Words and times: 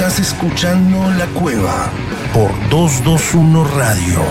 Estás 0.00 0.18
escuchando 0.18 1.10
La 1.18 1.26
Cueva 1.26 1.92
por 2.32 2.50
221 2.70 3.64
Radio. 3.76 4.22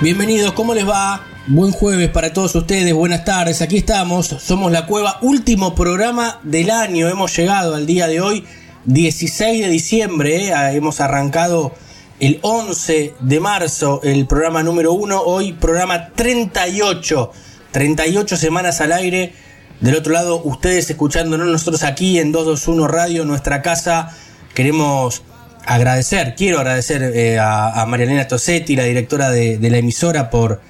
Bienvenidos, 0.00 0.52
¿cómo 0.54 0.74
les 0.74 0.84
va? 0.84 1.24
Buen 1.46 1.70
jueves 1.70 2.08
para 2.08 2.32
todos 2.32 2.52
ustedes, 2.56 2.92
buenas 2.92 3.24
tardes, 3.24 3.62
aquí 3.62 3.76
estamos, 3.76 4.26
somos 4.26 4.72
La 4.72 4.86
Cueva, 4.86 5.18
último 5.22 5.76
programa 5.76 6.40
del 6.42 6.70
año, 6.70 7.08
hemos 7.08 7.36
llegado 7.36 7.76
al 7.76 7.86
día 7.86 8.08
de 8.08 8.20
hoy, 8.20 8.44
16 8.86 9.66
de 9.66 9.68
diciembre, 9.68 10.48
eh, 10.48 10.54
hemos 10.72 11.00
arrancado 11.00 11.72
el 12.18 12.40
11 12.42 13.14
de 13.20 13.38
marzo 13.38 14.00
el 14.02 14.26
programa 14.26 14.64
número 14.64 14.92
1, 14.92 15.22
hoy 15.22 15.52
programa 15.52 16.08
38, 16.08 17.30
38 17.70 18.36
semanas 18.36 18.80
al 18.80 18.90
aire, 18.90 19.43
del 19.80 19.96
otro 19.96 20.12
lado 20.12 20.42
ustedes 20.42 20.88
escuchándonos, 20.90 21.46
nosotros 21.46 21.82
aquí 21.82 22.18
en 22.18 22.32
221 22.32 22.88
Radio, 22.88 23.24
nuestra 23.24 23.62
casa, 23.62 24.16
queremos 24.54 25.22
agradecer, 25.66 26.34
quiero 26.36 26.58
agradecer 26.58 27.02
eh, 27.02 27.38
a, 27.38 27.82
a 27.82 28.28
Tosetti, 28.28 28.76
la 28.76 28.84
directora 28.84 29.30
de, 29.30 29.58
de 29.58 29.70
la 29.70 29.78
emisora, 29.78 30.30
por 30.30 30.60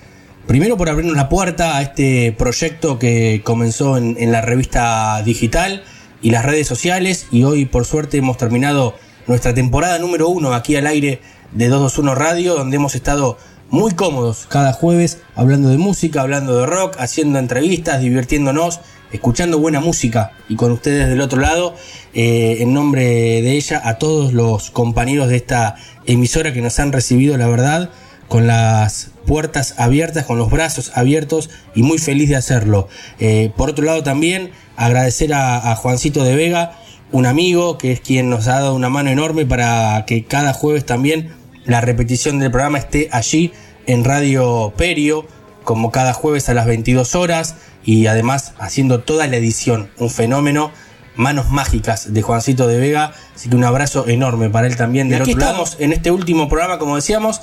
primero 0.46 0.77
por 0.77 0.88
abrirnos 0.88 1.16
la 1.16 1.28
puerta 1.28 1.77
a 1.77 1.82
este 1.82 2.34
proyecto 2.36 2.98
que 2.98 3.42
comenzó 3.44 3.97
en, 3.97 4.16
en 4.19 4.32
la 4.32 4.41
revista 4.41 5.22
digital 5.25 5.82
y 6.22 6.30
las 6.30 6.44
redes 6.44 6.66
sociales 6.66 7.27
y 7.30 7.44
hoy 7.44 7.64
por 7.64 7.84
suerte 7.84 8.19
hemos 8.19 8.36
terminado 8.36 8.94
nuestra 9.27 9.55
temporada 9.55 9.98
número 9.98 10.28
uno 10.28 10.55
aquí 10.55 10.77
al 10.77 10.86
aire 10.86 11.20
de 11.52 11.69
221 11.69 12.14
Radio, 12.14 12.55
donde 12.55 12.77
hemos 12.77 12.94
estado 12.94 13.38
muy 13.75 13.91
cómodos 13.91 14.47
cada 14.48 14.72
jueves 14.72 15.19
hablando 15.34 15.69
de 15.69 15.78
música, 15.78 16.20
hablando 16.20 16.56
de 16.58 16.64
rock, 16.64 16.94
haciendo 17.00 17.41
entrevistas, 17.41 18.00
divirtiéndonos, 18.00 18.78
escuchando 19.11 19.58
buena 19.58 19.81
música 19.81 20.31
y 20.48 20.55
con 20.55 20.70
ustedes 20.70 21.08
del 21.08 21.20
otro 21.20 21.41
lado, 21.41 21.75
eh, 22.14 22.58
en 22.61 22.72
nombre 22.72 23.03
de 23.03 23.53
ella, 23.53 23.83
a 23.84 23.98
todos 23.98 24.33
los 24.33 24.70
compañeros 24.70 25.28
de 25.28 25.36
esta 25.36 25.75
emisora 26.06 26.53
que 26.53 26.62
nos 26.62 26.78
han 26.78 26.92
recibido, 26.92 27.36
la 27.36 27.48
verdad, 27.48 27.91
con 28.28 28.47
las 28.47 29.11
puertas 29.27 29.75
abiertas, 29.77 30.25
con 30.25 30.38
los 30.38 30.53
brazos 30.53 30.92
abiertos 30.94 31.50
y 31.75 31.83
muy 31.83 31.98
feliz 31.98 32.28
de 32.28 32.36
hacerlo. 32.36 32.86
Eh, 33.19 33.50
por 33.56 33.70
otro 33.70 33.84
lado 33.84 34.05
también 34.05 34.53
agradecer 34.77 35.34
a, 35.34 35.72
a 35.72 35.75
Juancito 35.75 36.22
de 36.22 36.36
Vega, 36.36 36.78
un 37.11 37.27
amigo 37.27 37.77
que 37.77 37.91
es 37.91 38.00
quien 38.00 38.31
nos 38.31 38.47
ha 38.47 38.53
dado 38.53 38.75
una 38.77 38.88
mano 38.88 39.11
enorme 39.11 39.44
para 39.44 40.05
que 40.06 40.25
cada 40.25 40.53
jueves 40.53 40.86
también 40.86 41.33
la 41.64 41.80
repetición 41.80 42.38
del 42.38 42.50
programa 42.50 42.78
esté 42.78 43.08
allí 43.12 43.52
en 43.86 44.04
Radio 44.04 44.72
Perio, 44.76 45.26
como 45.64 45.90
cada 45.90 46.12
jueves 46.12 46.48
a 46.48 46.54
las 46.54 46.66
22 46.66 47.14
horas 47.14 47.56
y 47.84 48.06
además 48.06 48.52
haciendo 48.58 49.00
toda 49.00 49.26
la 49.26 49.36
edición, 49.36 49.90
un 49.98 50.10
fenómeno, 50.10 50.70
manos 51.16 51.50
mágicas 51.50 52.12
de 52.12 52.22
Juancito 52.22 52.66
de 52.66 52.78
Vega, 52.78 53.12
así 53.34 53.48
que 53.48 53.56
un 53.56 53.64
abrazo 53.64 54.06
enorme 54.08 54.50
para 54.50 54.66
él 54.66 54.76
también. 54.76 55.08
De 55.08 55.16
aquí 55.16 55.32
estamos. 55.32 55.76
En 55.78 55.92
este 55.92 56.10
último 56.10 56.48
programa, 56.48 56.78
como 56.78 56.96
decíamos, 56.96 57.40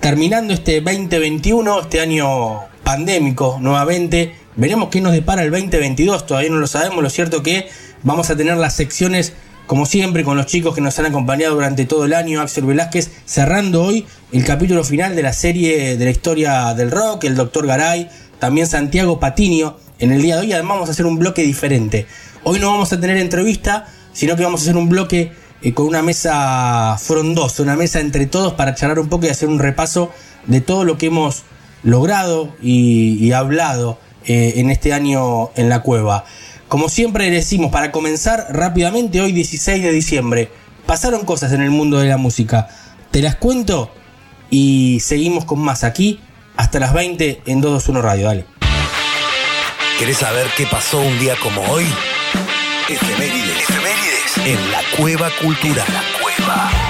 terminando 0.00 0.54
este 0.54 0.80
2021, 0.80 1.80
este 1.80 2.00
año 2.00 2.60
pandémico 2.84 3.58
nuevamente. 3.60 4.34
Veremos 4.56 4.88
qué 4.88 5.00
nos 5.00 5.12
depara 5.12 5.42
el 5.42 5.50
2022, 5.50 6.26
todavía 6.26 6.50
no 6.50 6.56
lo 6.56 6.66
sabemos, 6.66 7.02
lo 7.02 7.10
cierto 7.10 7.42
que 7.42 7.68
vamos 8.02 8.30
a 8.30 8.36
tener 8.36 8.56
las 8.56 8.74
secciones 8.74 9.34
como 9.68 9.84
siempre, 9.84 10.24
con 10.24 10.38
los 10.38 10.46
chicos 10.46 10.74
que 10.74 10.80
nos 10.80 10.98
han 10.98 11.04
acompañado 11.04 11.54
durante 11.54 11.84
todo 11.84 12.06
el 12.06 12.14
año, 12.14 12.40
Axel 12.40 12.64
Velázquez, 12.64 13.10
cerrando 13.26 13.84
hoy 13.84 14.06
el 14.32 14.42
capítulo 14.42 14.82
final 14.82 15.14
de 15.14 15.22
la 15.22 15.34
serie 15.34 15.98
de 15.98 16.04
la 16.06 16.10
historia 16.10 16.72
del 16.72 16.90
rock, 16.90 17.24
el 17.24 17.36
Doctor 17.36 17.66
Garay, 17.66 18.08
también 18.38 18.66
Santiago 18.66 19.20
Patinio, 19.20 19.78
en 19.98 20.12
el 20.12 20.22
día 20.22 20.36
de 20.36 20.40
hoy. 20.40 20.52
Además, 20.54 20.76
vamos 20.76 20.88
a 20.88 20.92
hacer 20.92 21.04
un 21.04 21.18
bloque 21.18 21.42
diferente. 21.42 22.06
Hoy 22.44 22.60
no 22.60 22.70
vamos 22.70 22.94
a 22.94 22.98
tener 22.98 23.18
entrevista, 23.18 23.86
sino 24.14 24.36
que 24.36 24.42
vamos 24.42 24.62
a 24.62 24.64
hacer 24.64 24.76
un 24.78 24.88
bloque 24.88 25.32
eh, 25.60 25.74
con 25.74 25.86
una 25.86 26.00
mesa 26.00 26.96
frondosa, 26.98 27.62
una 27.62 27.76
mesa 27.76 28.00
entre 28.00 28.24
todos 28.24 28.54
para 28.54 28.74
charlar 28.74 28.98
un 28.98 29.10
poco 29.10 29.26
y 29.26 29.28
hacer 29.28 29.50
un 29.50 29.58
repaso 29.58 30.10
de 30.46 30.62
todo 30.62 30.84
lo 30.84 30.96
que 30.96 31.08
hemos 31.08 31.42
logrado 31.82 32.56
y, 32.62 33.18
y 33.22 33.32
hablado 33.32 33.98
eh, 34.24 34.54
en 34.56 34.70
este 34.70 34.92
año 34.92 35.50
en 35.56 35.68
la 35.68 35.82
cueva. 35.82 36.24
Como 36.68 36.90
siempre 36.90 37.30
decimos, 37.30 37.72
para 37.72 37.90
comenzar 37.90 38.46
rápidamente, 38.50 39.22
hoy 39.22 39.32
16 39.32 39.82
de 39.82 39.90
diciembre, 39.90 40.50
pasaron 40.84 41.24
cosas 41.24 41.52
en 41.52 41.62
el 41.62 41.70
mundo 41.70 41.98
de 41.98 42.08
la 42.08 42.18
música. 42.18 42.68
Te 43.10 43.22
las 43.22 43.36
cuento 43.36 43.90
y 44.50 45.00
seguimos 45.00 45.46
con 45.46 45.60
más 45.60 45.82
aquí 45.82 46.20
hasta 46.58 46.78
las 46.78 46.92
20 46.92 47.42
en 47.46 47.62
221 47.62 48.02
Radio. 48.02 48.26
Dale. 48.26 48.44
¿Querés 49.98 50.18
saber 50.18 50.46
qué 50.58 50.66
pasó 50.66 51.00
un 51.00 51.18
día 51.18 51.36
como 51.42 51.62
hoy? 51.62 51.86
Efemérides. 52.86 53.62
Efemérides. 53.62 54.38
En 54.44 54.70
la 54.70 54.80
Cueva 54.98 55.30
Cultural. 55.40 55.86
La 55.88 56.02
Cueva. 56.20 56.87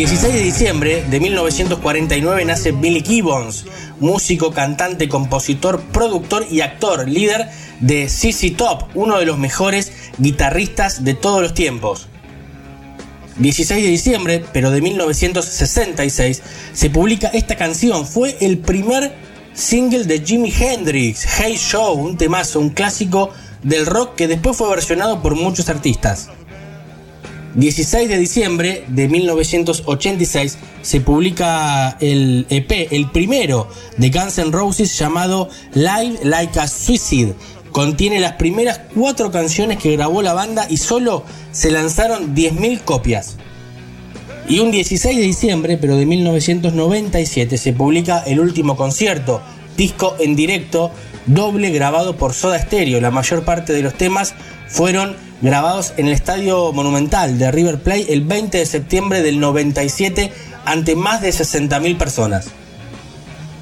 16 0.00 0.32
de 0.32 0.40
diciembre 0.40 1.04
de 1.10 1.20
1949 1.20 2.46
nace 2.46 2.72
Billy 2.72 3.02
Gibbons, 3.02 3.66
músico, 3.98 4.50
cantante, 4.50 5.10
compositor, 5.10 5.82
productor 5.92 6.46
y 6.50 6.62
actor, 6.62 7.06
líder 7.06 7.50
de 7.80 8.08
CC 8.08 8.52
Top, 8.52 8.84
uno 8.94 9.18
de 9.18 9.26
los 9.26 9.36
mejores 9.36 9.92
guitarristas 10.16 11.04
de 11.04 11.12
todos 11.12 11.42
los 11.42 11.52
tiempos. 11.52 12.08
16 13.36 13.84
de 13.84 13.90
diciembre, 13.90 14.44
pero 14.54 14.70
de 14.70 14.80
1966, 14.80 16.42
se 16.72 16.88
publica 16.88 17.28
esta 17.34 17.56
canción. 17.56 18.06
Fue 18.06 18.38
el 18.40 18.56
primer 18.56 19.12
single 19.52 20.04
de 20.04 20.20
Jimi 20.20 20.50
Hendrix, 20.50 21.26
Hey 21.26 21.58
Show, 21.58 21.92
un 21.92 22.16
temazo, 22.16 22.58
un 22.58 22.70
clásico 22.70 23.32
del 23.62 23.84
rock 23.84 24.14
que 24.14 24.28
después 24.28 24.56
fue 24.56 24.70
versionado 24.70 25.20
por 25.20 25.34
muchos 25.34 25.68
artistas. 25.68 26.30
16 27.54 28.08
de 28.08 28.18
diciembre 28.18 28.84
de 28.88 29.08
1986 29.08 30.58
se 30.82 31.00
publica 31.00 31.96
el 32.00 32.46
EP, 32.48 32.88
el 32.92 33.10
primero 33.10 33.68
de 33.96 34.10
Guns 34.10 34.38
N' 34.38 34.52
Roses 34.52 34.96
llamado 34.96 35.48
Live 35.74 36.20
Like 36.22 36.60
a 36.60 36.68
Suicide. 36.68 37.34
Contiene 37.72 38.20
las 38.20 38.34
primeras 38.34 38.80
cuatro 38.94 39.30
canciones 39.30 39.78
que 39.78 39.96
grabó 39.96 40.22
la 40.22 40.32
banda 40.32 40.66
y 40.70 40.76
solo 40.76 41.24
se 41.50 41.70
lanzaron 41.70 42.34
10.000 42.34 42.82
copias. 42.82 43.36
Y 44.48 44.60
un 44.60 44.70
16 44.70 45.16
de 45.16 45.22
diciembre, 45.22 45.76
pero 45.76 45.96
de 45.96 46.06
1997, 46.06 47.58
se 47.58 47.72
publica 47.72 48.20
el 48.26 48.40
último 48.40 48.76
concierto, 48.76 49.40
disco 49.76 50.16
en 50.18 50.34
directo, 50.34 50.90
doble 51.26 51.70
grabado 51.70 52.16
por 52.16 52.32
Soda 52.32 52.60
Stereo. 52.60 53.00
La 53.00 53.10
mayor 53.10 53.44
parte 53.44 53.72
de 53.72 53.82
los 53.82 53.94
temas 53.94 54.34
fueron 54.68 55.16
grabados 55.40 55.94
en 55.96 56.06
el 56.06 56.12
Estadio 56.12 56.72
Monumental 56.72 57.38
de 57.38 57.50
River 57.50 57.82
Plate 57.82 58.12
el 58.12 58.22
20 58.22 58.58
de 58.58 58.66
septiembre 58.66 59.22
del 59.22 59.40
97 59.40 60.32
ante 60.64 60.96
más 60.96 61.22
de 61.22 61.30
60.000 61.30 61.96
personas. 61.96 62.48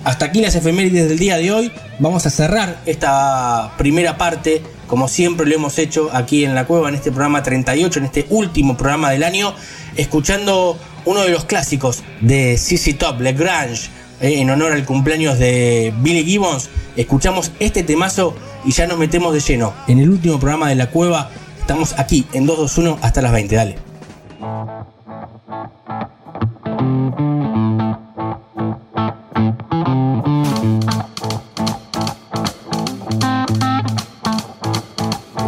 Hasta 0.04 0.26
aquí 0.26 0.40
las 0.40 0.54
efemérides 0.54 1.08
del 1.08 1.18
día 1.18 1.36
de 1.36 1.52
hoy. 1.52 1.72
Vamos 1.98 2.24
a 2.26 2.30
cerrar 2.30 2.80
esta 2.86 3.74
primera 3.76 4.16
parte, 4.16 4.62
como 4.86 5.08
siempre 5.08 5.46
lo 5.46 5.54
hemos 5.54 5.78
hecho 5.78 6.10
aquí 6.12 6.44
en 6.44 6.54
la 6.54 6.66
cueva, 6.66 6.88
en 6.88 6.94
este 6.94 7.10
programa 7.10 7.42
38, 7.42 7.98
en 7.98 8.04
este 8.06 8.26
último 8.30 8.76
programa 8.76 9.10
del 9.10 9.24
año, 9.24 9.54
escuchando 9.96 10.78
uno 11.04 11.22
de 11.22 11.30
los 11.30 11.44
clásicos 11.44 12.02
de 12.20 12.56
CC 12.56 12.94
Top, 12.94 13.20
Le 13.20 13.32
Grange, 13.32 13.90
eh, 14.20 14.40
en 14.40 14.50
honor 14.50 14.72
al 14.72 14.84
cumpleaños 14.84 15.38
de 15.38 15.92
Billy 15.98 16.24
Gibbons. 16.24 16.70
Escuchamos 16.96 17.52
este 17.60 17.82
temazo 17.82 18.34
y 18.64 18.72
ya 18.72 18.86
nos 18.86 18.98
metemos 18.98 19.34
de 19.34 19.40
lleno 19.40 19.74
en 19.86 19.98
el 19.98 20.10
último 20.10 20.38
programa 20.38 20.68
de 20.68 20.74
la 20.74 20.90
cueva. 20.90 21.30
Estamos 21.68 21.92
aquí 21.98 22.26
en 22.32 22.46
221 22.46 22.98
hasta 23.02 23.20
las 23.20 23.30
20, 23.30 23.54
dale. 23.54 23.76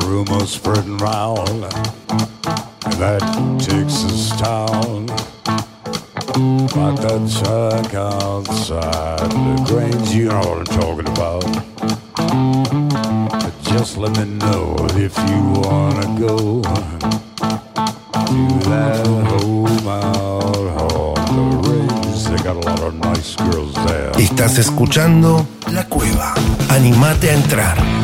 Rumors 0.02 0.50
spreading 0.50 0.98
round 0.98 1.62
that 2.98 3.22
Texas 3.58 4.28
town. 4.36 5.08
About 6.68 7.00
that 7.00 7.30
shack 7.30 7.94
outside 7.94 9.30
the 9.30 9.64
Grange, 9.66 10.14
you 10.14 10.28
know 10.28 10.38
what 10.40 10.58
I'm 10.58 10.80
talking 10.80 11.08
about. 11.08 11.69
Let 13.80 14.18
me 14.18 14.24
know 14.36 14.76
if 14.94 15.16
you 15.16 15.40
wanna 15.58 16.04
go 16.20 16.62
home 18.12 18.62
on. 19.88 20.20
Estás 24.18 24.58
escuchando 24.58 25.46
La 25.72 25.84
Cueva. 25.86 26.34
Animate 26.68 27.30
a 27.30 27.34
entrar. 27.34 27.99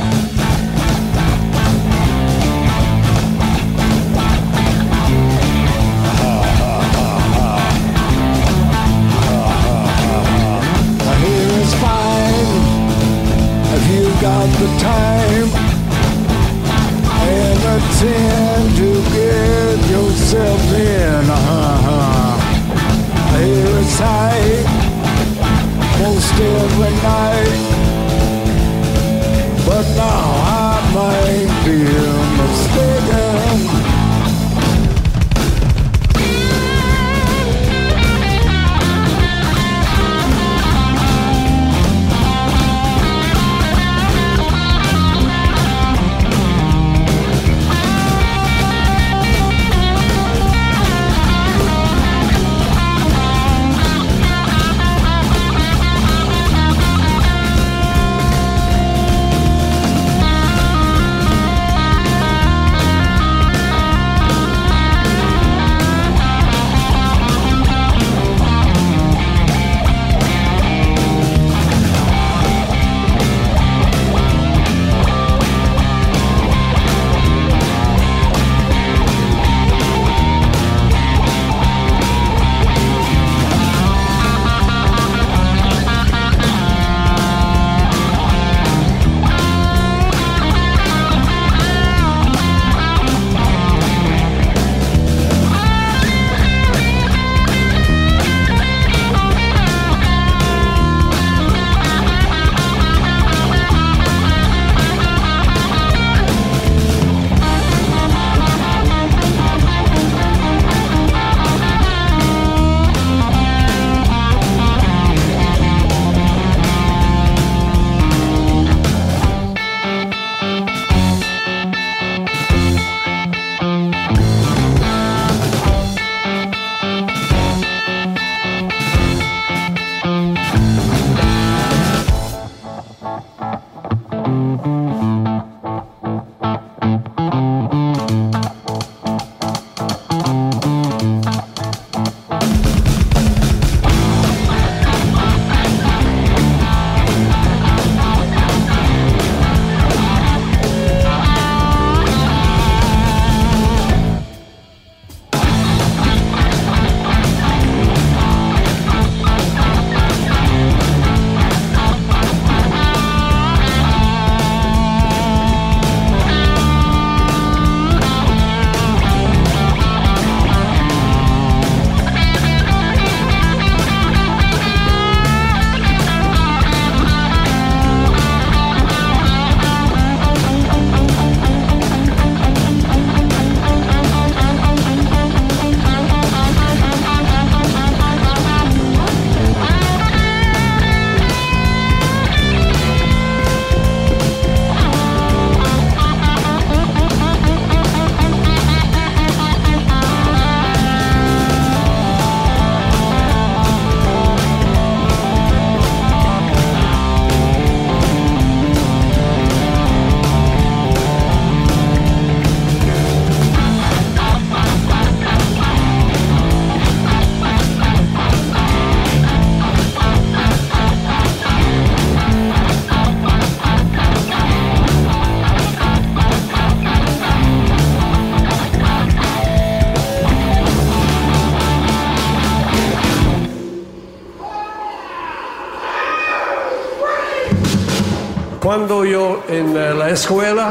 Cuando 238.76 239.06
yo 239.06 239.42
en 239.48 239.74
eh, 239.74 239.94
la 239.94 240.10
escuela, 240.10 240.70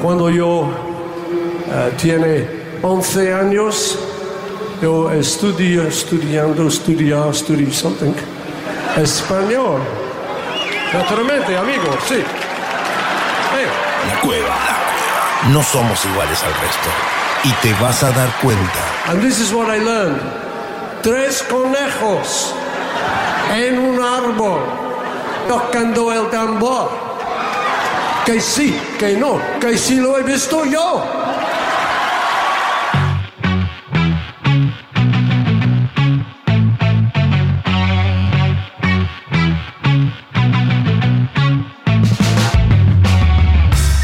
cuando 0.00 0.30
yo 0.30 0.70
eh, 1.66 1.92
tiene 2.00 2.46
11 2.80 3.34
años, 3.34 3.98
yo 4.80 5.10
estudio, 5.10 5.82
estudiando, 5.82 6.68
estudiar, 6.68 7.30
estudiar 7.30 7.72
something, 7.72 8.14
español. 8.96 9.80
Naturalmente, 10.94 11.56
amigo, 11.56 11.82
sí. 12.06 12.22
La 12.22 13.50
cueva, 13.50 13.72
la 14.06 14.20
cueva. 14.20 14.56
No 15.50 15.64
somos 15.64 16.04
iguales 16.04 16.40
al 16.44 16.54
resto. 16.54 16.90
Y 17.42 17.52
te 17.54 17.74
vas 17.82 18.04
a 18.04 18.12
dar 18.12 18.30
cuenta. 18.40 19.08
And 19.08 19.20
this 19.20 19.40
is 19.40 19.52
what 19.52 19.66
I 19.66 19.80
learned. 19.80 20.20
Tres 21.02 21.42
conejos 21.42 22.54
en 23.52 23.80
un 23.80 24.00
árbol 24.00 24.60
tocando 25.48 26.12
el 26.12 26.30
tambor. 26.30 27.11
Que 28.24 28.40
sí, 28.40 28.72
que 29.00 29.16
no, 29.16 29.40
que 29.60 29.76
sí 29.76 29.96
lo 29.96 30.16
he 30.16 30.22
visto 30.22 30.64
yo. 30.64 31.04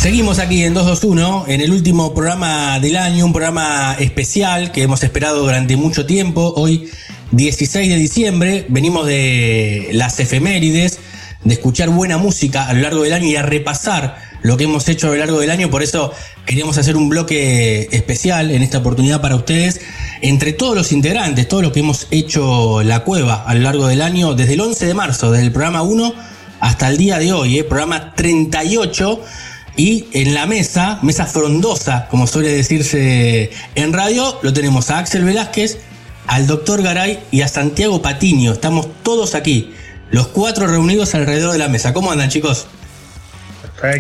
Seguimos 0.01 0.41
aquí 0.41 0.65
en 0.65 0.75
221, 0.75 1.45
en 1.47 1.61
el 1.61 1.71
último 1.71 2.13
programa 2.13 2.81
del 2.81 2.97
año, 2.97 3.25
un 3.25 3.33
programa 3.33 3.95
especial 4.01 4.73
que 4.73 4.83
hemos 4.83 5.05
esperado 5.05 5.43
durante 5.43 5.77
mucho 5.77 6.07
tiempo. 6.07 6.55
Hoy, 6.57 6.91
16 7.31 7.89
de 7.89 7.97
diciembre, 7.97 8.67
venimos 8.69 9.07
de 9.07 9.91
las 9.93 10.19
efemérides, 10.19 10.99
de 11.45 11.55
escuchar 11.55 11.91
buena 11.91 12.19
música 12.19 12.67
a 12.67 12.73
lo 12.73 12.83
largo 12.83 13.03
del 13.03 13.13
año 13.13 13.27
y 13.27 13.37
a 13.37 13.43
repasar 13.43 14.17
lo 14.43 14.57
que 14.57 14.65
hemos 14.65 14.89
hecho 14.89 15.09
a 15.09 15.11
lo 15.11 15.17
largo 15.17 15.41
del 15.41 15.51
año. 15.51 15.71
Por 15.71 15.83
eso 15.83 16.13
queríamos 16.47 16.79
hacer 16.79 16.97
un 16.97 17.09
bloque 17.09 17.89
especial 17.93 18.51
en 18.51 18.63
esta 18.63 18.79
oportunidad 18.79 19.21
para 19.21 19.37
ustedes, 19.37 19.81
entre 20.21 20.53
todos 20.53 20.75
los 20.75 20.93
integrantes, 20.93 21.49
todo 21.49 21.63
lo 21.63 21.73
que 21.73 21.81
hemos 21.81 22.07
hecho 22.11 22.83
la 22.83 23.05
cueva 23.05 23.45
a 23.47 23.55
lo 23.55 23.61
largo 23.61 23.87
del 23.87 24.03
año, 24.03 24.35
desde 24.35 24.55
el 24.55 24.61
11 24.61 24.87
de 24.87 24.95
marzo, 24.95 25.31
desde 25.31 25.47
el 25.47 25.53
programa 25.53 25.83
1 25.83 26.15
hasta 26.61 26.89
el 26.89 26.97
día 26.97 27.19
de 27.19 27.33
hoy, 27.33 27.59
¿eh? 27.59 27.65
programa 27.65 28.15
38. 28.15 29.21
Y 29.77 30.07
en 30.13 30.35
la 30.35 30.47
mesa, 30.47 30.99
mesa 31.03 31.25
frondosa, 31.25 32.09
como 32.11 32.27
suele 32.27 32.49
decirse 32.49 33.51
en 33.77 33.93
radio, 33.93 34.41
lo 34.43 34.53
tenemos 34.53 34.91
a 34.91 34.99
Axel 34.99 35.25
Velázquez, 35.25 35.79
al 36.27 36.49
doctor 36.49 36.83
Garay 36.83 37.21
y 37.31 37.43
a 37.43 37.49
Santiago 37.49 38.03
Patiño. 38.03 38.53
Estamos 38.53 38.89
todos 39.05 39.37
aquí, 39.37 39.73
los 40.11 40.29
cuatro 40.29 40.67
reunidos 40.67 41.15
alrededor 41.15 41.53
de 41.53 41.59
la 41.59 41.69
mesa. 41.69 41.93
¿Cómo 41.93 42.11
andan, 42.11 42.29
chicos? 42.29 42.67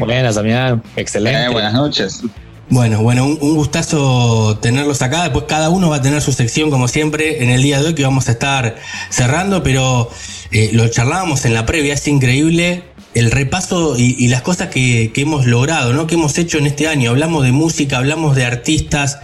Buenas, 0.00 0.34
Damián. 0.34 0.82
Excelente. 0.96 1.44
Eh, 1.44 1.48
buenas 1.48 1.72
noches. 1.72 2.22
Bueno, 2.70 3.00
bueno, 3.02 3.24
un, 3.24 3.38
un, 3.40 3.54
gustazo 3.54 4.58
tenerlos 4.60 5.00
acá. 5.00 5.22
Después 5.22 5.46
cada 5.48 5.70
uno 5.70 5.88
va 5.88 5.96
a 5.96 6.02
tener 6.02 6.20
su 6.20 6.32
sección, 6.32 6.70
como 6.70 6.88
siempre, 6.88 7.42
en 7.42 7.50
el 7.50 7.62
día 7.62 7.80
de 7.80 7.88
hoy 7.88 7.94
que 7.94 8.02
vamos 8.02 8.28
a 8.28 8.32
estar 8.32 8.76
cerrando, 9.08 9.62
pero 9.62 10.10
eh, 10.50 10.70
lo 10.72 10.86
charlábamos 10.88 11.44
en 11.44 11.54
la 11.54 11.64
previa, 11.64 11.94
es 11.94 12.06
increíble 12.08 12.84
el 13.14 13.30
repaso 13.30 13.98
y, 13.98 14.16
y 14.18 14.28
las 14.28 14.42
cosas 14.42 14.68
que, 14.68 15.12
que, 15.14 15.22
hemos 15.22 15.46
logrado, 15.46 15.92
¿no? 15.94 16.06
Que 16.06 16.16
hemos 16.16 16.36
hecho 16.36 16.58
en 16.58 16.66
este 16.66 16.88
año. 16.88 17.10
Hablamos 17.10 17.44
de 17.44 17.52
música, 17.52 17.96
hablamos 17.96 18.36
de 18.36 18.44
artistas, 18.44 19.18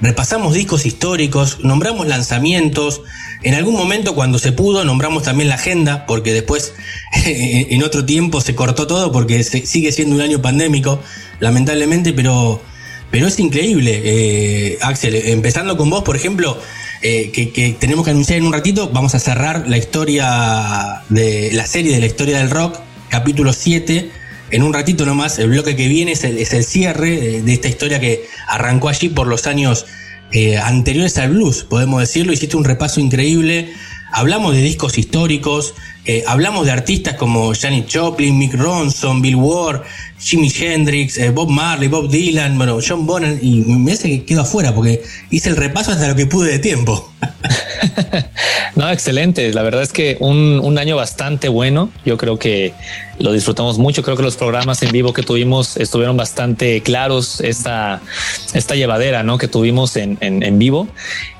repasamos 0.00 0.52
discos 0.52 0.84
históricos, 0.84 1.60
nombramos 1.62 2.06
lanzamientos. 2.06 3.00
En 3.42 3.54
algún 3.54 3.74
momento, 3.74 4.14
cuando 4.14 4.38
se 4.38 4.52
pudo, 4.52 4.84
nombramos 4.84 5.22
también 5.22 5.48
la 5.48 5.54
agenda, 5.54 6.04
porque 6.06 6.32
después, 6.32 6.74
en 7.24 7.82
otro 7.82 8.04
tiempo, 8.04 8.40
se 8.40 8.54
cortó 8.54 8.86
todo 8.86 9.12
porque 9.12 9.42
sigue 9.44 9.92
siendo 9.92 10.14
un 10.14 10.20
año 10.20 10.42
pandémico, 10.42 11.00
lamentablemente, 11.40 12.12
pero 12.12 12.60
pero 13.10 13.26
es 13.26 13.38
increíble, 13.40 14.00
eh, 14.04 14.78
Axel, 14.82 15.16
empezando 15.16 15.76
con 15.76 15.90
vos, 15.90 16.04
por 16.04 16.14
ejemplo, 16.14 16.56
eh, 17.02 17.32
que, 17.32 17.76
tenemos 17.78 18.04
que 18.04 18.12
anunciar 18.12 18.38
en 18.38 18.46
un 18.46 18.52
ratito, 18.52 18.88
vamos 18.92 19.14
a 19.16 19.18
cerrar 19.18 19.68
la 19.68 19.78
historia 19.78 21.02
de 21.08 21.50
la 21.52 21.66
serie 21.66 21.92
de 21.92 21.98
la 21.98 22.06
historia 22.06 22.38
del 22.38 22.50
rock, 22.50 22.78
capítulo 23.08 23.52
7. 23.52 24.10
En 24.52 24.62
un 24.62 24.72
ratito 24.72 25.04
nomás, 25.04 25.38
el 25.40 25.48
bloque 25.48 25.74
que 25.74 25.88
viene 25.88 26.12
es 26.12 26.22
el, 26.22 26.38
es 26.38 26.52
el 26.52 26.64
cierre 26.64 27.42
de 27.42 27.52
esta 27.52 27.68
historia 27.68 27.98
que 27.98 28.26
arrancó 28.46 28.88
allí 28.88 29.08
por 29.08 29.26
los 29.26 29.46
años 29.46 29.86
eh, 30.32 30.58
anteriores 30.58 31.18
al 31.18 31.30
blues, 31.30 31.64
podemos 31.64 32.00
decirlo. 32.00 32.32
Hiciste 32.32 32.56
un 32.56 32.64
repaso 32.64 33.00
increíble. 33.00 33.72
Hablamos 34.12 34.54
de 34.54 34.62
discos 34.62 34.98
históricos, 34.98 35.74
eh, 36.06 36.24
hablamos 36.26 36.66
de 36.66 36.72
artistas 36.72 37.14
como 37.14 37.52
Janis 37.54 37.84
Joplin, 37.92 38.38
Mick 38.38 38.54
Ronson, 38.54 39.20
Bill 39.20 39.36
Ward, 39.36 39.82
Jimi 40.18 40.50
Hendrix, 40.54 41.18
eh, 41.18 41.30
Bob 41.30 41.48
Marley, 41.50 41.88
Bob 41.88 42.10
Dylan, 42.10 42.56
bueno, 42.56 42.78
John 42.86 43.06
Bonham, 43.06 43.38
y 43.40 43.60
me 43.60 43.92
hace 43.92 44.08
que 44.08 44.24
quedo 44.24 44.42
afuera 44.42 44.74
porque 44.74 45.02
hice 45.30 45.48
el 45.50 45.56
repaso 45.56 45.92
hasta 45.92 46.08
lo 46.08 46.16
que 46.16 46.26
pude 46.26 46.52
de 46.52 46.58
tiempo. 46.58 47.10
no, 48.76 48.90
excelente. 48.90 49.52
La 49.52 49.62
verdad 49.62 49.82
es 49.82 49.92
que 49.92 50.16
un, 50.20 50.60
un, 50.62 50.78
año 50.78 50.96
bastante 50.96 51.48
bueno. 51.48 51.90
Yo 52.04 52.16
creo 52.16 52.38
que 52.38 52.72
lo 53.18 53.32
disfrutamos 53.32 53.78
mucho. 53.78 54.02
Creo 54.02 54.16
que 54.16 54.22
los 54.22 54.36
programas 54.36 54.82
en 54.82 54.92
vivo 54.92 55.12
que 55.12 55.22
tuvimos 55.22 55.76
estuvieron 55.76 56.16
bastante 56.16 56.82
claros. 56.82 57.40
Esta, 57.40 58.00
esta 58.54 58.74
llevadera 58.74 59.22
¿no? 59.22 59.38
que 59.38 59.48
tuvimos 59.48 59.96
en, 59.96 60.18
en, 60.20 60.42
en 60.42 60.58
vivo. 60.58 60.88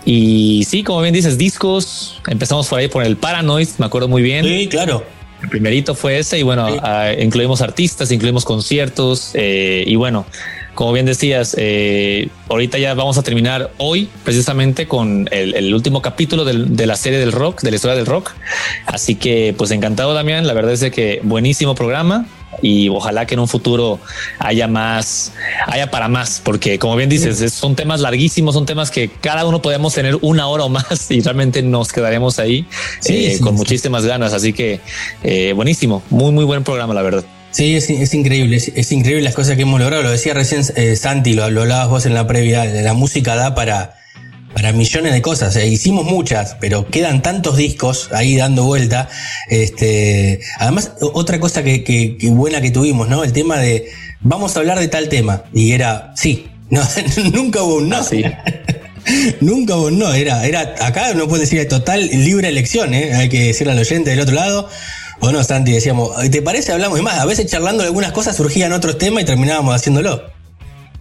Y 0.05 0.65
sí, 0.69 0.83
como 0.83 1.03
bien 1.03 1.15
dices, 1.15 1.37
discos. 1.39 2.21
Empezamos 2.27 2.69
por 2.69 2.79
ahí 2.79 2.89
por 2.89 3.05
el 3.05 3.17
Paranoid, 3.17 3.69
me 3.79 3.87
acuerdo 3.87 4.09
muy 4.09 4.23
bien. 4.23 4.47
Sí, 4.51 4.69
claro. 4.69 5.05
El 5.43 5.49
primerito 5.49 5.95
fue 5.95 6.19
ese 6.19 6.39
y 6.39 6.43
bueno, 6.43 6.69
sí. 6.69 6.75
uh, 6.75 7.23
incluimos 7.23 7.63
artistas, 7.63 8.11
incluimos 8.13 8.45
conciertos 8.45 9.31
eh, 9.35 9.85
y 9.87 9.97
bueno, 9.97 10.27
como 10.75 10.93
bien 10.93 11.07
decías, 11.07 11.55
eh, 11.59 12.29
ahorita 12.49 12.79
ya 12.79 12.95
vamos 12.95 13.17
a 13.17 13.23
terminar 13.23 13.71
hoy 13.79 14.09
precisamente 14.25 14.87
con 14.87 15.29
el, 15.31 15.55
el 15.55 15.73
último 15.75 16.03
capítulo 16.03 16.45
del, 16.45 16.77
de 16.77 16.87
la 16.87 16.97
serie 16.97 17.19
del 17.19 17.33
rock, 17.33 17.63
de 17.63 17.71
la 17.71 17.77
historia 17.77 17.97
del 17.97 18.07
rock. 18.07 18.33
Así 18.87 19.15
que 19.15 19.55
pues 19.57 19.71
encantado 19.71 20.15
Damián, 20.15 20.47
la 20.47 20.53
verdad 20.53 20.73
es 20.73 20.81
de 20.81 20.91
que 20.91 21.21
buenísimo 21.23 21.75
programa 21.75 22.27
y 22.63 22.89
ojalá 22.89 23.27
que 23.27 23.35
en 23.35 23.41
un 23.41 23.49
futuro 23.49 24.01
haya 24.39 24.69
más, 24.69 25.33
haya 25.67 25.91
para 25.91 26.09
más, 26.09 26.41
porque 26.45 26.79
como 26.79 26.97
bien 26.97 27.09
dices, 27.09 27.41
es, 27.41 27.53
son 27.53 27.77
temas 27.77 28.01
larguísimos, 28.01 28.55
son 28.55 28.67
temas 28.67 28.91
que 28.91 29.09
cada 29.09 29.45
uno 29.47 29.63
podemos 29.63 29.95
tener 29.95 30.19
una 30.21 30.47
hora 30.49 30.65
o 30.65 30.69
más 30.69 31.11
y 31.11 31.21
realmente 31.21 31.63
nos 31.63 31.93
quedaremos 31.93 32.39
ahí 32.39 32.67
sí, 33.01 33.27
eh, 33.27 33.35
sí, 33.37 33.41
con 33.41 33.55
sí. 33.55 33.59
muchísimas 33.59 34.05
ganas. 34.05 34.33
Así 34.33 34.53
que 34.53 34.81
eh, 35.23 35.53
buenísimo, 35.55 36.03
muy, 36.11 36.33
muy 36.33 36.45
buen 36.45 36.65
programa, 36.65 36.95
la 36.95 37.03
verdad. 37.03 37.25
Sí, 37.51 37.75
es, 37.75 37.91
es 37.91 38.15
increíble, 38.15 38.57
es, 38.57 38.69
es, 38.69 38.93
increíble 38.93 39.23
las 39.23 39.35
cosas 39.35 39.57
que 39.57 39.63
hemos 39.63 39.81
logrado. 39.81 40.05
Lo 40.05 40.11
decía 40.11 40.35
recién 40.35 40.63
eh, 40.77 40.95
Santi, 40.95 41.35
lo, 41.35 41.51
lo, 41.51 41.63
hablabas 41.63 41.89
vos 41.89 42.07
en 42.07 42.15
la 42.15 42.27
previa, 42.27 42.65
la 42.65 42.95
música 42.95 43.35
da 43.35 43.57
para, 43.57 44.00
para 44.55 44.73
millones 44.73 45.13
de 45.13 45.23
cosas. 45.23 45.55
Eh, 45.57 45.67
hicimos 45.67 46.05
muchas, 46.05 46.57
pero 46.61 46.87
quedan 46.87 47.23
tantos 47.23 47.57
discos 47.57 48.11
ahí 48.13 48.37
dando 48.37 48.65
vuelta. 48.65 49.09
Este, 49.49 50.41
además, 50.59 50.93
otra 51.01 51.41
cosa 51.41 51.63
que, 51.63 51.85
que, 51.85 52.17
que, 52.17 52.29
buena 52.31 52.61
que 52.61 52.71
tuvimos, 52.71 53.09
¿no? 53.09 53.25
El 53.25 53.33
tema 53.33 53.59
de 53.59 53.91
vamos 54.21 54.57
a 54.57 54.61
hablar 54.61 54.79
de 54.79 54.89
tal 54.89 55.09
tema. 55.09 55.45
Y 55.53 55.73
era, 55.73 56.13
sí, 56.17 56.47
no, 56.71 56.83
nunca 57.33 57.63
hubo 57.63 57.77
un 57.77 57.89
no. 57.89 57.97
Ah, 57.99 58.03
sí. 58.03 58.25
nunca 59.41 59.77
hubo 59.77 59.87
un 59.87 59.99
no. 59.99 60.13
Era, 60.13 60.45
era, 60.47 60.75
acá 60.81 61.15
no 61.15 61.29
puedes 61.29 61.49
decir 61.49 61.67
total 61.69 62.07
libre 62.07 62.49
elección, 62.49 62.95
¿eh? 62.95 63.15
Hay 63.15 63.29
que 63.29 63.49
decirle 63.49 63.73
al 63.73 63.79
oyente 63.79 64.11
del 64.11 64.21
otro 64.21 64.35
lado. 64.35 64.69
O 65.23 65.31
no, 65.33 65.45
Santi, 65.45 65.73
decíamos, 65.73 66.13
¿te 66.31 66.41
parece? 66.41 66.73
Hablamos 66.73 66.99
y 66.99 67.03
más. 67.03 67.19
A 67.19 67.27
veces 67.27 67.47
charlando 67.47 67.83
de 67.83 67.89
algunas 67.89 68.13
cosas 68.13 68.37
surgían 68.37 68.73
otros 68.73 68.97
temas 68.97 69.23
y 69.23 69.27
terminábamos 69.27 69.75
haciéndolo. 69.75 70.40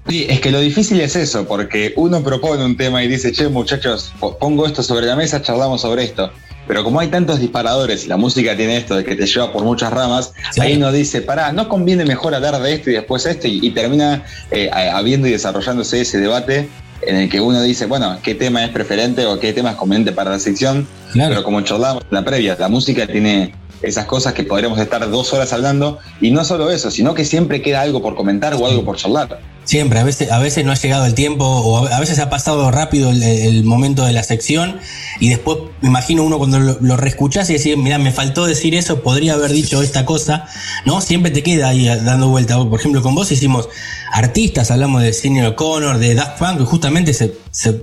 Sí, 0.09 0.25
es 0.27 0.41
que 0.41 0.49
lo 0.49 0.59
difícil 0.59 0.99
es 1.01 1.15
eso, 1.15 1.47
porque 1.47 1.93
uno 1.95 2.23
propone 2.23 2.65
un 2.65 2.75
tema 2.75 3.03
y 3.03 3.07
dice, 3.07 3.31
che, 3.31 3.47
muchachos, 3.47 4.11
pongo 4.39 4.65
esto 4.65 4.81
sobre 4.81 5.05
la 5.05 5.15
mesa, 5.15 5.41
charlamos 5.41 5.81
sobre 5.81 6.03
esto. 6.03 6.31
Pero 6.67 6.83
como 6.83 6.99
hay 6.99 7.09
tantos 7.09 7.39
disparadores 7.39 8.05
y 8.05 8.07
la 8.07 8.17
música 8.17 8.55
tiene 8.57 8.77
esto 8.77 8.95
de 8.95 9.03
que 9.03 9.15
te 9.15 9.27
lleva 9.27 9.51
por 9.51 9.63
muchas 9.63 9.93
ramas, 9.93 10.33
sí. 10.51 10.61
ahí 10.61 10.77
uno 10.77 10.91
dice, 10.91 11.21
pará, 11.21 11.51
¿no 11.51 11.69
conviene 11.69 12.05
mejor 12.05 12.33
hablar 12.33 12.59
de 12.59 12.73
esto 12.73 12.89
y 12.89 12.93
después 12.93 13.25
esto? 13.27 13.47
Y, 13.47 13.59
y 13.65 13.71
termina 13.71 14.23
eh, 14.49 14.69
habiendo 14.71 15.27
y 15.27 15.31
desarrollándose 15.31 16.01
ese 16.01 16.19
debate 16.19 16.69
en 17.03 17.15
el 17.15 17.29
que 17.29 17.39
uno 17.39 17.61
dice, 17.61 17.85
bueno, 17.85 18.17
qué 18.23 18.33
tema 18.33 18.65
es 18.65 18.71
preferente 18.71 19.27
o 19.27 19.39
qué 19.39 19.53
tema 19.53 19.71
es 19.71 19.75
conveniente 19.75 20.11
para 20.11 20.31
la 20.31 20.39
sección. 20.39 20.87
Claro. 21.11 21.29
Pero 21.29 21.43
como 21.43 21.61
charlamos 21.61 22.03
en 22.03 22.15
la 22.15 22.25
previa, 22.25 22.55
la 22.59 22.67
música 22.67 23.05
tiene 23.05 23.53
esas 23.81 24.05
cosas 24.05 24.33
que 24.33 24.43
podremos 24.43 24.79
estar 24.79 25.07
dos 25.09 25.33
horas 25.33 25.53
hablando 25.53 25.99
y 26.19 26.31
no 26.31 26.43
solo 26.43 26.69
eso, 26.71 26.91
sino 26.91 27.13
que 27.13 27.25
siempre 27.25 27.61
queda 27.61 27.81
algo 27.81 28.01
por 28.01 28.15
comentar 28.15 28.53
o 28.55 28.65
algo 28.65 28.83
por 28.83 28.97
charlar. 28.97 29.39
Siempre, 29.63 29.99
a 29.99 30.03
veces, 30.03 30.31
a 30.31 30.39
veces 30.39 30.65
no 30.65 30.71
ha 30.71 30.75
llegado 30.75 31.05
el 31.05 31.13
tiempo 31.13 31.45
o 31.45 31.85
a 31.85 31.99
veces 31.99 32.17
ha 32.17 32.29
pasado 32.29 32.71
rápido 32.71 33.11
el, 33.11 33.63
momento 33.63 34.03
de 34.03 34.13
la 34.13 34.23
sección 34.23 34.79
y 35.19 35.29
después 35.29 35.59
me 35.81 35.89
imagino 35.89 36.23
uno 36.23 36.39
cuando 36.39 36.59
lo, 36.59 36.79
lo 36.81 36.97
reescuchás 36.97 37.49
y 37.51 37.53
decís, 37.53 37.77
mira, 37.77 37.99
me 37.99 38.11
faltó 38.11 38.47
decir 38.47 38.73
eso, 38.73 39.03
podría 39.03 39.33
haber 39.33 39.51
dicho 39.51 39.83
esta 39.83 40.05
cosa, 40.05 40.47
¿no? 40.85 41.01
Siempre 41.01 41.31
te 41.31 41.43
queda 41.43 41.69
ahí 41.69 41.85
dando 41.85 42.29
vuelta. 42.29 42.57
Por 42.57 42.79
ejemplo, 42.79 43.03
con 43.03 43.13
vos 43.13 43.31
hicimos 43.31 43.69
artistas, 44.11 44.71
hablamos 44.71 45.03
de 45.03 45.13
Sidney 45.13 45.45
O'Connor, 45.45 45.99
de 45.99 46.15
Daft 46.15 46.39
Punk, 46.39 46.57
que 46.57 46.65
justamente 46.65 47.13
se, 47.13 47.35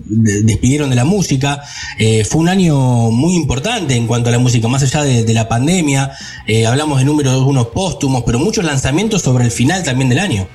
despidieron 0.07 0.91
de 0.91 0.97
la 0.97 1.05
música. 1.05 1.63
Eh, 1.99 2.25
fue 2.25 2.41
un 2.41 2.49
año 2.49 2.77
muy 3.11 3.35
importante 3.35 3.95
en 3.95 4.07
cuanto 4.07 4.29
a 4.29 4.33
la 4.33 4.39
música, 4.39 4.67
más 4.69 4.83
allá 4.83 5.05
de, 5.05 5.25
de 5.25 5.35
la 5.35 5.49
pandemia. 5.49 6.13
Eh, 6.47 6.67
hablamos 6.67 6.99
de 6.99 7.05
números 7.05 7.43
unos 7.47 7.69
póstumos, 7.69 8.25
pero 8.27 8.39
muchos 8.39 8.65
lanzamientos 8.65 9.23
sobre 9.23 9.45
el 9.45 9.51
final 9.51 9.83
también 9.85 10.09
del 10.09 10.19
año. 10.19 10.49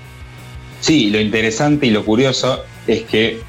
Sí, 0.82 1.10
lo 1.12 1.20
interesante 1.22 1.86
y 1.86 1.92
lo 1.92 2.04
curioso 2.04 2.66
es 2.88 3.04
que 3.04 3.40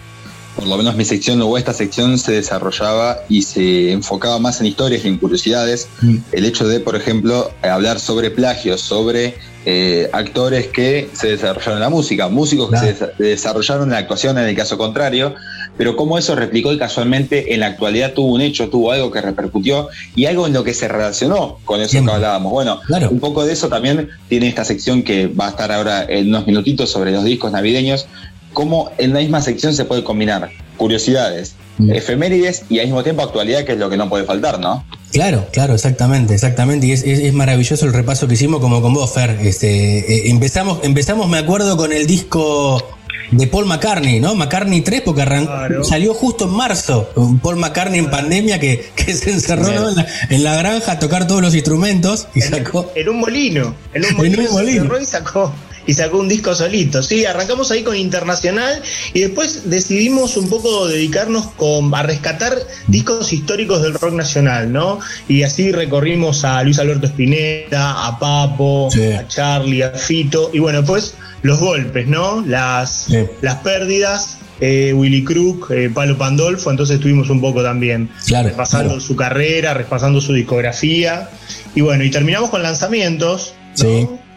por 0.55 0.67
lo 0.67 0.77
menos 0.77 0.97
mi 0.97 1.05
sección 1.05 1.41
o 1.43 1.57
esta 1.57 1.73
sección 1.73 2.19
se 2.19 2.33
desarrollaba 2.33 3.19
y 3.29 3.43
se 3.43 3.93
enfocaba 3.93 4.39
más 4.39 4.61
en 4.61 4.67
historias 4.67 5.05
y 5.05 5.09
en 5.09 5.19
curiosidades. 5.19 5.89
Mm. 6.01 6.17
El 6.33 6.45
hecho 6.45 6.69
de, 6.69 6.81
por 6.81 6.97
ejemplo, 6.97 7.51
hablar 7.63 8.01
sobre 8.01 8.31
plagios, 8.31 8.81
sobre 8.81 9.35
eh, 9.65 10.11
actores 10.13 10.67
que 10.69 11.09
se 11.13 11.29
desarrollaron 11.29 11.75
en 11.75 11.81
la 11.81 11.89
música, 11.89 12.29
músicos 12.29 12.69
claro. 12.69 12.87
que 12.87 12.95
se 12.95 13.23
desarrollaron 13.23 13.85
en 13.85 13.91
la 13.91 13.99
actuación 13.99 14.37
en 14.37 14.49
el 14.49 14.57
caso 14.57 14.77
contrario, 14.77 15.35
pero 15.79 15.95
cómo 15.97 16.19
eso 16.19 16.35
replicó 16.35 16.73
y 16.73 16.79
casualmente 16.79 17.55
en 17.55 17.61
la 17.61 17.67
actualidad 17.69 18.13
tuvo 18.13 18.35
un 18.35 18.41
hecho, 18.41 18.69
tuvo 18.69 18.91
algo 18.93 19.11
que 19.11 19.21
repercutió 19.21 19.89
y 20.17 20.27
algo 20.27 20.49
en 20.49 20.53
lo 20.53 20.65
que 20.65 20.75
se 20.75 20.89
relacionó 20.89 21.59
con 21.65 21.81
eso 21.81 21.93
Siempre. 21.93 22.11
que 22.11 22.17
hablábamos. 22.17 22.53
Bueno, 22.53 22.81
claro. 22.87 23.09
un 23.11 23.21
poco 23.21 23.45
de 23.45 23.53
eso 23.53 23.69
también 23.69 24.11
tiene 24.29 24.49
esta 24.49 24.65
sección 24.65 25.03
que 25.03 25.29
va 25.29 25.47
a 25.47 25.51
estar 25.51 25.71
ahora 25.71 26.05
en 26.09 26.29
unos 26.29 26.47
minutitos 26.47 26.91
sobre 26.91 27.13
los 27.13 27.25
discos 27.25 27.53
navideños, 27.53 28.07
cómo 28.53 28.91
en 28.99 29.13
la 29.13 29.21
misma 29.21 29.41
sección 29.41 29.75
se 29.75 29.85
puede 29.85 30.05
combinar 30.05 30.51
curiosidades, 30.77 31.55
mm. 31.79 31.93
efemérides 31.93 32.65
y 32.69 32.79
al 32.79 32.87
mismo 32.87 33.03
tiempo 33.03 33.23
actualidad, 33.23 33.65
que 33.65 33.73
es 33.73 33.79
lo 33.79 33.89
que 33.91 33.97
no 33.97 34.09
puede 34.09 34.25
faltar, 34.25 34.59
¿no? 34.59 34.85
Claro, 35.13 35.47
claro, 35.53 35.75
exactamente, 35.75 36.35
exactamente. 36.35 36.87
Y 36.87 36.93
es, 36.93 37.03
es, 37.03 37.19
es 37.21 37.33
maravilloso 37.35 37.85
el 37.85 37.93
repaso 37.93 38.27
que 38.27 38.35
hicimos 38.35 38.61
como 38.61 38.81
con 38.81 38.95
vos, 38.95 39.13
Fer. 39.13 39.39
Este, 39.43 39.99
eh, 39.99 40.31
empezamos, 40.31 40.81
empezamos, 40.83 41.29
me 41.29 41.39
acuerdo, 41.39 41.77
con 41.77 41.93
el 41.93 42.07
disco 42.07 42.83
de 43.31 43.47
Paul 43.47 43.67
McCartney, 43.67 44.21
¿no? 44.21 44.35
McCartney 44.35 44.81
3, 44.81 45.03
porque 45.03 45.25
claro. 45.25 45.85
salió 45.85 46.15
justo 46.15 46.47
en 46.47 46.53
marzo. 46.53 47.11
Paul 47.43 47.57
McCartney 47.57 47.99
en 47.99 48.11
pandemia 48.11 48.59
que, 48.59 48.91
que 48.95 49.13
se 49.15 49.31
encerró 49.31 49.71
¿no? 49.73 49.89
en, 49.91 49.97
la, 49.97 50.07
en, 50.31 50.45
la, 50.45 50.57
granja 50.57 50.93
a 50.93 50.99
tocar 50.99 51.27
todos 51.27 51.43
los 51.43 51.55
instrumentos 51.55 52.29
y 52.35 52.43
en, 52.43 52.51
sacó. 52.51 52.91
En 52.95 53.09
un 53.09 53.21
molino. 53.21 53.75
En 53.95 54.05
un 54.05 54.17
molino. 54.17 54.37
En 54.43 54.49
un 54.49 54.53
molino. 54.53 55.01
y 55.01 55.05
sacó 55.05 55.53
y 55.87 55.95
sacó 55.95 56.19
un 56.19 56.29
disco 56.29 56.55
solito. 56.55 57.03
Sí, 57.03 57.25
arrancamos 57.25 57.71
ahí 57.71 57.83
con 57.83 57.97
Internacional 57.97 58.83
y 59.15 59.21
después 59.21 59.71
decidimos 59.71 60.37
un 60.37 60.49
poco 60.49 60.87
dedicarnos 60.89 61.47
con, 61.53 61.95
a 61.95 62.03
rescatar 62.03 62.57
discos 62.87 63.33
históricos 63.33 63.83
del 63.83 63.95
rock 63.95 64.15
nacional, 64.15 64.73
¿no? 64.73 64.99
Y 65.29 65.43
así 65.43 65.73
recorrimos 65.73 66.45
a 66.45 66.63
Luis 66.63 66.79
Alberto 66.79 67.07
Spinetta, 67.07 68.07
a 68.07 68.19
Papo, 68.19 68.89
a 68.89 69.29
Charlie, 69.29 69.83
a 69.83 69.91
Fito, 69.91 70.51
y 70.53 70.59
bueno, 70.59 70.85
pues 70.85 71.15
los 71.43 71.59
golpes, 71.59 72.07
¿no? 72.07 72.45
Las, 72.47 73.09
las 73.41 73.57
pérdidas 73.57 74.39
eh, 74.65 74.93
Willy 74.93 75.25
Crook, 75.25 75.73
eh, 75.73 75.91
Palo 75.93 76.17
Pandolfo, 76.17 76.71
entonces 76.71 76.95
estuvimos 76.95 77.29
un 77.31 77.41
poco 77.41 77.65
también 77.65 78.09
repasando 78.29 79.01
su 79.01 79.17
carrera, 79.17 79.75
repasando 79.75 80.21
su 80.21 80.33
discografía. 80.35 81.31
Y 81.75 81.81
bueno, 81.81 82.05
y 82.05 82.11
terminamos 82.13 82.49
con 82.49 82.63
lanzamientos. 82.63 83.55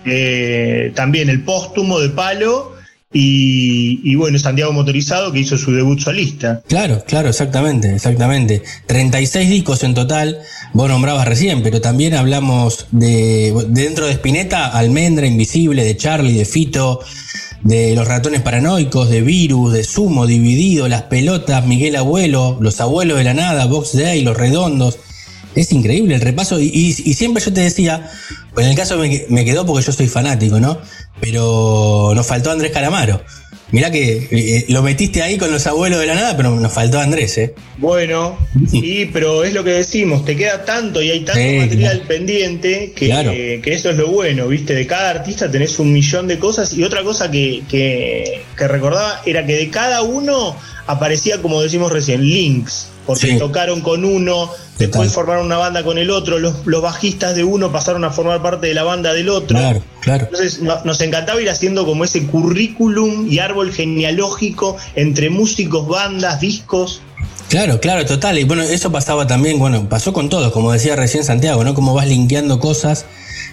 Eh, 0.06 0.92
también 0.96 1.30
el 1.30 1.44
póstumo 1.44 2.00
de 2.00 2.10
Palo. 2.10 2.76
Y, 3.18 4.14
bueno, 4.16 4.38
Santiago 4.38 4.74
Motorizado 4.74 5.32
que 5.32 5.40
hizo 5.40 5.58
su 5.58 5.72
debut 5.72 6.02
solista. 6.02 6.62
Claro, 6.68 7.02
claro, 7.08 7.30
exactamente, 7.30 7.96
exactamente. 7.96 8.62
36 8.88 9.50
discos 9.50 9.84
en 9.84 9.94
total, 9.94 10.40
vos 10.74 10.90
nombrabas 10.90 11.26
recién, 11.26 11.64
pero 11.64 11.80
también 11.80 12.14
hablamos 12.14 12.88
de, 12.92 13.54
dentro 13.70 14.06
de 14.06 14.12
Spinetta, 14.12 14.68
Almendra, 14.68 15.28
Invisible, 15.28 15.86
de 15.86 15.96
Charlie, 15.96 16.34
de 16.34 16.44
Fito, 16.44 17.00
de 17.64 17.96
los 17.96 18.06
ratones 18.06 18.42
paranoicos, 18.42 19.10
de 19.10 19.22
Virus, 19.22 19.72
de 19.72 19.86
Sumo, 19.86 20.28
Dividido, 20.28 20.90
Las 20.90 21.04
Pelotas, 21.04 21.66
Miguel 21.66 21.96
Abuelo, 21.96 22.58
Los 22.60 22.82
Abuelos 22.82 23.18
de 23.18 23.24
la 23.24 23.34
Nada, 23.34 23.66
Box 23.66 23.96
Day, 23.96 24.24
Los 24.24 24.36
Redondos. 24.36 25.00
Es 25.56 25.72
increíble 25.72 26.16
el 26.16 26.22
repaso 26.22 26.60
y, 26.60 26.94
siempre 26.94 27.42
yo 27.44 27.54
te 27.54 27.62
decía, 27.62 28.10
pues 28.54 28.66
en 28.66 28.72
el 28.72 28.78
caso 28.78 28.98
me, 28.98 29.26
me, 29.30 29.46
quedó 29.46 29.66
porque 29.66 29.86
yo 29.86 29.92
soy 29.92 30.08
fanático, 30.08 30.60
¿no? 30.60 30.78
Pero 31.22 32.12
nos 32.14 32.28
faltó 32.28 32.52
Andrés 32.52 32.72
Calamaro. 32.72 33.22
Mirá 33.72 33.90
que 33.92 34.28
eh, 34.32 34.66
lo 34.70 34.84
metiste 34.84 35.24
ahí 35.24 35.38
con 35.38 35.52
los 35.52 35.66
abuelos 35.66 36.00
de 36.00 36.06
la 36.06 36.16
nada, 36.16 36.38
pero 36.38 36.52
nos 36.52 36.72
faltó 36.72 37.00
Andrés, 37.00 37.38
¿eh? 37.38 37.56
Bueno, 37.78 38.38
sí, 38.70 39.10
pero 39.12 39.44
es 39.44 39.54
lo 39.54 39.64
que 39.64 39.72
decimos, 39.72 40.24
te 40.24 40.36
queda 40.36 40.64
tanto 40.64 41.02
y 41.02 41.10
hay 41.10 41.22
tanto 41.22 41.42
material 41.42 42.02
pendiente 42.08 42.94
que, 42.96 43.60
que, 43.64 43.74
eso 43.74 43.90
es 43.90 43.98
lo 43.98 44.08
bueno, 44.08 44.48
¿viste? 44.48 44.76
De 44.76 44.86
cada 44.86 45.10
artista 45.10 45.50
tenés 45.50 45.80
un 45.80 45.92
millón 45.92 46.28
de 46.28 46.38
cosas 46.38 46.74
y 46.74 46.84
otra 46.84 47.04
cosa 47.04 47.32
que, 47.32 47.64
que, 47.68 48.44
que 48.56 48.68
recordaba 48.68 49.22
era 49.26 49.46
que 49.46 49.56
de 49.56 49.70
cada 49.70 50.04
uno 50.04 50.56
aparecía, 50.86 51.42
como 51.42 51.62
decimos 51.62 51.92
recién, 51.92 52.22
links 52.22 52.90
porque 53.06 53.38
tocaron 53.38 53.82
con 53.82 54.06
uno, 54.06 54.50
después 54.78 55.12
formaron 55.12 55.46
una 55.46 55.58
banda 55.58 55.84
con 55.84 55.98
el 55.98 56.10
otro, 56.10 56.40
los, 56.40 56.64
bajistas 56.82 57.36
de 57.36 57.44
uno 57.44 57.72
pasaron 57.72 58.04
a 58.04 58.12
formar 58.12 58.42
parte 58.42 58.68
de 58.68 58.74
la 58.74 58.84
banda 58.84 59.14
del 59.14 59.30
otro. 59.30 59.58
Claro, 59.58 59.82
claro. 60.02 60.26
Entonces 60.26 60.62
nos 60.62 61.02
encantaba 61.02 61.42
ir 61.42 61.50
haciendo 61.50 61.86
como 61.86 62.04
ese 62.04 62.26
currículum 62.26 63.28
y 63.30 63.40
árbol 63.40 63.72
genealógico 63.72 64.78
entre 64.96 65.30
músicos, 65.30 65.88
bandas, 65.88 66.40
discos. 66.40 67.02
Claro, 67.50 67.80
claro, 67.80 68.06
total. 68.06 68.40
Y 68.40 68.44
bueno, 68.44 68.64
eso 68.64 68.92
pasaba 68.92 69.28
también, 69.28 69.60
bueno, 69.60 69.88
pasó 69.88 70.14
con 70.14 70.30
todos, 70.30 70.52
como 70.52 70.72
decía 70.72 70.96
recién 70.96 71.24
Santiago, 71.24 71.64
¿no? 71.64 71.74
Como 71.74 71.94
vas 71.94 72.08
linkeando 72.08 72.60
cosas 72.60 73.06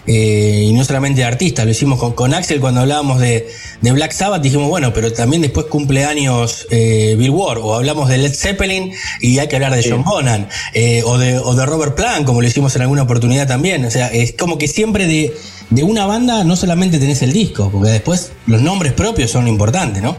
eh, 0.06 0.66
y 0.68 0.72
no 0.72 0.84
solamente 0.84 1.20
de 1.20 1.26
artistas, 1.26 1.64
lo 1.64 1.70
hicimos 1.70 1.98
con, 2.14 2.34
Axel 2.34 2.60
cuando 2.60 2.80
hablábamos 2.80 3.20
de, 3.20 3.48
Black 3.80 4.12
Sabbath, 4.12 4.42
dijimos, 4.42 4.68
bueno, 4.68 4.92
pero 4.92 5.12
también 5.12 5.42
después 5.42 5.66
cumple 5.66 6.04
años 6.04 6.66
eh, 6.70 7.14
Bill 7.18 7.30
Ward, 7.30 7.58
o 7.58 7.74
hablamos 7.74 8.08
de 8.08 8.18
Led 8.18 8.34
Zeppelin 8.34 8.92
y 9.20 9.38
hay 9.38 9.48
que 9.48 9.56
hablar 9.56 9.74
de 9.74 9.88
John 9.88 10.04
Bonham, 10.04 10.46
eh, 10.74 11.02
o, 11.04 11.18
de, 11.18 11.38
o 11.38 11.54
de 11.54 11.66
Robert 11.66 11.94
Plant, 11.94 12.26
como 12.26 12.40
lo 12.40 12.46
hicimos 12.46 12.74
en 12.76 12.82
alguna 12.82 13.02
oportunidad 13.02 13.46
también. 13.46 13.84
O 13.84 13.90
sea, 13.90 14.08
es 14.08 14.32
como 14.32 14.58
que 14.58 14.68
siempre 14.68 15.06
de, 15.06 15.34
de 15.70 15.82
una 15.82 16.06
banda 16.06 16.44
no 16.44 16.56
solamente 16.56 16.98
tenés 16.98 17.22
el 17.22 17.32
disco, 17.32 17.70
porque 17.70 17.90
después 17.90 18.32
los 18.46 18.60
nombres 18.60 18.92
propios 18.92 19.30
son 19.30 19.48
importantes, 19.48 20.02
¿no? 20.02 20.16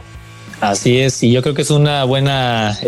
Así 0.62 0.99
es, 0.99 1.21
y 1.23 1.32
yo 1.32 1.41
creo 1.41 1.54
que 1.54 1.63
es 1.63 1.71
una 1.71 2.06
buena 2.06 2.80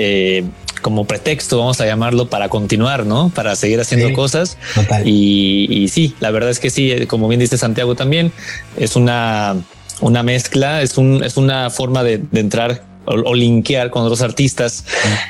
como 0.86 1.06
pretexto, 1.06 1.58
vamos 1.58 1.82
a 1.82 1.88
llamarlo, 1.88 2.30
para 2.30 2.48
continuar, 2.48 3.08
¿no? 3.08 3.30
Para 3.30 3.56
seguir 3.56 3.82
haciendo 3.82 4.14
cosas. 4.14 4.56
Y, 5.04 5.88
sí, 5.92 6.14
la 6.20 6.30
verdad 6.30 6.52
es 6.52 6.60
que 6.60 6.70
sí, 6.70 7.08
como 7.08 7.28
bien 7.28 7.40
dice 7.40 7.58
Santiago 7.58 7.96
también, 7.96 8.32
es 8.78 8.96
una, 8.96 9.56
una 10.00 10.22
mezcla, 10.22 10.84
es, 10.84 11.00
un, 11.00 11.24
es 11.24 11.38
una 11.38 11.72
forma 11.72 12.04
de, 12.04 12.20
de 12.20 12.40
entrar 12.40 12.84
o, 13.06 13.34
linkear 13.34 13.90
con 13.90 14.04
otros 14.04 14.22
artistas. 14.22 14.86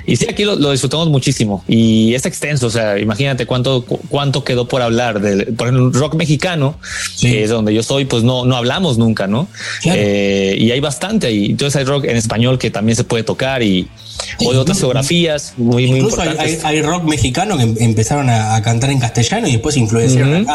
Y 0.06 0.16
sí, 0.16 0.28
aquí 0.30 0.44
lo, 0.44 0.72
disfrutamos 0.72 1.10
muchísimo 1.10 1.64
y 1.68 2.14
es 2.14 2.26
extenso. 2.26 2.68
O 2.68 2.70
sea, 2.70 2.98
imagínate 3.00 3.46
cuánto, 3.46 3.86
cuánto 3.86 4.44
quedó 4.44 4.68
por 4.68 4.82
hablar 4.82 5.20
del 5.20 5.54
por 5.54 5.68
ejemplo, 5.68 6.00
rock 6.00 6.16
mexicano, 6.16 6.78
que 7.20 7.44
es 7.44 7.50
donde 7.50 7.74
yo 7.74 7.84
soy, 7.84 8.06
pues 8.06 8.24
no, 8.24 8.46
no 8.46 8.56
hablamos 8.56 8.98
nunca, 8.98 9.28
no? 9.28 9.48
Eh, 9.86 10.56
y 10.58 10.72
hay 10.72 10.80
bastante 10.80 11.28
ahí. 11.28 11.46
Entonces 11.52 11.76
hay 11.78 11.86
rock 11.86 12.06
en 12.06 12.18
español 12.18 12.58
que 12.58 12.72
también 12.72 12.96
se 12.96 13.04
puede 13.04 13.24
tocar 13.24 13.64
y 13.64 13.88
o 14.44 14.52
de 14.52 14.60
otras 14.60 14.80
geografías 14.80 15.54
muy, 15.58 15.88
muy 15.88 16.00
importantes. 16.00 16.64
Hay, 16.64 16.82
rock 16.82 17.04
mexicano 17.04 17.58
que 17.58 17.64
em, 17.64 17.76
empezaron 17.80 18.30
a, 18.30 18.62
cantar 18.62 18.90
en 18.90 19.00
castellano 19.00 19.48
y 19.48 19.54
después 19.54 19.78
influenciaron 19.78 20.46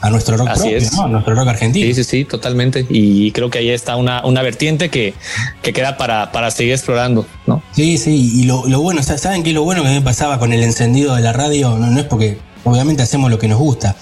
a 0.00 0.10
nuestro 0.10 0.36
rock 0.36 0.54
propio, 0.54 0.78
¿no? 0.96 1.08
nuestro 1.08 1.34
rock 1.34 1.48
argentino. 1.48 1.86
Sí, 1.86 1.94
sí, 1.94 2.04
sí, 2.04 2.24
totalmente. 2.24 2.86
Y 2.88 3.32
creo 3.32 3.50
que 3.50 3.58
ahí 3.58 3.70
está 3.70 3.96
una, 3.96 4.24
una 4.24 4.42
vertiente 4.42 4.90
que, 4.90 5.14
que 5.62 5.72
queda 5.72 5.96
para, 5.96 6.32
para 6.32 6.50
seguir 6.50 6.67
explorando, 6.74 7.26
¿no? 7.46 7.62
Sí, 7.72 7.98
sí, 7.98 8.40
y 8.40 8.44
lo, 8.44 8.62
bueno, 8.80 9.02
¿saben 9.02 9.42
qué? 9.42 9.52
Lo 9.52 9.62
bueno 9.62 9.82
que 9.82 9.90
me 9.90 10.02
pasaba 10.02 10.38
con 10.38 10.52
el 10.52 10.62
encendido 10.62 11.14
de 11.14 11.22
la 11.22 11.32
radio, 11.32 11.76
no, 11.78 11.98
es 11.98 12.06
porque 12.06 12.38
obviamente 12.64 13.02
hacemos 13.02 13.30
lo 13.30 13.38
que 13.38 13.48
nos 13.48 13.58
gusta, 13.58 13.96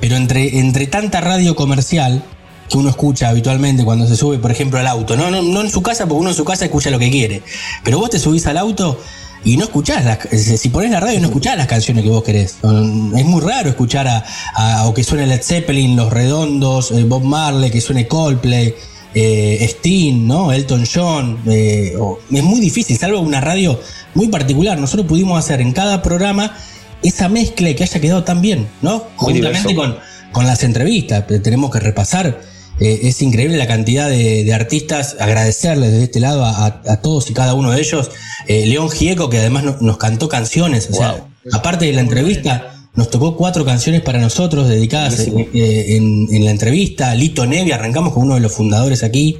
pero 0.00 0.16
entre, 0.16 0.58
entre 0.58 0.86
tanta 0.86 1.20
radio 1.20 1.54
comercial 1.54 2.22
que 2.68 2.78
uno 2.78 2.90
escucha 2.90 3.28
habitualmente 3.28 3.84
cuando 3.84 4.06
se 4.06 4.16
sube, 4.16 4.38
por 4.38 4.50
ejemplo, 4.50 4.78
al 4.78 4.86
auto, 4.86 5.16
no, 5.16 5.60
en 5.60 5.70
su 5.70 5.82
casa, 5.82 6.06
porque 6.06 6.20
uno 6.20 6.30
en 6.30 6.36
su 6.36 6.44
casa 6.44 6.64
escucha 6.64 6.90
lo 6.90 6.98
que 6.98 7.10
quiere, 7.10 7.42
pero 7.84 7.98
vos 7.98 8.10
te 8.10 8.18
subís 8.18 8.46
al 8.46 8.58
auto 8.58 8.98
y 9.44 9.56
no 9.56 9.64
escuchás 9.64 10.04
las, 10.04 10.18
si 10.38 10.68
pones 10.68 10.90
la 10.90 11.00
radio 11.00 11.18
no 11.18 11.26
escuchás 11.26 11.56
las 11.56 11.66
canciones 11.66 12.04
que 12.04 12.10
vos 12.10 12.22
querés. 12.22 12.58
Es 12.62 13.24
muy 13.24 13.40
raro 13.40 13.70
escuchar 13.70 14.06
a, 14.06 14.86
o 14.86 14.94
que 14.94 15.02
suene 15.02 15.26
Led 15.26 15.42
Zeppelin, 15.42 15.96
Los 15.96 16.12
Redondos, 16.12 16.92
eh, 16.92 17.04
Bob 17.04 17.24
Marley, 17.24 17.70
que 17.70 17.80
suene 17.80 18.06
Coldplay, 18.06 18.74
eh, 19.14 19.58
Sting, 19.62 20.26
¿no? 20.26 20.52
Elton 20.52 20.84
John. 20.92 21.38
Eh, 21.46 21.94
es 22.30 22.42
muy 22.42 22.60
difícil, 22.60 22.98
salvo 22.98 23.20
una 23.20 23.40
radio 23.40 23.80
muy 24.14 24.28
particular. 24.28 24.78
Nosotros 24.78 25.06
pudimos 25.06 25.38
hacer 25.38 25.60
en 25.60 25.72
cada 25.72 26.02
programa 26.02 26.56
esa 27.02 27.28
mezcla 27.28 27.74
que 27.74 27.82
haya 27.82 28.00
quedado 28.00 28.24
tan 28.24 28.40
bien, 28.40 28.68
¿no? 28.80 29.06
Juntamente 29.16 29.74
con, 29.74 29.96
con 30.32 30.46
las 30.46 30.62
entrevistas. 30.62 31.24
Tenemos 31.42 31.70
que 31.70 31.80
repasar 31.80 32.52
eh, 32.80 33.00
es 33.08 33.22
increíble 33.22 33.56
la 33.58 33.66
cantidad 33.66 34.08
de, 34.08 34.52
artistas, 34.52 35.16
agradecerles 35.20 35.92
de 35.92 36.04
este 36.04 36.20
lado 36.20 36.44
a, 36.44 37.00
todos 37.00 37.30
y 37.30 37.34
cada 37.34 37.54
uno 37.54 37.70
de 37.70 37.80
ellos. 37.80 38.10
Eh, 38.48 38.66
León 38.66 38.90
Gieco, 38.90 39.30
que 39.30 39.38
además 39.38 39.80
nos 39.80 39.98
cantó 39.98 40.28
canciones, 40.28 40.88
o 40.90 40.94
sea, 40.94 41.24
aparte 41.52 41.84
de 41.86 41.92
la 41.92 42.00
entrevista, 42.00 42.71
nos 42.94 43.10
tocó 43.10 43.36
cuatro 43.36 43.64
canciones 43.64 44.02
para 44.02 44.18
nosotros 44.18 44.68
dedicadas 44.68 45.18
eh, 45.20 45.96
en, 45.96 46.44
la 46.44 46.50
entrevista. 46.50 47.14
Lito 47.14 47.46
Nevi, 47.46 47.72
arrancamos 47.72 48.12
con 48.12 48.24
uno 48.24 48.34
de 48.34 48.40
los 48.40 48.52
fundadores 48.52 49.02
aquí. 49.02 49.38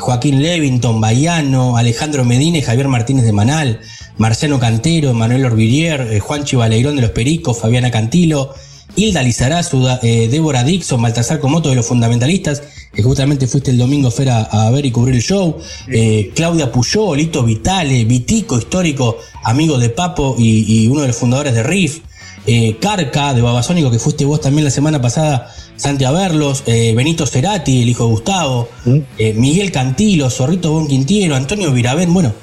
Joaquín 0.00 0.42
Levington, 0.42 1.00
Bayano, 1.00 1.76
Alejandro 1.76 2.24
Medina 2.24 2.58
y 2.58 2.62
Javier 2.62 2.88
Martínez 2.88 3.24
de 3.24 3.32
Manal, 3.32 3.80
Marciano 4.16 4.58
Cantero, 4.58 5.14
Manuel 5.14 5.44
Orvillier, 5.44 6.18
Juan 6.18 6.44
Chivaleirón 6.44 6.96
de 6.96 7.02
los 7.02 7.10
Pericos, 7.10 7.58
Fabiana 7.58 7.90
Cantilo, 7.90 8.54
Hilda 8.96 9.22
Lizarazu, 9.22 9.86
eh, 10.02 10.28
Débora 10.28 10.64
Dixon, 10.64 11.00
Baltasar 11.00 11.40
Comoto 11.40 11.68
de 11.68 11.76
los 11.76 11.86
fundamentalistas, 11.86 12.62
que 12.92 13.02
justamente 13.02 13.46
fuiste 13.46 13.70
el 13.70 13.78
domingo 13.78 14.10
Fer 14.10 14.30
a, 14.30 14.70
ver 14.70 14.84
y 14.86 14.90
cubrir 14.90 15.14
el 15.14 15.22
show, 15.22 15.56
eh, 15.88 16.32
Claudia 16.34 16.72
Puyó, 16.72 17.14
Lito 17.14 17.44
Vitale, 17.44 18.04
Vitico, 18.04 18.58
histórico, 18.58 19.18
amigo 19.44 19.78
de 19.78 19.90
Papo 19.90 20.34
y, 20.38 20.88
uno 20.88 21.02
de 21.02 21.08
los 21.08 21.16
fundadores 21.16 21.54
de 21.54 21.62
Riff, 21.62 22.00
eh, 22.46 22.76
Carca 22.80 23.34
de 23.34 23.42
Babasónico, 23.42 23.90
que 23.90 23.98
fuiste 23.98 24.24
vos 24.24 24.40
también 24.40 24.64
la 24.64 24.70
semana 24.70 25.00
pasada, 25.00 25.52
Santi 25.76 26.04
Averlos, 26.04 26.64
Benito 26.66 27.26
Cerati, 27.26 27.82
el 27.82 27.88
hijo 27.88 28.04
de 28.04 28.10
Gustavo, 28.10 28.68
mm. 28.84 28.98
Miguel 29.36 29.72
Cantilo, 29.72 30.28
Zorrito 30.28 30.72
Bon 30.72 30.86
Quintiero, 30.86 31.36
Antonio 31.36 31.72
Virabén, 31.72 32.12
bueno, 32.12 32.34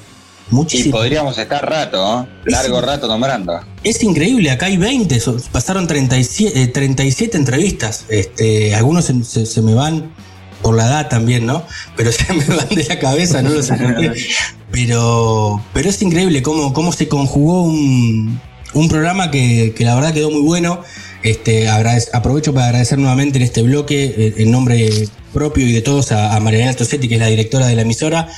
Muchísimo. 0.50 0.88
Y 0.88 0.92
podríamos 0.92 1.36
estar 1.36 1.68
rato, 1.68 2.26
largo 2.44 2.80
rato 2.80 3.06
nombrando. 3.06 3.60
Es 3.84 4.02
increíble, 4.02 4.50
acá 4.50 4.66
hay 4.66 4.76
20, 4.76 5.20
pasaron 5.52 5.86
37, 5.86 6.68
37 6.68 7.36
eh, 7.36 7.40
entrevistas. 7.40 8.06
Este, 8.08 8.74
algunos 8.74 9.04
se, 9.04 9.62
me 9.62 9.74
van 9.74 10.10
por 10.62 10.74
la 10.74 10.86
edad 10.86 11.08
también, 11.08 11.44
¿no? 11.44 11.64
Pero 11.96 12.12
se 12.12 12.32
me 12.32 12.44
van 12.44 12.68
de 12.68 12.84
la 12.84 12.98
cabeza, 12.98 13.42
no 13.42 13.50
lo 13.50 13.62
sé. 13.62 13.76
pero, 14.70 15.62
pero 15.74 15.90
es 15.90 16.00
increíble 16.00 16.42
cómo, 16.42 16.72
cómo 16.72 16.92
se 16.92 17.08
conjugó 17.08 17.64
un, 17.64 18.40
programa 18.88 19.30
que, 19.30 19.74
la 19.78 19.94
verdad 19.94 20.14
quedó 20.14 20.30
muy 20.30 20.42
bueno. 20.42 20.82
Este, 21.22 21.68
aprovecho 21.68 22.54
para 22.54 22.66
agradecer 22.66 22.96
nuevamente 22.98 23.38
en 23.38 23.44
este 23.44 23.62
bloque, 23.62 24.04
eh, 24.04 24.34
en 24.36 24.50
nombre 24.52 25.08
propio 25.32 25.66
y 25.66 25.72
de 25.72 25.82
todos, 25.82 26.12
a, 26.12 26.36
a 26.36 26.40
Mariana 26.40 26.74
Tosetti, 26.74 27.08
que 27.08 27.14
es 27.14 27.20
la 27.20 27.26
directora 27.26 27.66
de 27.66 27.74
la 27.74 27.82
emisora 27.82 28.28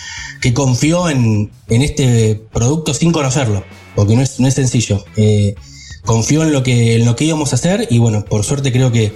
que 0.40 0.54
confió 0.54 1.08
en, 1.08 1.50
este 1.68 2.40
producto 2.52 2.94
sin 2.94 3.12
conocerlo, 3.12 3.64
porque 3.94 4.16
no 4.16 4.22
es, 4.22 4.40
no 4.40 4.48
es 4.48 4.54
sencillo. 4.54 5.04
Eh, 5.16 5.54
confió 6.04 6.42
en 6.42 6.52
lo, 6.52 6.62
que, 6.62 6.96
en 6.96 7.04
lo 7.04 7.14
que 7.14 7.24
íbamos 7.24 7.52
a 7.52 7.56
hacer 7.56 7.86
y 7.90 7.98
bueno, 7.98 8.24
por 8.24 8.44
suerte 8.44 8.72
creo 8.72 8.90
que, 8.90 9.12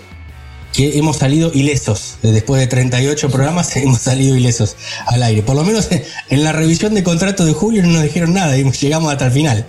que 0.73 0.99
hemos 0.99 1.17
salido 1.17 1.51
ilesos. 1.55 2.17
Después 2.23 2.61
de 2.61 2.67
38 2.67 3.31
programas 3.31 3.75
hemos 3.77 4.01
salido 4.01 4.37
ilesos 4.37 4.77
al 5.07 5.23
aire. 5.23 5.43
Por 5.43 5.57
lo 5.57 5.65
menos 5.65 5.89
en 6.31 6.45
la 6.45 6.53
revisión 6.53 6.95
de 6.95 7.03
contrato 7.03 7.45
de 7.47 7.55
julio 7.55 7.83
no 7.83 7.89
nos 7.89 8.03
dijeron 8.03 8.35
nada 8.35 8.57
y 8.57 8.71
llegamos 8.71 9.11
hasta 9.11 9.27
el 9.27 9.33
final. 9.33 9.67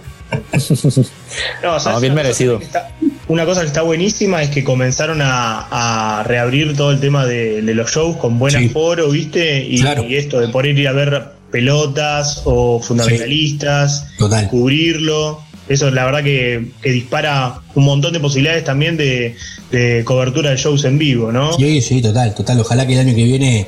No, 1.63 1.99
bien 1.99 2.13
merecido. 2.13 2.59
una 3.27 3.45
cosa 3.45 3.61
que 3.61 3.67
está 3.67 3.81
buenísima 3.81 4.41
es 4.41 4.49
que 4.49 4.63
comenzaron 4.63 5.19
a, 5.21 6.23
reabrir 6.25 6.75
todo 6.75 6.91
el 6.91 6.99
tema 6.99 7.25
de, 7.25 7.61
los 7.61 7.91
shows 7.91 8.17
con 8.17 8.39
buen 8.39 8.55
aforo, 8.55 9.09
¿viste? 9.09 9.65
Y, 9.65 9.83
esto 10.15 10.39
de 10.39 10.47
poder 10.49 10.77
ir 10.77 10.87
a 10.87 10.93
ver 10.93 11.23
pelotas 11.51 12.41
o 12.45 12.79
fundamentalistas, 12.81 14.07
cubrirlo. 14.49 15.41
Eso 15.67 15.89
la 15.89 16.05
verdad 16.05 16.23
que, 16.23 16.67
dispara 16.83 17.61
un 17.73 17.85
montón 17.85 18.13
de 18.13 18.19
posibilidades 18.19 18.63
también 18.63 18.97
de, 18.97 19.35
de, 19.71 20.03
cobertura 20.05 20.51
de 20.51 20.57
shows 20.57 20.85
en 20.85 20.97
vivo, 20.99 21.31
¿no? 21.31 21.53
Sí, 21.53 21.81
sí, 21.81 22.01
total, 22.01 22.35
total. 22.35 22.59
Ojalá 22.59 22.85
que 22.85 22.93
el 22.93 22.99
año 22.99 23.15
que 23.15 23.23
viene 23.23 23.67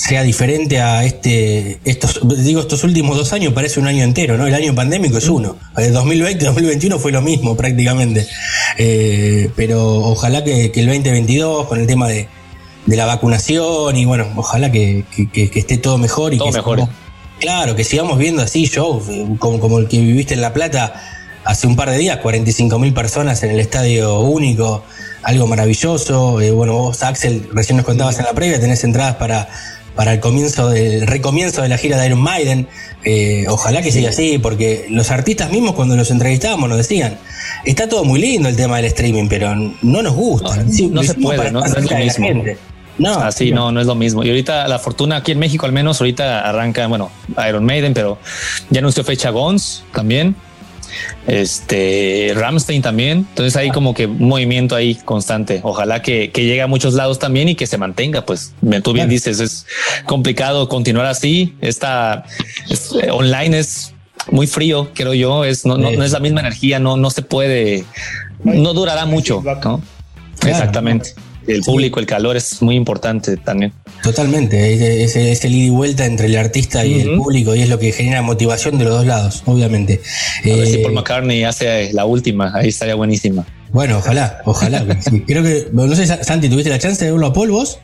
sea 0.00 0.22
diferente 0.22 0.80
a 0.80 1.04
este, 1.04 1.78
estos, 1.84 2.20
digo, 2.42 2.62
estos 2.62 2.84
últimos 2.84 3.18
dos 3.18 3.34
años 3.34 3.52
parece 3.52 3.80
un 3.80 3.86
año 3.86 4.02
entero, 4.02 4.38
¿no? 4.38 4.46
El 4.46 4.54
año 4.54 4.74
pandémico 4.74 5.18
es 5.18 5.28
uno. 5.28 5.56
El 5.76 5.92
2020, 5.92 6.42
2021 6.42 6.98
fue 6.98 7.12
lo 7.12 7.20
mismo 7.20 7.54
prácticamente. 7.54 8.26
Eh, 8.78 9.50
pero 9.56 9.96
ojalá 9.96 10.42
que, 10.42 10.72
el 10.74 10.86
2022, 10.86 11.66
con 11.66 11.80
el 11.80 11.86
tema 11.86 12.08
de, 12.08 12.28
la 12.86 13.04
vacunación 13.04 13.94
y 13.94 14.06
bueno, 14.06 14.26
ojalá 14.36 14.72
que, 14.72 15.04
esté 15.34 15.76
todo 15.76 15.98
mejor 15.98 16.32
y 16.32 16.38
todo 16.38 16.48
que 16.48 16.56
mejor. 16.56 16.88
claro, 17.38 17.76
que 17.76 17.84
sigamos 17.84 18.16
viendo 18.18 18.42
así 18.42 18.64
shows 18.64 19.04
como, 19.38 19.60
como 19.60 19.78
el 19.78 19.86
que 19.86 20.00
viviste 20.00 20.32
en 20.32 20.40
La 20.40 20.54
Plata 20.54 20.94
hace 21.44 21.66
un 21.66 21.76
par 21.76 21.90
de 21.90 21.98
días, 21.98 22.18
45 22.18 22.78
mil 22.78 22.94
personas 22.94 23.42
en 23.42 23.50
el 23.50 23.60
estadio 23.60 24.20
único, 24.20 24.82
algo 25.22 25.46
maravilloso. 25.46 26.40
Eh, 26.40 26.52
bueno, 26.52 26.72
vos, 26.72 27.02
Axel, 27.02 27.48
recién 27.52 27.76
nos 27.76 27.84
contabas 27.84 28.18
en 28.18 28.24
la 28.24 28.32
previa, 28.32 28.58
tenés 28.58 28.82
entradas 28.82 29.16
para 29.16 29.48
para 29.94 30.14
el 30.14 30.20
comienzo 30.20 30.70
del 30.70 31.06
recomienzo 31.06 31.62
de 31.62 31.68
la 31.68 31.78
gira 31.78 31.98
de 31.98 32.06
Iron 32.06 32.20
Maiden. 32.20 32.68
Eh, 33.04 33.46
ojalá 33.48 33.82
que 33.82 33.92
siga 33.92 34.10
así, 34.10 34.38
porque 34.38 34.86
los 34.90 35.10
artistas 35.10 35.50
mismos 35.50 35.74
cuando 35.74 35.96
los 35.96 36.10
entrevistábamos 36.10 36.68
nos 36.68 36.78
decían, 36.78 37.18
está 37.64 37.88
todo 37.88 38.04
muy 38.04 38.20
lindo 38.20 38.48
el 38.48 38.56
tema 38.56 38.76
del 38.76 38.86
streaming, 38.86 39.28
pero 39.28 39.54
no 39.54 40.02
nos 40.02 40.14
gusta. 40.14 40.64
No, 40.90 41.02
se 41.02 41.14
puede, 41.14 41.50
no, 41.50 41.64
es 41.64 41.90
lo 41.90 41.96
mismo. 41.96 42.44
No, 42.98 43.14
así 43.20 43.50
no, 43.50 43.72
no 43.72 43.80
es 43.80 43.86
lo 43.86 43.94
mismo. 43.94 44.22
Y 44.24 44.28
ahorita 44.28 44.68
la 44.68 44.78
fortuna 44.78 45.16
aquí 45.16 45.32
en 45.32 45.38
México 45.38 45.64
al 45.64 45.72
menos 45.72 46.00
ahorita 46.00 46.40
arranca, 46.40 46.86
bueno, 46.86 47.10
Iron 47.48 47.64
Maiden, 47.64 47.94
pero 47.94 48.18
ya 48.68 48.80
anunció 48.80 49.04
fecha 49.04 49.30
Gons 49.30 49.84
también 49.92 50.36
este 51.26 52.32
Ramstein 52.34 52.82
también. 52.82 53.26
Entonces 53.28 53.56
hay 53.56 53.70
como 53.70 53.94
que 53.94 54.06
un 54.06 54.28
movimiento 54.28 54.74
ahí 54.74 54.94
constante. 54.94 55.60
Ojalá 55.62 56.02
que, 56.02 56.30
llegue 56.34 56.62
a 56.62 56.66
muchos 56.66 56.94
lados 56.94 57.18
también 57.18 57.48
y 57.48 57.54
que 57.54 57.66
se 57.66 57.78
mantenga. 57.78 58.24
Pues 58.24 58.54
tú 58.82 58.92
bien 58.92 59.08
dices, 59.08 59.40
es 59.40 59.66
complicado 60.06 60.68
continuar 60.68 61.06
así. 61.06 61.54
Esta 61.60 62.24
eh, 63.02 63.10
online 63.10 63.58
es 63.58 63.94
muy 64.30 64.46
frío, 64.46 64.90
creo 64.94 65.14
yo. 65.14 65.44
Es 65.44 65.66
no, 65.66 65.76
no, 65.76 65.88
es 65.88 66.12
la 66.12 66.20
misma 66.20 66.40
energía, 66.40 66.78
no, 66.78 66.96
no 66.96 67.10
se 67.10 67.22
puede, 67.22 67.84
no 68.44 68.72
durará 68.72 69.06
mucho. 69.06 69.42
Exactamente 70.42 71.14
el 71.52 71.62
público, 71.62 72.00
el 72.00 72.06
calor 72.06 72.36
es 72.36 72.62
muy 72.62 72.76
importante 72.76 73.36
también. 73.36 73.72
Totalmente, 74.02 75.04
es, 75.04 75.16
el 75.16 75.54
ida 75.54 75.66
y 75.66 75.70
vuelta 75.70 76.06
entre 76.06 76.26
el 76.26 76.36
artista 76.36 76.84
y 76.84 77.00
el 77.00 77.16
público 77.16 77.54
y 77.54 77.62
es 77.62 77.68
lo 77.68 77.78
que 77.78 77.92
genera 77.92 78.22
motivación 78.22 78.78
de 78.78 78.84
los 78.84 78.94
dos 78.94 79.06
lados, 79.06 79.42
obviamente. 79.46 80.00
A 80.44 80.48
ver 80.48 80.66
si 80.66 80.74
eh, 80.76 80.82
Paul 80.82 80.94
McCartney 80.94 81.44
hace 81.44 81.92
la 81.92 82.04
última, 82.04 82.52
ahí 82.54 82.68
estaría 82.68 82.94
buenísima. 82.94 83.46
Bueno, 83.72 83.98
ojalá, 83.98 84.40
ojalá. 84.44 84.84
Creo 85.26 85.42
que, 85.42 85.68
no 85.72 85.94
sé, 85.94 86.06
Santi, 86.06 86.48
¿tuviste 86.48 86.70
la 86.70 86.78
chance 86.78 87.04
de 87.04 87.12
verlo 87.12 87.26
a 87.26 87.32
Paul 87.32 87.50
vos? 87.50 87.78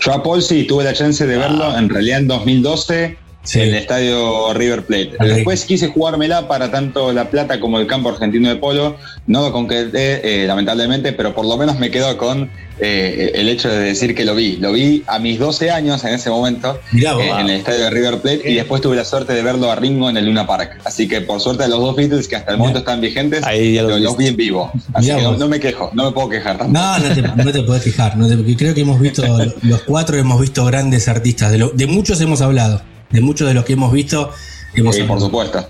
Yo 0.00 0.12
a 0.12 0.22
Paul 0.22 0.42
sí, 0.42 0.64
tuve 0.64 0.84
la 0.84 0.92
chance 0.92 1.26
de 1.26 1.36
verlo, 1.36 1.64
ah. 1.64 1.78
en 1.78 1.88
realidad 1.88 2.20
en 2.20 2.28
2012 2.28 3.16
en 3.54 3.60
el 3.60 3.74
estadio 3.74 4.52
River 4.54 4.84
Plate. 4.84 5.12
Después 5.20 5.64
quise 5.64 5.88
jugármela 5.88 6.46
para 6.46 6.70
tanto 6.70 7.12
La 7.12 7.30
Plata 7.30 7.58
como 7.58 7.78
el 7.78 7.86
campo 7.86 8.10
argentino 8.10 8.48
de 8.48 8.56
polo. 8.56 8.96
No 9.26 9.42
lo 9.42 9.52
concreté, 9.52 10.42
eh, 10.42 10.46
lamentablemente, 10.46 11.12
pero 11.12 11.34
por 11.34 11.46
lo 11.46 11.56
menos 11.56 11.78
me 11.78 11.90
quedo 11.90 12.16
con 12.18 12.50
eh, 12.78 13.32
el 13.34 13.48
hecho 13.48 13.68
de 13.68 13.78
decir 13.78 14.14
que 14.14 14.24
lo 14.24 14.34
vi. 14.34 14.56
Lo 14.56 14.72
vi 14.72 15.02
a 15.06 15.18
mis 15.18 15.38
12 15.38 15.70
años 15.70 16.04
en 16.04 16.14
ese 16.14 16.30
momento 16.30 16.80
eh, 16.92 17.30
en 17.38 17.48
el 17.48 17.56
estadio 17.56 17.84
de 17.84 17.90
River 17.90 18.18
Plate 18.18 18.50
y 18.50 18.54
después 18.54 18.82
tuve 18.82 18.96
la 18.96 19.04
suerte 19.04 19.32
de 19.32 19.42
verlo 19.42 19.70
a 19.70 19.76
Ringo 19.76 20.10
en 20.10 20.16
el 20.16 20.26
Luna 20.26 20.46
Park. 20.46 20.80
Así 20.84 21.08
que 21.08 21.22
por 21.22 21.40
suerte 21.40 21.66
los 21.68 21.80
dos 21.80 21.96
Beatles 21.96 22.28
que 22.28 22.36
hasta 22.36 22.52
el 22.52 22.58
momento 22.58 22.80
están 22.80 23.00
vigentes, 23.00 23.42
los 23.42 24.16
vi 24.16 24.26
en 24.26 24.36
vivo. 24.36 24.70
Así 24.92 25.08
que 25.08 25.22
no, 25.22 25.48
me 25.48 25.60
quejo, 25.60 25.90
no 25.94 26.04
me 26.04 26.12
puedo 26.12 26.28
quejar. 26.28 26.68
No, 26.68 26.98
no 26.98 27.14
te, 27.14 27.22
no 27.22 27.52
te 27.52 27.62
puedes 27.62 27.84
quejar. 27.84 28.16
porque 28.18 28.56
creo 28.56 28.74
que 28.74 28.82
hemos 28.82 29.00
visto, 29.00 29.24
los 29.62 29.82
cuatro 29.82 30.16
hemos 30.18 30.40
visto 30.40 30.64
grandes 30.66 31.08
artistas. 31.08 31.52
De, 31.52 31.70
de 31.72 31.86
muchos 31.86 32.20
hemos 32.20 32.42
hablado 32.42 32.82
de 33.10 33.20
muchos 33.20 33.48
de 33.48 33.54
los 33.54 33.64
que 33.64 33.74
hemos 33.74 33.92
visto. 33.92 34.32
Hemos 34.74 34.96
sí, 34.96 35.02
por 35.02 35.20
supuesto. 35.20 35.68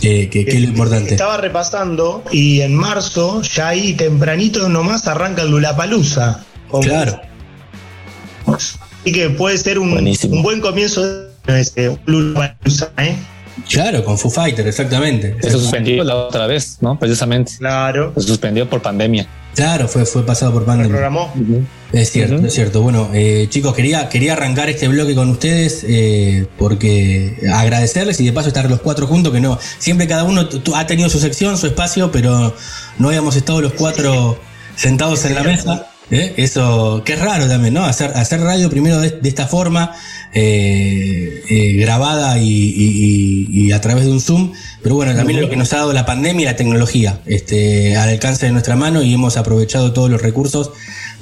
que, 0.00 0.28
es 0.32 0.60
lo 0.60 0.68
importante. 0.68 1.12
Estaba 1.12 1.38
repasando 1.38 2.22
y 2.30 2.60
en 2.60 2.74
marzo, 2.74 3.42
ya 3.42 3.68
ahí 3.68 3.94
tempranito 3.94 4.68
nomás 4.68 5.06
arranca 5.06 5.42
el 5.42 5.50
Lulapalooza. 5.50 6.44
Claro. 6.82 7.20
Así 8.46 9.12
que 9.12 9.30
puede 9.30 9.56
ser 9.58 9.78
un, 9.78 9.92
un 9.92 10.42
buen 10.42 10.60
comienzo 10.60 11.02
de 11.02 11.60
este 11.60 11.98
Lulapalooza, 12.06 12.90
¿eh? 12.98 13.16
Claro, 13.68 14.04
con 14.04 14.18
Foo 14.18 14.30
Fighter, 14.30 14.66
exactamente. 14.66 15.36
Se 15.40 15.50
suspendió 15.50 16.02
la 16.04 16.16
otra 16.16 16.46
vez, 16.46 16.78
¿no? 16.80 16.98
Precisamente. 16.98 17.52
Claro. 17.58 18.12
Se 18.16 18.22
suspendió 18.22 18.68
por 18.68 18.82
pandemia. 18.82 19.26
Claro, 19.54 19.86
fue, 19.86 20.04
fue 20.04 20.26
pasado 20.26 20.52
por 20.52 20.64
pandemia. 20.64 20.90
programó. 20.90 21.32
Es 21.94 22.10
cierto, 22.10 22.44
es 22.44 22.52
cierto. 22.52 22.82
Bueno, 22.82 23.08
eh, 23.14 23.46
chicos, 23.48 23.72
quería, 23.72 24.08
quería 24.08 24.32
arrancar 24.32 24.68
este 24.68 24.88
bloque 24.88 25.14
con 25.14 25.30
ustedes 25.30 25.84
eh, 25.88 26.44
porque 26.58 27.38
agradecerles 27.52 28.20
y 28.20 28.26
de 28.26 28.32
paso 28.32 28.48
estar 28.48 28.68
los 28.68 28.80
cuatro 28.80 29.06
juntos, 29.06 29.32
que 29.32 29.40
no, 29.40 29.60
siempre 29.78 30.08
cada 30.08 30.24
uno 30.24 30.48
ha 30.74 30.86
tenido 30.88 31.08
su 31.08 31.20
sección, 31.20 31.56
su 31.56 31.68
espacio, 31.68 32.10
pero 32.10 32.52
no 32.98 33.08
habíamos 33.08 33.36
estado 33.36 33.60
los 33.60 33.74
cuatro 33.74 34.36
sentados 34.74 35.24
en 35.24 35.36
la 35.36 35.44
mesa. 35.44 35.86
¿eh? 36.10 36.34
Eso, 36.36 37.02
que 37.04 37.12
es 37.12 37.20
raro 37.20 37.46
también, 37.46 37.74
¿no? 37.74 37.84
Hacer, 37.84 38.10
hacer 38.16 38.40
radio 38.40 38.68
primero 38.68 38.98
de, 38.98 39.16
esta 39.22 39.46
forma, 39.46 39.94
grabada 40.34 42.38
y, 42.40 43.70
a 43.70 43.80
través 43.80 44.06
de 44.06 44.10
un 44.10 44.20
Zoom, 44.20 44.52
pero 44.82 44.96
bueno, 44.96 45.14
también 45.14 45.40
lo 45.40 45.48
que 45.48 45.56
nos 45.56 45.72
ha 45.72 45.76
dado 45.76 45.92
la 45.92 46.04
pandemia 46.04 46.42
y 46.42 46.46
la 46.46 46.56
tecnología, 46.56 47.20
este, 47.24 47.96
al 47.96 48.08
alcance 48.08 48.46
de 48.46 48.52
nuestra 48.52 48.74
mano 48.74 49.00
y 49.00 49.14
hemos 49.14 49.36
aprovechado 49.36 49.92
todos 49.92 50.10
los 50.10 50.20
recursos 50.20 50.72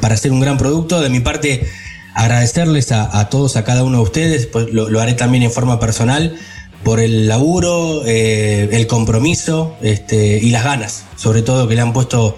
para 0.02 0.16
hacer 0.16 0.32
un 0.32 0.40
gran 0.40 0.58
producto. 0.58 1.00
De 1.00 1.08
mi 1.08 1.20
parte, 1.20 1.64
agradecerles 2.12 2.92
a, 2.92 3.28
todos, 3.30 3.56
a 3.56 3.64
cada 3.64 3.84
uno 3.84 3.98
de 3.98 4.02
ustedes, 4.02 4.46
pues 4.46 4.66
lo, 4.70 5.00
haré 5.00 5.14
también 5.14 5.44
en 5.44 5.52
forma 5.52 5.80
personal, 5.80 6.36
por 6.82 6.98
el 6.98 7.28
laburo, 7.28 8.02
eh, 8.04 8.68
el 8.72 8.86
compromiso 8.88 9.76
este, 9.80 10.38
y 10.42 10.50
las 10.50 10.64
ganas, 10.64 11.04
sobre 11.16 11.42
todo 11.42 11.68
que 11.68 11.76
le 11.76 11.80
han 11.80 11.92
puesto 11.92 12.36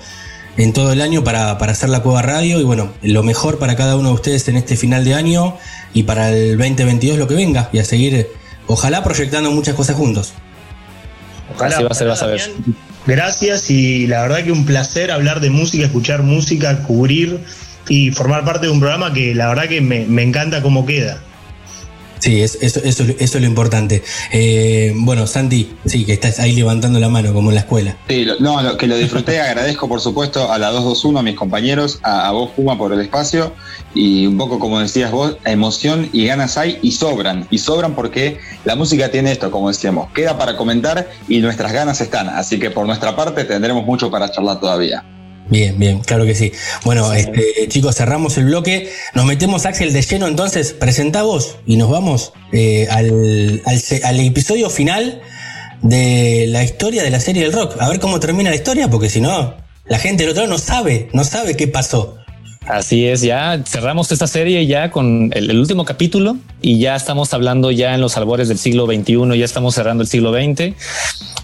en 0.59 0.74
todo 0.74 0.92
el 0.92 1.00
año 1.00 1.24
para, 1.24 1.53
hacer 1.53 1.88
la 1.88 2.03
Cueva 2.03 2.20
Radio 2.20 2.61
y 2.61 2.64
bueno, 2.64 2.92
lo 3.03 3.22
mejor 3.22 3.59
para 3.59 3.74
cada 3.74 3.96
uno 3.96 4.11
de 4.11 4.14
ustedes 4.14 4.46
en 4.48 4.57
este 4.57 4.77
final 4.77 5.03
de 5.05 5.14
año 5.14 5.57
y 5.94 6.03
para 6.03 6.31
el 6.31 6.59
2022 6.59 7.18
lo 7.18 7.27
que 7.27 7.35
venga 7.35 7.70
y 7.72 7.79
a 7.79 7.85
seguir, 7.85 8.29
ojalá 8.66 9.03
proyectando 9.03 9.50
muchas 9.50 9.74
cosas 9.74 9.96
juntos. 9.96 10.35
Ojalá. 11.52 11.80
va 11.80 11.88
a 11.90 11.94
ser, 11.94 12.09
vas 12.09 12.22
a 12.22 12.26
ver. 12.26 12.40
Gracias 13.07 13.70
y 13.70 14.07
la 14.07 14.22
verdad 14.22 14.44
que 14.44 14.52
un 14.52 14.64
placer 14.64 15.11
hablar 15.11 15.40
de 15.40 15.50
música, 15.50 15.85
escuchar 15.85 16.22
música, 16.22 16.83
cubrir 16.83 17.40
y 17.88 18.11
formar 18.12 18.44
parte 18.44 18.66
de 18.66 18.72
un 18.72 18.80
programa 18.80 19.12
que 19.12 19.35
la 19.35 19.48
verdad 19.48 19.68
que 19.68 19.80
me, 19.80 20.07
me 20.07 20.22
encanta 20.22 20.62
cómo 20.62 20.87
queda. 20.87 21.18
Sí, 22.25 22.41
eso, 22.41 22.57
eso, 22.63 22.81
eso, 22.83 23.05
es 23.19 23.35
lo 23.35 23.47
importante. 23.47 24.03
Eh, 24.33 24.95
bueno, 24.97 25.27
Santi, 25.27 25.77
sí, 25.85 26.07
que 26.07 26.15
estás 26.15 26.41
ahí 26.41 26.53
levantando 26.53 26.99
la 26.99 27.11
mano 27.11 27.35
como 27.35 27.51
en 27.51 27.57
la 27.57 27.61
escuela. 27.61 27.99
Sí, 28.09 28.27
no, 28.41 28.79
que 28.79 28.87
lo 28.87 28.97
disfruté, 28.97 29.41
agradezco 29.43 29.91
por 29.91 30.01
supuesto 30.01 30.51
a 30.51 30.57
la 30.57 30.71
221, 30.71 31.19
a 31.19 31.23
mis 31.23 31.35
compañeros, 31.35 31.99
a, 32.03 32.31
vos, 32.31 32.49
Puma, 32.57 32.79
por 32.79 32.95
el 32.95 33.01
espacio 33.03 33.53
y 33.95 34.27
un 34.27 34.39
poco 34.39 34.59
como 34.59 34.81
decías 34.81 35.11
vos, 35.11 35.37
emoción 35.45 36.09
y 36.15 36.25
ganas 36.25 36.57
hay 36.57 36.79
y 36.81 36.93
sobran, 36.93 37.47
y 37.51 37.59
sobran 37.59 37.95
porque 37.95 38.39
la 38.65 38.75
música 38.75 39.11
tiene 39.11 39.31
esto, 39.31 39.51
como 39.51 39.69
decíamos, 39.69 40.11
queda 40.13 40.39
para 40.39 40.57
comentar 40.57 41.11
y 41.29 41.41
nuestras 41.41 41.75
ganas 41.75 42.01
están, 42.01 42.31
así 42.31 42.59
que 42.59 42.71
por 42.71 42.87
nuestra 42.87 43.15
parte 43.15 43.45
tendremos 43.45 43.85
mucho 43.85 44.11
para 44.11 44.31
charlar 44.31 44.61
todavía. 44.61 45.05
Bien, 45.48 45.78
bien, 45.78 46.00
claro 46.00 46.24
que 46.24 46.35
sí. 46.35 46.52
Bueno, 46.85 47.12
este, 47.12 47.68
chicos, 47.68 47.96
cerramos 47.96 48.38
el 48.38 48.46
bloque. 48.46 48.90
Nos 49.14 49.26
metemos, 49.26 49.66
Axel, 49.66 49.92
de 49.92 50.02
lleno. 50.02 50.26
Entonces, 50.26 50.72
presenta 50.72 51.22
vos 51.22 51.59
y 51.66 51.76
nos 51.76 51.90
vamos 51.90 52.33
eh, 52.52 52.88
al, 52.90 53.62
al, 53.66 54.20
episodio 54.20 54.70
final 54.70 55.20
de 55.83 56.46
la 56.48 56.64
historia 56.64 57.02
de 57.02 57.11
la 57.11 57.20
serie 57.20 57.42
del 57.42 57.52
rock. 57.52 57.76
A 57.78 57.88
ver 57.90 58.00
cómo 58.00 58.20
termina 58.20 58.50
la 58.50 58.57
historia, 58.57 58.88
porque 58.88 59.11
si 59.11 59.20
no, 59.20 59.54
la 59.87 59.98
gente 59.98 60.22
del 60.22 60.30
otro 60.30 60.44
lado 60.44 60.54
no 60.54 60.59
sabe, 60.59 61.09
no 61.12 61.24
sabe 61.24 61.57
qué 61.57 61.68
pasó. 61.68 62.16
Así 62.66 63.07
es, 63.07 63.20
ya 63.20 63.62
cerramos 63.66 64.11
esta 64.11 64.27
serie 64.27 64.66
ya 64.66 64.90
con 64.90 65.31
el, 65.35 65.50
el, 65.50 65.59
último 65.59 65.85
capítulo 65.85 66.38
y 66.62 66.79
ya 66.79 66.96
estamos 66.96 67.35
hablando 67.35 67.70
ya 67.70 67.94
en 67.94 68.00
los 68.00 68.16
albores 68.16 68.48
del 68.48 68.57
siglo 68.57 68.87
XXI, 68.87 69.38
ya 69.38 69.44
estamos 69.44 69.74
cerrando 69.74 70.03
el 70.03 70.09
siglo 70.09 70.33
XX 70.33 70.74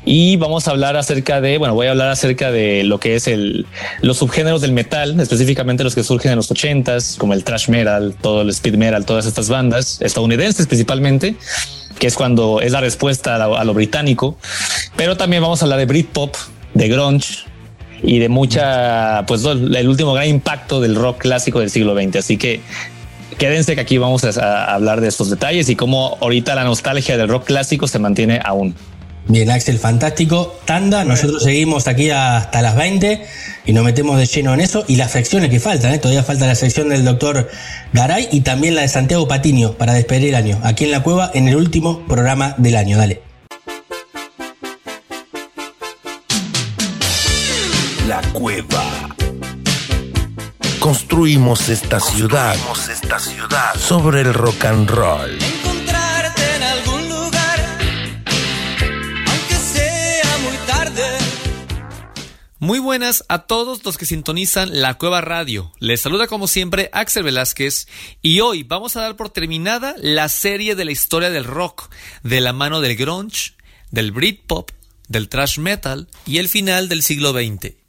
y 0.06 0.37
vamos 0.37 0.66
a 0.66 0.70
hablar 0.70 0.96
acerca 0.96 1.42
de, 1.42 1.59
bueno, 1.59 1.74
voy 1.74 1.88
a 1.88 1.90
hablar 1.90 2.09
acerca 2.09 2.50
de 2.50 2.85
lo 2.85 2.98
que 2.98 3.16
es 3.16 3.28
el, 3.28 3.66
los 4.00 4.16
subgéneros 4.16 4.62
del 4.62 4.72
metal, 4.72 5.20
específicamente 5.20 5.85
los 5.85 5.94
que 5.94 6.02
surgen 6.02 6.33
en 6.33 6.37
los 6.37 6.50
ochentas, 6.50 7.16
como 7.18 7.35
el 7.35 7.44
thrash 7.44 7.68
metal, 7.68 8.14
todo 8.18 8.40
el 8.40 8.48
speed 8.48 8.76
metal, 8.76 9.04
todas 9.04 9.26
estas 9.26 9.50
bandas 9.50 10.00
estadounidenses 10.00 10.66
principalmente 10.66 11.37
que 11.98 12.06
es 12.06 12.14
cuando 12.14 12.62
es 12.62 12.72
la 12.72 12.80
respuesta 12.80 13.35
a 13.35 13.38
lo, 13.38 13.59
a 13.59 13.64
lo 13.64 13.74
británico, 13.74 14.38
pero 14.96 15.18
también 15.18 15.42
vamos 15.42 15.61
a 15.61 15.66
hablar 15.66 15.78
de 15.80 15.85
Britpop, 15.85 16.35
de 16.72 16.88
grunge, 16.88 17.49
y 18.02 18.18
de 18.18 18.28
mucha, 18.28 19.24
pues 19.26 19.44
el 19.44 19.88
último 19.88 20.12
gran 20.12 20.28
impacto 20.28 20.80
del 20.80 20.94
rock 20.94 21.18
clásico 21.18 21.60
del 21.60 21.70
siglo 21.70 21.94
XX. 21.94 22.16
Así 22.16 22.36
que 22.36 22.60
quédense 23.38 23.74
que 23.74 23.80
aquí 23.80 23.98
vamos 23.98 24.24
a, 24.24 24.74
hablar 24.74 25.00
de 25.00 25.08
estos 25.08 25.30
detalles 25.30 25.68
y 25.68 25.76
cómo 25.76 26.18
ahorita 26.20 26.54
la 26.54 26.64
nostalgia 26.64 27.16
del 27.16 27.28
rock 27.28 27.46
clásico 27.46 27.88
se 27.88 27.98
mantiene 27.98 28.40
aún. 28.44 28.74
Bien, 29.28 29.50
Axel, 29.50 29.78
fantástico. 29.78 30.58
Tanda, 30.64 31.04
nosotros 31.04 31.44
seguimos 31.44 31.86
aquí 31.86 32.10
hasta 32.10 32.62
las 32.62 32.74
20 32.74 33.24
y 33.64 33.72
nos 33.72 33.84
metemos 33.84 34.18
de 34.18 34.26
lleno 34.26 34.52
en 34.54 34.60
eso 34.60 34.84
y 34.88 34.96
las 34.96 35.12
secciones 35.12 35.50
que 35.50 35.60
faltan. 35.60 35.94
¿eh? 35.94 35.98
Todavía 35.98 36.24
falta 36.24 36.46
la 36.46 36.54
sección 36.54 36.88
del 36.88 37.04
doctor 37.04 37.48
Garay 37.92 38.28
y 38.32 38.40
también 38.40 38.74
la 38.74 38.82
de 38.82 38.88
Santiago 38.88 39.28
Patiño 39.28 39.74
para 39.74 39.94
despedir 39.94 40.30
el 40.30 40.34
año. 40.34 40.58
Aquí 40.64 40.84
en 40.84 40.90
la 40.90 41.02
cueva, 41.02 41.30
en 41.32 41.48
el 41.48 41.56
último 41.56 42.04
programa 42.08 42.54
del 42.58 42.76
año. 42.76 42.98
Dale. 42.98 43.30
La 48.11 48.20
cueva. 48.33 49.14
Construimos 50.81 51.68
esta 51.68 52.01
ciudad, 52.01 52.57
esta 52.90 53.20
ciudad 53.20 53.77
sobre 53.79 54.23
el 54.23 54.35
rock 54.35 54.64
and 54.64 54.90
roll. 54.90 55.31
Encontrarte 55.40 56.57
en 56.57 56.62
algún 56.64 57.09
lugar, 57.09 57.79
aunque 59.29 59.55
sea 59.55 60.38
muy 60.38 60.57
tarde. 60.66 61.05
Muy 62.59 62.81
buenas 62.81 63.25
a 63.29 63.46
todos 63.46 63.85
los 63.85 63.96
que 63.96 64.07
sintonizan 64.07 64.81
La 64.81 64.94
Cueva 64.94 65.20
Radio. 65.20 65.70
Les 65.79 66.01
saluda 66.01 66.27
como 66.27 66.49
siempre 66.49 66.90
Axel 66.92 67.23
Velázquez 67.23 67.87
y 68.23 68.40
hoy 68.40 68.64
vamos 68.64 68.96
a 68.96 69.03
dar 69.03 69.14
por 69.14 69.31
terminada 69.31 69.94
la 69.99 70.29
serie 70.29 70.75
de 70.75 70.85
la 70.85 70.90
historia 70.90 71.31
del 71.31 71.44
rock, 71.44 71.88
de 72.25 72.40
la 72.40 72.53
mano 72.53 72.81
del 72.81 72.96
grunge, 72.96 73.53
del 73.92 74.11
Britpop, 74.11 74.73
del 75.07 75.29
thrash 75.29 75.59
metal 75.59 76.09
y 76.27 76.38
el 76.38 76.49
final 76.49 76.88
del 76.88 77.05
siglo 77.05 77.31
XX. 77.31 77.80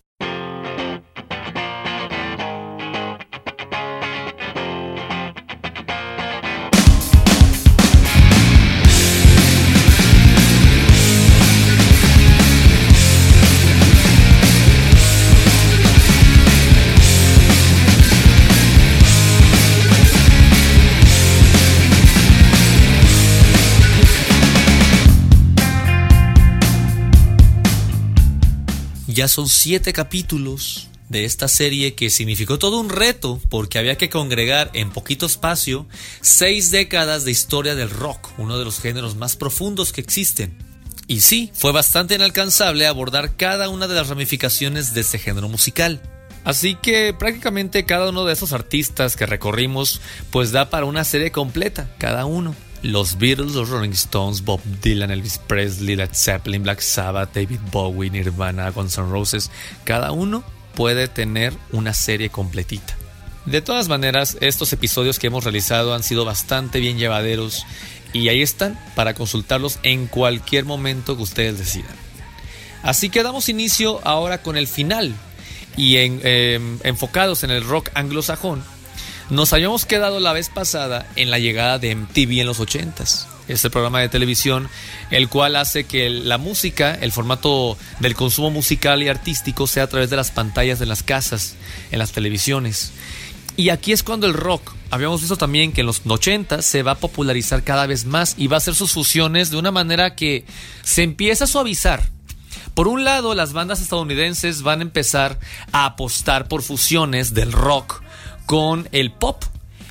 Ya 29.22 29.28
son 29.28 29.50
siete 29.50 29.94
capítulos 29.94 30.88
de 31.10 31.26
esta 31.26 31.48
serie 31.48 31.94
que 31.94 32.10
significó 32.10 32.58
todo 32.58 32.80
un 32.80 32.90
reto 32.90 33.40
porque 33.52 33.78
había 33.78 33.96
que 33.96 34.10
congregar 34.10 34.72
en 34.74 34.90
poquito 34.90 35.28
espacio 35.28 35.86
seis 36.22 36.72
décadas 36.72 37.24
de 37.24 37.30
historia 37.30 37.76
del 37.76 37.92
rock, 37.92 38.32
uno 38.40 38.58
de 38.58 38.66
los 38.66 38.80
géneros 38.80 39.18
más 39.18 39.36
profundos 39.36 39.92
que 39.92 40.02
existen. 40.02 40.58
Y 41.06 41.22
sí, 41.22 41.52
fue 41.54 41.72
bastante 41.72 42.16
inalcanzable 42.16 42.88
abordar 42.88 43.36
cada 43.36 43.70
una 43.70 43.88
de 43.88 43.94
las 43.94 44.10
ramificaciones 44.10 44.96
de 44.96 45.02
este 45.02 45.20
género 45.20 45.48
musical. 45.50 46.02
Así 46.44 46.74
que 46.74 47.14
prácticamente 47.14 47.86
cada 47.86 48.10
uno 48.10 48.26
de 48.26 48.34
esos 48.34 48.54
artistas 48.54 49.16
que 49.16 49.28
recorrimos 49.28 50.02
pues 50.32 50.52
da 50.52 50.72
para 50.72 50.88
una 50.88 51.04
serie 51.04 51.32
completa, 51.32 51.94
cada 52.00 52.26
uno 52.26 52.56
los 52.84 53.18
Beatles, 53.18 53.54
los 53.54 53.70
Rolling 53.70 53.92
Stones, 53.92 54.44
Bob 54.44 54.62
Dylan, 54.82 55.12
Elvis 55.12 55.38
Presley, 55.38 55.96
Led 55.96 56.12
Zeppelin, 56.14 56.64
Black 56.64 56.82
Sabbath, 56.82 57.34
David 57.34 57.60
Bowie, 57.72 58.10
Nirvana, 58.10 58.70
Guns 58.72 58.98
N' 58.98 59.10
Roses, 59.10 59.52
cada 59.84 60.12
uno 60.12 60.44
puede 60.76 61.08
tener 61.08 61.54
una 61.72 61.94
serie 61.94 62.30
completita. 62.30 62.96
De 63.46 63.62
todas 63.62 63.88
maneras, 63.88 64.38
estos 64.40 64.72
episodios 64.74 65.20
que 65.20 65.28
hemos 65.28 65.44
realizado 65.44 65.94
han 65.94 66.04
sido 66.04 66.26
bastante 66.26 66.80
bien 66.80 66.98
llevaderos 66.98 67.66
y 68.14 68.30
ahí 68.30 68.42
están 68.42 68.80
para 68.96 69.14
consultarlos 69.14 69.80
en 69.84 70.08
cualquier 70.08 70.66
momento 70.66 71.16
que 71.16 71.24
ustedes 71.24 71.58
decidan. 71.58 71.96
Así 72.84 73.10
que 73.10 73.24
damos 73.24 73.50
inicio 73.50 74.00
ahora 74.04 74.42
con 74.42 74.58
el 74.58 74.68
final 74.68 75.14
y 75.78 75.96
eh, 75.98 76.60
enfocados 76.84 77.44
en 77.44 77.52
el 77.52 77.64
rock 77.64 77.90
anglosajón 77.94 78.64
nos 79.32 79.54
habíamos 79.54 79.86
quedado 79.86 80.20
la 80.20 80.34
vez 80.34 80.50
pasada 80.50 81.08
en 81.16 81.32
la 81.32 81.40
llegada 81.40 81.80
de 81.80 81.96
MTV 81.96 82.42
en 82.42 82.48
los 82.48 82.60
80s. 82.60 83.28
Este 83.48 83.70
programa 83.70 84.02
de 84.02 84.10
televisión, 84.10 84.70
el 85.10 85.30
cual 85.30 85.56
hace 85.56 85.86
que 85.86 86.10
la 86.10 86.38
música, 86.38 86.94
el 86.94 87.14
formato 87.14 87.78
del 88.00 88.14
consumo 88.14 88.52
musical 88.52 89.02
y 89.02 89.08
artístico 89.08 89.68
sea 89.68 89.84
a 89.84 89.88
través 89.88 90.10
de 90.10 90.18
las 90.18 90.32
pantallas 90.32 90.80
de 90.80 90.86
las 90.86 91.02
casas, 91.02 91.56
en 91.92 92.00
las 92.00 92.12
televisiones. 92.12 92.92
Y 93.56 93.70
aquí 93.70 93.94
es 93.94 94.04
cuando 94.04 94.28
el 94.28 94.34
rock, 94.34 94.74
habíamos 94.90 95.22
visto 95.22 95.38
también 95.38 95.72
que 95.72 95.82
en 95.82 95.88
los 95.88 96.02
80 96.06 96.62
se 96.62 96.84
va 96.84 96.92
a 96.92 97.00
popularizar 97.00 97.64
cada 97.64 97.88
vez 97.88 98.04
más 98.04 98.36
y 98.38 98.48
va 98.48 98.58
a 98.58 98.60
hacer 98.60 98.76
sus 98.76 98.92
fusiones 98.92 99.50
de 99.50 99.58
una 99.58 99.72
manera 99.72 100.14
que 100.14 100.44
se 100.84 101.04
empieza 101.04 101.46
a 101.46 101.48
suavizar. 101.48 102.10
Por 102.74 102.90
un 102.90 103.06
lado, 103.06 103.34
las 103.34 103.54
bandas 103.54 103.82
estadounidenses 103.82 104.62
van 104.62 104.80
a 104.80 104.84
empezar 104.84 105.40
a 105.72 105.86
apostar 105.86 106.50
por 106.50 106.64
fusiones 106.64 107.34
del 107.34 107.54
rock 107.54 108.02
con 108.46 108.88
el 108.92 109.12
pop. 109.12 109.44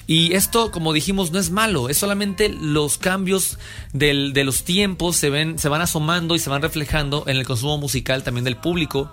Y 0.07 0.35
esto, 0.35 0.73
como 0.73 0.93
dijimos, 0.93 1.31
no 1.31 1.39
es 1.39 1.51
malo, 1.51 1.89
es 1.89 1.99
solamente 1.99 2.49
los 2.49 2.99
cambios 2.99 3.59
del, 3.93 4.33
de 4.33 4.43
los 4.43 4.65
tiempos 4.65 5.17
se, 5.17 5.31
ven, 5.31 5.59
se 5.59 5.69
van 5.69 5.83
asomando 5.83 6.35
y 6.35 6.41
se 6.41 6.51
van 6.51 6.63
reflejando 6.63 7.25
en 7.29 7.37
el 7.37 7.47
consumo 7.47 7.79
musical 7.79 8.25
también 8.25 8.45
del 8.45 8.57
público. 8.57 9.11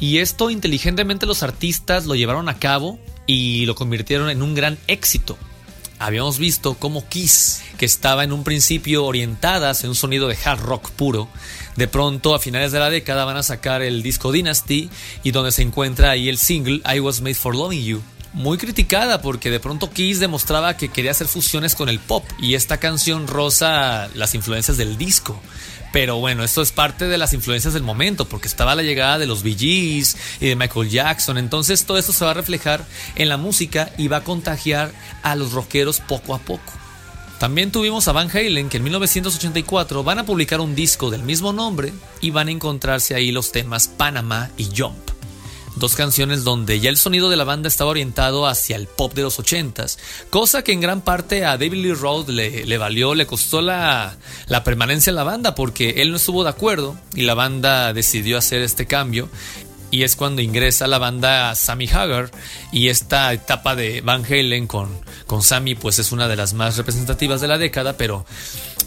Y 0.00 0.18
esto 0.18 0.48
inteligentemente 0.48 1.26
los 1.26 1.42
artistas 1.42 2.06
lo 2.06 2.14
llevaron 2.14 2.48
a 2.48 2.58
cabo 2.58 2.98
y 3.26 3.66
lo 3.66 3.74
convirtieron 3.74 4.30
en 4.30 4.42
un 4.42 4.54
gran 4.54 4.78
éxito. 4.86 5.36
Habíamos 5.98 6.38
visto 6.38 6.74
cómo 6.74 7.08
Kiss, 7.08 7.62
que 7.78 7.86
estaba 7.86 8.24
en 8.24 8.32
un 8.32 8.42
principio 8.42 9.04
orientada 9.04 9.70
hacia 9.70 9.88
un 9.88 9.94
sonido 9.94 10.26
de 10.26 10.36
hard 10.44 10.60
rock 10.60 10.90
puro, 10.90 11.28
de 11.76 11.86
pronto 11.86 12.34
a 12.34 12.40
finales 12.40 12.72
de 12.72 12.80
la 12.80 12.90
década 12.90 13.24
van 13.24 13.36
a 13.36 13.44
sacar 13.44 13.82
el 13.82 14.02
disco 14.02 14.32
Dynasty 14.32 14.90
y 15.22 15.30
donde 15.30 15.52
se 15.52 15.62
encuentra 15.62 16.10
ahí 16.10 16.28
el 16.28 16.38
single 16.38 16.80
I 16.92 16.98
Was 16.98 17.20
Made 17.20 17.34
for 17.34 17.54
Loving 17.54 17.84
You, 17.84 18.02
muy 18.32 18.58
criticada 18.58 19.20
porque 19.20 19.50
de 19.50 19.60
pronto 19.60 19.90
Kiss 19.90 20.20
demostraba 20.20 20.76
que 20.76 20.88
quería 20.88 21.10
hacer 21.10 21.26
fusiones 21.26 21.74
con 21.74 21.88
el 21.88 21.98
pop 21.98 22.24
y 22.38 22.54
esta 22.54 22.78
canción 22.78 23.26
rosa 23.26 24.08
las 24.14 24.34
influencias 24.34 24.76
del 24.76 24.96
disco. 24.96 25.40
Pero 25.92 26.16
bueno, 26.16 26.42
esto 26.42 26.62
es 26.62 26.72
parte 26.72 27.06
de 27.06 27.18
las 27.18 27.34
influencias 27.34 27.74
del 27.74 27.82
momento, 27.82 28.24
porque 28.26 28.48
estaba 28.48 28.74
la 28.74 28.82
llegada 28.82 29.18
de 29.18 29.26
los 29.26 29.42
Bee 29.42 29.56
Gees 29.58 30.16
y 30.40 30.48
de 30.48 30.56
Michael 30.56 30.88
Jackson. 30.88 31.36
Entonces 31.36 31.84
todo 31.84 31.98
esto 31.98 32.14
se 32.14 32.24
va 32.24 32.30
a 32.30 32.34
reflejar 32.34 32.86
en 33.14 33.28
la 33.28 33.36
música 33.36 33.90
y 33.98 34.08
va 34.08 34.18
a 34.18 34.24
contagiar 34.24 34.92
a 35.22 35.36
los 35.36 35.52
rockeros 35.52 36.00
poco 36.00 36.34
a 36.34 36.38
poco. 36.38 36.72
También 37.38 37.72
tuvimos 37.72 38.08
a 38.08 38.12
Van 38.12 38.30
Halen 38.30 38.70
que 38.70 38.78
en 38.78 38.84
1984 38.84 40.02
van 40.02 40.20
a 40.20 40.24
publicar 40.24 40.60
un 40.60 40.74
disco 40.74 41.10
del 41.10 41.24
mismo 41.24 41.52
nombre 41.52 41.92
y 42.22 42.30
van 42.30 42.48
a 42.48 42.52
encontrarse 42.52 43.14
ahí 43.14 43.30
los 43.30 43.52
temas 43.52 43.88
Panama 43.88 44.50
y 44.56 44.68
Jump 44.74 45.11
dos 45.76 45.94
canciones 45.94 46.44
donde 46.44 46.80
ya 46.80 46.90
el 46.90 46.96
sonido 46.96 47.30
de 47.30 47.36
la 47.36 47.44
banda 47.44 47.68
estaba 47.68 47.90
orientado 47.90 48.46
hacia 48.46 48.76
el 48.76 48.86
pop 48.86 49.14
de 49.14 49.22
los 49.22 49.38
ochentas, 49.38 49.98
cosa 50.30 50.62
que 50.62 50.72
en 50.72 50.80
gran 50.80 51.00
parte 51.00 51.44
a 51.44 51.58
David 51.58 51.84
Lee 51.84 51.94
Roth 51.94 52.28
le, 52.28 52.78
valió, 52.78 53.14
le 53.14 53.26
costó 53.26 53.60
la, 53.60 54.16
la, 54.46 54.64
permanencia 54.64 55.10
en 55.10 55.16
la 55.16 55.24
banda 55.24 55.54
porque 55.54 56.02
él 56.02 56.10
no 56.10 56.16
estuvo 56.16 56.44
de 56.44 56.50
acuerdo 56.50 56.96
y 57.14 57.22
la 57.22 57.34
banda 57.34 57.92
decidió 57.92 58.38
hacer 58.38 58.62
este 58.62 58.86
cambio. 58.86 59.28
Y 59.90 60.04
es 60.04 60.16
cuando 60.16 60.40
ingresa 60.40 60.86
la 60.86 60.96
banda 60.96 61.54
Sammy 61.54 61.86
Hagar 61.86 62.30
y 62.72 62.88
esta 62.88 63.30
etapa 63.30 63.76
de 63.76 64.00
Van 64.00 64.24
Halen 64.24 64.66
con, 64.66 64.88
con 65.26 65.42
Sammy 65.42 65.74
pues 65.74 65.98
es 65.98 66.12
una 66.12 66.28
de 66.28 66.36
las 66.36 66.54
más 66.54 66.78
representativas 66.78 67.42
de 67.42 67.48
la 67.48 67.58
década, 67.58 67.98
pero 67.98 68.24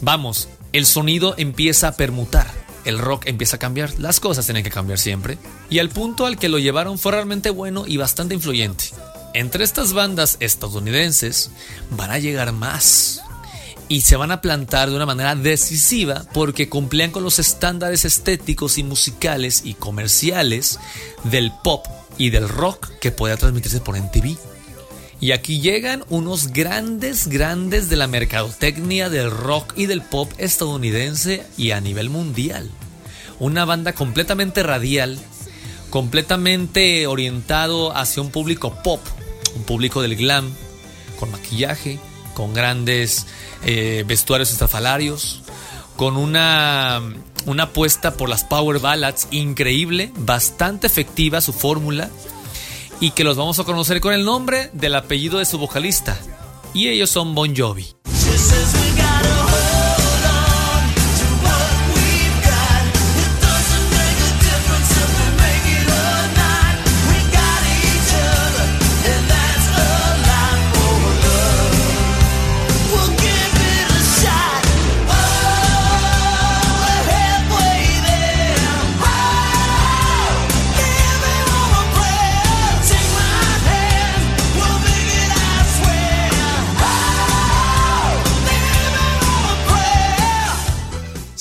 vamos, 0.00 0.48
el 0.72 0.84
sonido 0.84 1.36
empieza 1.38 1.88
a 1.88 1.96
permutar 1.96 2.65
el 2.86 2.98
rock 2.98 3.26
empieza 3.26 3.56
a 3.56 3.58
cambiar, 3.58 3.92
las 3.98 4.20
cosas 4.20 4.46
tienen 4.46 4.64
que 4.64 4.70
cambiar 4.70 4.98
siempre, 4.98 5.38
y 5.68 5.78
el 5.78 5.90
punto 5.90 6.24
al 6.24 6.38
que 6.38 6.48
lo 6.48 6.58
llevaron 6.58 6.98
fue 6.98 7.12
realmente 7.12 7.50
bueno 7.50 7.84
y 7.86 7.98
bastante 7.98 8.34
influyente. 8.34 8.86
Entre 9.34 9.64
estas 9.64 9.92
bandas 9.92 10.38
estadounidenses 10.40 11.50
van 11.90 12.10
a 12.10 12.18
llegar 12.18 12.52
más 12.52 13.20
y 13.88 14.00
se 14.00 14.16
van 14.16 14.30
a 14.30 14.40
plantar 14.40 14.88
de 14.88 14.96
una 14.96 15.06
manera 15.06 15.34
decisiva 15.34 16.24
porque 16.32 16.68
cumplían 16.68 17.10
con 17.10 17.22
los 17.22 17.38
estándares 17.38 18.04
estéticos 18.04 18.78
y 18.78 18.82
musicales 18.82 19.62
y 19.64 19.74
comerciales 19.74 20.78
del 21.24 21.52
pop 21.62 21.86
y 22.16 22.30
del 22.30 22.48
rock 22.48 22.88
que 23.00 23.10
podía 23.10 23.36
transmitirse 23.36 23.80
por 23.80 23.98
MTV. 24.00 24.36
Y 25.20 25.32
aquí 25.32 25.60
llegan 25.60 26.04
unos 26.10 26.48
grandes, 26.48 27.28
grandes 27.28 27.88
de 27.88 27.96
la 27.96 28.06
mercadotecnia 28.06 29.08
del 29.08 29.30
rock 29.30 29.72
y 29.76 29.86
del 29.86 30.02
pop 30.02 30.30
estadounidense 30.36 31.44
y 31.56 31.70
a 31.70 31.80
nivel 31.80 32.10
mundial. 32.10 32.70
Una 33.38 33.64
banda 33.64 33.94
completamente 33.94 34.62
radial, 34.62 35.18
completamente 35.88 37.06
orientado 37.06 37.96
hacia 37.96 38.22
un 38.22 38.30
público 38.30 38.74
pop, 38.82 39.00
un 39.54 39.62
público 39.64 40.02
del 40.02 40.16
glam, 40.16 40.52
con 41.18 41.30
maquillaje, 41.30 41.98
con 42.34 42.52
grandes 42.52 43.26
eh, 43.64 44.04
vestuarios 44.06 44.52
estrafalarios, 44.52 45.42
con 45.96 46.18
una, 46.18 47.00
una 47.46 47.62
apuesta 47.64 48.18
por 48.18 48.28
las 48.28 48.44
power 48.44 48.80
ballads 48.80 49.28
increíble, 49.30 50.12
bastante 50.18 50.86
efectiva 50.86 51.40
su 51.40 51.54
fórmula 51.54 52.10
y 53.00 53.10
que 53.10 53.24
los 53.24 53.36
vamos 53.36 53.58
a 53.58 53.64
conocer 53.64 54.00
con 54.00 54.12
el 54.12 54.24
nombre 54.24 54.70
del 54.72 54.94
apellido 54.94 55.38
de 55.38 55.44
su 55.44 55.58
vocalista. 55.58 56.16
Y 56.74 56.88
ellos 56.88 57.10
son 57.10 57.34
Bon 57.34 57.54
Jovi. 57.56 57.86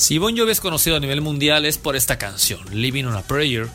Si 0.06 0.20
Bon 0.20 0.38
Jovi 0.38 0.52
es 0.52 0.62
conocido 0.62 0.98
a 0.98 1.00
nivel 1.00 1.22
mundial 1.22 1.66
es 1.66 1.80
por 1.80 1.96
esta 1.96 2.20
canción, 2.20 2.60
Living 2.72 3.06
on 3.06 3.16
a 3.16 3.24
Prayer, 3.24 3.68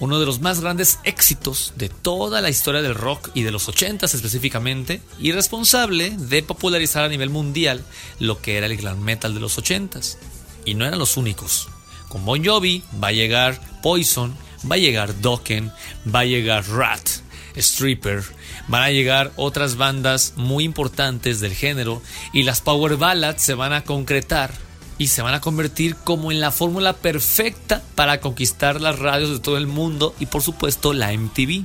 uno 0.00 0.18
de 0.18 0.26
los 0.26 0.40
más 0.40 0.60
grandes 0.60 0.98
éxitos 1.04 1.74
de 1.76 1.88
toda 1.88 2.40
la 2.40 2.50
historia 2.50 2.82
del 2.82 2.96
rock 2.96 3.30
y 3.34 3.44
de 3.44 3.52
los 3.52 3.68
80s 3.68 4.12
específicamente, 4.12 5.00
y 5.20 5.30
responsable 5.30 6.10
de 6.10 6.42
popularizar 6.42 7.04
a 7.04 7.08
nivel 7.08 7.30
mundial 7.30 7.84
lo 8.18 8.42
que 8.42 8.56
era 8.56 8.66
el 8.66 8.76
glam 8.76 8.98
metal 8.98 9.32
de 9.32 9.38
los 9.38 9.58
80s. 9.58 10.16
Y 10.64 10.74
no 10.74 10.86
eran 10.86 10.98
los 10.98 11.16
únicos. 11.16 11.68
Con 12.08 12.24
Bon 12.24 12.44
Jovi 12.44 12.82
va 13.00 13.08
a 13.08 13.12
llegar 13.12 13.60
Poison, 13.80 14.36
va 14.68 14.74
a 14.74 14.78
llegar 14.78 15.20
Dokken, 15.20 15.70
va 16.12 16.18
a 16.18 16.24
llegar 16.24 16.68
Rat, 16.68 17.08
Stripper, 17.54 18.24
van 18.66 18.82
a 18.82 18.90
llegar 18.90 19.30
otras 19.36 19.76
bandas 19.76 20.32
muy 20.34 20.64
importantes 20.64 21.38
del 21.38 21.54
género 21.54 22.02
y 22.32 22.42
las 22.42 22.60
power 22.60 22.96
ballads 22.96 23.40
se 23.40 23.54
van 23.54 23.72
a 23.72 23.84
concretar 23.84 24.65
y 24.98 25.08
se 25.08 25.22
van 25.22 25.34
a 25.34 25.40
convertir 25.40 25.96
como 25.96 26.32
en 26.32 26.40
la 26.40 26.50
fórmula 26.50 26.94
perfecta 26.94 27.82
para 27.94 28.20
conquistar 28.20 28.80
las 28.80 28.98
radios 28.98 29.30
de 29.30 29.38
todo 29.40 29.56
el 29.56 29.66
mundo 29.66 30.14
y 30.20 30.26
por 30.26 30.42
supuesto 30.42 30.92
la 30.92 31.12
MTV. 31.12 31.64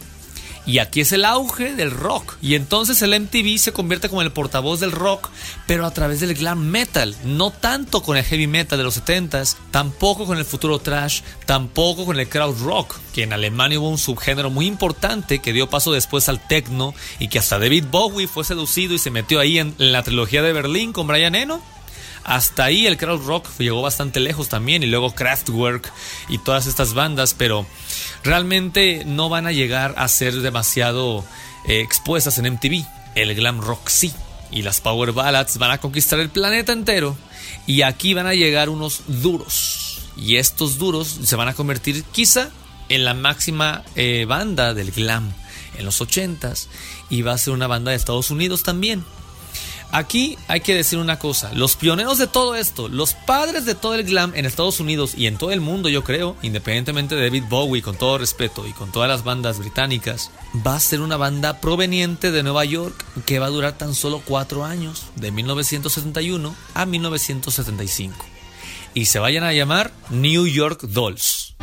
Y 0.65 0.77
aquí 0.77 1.01
es 1.01 1.11
el 1.11 1.25
auge 1.25 1.73
del 1.75 1.91
rock. 1.91 2.35
Y 2.41 2.55
entonces 2.55 3.01
el 3.01 3.19
MTV 3.19 3.57
se 3.57 3.73
convierte 3.73 4.09
como 4.09 4.21
el 4.21 4.31
portavoz 4.31 4.79
del 4.79 4.91
rock, 4.91 5.29
pero 5.65 5.85
a 5.85 5.91
través 5.91 6.19
del 6.19 6.35
glam 6.35 6.59
metal. 6.59 7.15
No 7.25 7.51
tanto 7.51 8.03
con 8.03 8.15
el 8.15 8.23
heavy 8.23 8.47
metal 8.47 8.77
de 8.77 8.83
los 8.83 9.03
70s, 9.03 9.55
tampoco 9.71 10.25
con 10.25 10.37
el 10.37 10.45
futuro 10.45 10.79
trash, 10.79 11.21
tampoco 11.45 12.05
con 12.05 12.19
el 12.19 12.29
crowd 12.29 12.61
rock, 12.61 12.95
que 13.13 13.23
en 13.23 13.33
Alemania 13.33 13.79
hubo 13.79 13.89
un 13.89 13.97
subgénero 13.97 14.49
muy 14.49 14.67
importante 14.67 15.39
que 15.39 15.53
dio 15.53 15.69
paso 15.69 15.91
después 15.91 16.29
al 16.29 16.45
techno 16.47 16.93
y 17.17 17.27
que 17.27 17.39
hasta 17.39 17.57
David 17.57 17.85
Bowie 17.89 18.27
fue 18.27 18.43
seducido 18.43 18.93
y 18.93 18.99
se 18.99 19.11
metió 19.11 19.39
ahí 19.39 19.57
en, 19.57 19.73
la 19.77 20.03
trilogía 20.03 20.43
de 20.43 20.53
Berlín 20.53 20.93
con 20.93 21.07
Brian 21.07 21.35
Eno. 21.35 21.61
Hasta 22.23 22.65
ahí 22.65 22.87
el 22.87 22.97
crowd 22.97 23.25
rock 23.25 23.47
llegó 23.57 23.81
bastante 23.81 24.19
lejos 24.19 24.49
también 24.49 24.83
y 24.83 24.87
luego 24.87 25.15
Kraftwerk 25.15 25.91
y 26.29 26.37
todas 26.37 26.67
estas 26.67 26.93
bandas, 26.93 27.33
pero 27.33 27.65
realmente 28.23 29.03
no 29.05 29.29
van 29.29 29.47
a 29.47 29.51
llegar 29.51 29.95
a 29.97 30.07
ser 30.07 30.35
demasiado 30.35 31.25
eh, 31.67 31.81
expuestas 31.81 32.37
en 32.37 32.53
MTV. 32.53 32.85
El 33.15 33.35
glam 33.35 33.59
rock 33.59 33.89
sí 33.89 34.13
y 34.51 34.61
las 34.61 34.81
power 34.81 35.13
ballads 35.13 35.57
van 35.57 35.71
a 35.71 35.79
conquistar 35.79 36.19
el 36.19 36.29
planeta 36.29 36.73
entero 36.73 37.17
y 37.65 37.81
aquí 37.81 38.13
van 38.13 38.27
a 38.27 38.33
llegar 38.33 38.69
unos 38.69 39.01
duros 39.07 40.01
y 40.17 40.37
estos 40.37 40.77
duros 40.77 41.07
se 41.23 41.35
van 41.35 41.47
a 41.47 41.53
convertir 41.53 42.03
quizá 42.03 42.49
en 42.89 43.05
la 43.05 43.13
máxima 43.13 43.83
eh, 43.95 44.25
banda 44.27 44.73
del 44.73 44.91
glam 44.91 45.33
en 45.77 45.85
los 45.85 46.01
80s 46.01 46.67
y 47.09 47.21
va 47.21 47.33
a 47.33 47.37
ser 47.37 47.53
una 47.53 47.67
banda 47.67 47.91
de 47.91 47.97
Estados 47.97 48.29
Unidos 48.31 48.63
también. 48.63 49.03
Aquí 49.91 50.37
hay 50.47 50.61
que 50.61 50.73
decir 50.73 50.99
una 50.99 51.19
cosa, 51.19 51.51
los 51.53 51.75
pioneros 51.75 52.17
de 52.17 52.27
todo 52.27 52.55
esto, 52.55 52.87
los 52.87 53.13
padres 53.13 53.65
de 53.65 53.75
todo 53.75 53.95
el 53.95 54.03
glam 54.03 54.31
en 54.35 54.45
Estados 54.45 54.79
Unidos 54.79 55.15
y 55.17 55.27
en 55.27 55.37
todo 55.37 55.51
el 55.51 55.59
mundo 55.59 55.89
yo 55.89 56.03
creo, 56.03 56.37
independientemente 56.41 57.15
de 57.15 57.23
David 57.23 57.43
Bowie 57.49 57.81
con 57.81 57.97
todo 57.97 58.17
respeto 58.17 58.65
y 58.65 58.71
con 58.71 58.91
todas 58.91 59.09
las 59.09 59.25
bandas 59.25 59.59
británicas, 59.59 60.31
va 60.65 60.75
a 60.75 60.79
ser 60.79 61.01
una 61.01 61.17
banda 61.17 61.59
proveniente 61.59 62.31
de 62.31 62.41
Nueva 62.41 62.63
York 62.63 63.05
que 63.25 63.39
va 63.39 63.47
a 63.47 63.49
durar 63.49 63.77
tan 63.77 63.93
solo 63.93 64.21
cuatro 64.23 64.63
años, 64.63 65.07
de 65.17 65.31
1971 65.31 66.55
a 66.73 66.85
1975. 66.85 68.25
Y 68.93 69.05
se 69.05 69.19
vayan 69.19 69.43
a 69.43 69.53
llamar 69.53 69.91
New 70.09 70.47
York 70.47 70.83
Dolls. 70.83 71.55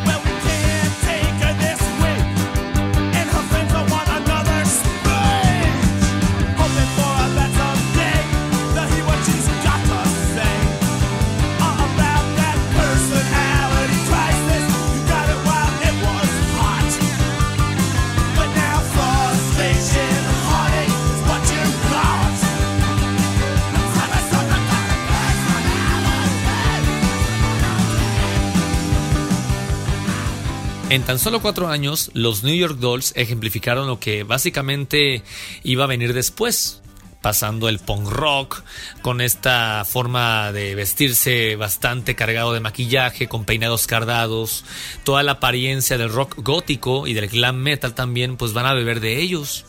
En 30.90 31.02
tan 31.02 31.18
solo 31.18 31.42
cuatro 31.42 31.68
años, 31.68 32.10
los 32.14 32.44
New 32.44 32.54
York 32.54 32.78
Dolls 32.78 33.12
ejemplificaron 33.14 33.86
lo 33.86 34.00
que 34.00 34.22
básicamente 34.22 35.22
iba 35.62 35.84
a 35.84 35.86
venir 35.86 36.14
después, 36.14 36.80
pasando 37.20 37.68
el 37.68 37.78
punk 37.78 38.08
rock, 38.08 38.62
con 39.02 39.20
esta 39.20 39.84
forma 39.84 40.50
de 40.50 40.74
vestirse 40.74 41.56
bastante 41.56 42.14
cargado 42.14 42.54
de 42.54 42.60
maquillaje, 42.60 43.28
con 43.28 43.44
peinados 43.44 43.86
cardados, 43.86 44.64
toda 45.04 45.22
la 45.22 45.32
apariencia 45.32 45.98
del 45.98 46.08
rock 46.08 46.36
gótico 46.38 47.06
y 47.06 47.12
del 47.12 47.28
glam 47.28 47.56
metal 47.56 47.94
también, 47.94 48.38
pues 48.38 48.54
van 48.54 48.64
a 48.64 48.72
beber 48.72 49.00
de 49.00 49.20
ellos. 49.20 49.66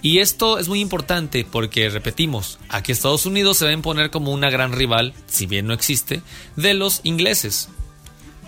Y 0.00 0.20
esto 0.20 0.58
es 0.58 0.68
muy 0.68 0.80
importante 0.80 1.44
porque, 1.44 1.90
repetimos, 1.90 2.58
aquí 2.70 2.90
Estados 2.90 3.26
Unidos 3.26 3.58
se 3.58 3.66
va 3.66 4.02
a 4.02 4.08
como 4.10 4.32
una 4.32 4.48
gran 4.48 4.72
rival, 4.72 5.12
si 5.26 5.44
bien 5.44 5.66
no 5.66 5.74
existe, 5.74 6.22
de 6.56 6.72
los 6.72 7.02
ingleses. 7.04 7.68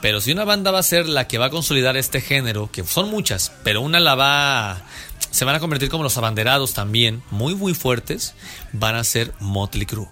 Pero 0.01 0.21
si 0.21 0.33
una 0.33 0.45
banda 0.45 0.71
va 0.71 0.81
a 0.81 0.83
ser 0.83 1.09
la 1.09 1.27
que 1.27 1.39
va 1.39 1.47
a 1.47 1.51
consolidar 1.51 1.97
este 1.97 2.21
género, 2.21 2.71
que 2.71 2.85
son 2.85 3.11
muchas, 3.11 3.53
pero 3.65 3.81
una 3.81 4.01
la 4.01 4.15
va 4.15 4.83
se 5.31 5.45
van 5.45 5.55
a 5.55 5.61
convertir 5.61 5.91
como 5.91 6.03
los 6.03 6.17
abanderados 6.17 6.73
también, 6.73 7.23
muy 7.31 7.55
muy 7.55 7.75
fuertes, 7.75 8.35
van 8.73 8.95
a 8.95 9.05
ser 9.05 9.33
Motley 9.41 9.87
Crue. 9.87 10.09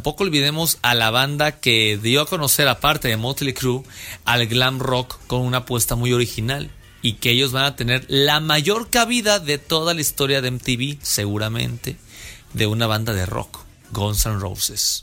Tampoco 0.00 0.24
olvidemos 0.24 0.78
a 0.80 0.94
la 0.94 1.10
banda 1.10 1.60
que 1.60 1.98
dio 2.02 2.22
a 2.22 2.26
conocer, 2.26 2.66
aparte 2.68 3.08
de 3.08 3.18
Motley 3.18 3.52
Crue, 3.52 3.82
al 4.24 4.46
glam 4.46 4.78
rock 4.78 5.18
con 5.26 5.42
una 5.42 5.58
apuesta 5.58 5.94
muy 5.94 6.14
original. 6.14 6.70
Y 7.02 7.14
que 7.14 7.32
ellos 7.32 7.52
van 7.52 7.64
a 7.64 7.76
tener 7.76 8.06
la 8.08 8.40
mayor 8.40 8.88
cabida 8.88 9.40
de 9.40 9.58
toda 9.58 9.92
la 9.92 10.00
historia 10.00 10.40
de 10.40 10.52
MTV, 10.52 11.00
seguramente, 11.02 11.98
de 12.54 12.66
una 12.66 12.86
banda 12.86 13.12
de 13.12 13.26
rock, 13.26 13.58
Guns 13.92 14.24
N' 14.24 14.38
Roses. 14.38 15.02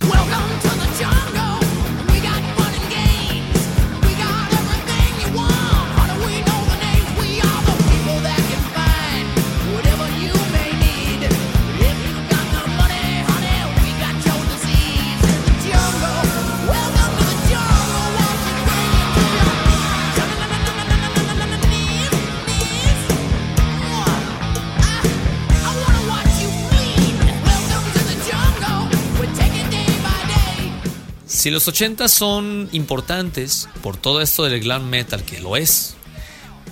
Si 31.47 31.51
los 31.51 31.65
80 31.65 32.09
son 32.09 32.67
importantes 32.73 33.69
por 33.81 33.95
todo 33.95 34.19
esto 34.19 34.43
del 34.43 34.59
glam 34.59 34.89
metal, 34.89 35.23
que 35.23 35.39
lo 35.39 35.55
es, 35.55 35.95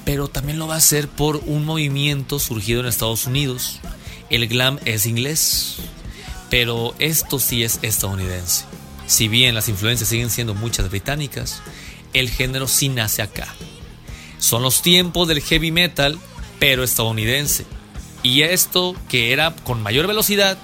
pero 0.04 0.28
también 0.28 0.60
lo 0.60 0.68
va 0.68 0.76
a 0.76 0.82
ser 0.82 1.08
por 1.08 1.38
un 1.46 1.64
movimiento 1.64 2.40
surgido 2.40 2.82
en 2.82 2.88
Estados 2.88 3.26
Unidos. 3.26 3.80
El 4.30 4.50
glam 4.50 4.78
es 4.84 5.06
inglés, 5.06 5.78
pero 6.50 6.94
esto 7.00 7.40
sí 7.40 7.64
es 7.64 7.80
estadounidense. 7.84 8.66
Si 9.08 9.30
bien 9.30 9.56
las 9.56 9.70
influencias 9.70 10.10
siguen 10.10 10.30
siendo 10.30 10.54
muchas 10.54 10.90
británicas, 10.90 11.62
el 12.12 12.30
género 12.30 12.68
sí 12.68 12.90
nace 12.90 13.22
acá. 13.22 13.56
Son 14.40 14.62
los 14.62 14.82
tiempos 14.82 15.30
del 15.30 15.40
heavy 15.40 15.72
metal, 15.72 16.20
pero 16.60 16.84
estadounidense. 16.84 17.66
Y 18.24 18.42
esto 18.42 18.94
que 19.08 19.32
era 19.32 19.56
con 19.56 19.82
mayor 19.82 20.06
velocidad, 20.06 20.58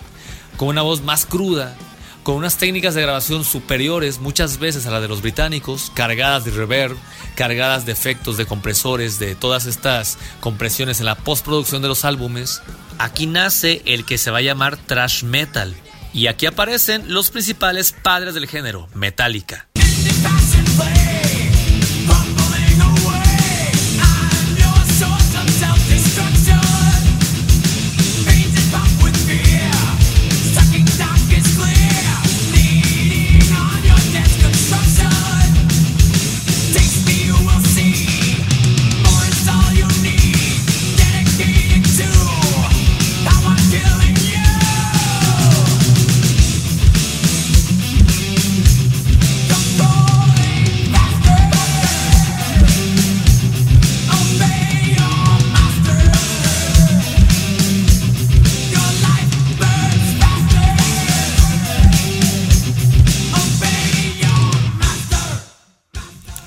con 0.57 0.67
una 0.67 0.81
voz 0.81 1.01
más 1.01 1.25
cruda, 1.25 1.77
con 2.23 2.35
unas 2.35 2.57
técnicas 2.57 2.93
de 2.93 3.01
grabación 3.01 3.43
superiores 3.43 4.19
muchas 4.19 4.59
veces 4.59 4.85
a 4.85 4.91
la 4.91 5.01
de 5.01 5.07
los 5.07 5.21
británicos, 5.21 5.91
cargadas 5.95 6.45
de 6.45 6.51
reverb, 6.51 6.97
cargadas 7.35 7.85
de 7.85 7.91
efectos 7.91 8.37
de 8.37 8.45
compresores, 8.45 9.19
de 9.19 9.35
todas 9.35 9.65
estas 9.65 10.17
compresiones 10.39 10.99
en 10.99 11.05
la 11.07 11.15
postproducción 11.15 11.81
de 11.81 11.87
los 11.87 12.05
álbumes, 12.05 12.61
aquí 12.97 13.25
nace 13.25 13.81
el 13.85 14.05
que 14.05 14.17
se 14.17 14.31
va 14.31 14.39
a 14.39 14.41
llamar 14.41 14.77
thrash 14.77 15.23
metal. 15.23 15.75
Y 16.13 16.27
aquí 16.27 16.45
aparecen 16.45 17.13
los 17.13 17.31
principales 17.31 17.93
padres 17.93 18.33
del 18.33 18.47
género, 18.47 18.87
Metallica. 18.93 19.70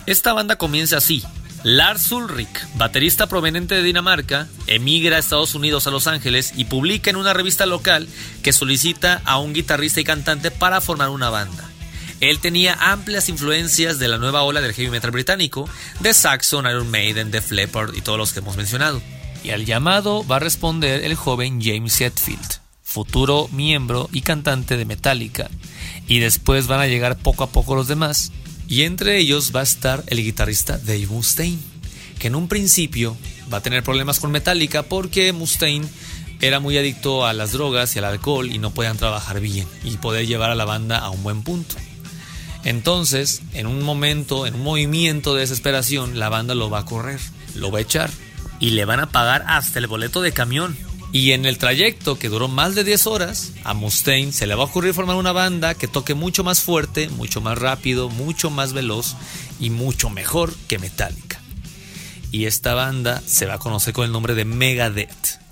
Esta 0.06 0.34
banda 0.34 0.56
comienza 0.56 0.98
así. 0.98 1.24
Lars 1.62 2.12
Ulrich, 2.12 2.66
baterista 2.76 3.26
proveniente 3.26 3.74
de 3.74 3.82
Dinamarca, 3.82 4.48
emigra 4.66 5.16
a 5.16 5.18
Estados 5.18 5.54
Unidos 5.54 5.86
a 5.86 5.90
Los 5.90 6.06
Ángeles 6.06 6.52
y 6.56 6.66
publica 6.66 7.08
en 7.08 7.16
una 7.16 7.32
revista 7.32 7.64
local 7.64 8.06
que 8.42 8.52
solicita 8.52 9.22
a 9.24 9.38
un 9.38 9.54
guitarrista 9.54 10.00
y 10.00 10.04
cantante 10.04 10.50
para 10.50 10.82
formar 10.82 11.08
una 11.08 11.30
banda. 11.30 11.70
Él 12.20 12.38
tenía 12.38 12.74
amplias 12.74 13.30
influencias 13.30 13.98
de 13.98 14.08
la 14.08 14.18
nueva 14.18 14.42
ola 14.42 14.60
del 14.60 14.74
heavy 14.74 14.90
metal 14.90 15.10
británico, 15.10 15.66
de 16.00 16.12
Saxon, 16.12 16.66
Iron 16.66 16.90
Maiden, 16.90 17.30
Def 17.30 17.50
Leppard 17.50 17.94
y 17.94 18.02
todos 18.02 18.18
los 18.18 18.34
que 18.34 18.40
hemos 18.40 18.58
mencionado. 18.58 19.00
Y 19.42 19.50
al 19.50 19.64
llamado 19.64 20.26
va 20.26 20.36
a 20.36 20.40
responder 20.40 21.02
el 21.02 21.14
joven 21.14 21.60
James 21.62 21.98
Hetfield, 21.98 22.60
futuro 22.82 23.48
miembro 23.52 24.10
y 24.12 24.20
cantante 24.20 24.76
de 24.76 24.84
Metallica. 24.84 25.50
Y 26.06 26.18
después 26.18 26.66
van 26.66 26.80
a 26.80 26.86
llegar 26.86 27.16
poco 27.16 27.44
a 27.44 27.50
poco 27.50 27.74
los 27.74 27.88
demás, 27.88 28.32
y 28.68 28.82
entre 28.82 29.18
ellos 29.18 29.52
va 29.54 29.60
a 29.60 29.64
estar 29.64 30.04
el 30.06 30.22
guitarrista 30.22 30.78
Dave 30.78 31.06
Mustaine, 31.06 31.58
que 32.18 32.28
en 32.28 32.34
un 32.34 32.48
principio 32.48 33.16
va 33.52 33.58
a 33.58 33.62
tener 33.62 33.82
problemas 33.82 34.20
con 34.20 34.30
Metallica 34.30 34.82
porque 34.82 35.32
Mustaine 35.32 35.86
era 36.40 36.60
muy 36.60 36.76
adicto 36.76 37.26
a 37.26 37.32
las 37.32 37.52
drogas 37.52 37.94
y 37.94 37.98
al 37.98 38.04
alcohol 38.04 38.50
y 38.50 38.58
no 38.58 38.72
podían 38.72 38.96
trabajar 38.96 39.40
bien 39.40 39.66
y 39.84 39.96
poder 39.96 40.26
llevar 40.26 40.50
a 40.50 40.54
la 40.54 40.64
banda 40.64 40.98
a 40.98 41.10
un 41.10 41.22
buen 41.22 41.42
punto. 41.42 41.76
Entonces, 42.64 43.42
en 43.52 43.66
un 43.66 43.82
momento, 43.82 44.46
en 44.46 44.54
un 44.54 44.62
movimiento 44.62 45.34
de 45.34 45.40
desesperación, 45.40 46.18
la 46.18 46.30
banda 46.30 46.54
lo 46.54 46.70
va 46.70 46.80
a 46.80 46.84
correr, 46.84 47.20
lo 47.54 47.70
va 47.70 47.78
a 47.78 47.82
echar 47.82 48.10
y 48.58 48.70
le 48.70 48.84
van 48.84 49.00
a 49.00 49.10
pagar 49.10 49.44
hasta 49.46 49.78
el 49.78 49.86
boleto 49.86 50.22
de 50.22 50.32
camión 50.32 50.76
y 51.14 51.30
en 51.30 51.46
el 51.46 51.58
trayecto, 51.58 52.18
que 52.18 52.28
duró 52.28 52.48
más 52.48 52.74
de 52.74 52.82
10 52.82 53.06
horas, 53.06 53.52
a 53.62 53.72
Mustaine 53.72 54.32
se 54.32 54.48
le 54.48 54.56
va 54.56 54.64
a 54.64 54.66
ocurrir 54.66 54.94
formar 54.94 55.14
una 55.14 55.30
banda 55.30 55.76
que 55.76 55.86
toque 55.86 56.14
mucho 56.14 56.42
más 56.42 56.60
fuerte, 56.60 57.08
mucho 57.08 57.40
más 57.40 57.56
rápido, 57.56 58.08
mucho 58.08 58.50
más 58.50 58.72
veloz 58.72 59.14
y 59.60 59.70
mucho 59.70 60.10
mejor 60.10 60.52
que 60.66 60.80
Metallica. 60.80 61.40
Y 62.32 62.46
esta 62.46 62.74
banda 62.74 63.22
se 63.24 63.46
va 63.46 63.54
a 63.54 63.58
conocer 63.60 63.94
con 63.94 64.06
el 64.06 64.10
nombre 64.10 64.34
de 64.34 64.44
Megadeth. 64.44 65.43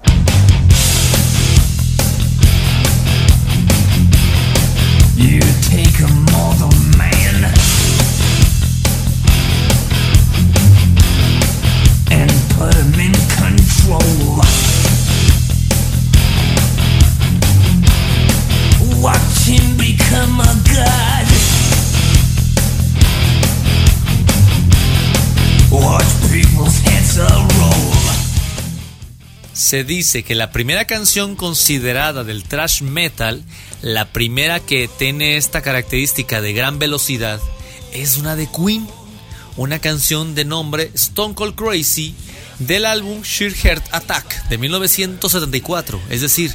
Se 29.72 29.84
dice 29.84 30.22
que 30.22 30.34
la 30.34 30.50
primera 30.50 30.84
canción 30.84 31.34
considerada 31.34 32.24
del 32.24 32.44
thrash 32.44 32.82
metal, 32.82 33.42
la 33.80 34.12
primera 34.12 34.60
que 34.60 34.86
tiene 34.98 35.38
esta 35.38 35.62
característica 35.62 36.42
de 36.42 36.52
gran 36.52 36.78
velocidad, 36.78 37.40
es 37.94 38.18
una 38.18 38.36
de 38.36 38.50
Queen, 38.54 38.86
una 39.56 39.78
canción 39.78 40.34
de 40.34 40.44
nombre 40.44 40.90
Stone 40.92 41.34
Cold 41.34 41.54
Crazy 41.54 42.14
del 42.58 42.84
álbum 42.84 43.22
Sheer 43.22 43.54
Heart 43.54 43.84
Attack 43.92 44.46
de 44.50 44.58
1974, 44.58 46.02
es 46.10 46.20
decir, 46.20 46.54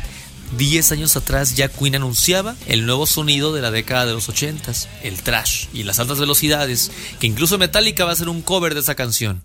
10 0.55 0.91
años 0.91 1.15
atrás 1.15 1.55
ya 1.55 1.69
Queen 1.69 1.95
anunciaba 1.95 2.55
el 2.67 2.85
nuevo 2.85 3.07
sonido 3.07 3.51
de 3.51 3.63
la 3.63 3.71
década 3.71 4.05
de 4.05 4.13
los 4.13 4.29
80, 4.29 4.71
el 5.01 5.23
trash 5.23 5.65
y 5.73 5.81
las 5.81 5.97
altas 5.97 6.19
velocidades, 6.19 6.91
que 7.19 7.25
incluso 7.25 7.57
Metallica 7.57 8.03
va 8.03 8.11
a 8.11 8.13
hacer 8.13 8.29
un 8.29 8.43
cover 8.43 8.75
de 8.75 8.81
esa 8.81 8.93
canción. 8.93 9.41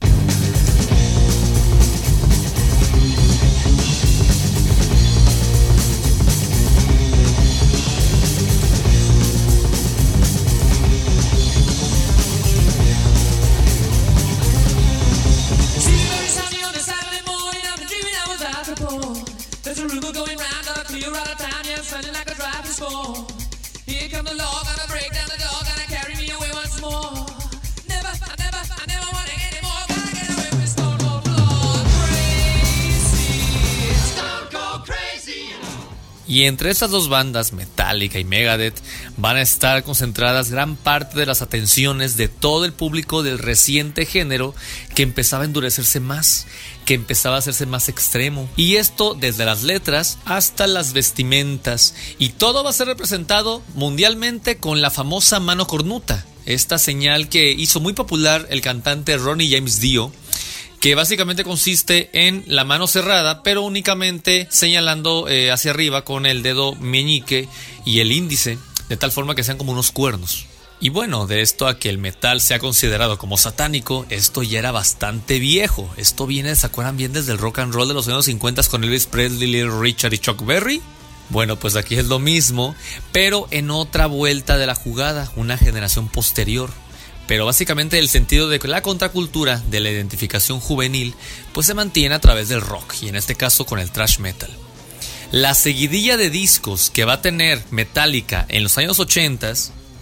Y 36.32 36.46
entre 36.46 36.70
estas 36.70 36.90
dos 36.90 37.10
bandas, 37.10 37.52
Metallica 37.52 38.18
y 38.18 38.24
Megadeth, 38.24 38.80
van 39.18 39.36
a 39.36 39.42
estar 39.42 39.84
concentradas 39.84 40.50
gran 40.50 40.76
parte 40.76 41.18
de 41.18 41.26
las 41.26 41.42
atenciones 41.42 42.16
de 42.16 42.28
todo 42.28 42.64
el 42.64 42.72
público 42.72 43.22
del 43.22 43.38
reciente 43.38 44.06
género 44.06 44.54
que 44.94 45.02
empezaba 45.02 45.42
a 45.42 45.44
endurecerse 45.44 46.00
más, 46.00 46.46
que 46.86 46.94
empezaba 46.94 47.36
a 47.36 47.40
hacerse 47.40 47.66
más 47.66 47.90
extremo. 47.90 48.48
Y 48.56 48.76
esto 48.76 49.12
desde 49.12 49.44
las 49.44 49.62
letras 49.62 50.16
hasta 50.24 50.66
las 50.66 50.94
vestimentas. 50.94 51.94
Y 52.18 52.30
todo 52.30 52.64
va 52.64 52.70
a 52.70 52.72
ser 52.72 52.86
representado 52.86 53.62
mundialmente 53.74 54.56
con 54.56 54.80
la 54.80 54.88
famosa 54.88 55.38
mano 55.38 55.66
cornuta, 55.66 56.24
esta 56.46 56.78
señal 56.78 57.28
que 57.28 57.52
hizo 57.52 57.78
muy 57.78 57.92
popular 57.92 58.46
el 58.48 58.62
cantante 58.62 59.18
Ronnie 59.18 59.54
James 59.54 59.80
Dio 59.80 60.10
que 60.82 60.96
básicamente 60.96 61.44
consiste 61.44 62.10
en 62.12 62.42
la 62.48 62.64
mano 62.64 62.88
cerrada, 62.88 63.44
pero 63.44 63.62
únicamente 63.62 64.48
señalando 64.50 65.28
eh, 65.28 65.52
hacia 65.52 65.70
arriba 65.70 66.04
con 66.04 66.26
el 66.26 66.42
dedo 66.42 66.74
meñique 66.74 67.48
y 67.84 68.00
el 68.00 68.10
índice, 68.10 68.58
de 68.88 68.96
tal 68.96 69.12
forma 69.12 69.36
que 69.36 69.44
sean 69.44 69.58
como 69.58 69.70
unos 69.70 69.92
cuernos. 69.92 70.46
Y 70.80 70.88
bueno, 70.88 71.28
de 71.28 71.40
esto 71.40 71.68
a 71.68 71.78
que 71.78 71.88
el 71.88 71.98
metal 71.98 72.40
sea 72.40 72.58
considerado 72.58 73.16
como 73.16 73.36
satánico, 73.36 74.06
esto 74.10 74.42
ya 74.42 74.58
era 74.58 74.72
bastante 74.72 75.38
viejo. 75.38 75.88
Esto 75.96 76.26
viene, 76.26 76.56
¿se 76.56 76.66
acuerdan 76.66 76.96
bien 76.96 77.12
desde 77.12 77.30
el 77.30 77.38
rock 77.38 77.60
and 77.60 77.72
roll 77.72 77.86
de 77.86 77.94
los 77.94 78.08
años 78.08 78.24
50 78.24 78.64
con 78.64 78.82
Elvis 78.82 79.06
Presley, 79.06 79.52
Little 79.52 79.80
Richard 79.80 80.14
y 80.14 80.18
Chuck 80.18 80.44
Berry? 80.44 80.82
Bueno, 81.28 81.60
pues 81.60 81.76
aquí 81.76 81.94
es 81.94 82.06
lo 82.06 82.18
mismo, 82.18 82.74
pero 83.12 83.46
en 83.52 83.70
otra 83.70 84.06
vuelta 84.06 84.58
de 84.58 84.66
la 84.66 84.74
jugada, 84.74 85.30
una 85.36 85.56
generación 85.56 86.08
posterior. 86.08 86.70
Pero 87.26 87.46
básicamente 87.46 87.98
el 87.98 88.08
sentido 88.08 88.48
de 88.48 88.58
la 88.58 88.82
contracultura 88.82 89.62
de 89.70 89.80
la 89.80 89.90
identificación 89.90 90.60
juvenil 90.60 91.14
pues 91.52 91.66
se 91.66 91.74
mantiene 91.74 92.14
a 92.14 92.20
través 92.20 92.48
del 92.48 92.60
rock 92.60 92.94
y 93.02 93.08
en 93.08 93.16
este 93.16 93.34
caso 93.34 93.64
con 93.64 93.78
el 93.78 93.90
thrash 93.90 94.18
metal. 94.18 94.50
La 95.30 95.54
seguidilla 95.54 96.16
de 96.16 96.28
discos 96.28 96.90
que 96.90 97.04
va 97.04 97.14
a 97.14 97.22
tener 97.22 97.62
Metallica 97.70 98.44
en 98.48 98.64
los 98.64 98.76
años 98.76 98.98
80 98.98 99.52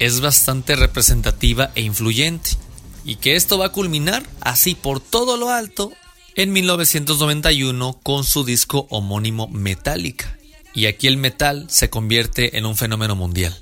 es 0.00 0.20
bastante 0.20 0.74
representativa 0.74 1.70
e 1.76 1.82
influyente 1.82 2.50
y 3.04 3.16
que 3.16 3.36
esto 3.36 3.58
va 3.58 3.66
a 3.66 3.72
culminar 3.72 4.24
así 4.40 4.74
por 4.74 4.98
todo 4.98 5.36
lo 5.36 5.50
alto 5.50 5.92
en 6.34 6.52
1991 6.52 8.00
con 8.02 8.24
su 8.24 8.44
disco 8.44 8.86
homónimo 8.90 9.46
Metallica. 9.48 10.36
Y 10.74 10.86
aquí 10.86 11.06
el 11.06 11.16
metal 11.16 11.66
se 11.68 11.90
convierte 11.90 12.56
en 12.56 12.66
un 12.66 12.76
fenómeno 12.76 13.16
mundial. 13.16 13.56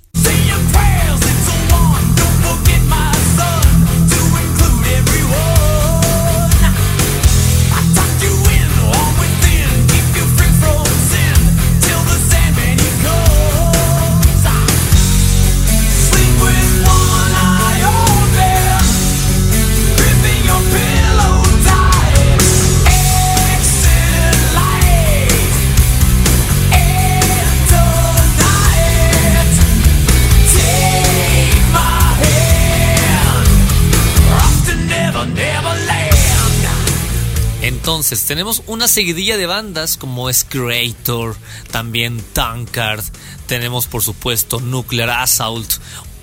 Tenemos 38.08 38.62
una 38.66 38.88
seguidilla 38.88 39.36
de 39.36 39.44
bandas 39.44 39.98
como 39.98 40.30
Creator, 40.48 41.36
también 41.70 42.22
Tankard, 42.32 43.04
tenemos 43.46 43.86
por 43.86 44.02
supuesto 44.02 44.60
Nuclear 44.60 45.10
Assault 45.10 45.70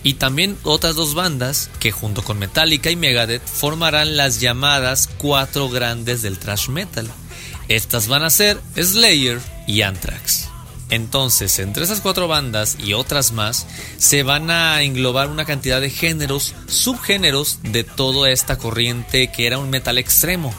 y 0.01 0.15
también 0.15 0.57
otras 0.63 0.95
dos 0.95 1.13
bandas 1.13 1.69
que 1.79 1.91
junto 1.91 2.23
con 2.23 2.39
Metallica 2.39 2.89
y 2.89 2.95
Megadeth 2.95 3.45
formarán 3.45 4.17
las 4.17 4.39
llamadas 4.39 5.07
cuatro 5.19 5.69
grandes 5.69 6.23
del 6.23 6.39
thrash 6.39 6.69
metal. 6.69 7.07
Estas 7.67 8.07
van 8.07 8.23
a 8.23 8.31
ser 8.31 8.59
Slayer 8.75 9.39
y 9.67 9.83
Anthrax. 9.83 10.49
Entonces, 10.89 11.59
entre 11.59 11.83
esas 11.83 12.01
cuatro 12.01 12.27
bandas 12.27 12.77
y 12.83 12.93
otras 12.93 13.31
más, 13.31 13.67
se 13.97 14.23
van 14.23 14.49
a 14.49 14.81
englobar 14.81 15.29
una 15.29 15.45
cantidad 15.45 15.81
de 15.81 15.91
géneros, 15.91 16.55
subgéneros 16.67 17.59
de 17.61 17.83
toda 17.83 18.31
esta 18.31 18.57
corriente 18.57 19.31
que 19.31 19.45
era 19.45 19.59
un 19.59 19.69
metal 19.69 19.99
extremo. 19.99 20.53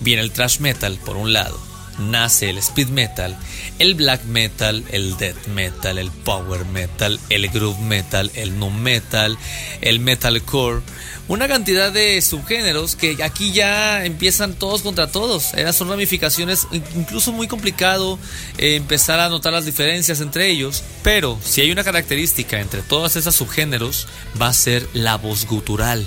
Viene 0.00 0.22
el 0.22 0.32
thrash 0.32 0.58
metal 0.60 0.98
por 1.04 1.16
un 1.16 1.32
lado, 1.32 1.58
nace 1.98 2.50
el 2.50 2.58
speed 2.58 2.88
metal, 2.88 3.36
el 3.78 3.94
black 3.94 4.24
metal, 4.24 4.84
el 4.90 5.16
death 5.16 5.46
metal, 5.48 5.98
el 5.98 6.10
power 6.10 6.64
metal, 6.66 7.18
el 7.30 7.48
groove 7.48 7.80
metal, 7.80 8.30
el 8.34 8.58
nu 8.58 8.70
metal, 8.70 9.38
el 9.80 10.00
metalcore, 10.00 10.82
una 11.26 11.48
cantidad 11.48 11.90
de 11.90 12.20
subgéneros 12.20 12.96
que 12.96 13.16
aquí 13.22 13.52
ya 13.52 14.04
empiezan 14.04 14.54
todos 14.54 14.82
contra 14.82 15.10
todos. 15.10 15.54
Eh, 15.54 15.72
son 15.72 15.88
ramificaciones 15.88 16.66
incluso 16.94 17.32
muy 17.32 17.48
complicado 17.48 18.18
eh, 18.58 18.76
empezar 18.76 19.20
a 19.20 19.28
notar 19.28 19.52
las 19.52 19.64
diferencias 19.64 20.20
entre 20.20 20.50
ellos, 20.50 20.82
pero 21.02 21.38
si 21.42 21.62
hay 21.62 21.70
una 21.70 21.84
característica 21.84 22.60
entre 22.60 22.82
todos 22.82 23.16
esos 23.16 23.34
subgéneros 23.34 24.06
va 24.40 24.48
a 24.48 24.52
ser 24.52 24.86
la 24.92 25.16
voz 25.16 25.46
gutural 25.46 26.06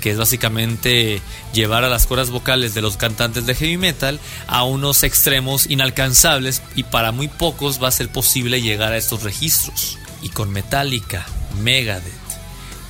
que 0.00 0.10
es 0.10 0.18
básicamente 0.18 1.20
llevar 1.52 1.84
a 1.84 1.88
las 1.88 2.06
cuerdas 2.06 2.30
vocales 2.30 2.74
de 2.74 2.82
los 2.82 2.96
cantantes 2.96 3.46
de 3.46 3.54
heavy 3.54 3.76
metal 3.76 4.20
a 4.46 4.64
unos 4.64 5.02
extremos 5.02 5.66
inalcanzables 5.66 6.62
y 6.74 6.84
para 6.84 7.12
muy 7.12 7.28
pocos 7.28 7.82
va 7.82 7.88
a 7.88 7.92
ser 7.92 8.08
posible 8.08 8.62
llegar 8.62 8.92
a 8.92 8.96
estos 8.96 9.22
registros. 9.22 9.98
Y 10.22 10.30
con 10.30 10.50
Metallica, 10.50 11.26
Megadeth, 11.60 12.12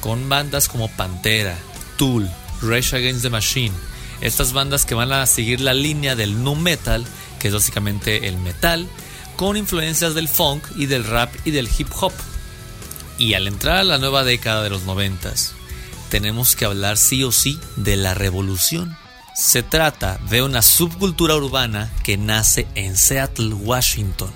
con 0.00 0.28
bandas 0.28 0.68
como 0.68 0.88
Pantera, 0.88 1.56
Tool, 1.96 2.28
Rage 2.62 2.96
Against 2.96 3.22
the 3.22 3.30
Machine, 3.30 3.74
estas 4.20 4.52
bandas 4.52 4.84
que 4.84 4.94
van 4.94 5.12
a 5.12 5.26
seguir 5.26 5.61
la 5.61 5.74
línea 5.74 6.16
del 6.16 6.42
nu 6.42 6.54
metal, 6.54 7.04
que 7.38 7.48
es 7.48 7.54
básicamente 7.54 8.28
el 8.28 8.36
metal, 8.38 8.88
con 9.36 9.56
influencias 9.56 10.14
del 10.14 10.28
funk 10.28 10.64
y 10.76 10.86
del 10.86 11.04
rap 11.04 11.32
y 11.44 11.52
del 11.52 11.68
hip 11.78 11.88
hop. 12.00 12.12
Y 13.18 13.34
al 13.34 13.46
entrar 13.46 13.78
a 13.78 13.84
la 13.84 13.98
nueva 13.98 14.24
década 14.24 14.62
de 14.62 14.70
los 14.70 14.82
noventas, 14.82 15.54
tenemos 16.09 16.56
que 16.56 16.64
hablar 16.64 16.96
sí 16.96 17.22
o 17.24 17.32
sí 17.32 17.59
de 17.76 17.96
la 17.96 18.14
revolución. 18.14 18.96
Se 19.34 19.62
trata 19.62 20.18
de 20.30 20.42
una 20.42 20.62
subcultura 20.62 21.36
urbana 21.36 21.92
que 22.02 22.16
nace 22.16 22.66
en 22.74 22.96
Seattle, 22.96 23.54
Washington, 23.54 24.30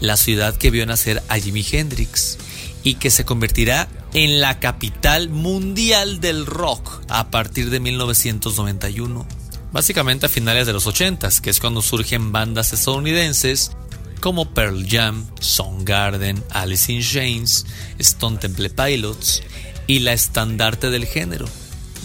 la 0.00 0.16
ciudad 0.16 0.56
que 0.56 0.70
vio 0.70 0.86
nacer 0.86 1.22
a 1.28 1.38
Jimi 1.38 1.66
Hendrix 1.70 2.38
y 2.84 2.94
que 2.94 3.10
se 3.10 3.24
convertirá 3.24 3.88
en 4.14 4.40
la 4.40 4.60
capital 4.60 5.28
mundial 5.28 6.20
del 6.20 6.46
rock 6.46 7.02
a 7.08 7.30
partir 7.30 7.70
de 7.70 7.80
1991. 7.80 9.26
Básicamente 9.72 10.26
a 10.26 10.28
finales 10.28 10.66
de 10.66 10.72
los 10.72 10.86
80, 10.86 11.28
que 11.42 11.50
es 11.50 11.58
cuando 11.58 11.82
surgen 11.82 12.30
bandas 12.30 12.72
estadounidenses 12.72 13.72
como 14.20 14.54
Pearl 14.54 14.86
Jam, 14.88 15.26
Soundgarden, 15.40 16.44
Alice 16.50 16.92
in 16.92 17.02
Chains, 17.02 17.66
Stone 17.98 18.38
Temple 18.38 18.70
Pilots 18.70 19.42
y 19.86 20.00
la 20.00 20.12
estandarte 20.12 20.90
del 20.90 21.06
género, 21.06 21.46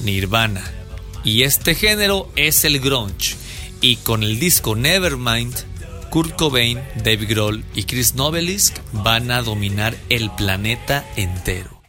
Nirvana. 0.03 0.63
Y 1.23 1.43
este 1.43 1.75
género 1.75 2.31
es 2.35 2.63
el 2.65 2.79
grunge. 2.79 3.35
Y 3.81 3.97
con 3.97 4.23
el 4.23 4.39
disco 4.39 4.75
Nevermind, 4.75 5.55
Kurt 6.09 6.35
Cobain, 6.35 6.79
Dave 6.95 7.25
Grohl 7.25 7.63
y 7.75 7.83
Chris 7.83 8.15
Novelisk 8.15 8.77
van 8.91 9.29
a 9.31 9.41
dominar 9.41 9.95
el 10.09 10.31
planeta 10.31 11.05
entero. 11.15 11.81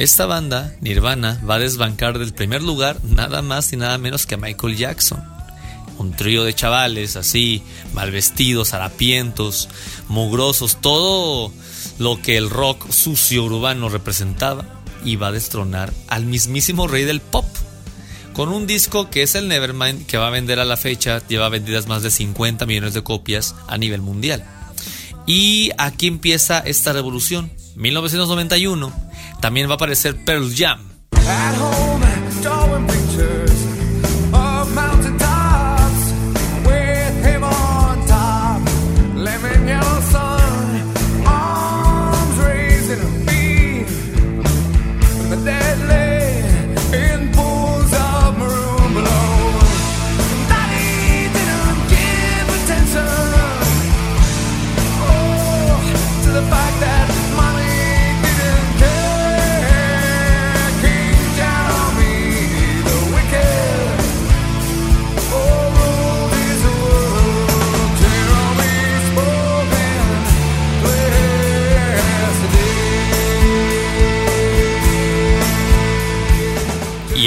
Esta 0.00 0.24
banda, 0.24 0.74
Nirvana, 0.80 1.38
va 1.46 1.56
a 1.56 1.58
desbancar 1.58 2.18
del 2.18 2.32
primer 2.32 2.62
lugar 2.62 2.96
nada 3.04 3.42
más 3.42 3.70
y 3.74 3.76
nada 3.76 3.98
menos 3.98 4.24
que 4.24 4.36
a 4.36 4.38
Michael 4.38 4.78
Jackson. 4.78 5.22
Un 5.98 6.12
trío 6.12 6.42
de 6.42 6.54
chavales 6.54 7.16
así, 7.16 7.62
mal 7.92 8.10
vestidos, 8.10 8.72
harapientos, 8.72 9.68
mugrosos, 10.08 10.80
todo 10.80 11.52
lo 11.98 12.22
que 12.22 12.38
el 12.38 12.48
rock 12.48 12.90
sucio 12.90 13.44
urbano 13.44 13.90
representaba, 13.90 14.64
y 15.04 15.16
va 15.16 15.26
a 15.26 15.32
destronar 15.32 15.92
al 16.08 16.24
mismísimo 16.24 16.88
rey 16.88 17.04
del 17.04 17.20
pop. 17.20 17.44
Con 18.32 18.48
un 18.48 18.66
disco 18.66 19.10
que 19.10 19.22
es 19.22 19.34
el 19.34 19.48
Nevermind, 19.48 20.06
que 20.06 20.16
va 20.16 20.28
a 20.28 20.30
vender 20.30 20.60
a 20.60 20.64
la 20.64 20.78
fecha, 20.78 21.20
lleva 21.28 21.50
vendidas 21.50 21.88
más 21.88 22.02
de 22.02 22.10
50 22.10 22.64
millones 22.64 22.94
de 22.94 23.02
copias 23.02 23.54
a 23.66 23.76
nivel 23.76 24.00
mundial. 24.00 24.46
Y 25.26 25.72
aquí 25.76 26.06
empieza 26.06 26.60
esta 26.60 26.94
revolución. 26.94 27.50
1991 27.76 29.09
también 29.40 29.68
va 29.68 29.72
a 29.72 29.76
aparecer 29.76 30.16
Pearl 30.24 30.54
Jam. 30.54 30.80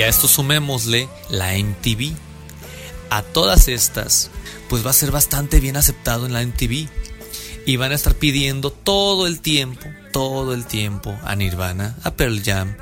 Esto 0.07 0.27
sumémosle 0.27 1.07
la 1.29 1.53
MTV. 1.53 2.13
A 3.09 3.21
todas 3.21 3.67
estas, 3.67 4.31
pues 4.69 4.85
va 4.85 4.89
a 4.89 4.93
ser 4.93 5.11
bastante 5.11 5.59
bien 5.59 5.77
aceptado 5.77 6.25
en 6.25 6.33
la 6.33 6.41
MTV. 6.41 6.87
Y 7.65 7.75
van 7.77 7.91
a 7.91 7.95
estar 7.95 8.15
pidiendo 8.15 8.71
todo 8.71 9.27
el 9.27 9.39
tiempo, 9.39 9.85
todo 10.11 10.53
el 10.53 10.65
tiempo 10.65 11.17
a 11.23 11.35
Nirvana, 11.35 11.95
a 12.03 12.15
Pearl 12.15 12.41
Jam, 12.43 12.75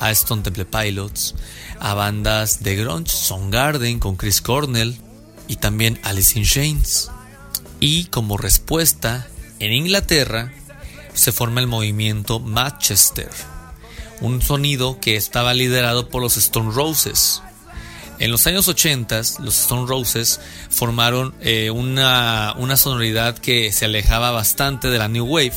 a 0.00 0.10
Stone 0.10 0.42
Temple 0.42 0.64
Pilots, 0.64 1.34
a 1.78 1.94
bandas 1.94 2.62
de 2.62 2.76
grunge, 2.76 3.12
Soundgarden 3.12 3.98
con 4.00 4.16
Chris 4.16 4.40
Cornell 4.40 4.96
y 5.46 5.56
también 5.56 6.00
Alice 6.02 6.38
in 6.38 6.44
Chains. 6.44 7.10
Y 7.80 8.06
como 8.06 8.36
respuesta, 8.36 9.28
en 9.60 9.72
Inglaterra 9.72 10.52
se 11.12 11.32
forma 11.32 11.60
el 11.60 11.66
movimiento 11.66 12.40
Manchester, 12.40 13.30
un 14.20 14.42
sonido 14.42 15.00
que 15.00 15.16
estaba 15.16 15.54
liderado 15.54 16.08
por 16.08 16.22
los 16.22 16.36
Stone 16.36 16.72
Roses. 16.72 17.42
En 18.18 18.30
los 18.30 18.46
años 18.46 18.68
80, 18.68 19.16
los 19.40 19.60
Stone 19.62 19.86
Roses 19.86 20.40
formaron 20.70 21.34
eh, 21.40 21.70
una, 21.70 22.54
una 22.56 22.76
sonoridad 22.76 23.36
que 23.38 23.72
se 23.72 23.86
alejaba 23.86 24.30
bastante 24.30 24.88
de 24.88 24.98
la 24.98 25.08
New 25.08 25.26
Wave 25.26 25.54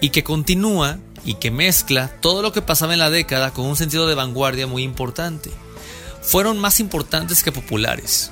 y 0.00 0.10
que 0.10 0.22
continúa 0.22 0.98
y 1.24 1.34
que 1.34 1.50
mezcla 1.50 2.08
todo 2.20 2.42
lo 2.42 2.52
que 2.52 2.62
pasaba 2.62 2.92
en 2.92 3.00
la 3.00 3.10
década 3.10 3.50
con 3.50 3.66
un 3.66 3.76
sentido 3.76 4.06
de 4.06 4.14
vanguardia 4.14 4.68
muy 4.68 4.84
importante. 4.84 5.50
Fueron 6.22 6.58
más 6.58 6.78
importantes 6.78 7.42
que 7.42 7.52
populares. 7.52 8.30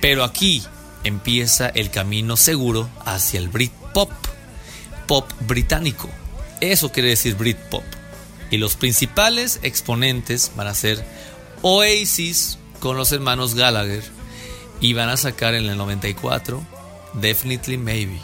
Pero 0.00 0.24
aquí 0.24 0.62
empieza 1.04 1.68
el 1.68 1.90
camino 1.90 2.36
seguro 2.36 2.88
hacia 3.04 3.40
el 3.40 3.48
Britpop, 3.48 4.10
pop 5.06 5.28
británico. 5.40 6.08
Eso 6.60 6.92
quiere 6.92 7.10
decir 7.10 7.34
Britpop. 7.34 7.82
Y 8.52 8.58
los 8.58 8.76
principales 8.76 9.58
exponentes 9.62 10.52
van 10.54 10.66
a 10.66 10.74
ser 10.74 11.02
Oasis 11.62 12.58
con 12.80 12.98
los 12.98 13.10
hermanos 13.10 13.54
Gallagher 13.54 14.04
y 14.78 14.92
van 14.92 15.08
a 15.08 15.16
sacar 15.16 15.54
en 15.54 15.64
el 15.66 15.78
94 15.78 16.62
Definitely 17.14 17.78
Maybe. 17.78 18.20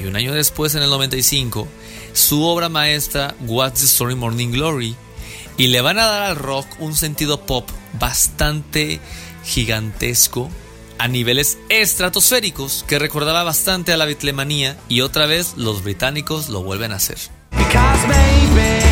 Y 0.00 0.04
un 0.04 0.14
año 0.14 0.32
después, 0.32 0.76
en 0.76 0.82
el 0.82 0.90
95, 0.90 1.66
su 2.12 2.44
obra 2.44 2.68
maestra 2.68 3.34
What's 3.40 3.80
the 3.80 3.86
Story 3.86 4.14
Morning 4.14 4.52
Glory. 4.52 4.94
Y 5.56 5.66
le 5.66 5.80
van 5.80 5.98
a 5.98 6.06
dar 6.06 6.22
al 6.22 6.36
rock 6.36 6.66
un 6.78 6.94
sentido 6.94 7.44
pop 7.44 7.68
bastante 7.98 9.00
gigantesco 9.44 10.50
a 10.98 11.08
niveles 11.08 11.58
estratosféricos 11.68 12.84
que 12.86 13.00
recordaba 13.00 13.42
bastante 13.42 13.92
a 13.92 13.96
la 13.96 14.04
bitlemanía 14.04 14.78
y 14.88 15.00
otra 15.00 15.26
vez 15.26 15.54
los 15.56 15.82
británicos 15.82 16.48
lo 16.48 16.62
vuelven 16.62 16.92
a 16.92 16.96
hacer. 16.96 17.18
Because 17.50 18.83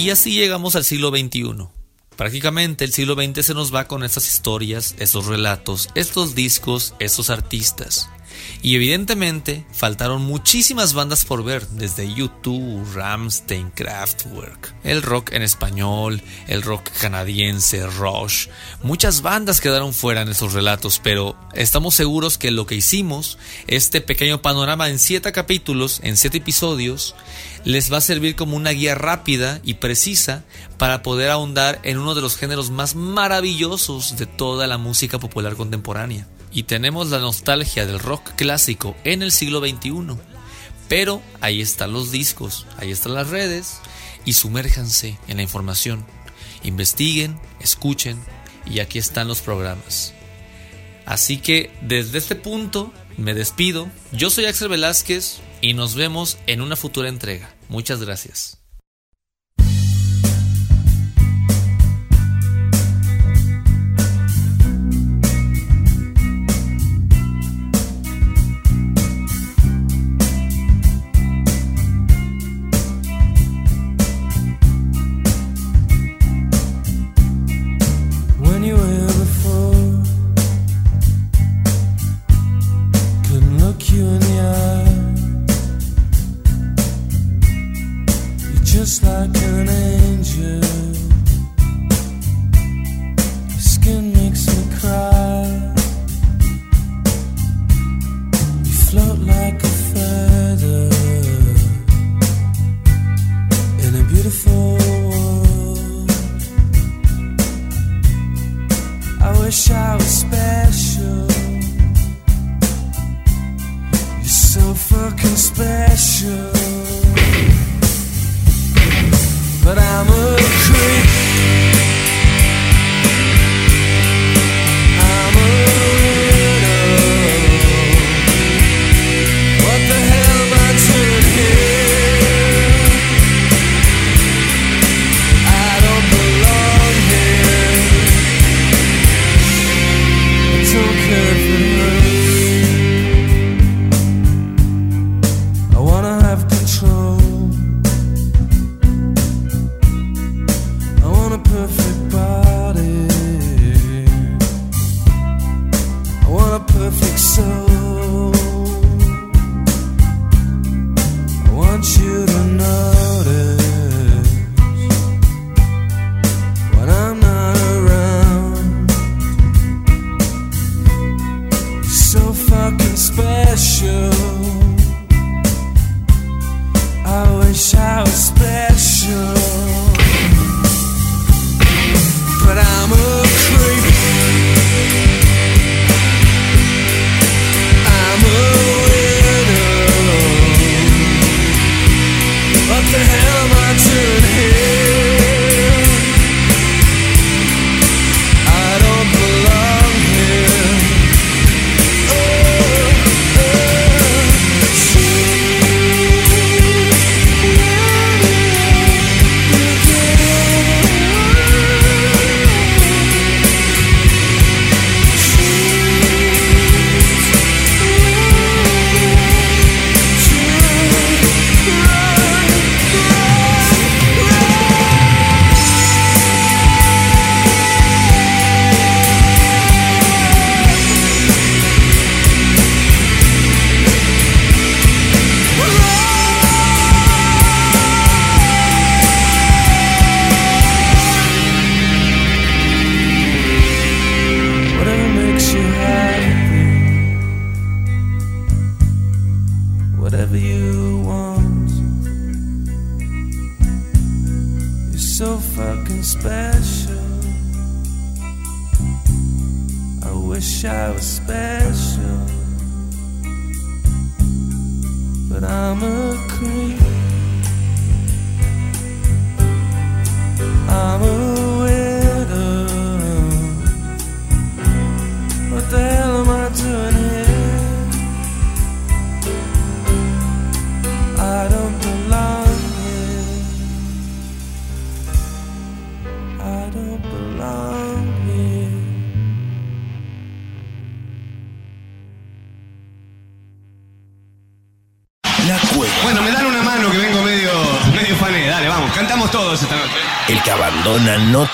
Y 0.00 0.08
así 0.08 0.32
llegamos 0.32 0.76
al 0.76 0.84
siglo 0.84 1.10
XXI. 1.10 1.68
Prácticamente 2.16 2.86
el 2.86 2.92
siglo 2.94 3.16
XX 3.16 3.44
se 3.44 3.52
nos 3.52 3.74
va 3.74 3.86
con 3.86 4.02
estas 4.02 4.26
historias, 4.28 4.94
estos 4.98 5.26
relatos, 5.26 5.90
estos 5.94 6.34
discos, 6.34 6.94
estos 7.00 7.28
artistas. 7.28 8.08
Y 8.62 8.76
evidentemente 8.76 9.64
faltaron 9.72 10.22
muchísimas 10.22 10.92
bandas 10.92 11.24
por 11.24 11.44
ver, 11.44 11.66
desde 11.68 12.08
U2, 12.08 12.94
Ramstein, 12.94 13.70
Kraftwerk, 13.70 14.74
el 14.84 15.02
rock 15.02 15.32
en 15.32 15.42
español, 15.42 16.22
el 16.46 16.62
rock 16.62 16.88
canadiense, 17.00 17.86
Rush. 17.86 18.48
Muchas 18.82 19.22
bandas 19.22 19.60
quedaron 19.60 19.94
fuera 19.94 20.22
en 20.22 20.28
esos 20.28 20.52
relatos, 20.52 21.00
pero 21.02 21.36
estamos 21.54 21.94
seguros 21.94 22.38
que 22.38 22.50
lo 22.50 22.66
que 22.66 22.74
hicimos, 22.74 23.38
este 23.66 24.00
pequeño 24.00 24.42
panorama 24.42 24.88
en 24.88 24.98
siete 24.98 25.32
capítulos, 25.32 26.00
en 26.02 26.16
siete 26.16 26.38
episodios, 26.38 27.14
les 27.64 27.92
va 27.92 27.98
a 27.98 28.02
servir 28.02 28.36
como 28.36 28.56
una 28.56 28.70
guía 28.70 28.94
rápida 28.94 29.60
y 29.64 29.74
precisa 29.74 30.44
para 30.78 31.02
poder 31.02 31.30
ahondar 31.30 31.80
en 31.82 31.98
uno 31.98 32.14
de 32.14 32.22
los 32.22 32.36
géneros 32.36 32.70
más 32.70 32.94
maravillosos 32.94 34.16
de 34.16 34.26
toda 34.26 34.66
la 34.66 34.78
música 34.78 35.18
popular 35.18 35.56
contemporánea. 35.56 36.26
Y 36.52 36.64
tenemos 36.64 37.10
la 37.10 37.18
nostalgia 37.18 37.86
del 37.86 37.98
rock 37.98 38.32
clásico 38.36 38.96
en 39.04 39.22
el 39.22 39.32
siglo 39.32 39.60
XXI. 39.60 40.16
Pero 40.88 41.22
ahí 41.40 41.60
están 41.60 41.92
los 41.92 42.10
discos, 42.10 42.66
ahí 42.76 42.90
están 42.90 43.14
las 43.14 43.28
redes 43.28 43.80
y 44.24 44.32
sumérjanse 44.32 45.18
en 45.28 45.36
la 45.36 45.42
información. 45.42 46.04
Investiguen, 46.64 47.38
escuchen 47.60 48.20
y 48.66 48.80
aquí 48.80 48.98
están 48.98 49.28
los 49.28 49.40
programas. 49.40 50.12
Así 51.06 51.38
que 51.38 51.70
desde 51.82 52.18
este 52.18 52.34
punto 52.34 52.92
me 53.16 53.34
despido. 53.34 53.88
Yo 54.12 54.30
soy 54.30 54.46
Axel 54.46 54.68
Velázquez 54.68 55.38
y 55.60 55.74
nos 55.74 55.94
vemos 55.94 56.38
en 56.46 56.60
una 56.60 56.76
futura 56.76 57.08
entrega. 57.08 57.54
Muchas 57.68 58.00
gracias. 58.00 58.59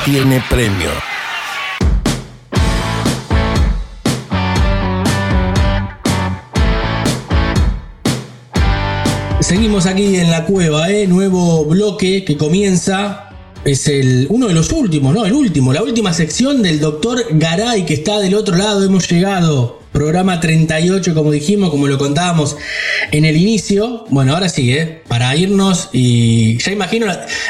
Tiene 0.07 0.41
premio. 0.49 0.89
Seguimos 9.41 9.87
aquí 9.87 10.15
en 10.15 10.31
la 10.31 10.45
cueva, 10.45 10.89
¿eh? 10.93 11.09
nuevo 11.09 11.65
bloque 11.65 12.25
que 12.25 12.37
comienza. 12.37 13.31
Es 13.65 13.89
el 13.89 14.29
uno 14.31 14.47
de 14.47 14.55
los 14.55 14.71
últimos, 14.71 15.13
¿no? 15.13 15.27
El 15.27 15.33
último, 15.33 15.73
la 15.73 15.83
última 15.83 16.13
sección 16.13 16.63
del 16.63 16.79
doctor 16.79 17.25
Garay 17.33 17.85
que 17.85 17.95
está 17.95 18.21
del 18.21 18.35
otro 18.35 18.55
lado. 18.55 18.85
Hemos 18.85 19.11
llegado. 19.11 19.81
Programa 19.97 20.41
38, 20.41 21.15
como 21.15 21.33
dijimos, 21.33 21.71
como 21.71 21.87
lo 21.87 21.97
contábamos 21.97 22.55
en 23.13 23.25
el 23.25 23.35
inicio. 23.35 24.05
Bueno, 24.11 24.35
ahora 24.35 24.51
sí, 24.51 24.71
¿eh? 24.71 25.03
Para 25.09 25.35
irnos 25.35 25.89
y 25.91 26.59
ya 26.59 26.71
imagino 26.71 27.07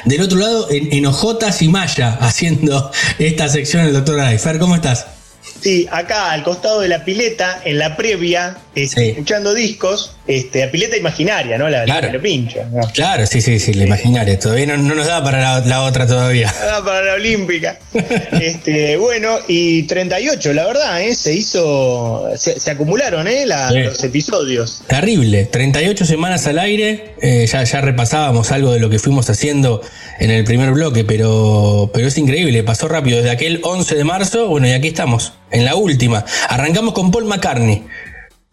del 0.06 0.22
otro 0.22 0.38
lado 0.38 0.68
en, 0.70 1.04
Ojotas 1.04 1.60
y 1.62 1.68
Maya 1.68 2.16
haciendo 2.20 2.90
esta 3.18 3.48
sección 3.48 3.84
el 3.84 3.92
doctor 3.92 4.16
Garay. 4.16 4.38
Fer, 4.38 4.58
¿cómo 4.58 4.74
estás? 4.74 5.15
Sí, 5.60 5.86
acá 5.90 6.32
al 6.32 6.42
costado 6.42 6.80
de 6.80 6.88
la 6.88 7.04
pileta, 7.04 7.60
en 7.64 7.78
la 7.78 7.96
previa, 7.96 8.56
Sí. 8.74 8.84
escuchando 9.10 9.54
discos, 9.54 10.14
este, 10.26 10.64
la 10.66 10.70
pileta 10.70 10.96
imaginaria, 10.96 11.56
¿no? 11.58 11.68
La, 11.68 11.86
la 11.86 12.00
Claro. 12.00 12.20
pincha. 12.20 12.64
¿no? 12.70 12.86
Claro, 12.92 13.26
sí, 13.26 13.40
sí, 13.40 13.58
sí, 13.58 13.72
la 13.74 13.84
imaginaria. 13.84 14.38
Todavía 14.38 14.66
no, 14.66 14.76
no 14.76 14.94
nos 14.94 15.06
da 15.06 15.22
para 15.24 15.40
la, 15.40 15.60
la 15.66 15.82
otra 15.82 16.06
todavía. 16.06 16.52
Ah, 16.72 16.80
para 16.84 17.02
la 17.02 17.12
olímpica. 17.14 17.78
este, 18.32 18.96
bueno, 18.96 19.38
y 19.48 19.84
38, 19.84 20.52
la 20.52 20.66
verdad, 20.66 21.00
¿eh? 21.02 21.14
se 21.14 21.32
hizo. 21.34 22.28
Se, 22.36 22.58
se 22.60 22.70
acumularon 22.70 23.26
¿eh? 23.28 23.46
la- 23.46 23.70
Sí. 23.70 23.78
los 23.80 24.04
episodios. 24.04 24.82
Terrible, 24.86 25.44
38 25.46 26.04
semanas 26.04 26.46
al 26.46 26.58
aire, 26.58 27.14
eh, 27.20 27.46
ya, 27.50 27.64
ya 27.64 27.80
repasábamos 27.80 28.52
algo 28.52 28.72
de 28.72 28.78
lo 28.80 28.90
que 28.90 28.98
fuimos 28.98 29.28
haciendo 29.30 29.80
en 30.20 30.30
el 30.30 30.44
primer 30.44 30.70
bloque, 30.72 31.04
pero, 31.04 31.90
pero 31.92 32.08
es 32.08 32.16
increíble, 32.18 32.62
pasó 32.62 32.88
rápido, 32.88 33.18
desde 33.18 33.30
aquel 33.30 33.60
11 33.62 33.94
de 33.96 34.04
marzo, 34.04 34.48
bueno, 34.48 34.66
y 34.68 34.72
aquí 34.72 34.88
estamos, 34.88 35.32
en 35.50 35.64
la 35.64 35.74
última. 35.76 36.24
Arrancamos 36.48 36.94
con 36.94 37.10
Paul 37.10 37.24
McCartney, 37.26 37.86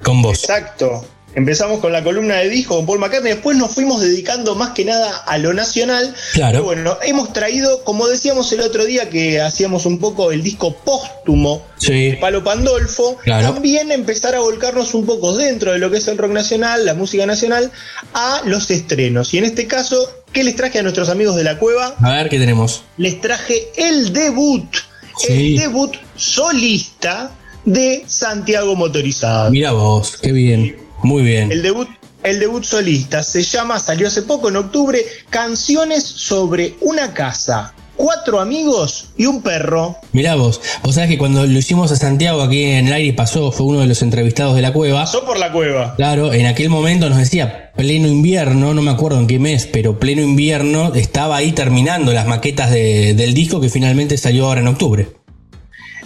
con 0.02 0.22
vos. 0.22 0.40
Exacto. 0.40 1.06
Empezamos 1.36 1.80
con 1.80 1.92
la 1.92 2.04
columna 2.04 2.36
de 2.36 2.48
disco 2.50 2.76
con 2.76 2.86
Paul 2.86 3.00
McCartney, 3.00 3.34
después 3.34 3.58
nos 3.58 3.72
fuimos 3.74 4.00
dedicando 4.02 4.54
más 4.54 4.70
que 4.70 4.86
nada 4.86 5.18
a 5.26 5.40
lo 5.40 5.52
nacional. 5.52 6.14
Claro. 6.34 6.52
Pero 6.52 6.64
bueno, 6.64 6.98
hemos 7.02 7.34
traído, 7.34 7.84
como 7.84 8.08
decíamos 8.08 8.52
el 8.52 8.60
otro 8.62 8.86
día 8.86 9.10
que 9.10 9.42
hacíamos 9.42 9.88
un 9.88 9.98
poco 9.98 10.32
el 10.32 10.44
disco 10.44 10.76
póstumo 10.86 11.66
Sí, 11.80 12.12
de 12.12 12.18
Palo 12.18 12.44
Pandolfo, 12.44 13.18
Claro. 13.24 13.52
también 13.52 13.92
empezar 13.92 14.36
a 14.36 14.42
volcarnos 14.42 14.94
un 14.94 15.08
poco 15.08 15.36
dentro 15.36 15.72
de 15.72 15.80
lo 15.80 15.90
que 15.90 15.98
es 15.98 16.08
el 16.08 16.20
rock 16.20 16.34
nacional, 16.34 16.86
la 16.86 16.94
música 16.94 17.26
nacional, 17.26 17.72
a 18.14 18.44
los 18.46 18.70
estrenos. 18.70 19.34
Y 19.34 19.40
en 19.40 19.46
este 19.46 19.66
caso, 19.66 20.08
¿qué 20.34 20.44
les 20.44 20.56
traje 20.56 20.78
a 20.78 20.84
nuestros 20.84 21.10
amigos 21.10 21.36
de 21.36 21.46
la 21.46 21.58
cueva? 21.58 21.96
a 22.00 22.12
ver 22.14 22.30
qué 22.30 22.38
tenemos. 22.38 22.84
les 22.98 23.20
traje 23.22 23.70
el 23.78 24.14
debut, 24.14 24.68
Sí. 25.18 25.56
el 25.56 25.62
debut 25.62 25.96
solista 26.16 27.32
de 27.66 28.04
Santiago 28.08 28.76
Motorizado. 28.76 29.50
Mira 29.52 29.72
vos, 29.72 30.18
qué 30.22 30.32
bien, 30.32 30.76
muy 31.04 31.24
bien. 31.24 31.52
El 31.52 31.62
debut, 31.62 31.88
el 32.24 32.40
debut 32.40 32.64
solista 32.64 33.24
se 33.24 33.42
llama, 33.44 33.80
salió 33.80 34.08
hace 34.08 34.22
poco 34.24 34.50
en 34.50 34.58
octubre, 34.58 35.00
Canciones 35.30 36.04
sobre 36.04 36.76
una 36.82 37.14
casa, 37.14 37.74
cuatro 37.96 38.40
amigos 38.40 39.10
y 39.18 39.26
un 39.26 39.42
perro. 39.42 39.96
Mirá 40.12 40.36
vos, 40.36 40.60
vos 40.84 40.96
sabés 40.96 41.10
que 41.10 41.18
cuando 41.18 41.46
lo 41.46 41.58
hicimos 41.58 41.92
a 41.92 41.96
Santiago 41.96 42.42
aquí 42.42 42.64
en 42.64 42.88
el 42.88 42.94
aire 42.94 43.14
pasó, 43.14 43.52
fue 43.52 43.66
uno 43.66 43.80
de 43.80 43.88
los 43.88 44.02
entrevistados 44.02 44.56
de 44.56 44.62
la 44.62 44.74
cueva. 44.74 45.02
Pasó 45.02 45.26
por 45.26 45.38
la 45.40 45.52
cueva. 45.52 45.96
Claro, 45.96 46.34
en 46.34 46.46
aquel 46.48 46.70
momento 46.70 47.10
nos 47.10 47.18
decía 47.18 47.72
pleno 47.76 48.08
invierno, 48.08 48.74
no 48.74 48.82
me 48.82 48.92
acuerdo 48.92 49.20
en 49.20 49.28
qué 49.28 49.40
mes, 49.40 49.68
pero 49.72 50.00
pleno 50.00 50.22
invierno 50.22 50.94
estaba 50.96 51.38
ahí 51.38 51.52
terminando 51.54 52.12
las 52.14 52.28
maquetas 52.28 52.72
de- 52.72 53.14
del 53.14 53.34
disco 53.34 53.62
que 53.62 53.70
finalmente 53.70 54.18
salió 54.18 54.46
ahora 54.48 54.62
en 54.62 54.68
octubre. 54.68 55.08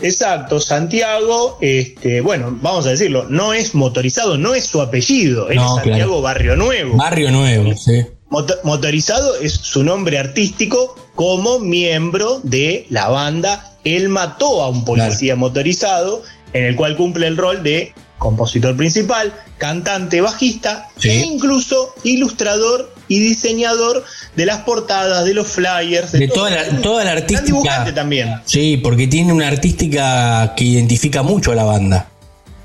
Exacto, 0.02 0.60
Santiago, 0.60 1.58
este, 1.62 2.22
bueno, 2.22 2.58
vamos 2.62 2.86
a 2.86 2.91
decirlo, 2.91 3.26
no 3.30 3.54
es 3.54 3.74
motorizado, 3.76 4.38
no 4.38 4.54
es 4.54 4.66
su 4.66 4.82
apellido, 4.82 5.50
él 5.50 5.56
No, 5.58 5.64
es 5.64 5.84
Santiago 5.84 5.98
claro. 6.12 6.22
Barrio 6.22 6.56
Nuevo. 6.56 6.98
Barrio 6.98 7.32
Nuevo, 7.32 7.76
sí. 7.76 8.06
Moto- 8.30 8.58
motorizado 8.64 9.36
es 9.38 9.54
su 9.54 9.84
nombre 9.84 10.20
artístico 10.20 10.95
como 11.16 11.60
miembro 11.60 12.39
de 12.43 12.86
la 12.89 13.08
banda 13.10 13.74
Él 13.84 14.10
mató 14.10 14.62
a 14.64 14.70
un 14.70 14.84
policía 14.84 15.36
motorizado, 15.38 16.22
en 16.52 16.66
el 16.66 16.76
cual 16.76 16.98
cumple 16.98 17.26
el 17.28 17.38
rol 17.38 17.64
de 17.64 17.93
compositor 18.18 18.76
principal, 18.76 19.34
cantante, 19.58 20.20
bajista 20.20 20.89
Sí. 20.98 21.10
e 21.10 21.26
incluso 21.26 21.93
ilustrador 22.04 22.93
y 23.08 23.20
diseñador 23.20 24.03
de 24.36 24.45
las 24.45 24.60
portadas, 24.64 25.26
de 25.26 25.34
los 25.34 25.47
flyers, 25.47 26.12
De 26.12 26.28
todo. 26.28 26.47
toda 26.47 26.49
la, 26.51 26.82
toda 26.82 27.03
la 27.03 27.14
Gran 27.16 27.28
dibujante 27.45 27.70
artística. 27.70 27.93
también. 27.95 28.36
Sí, 28.45 28.78
porque 28.78 29.08
tiene 29.08 29.34
una 29.34 29.47
artística 29.47 30.53
que 30.55 30.64
identifica 30.64 31.22
mucho 31.24 31.51
a 31.51 31.55
la 31.55 31.64
banda. 31.64 32.10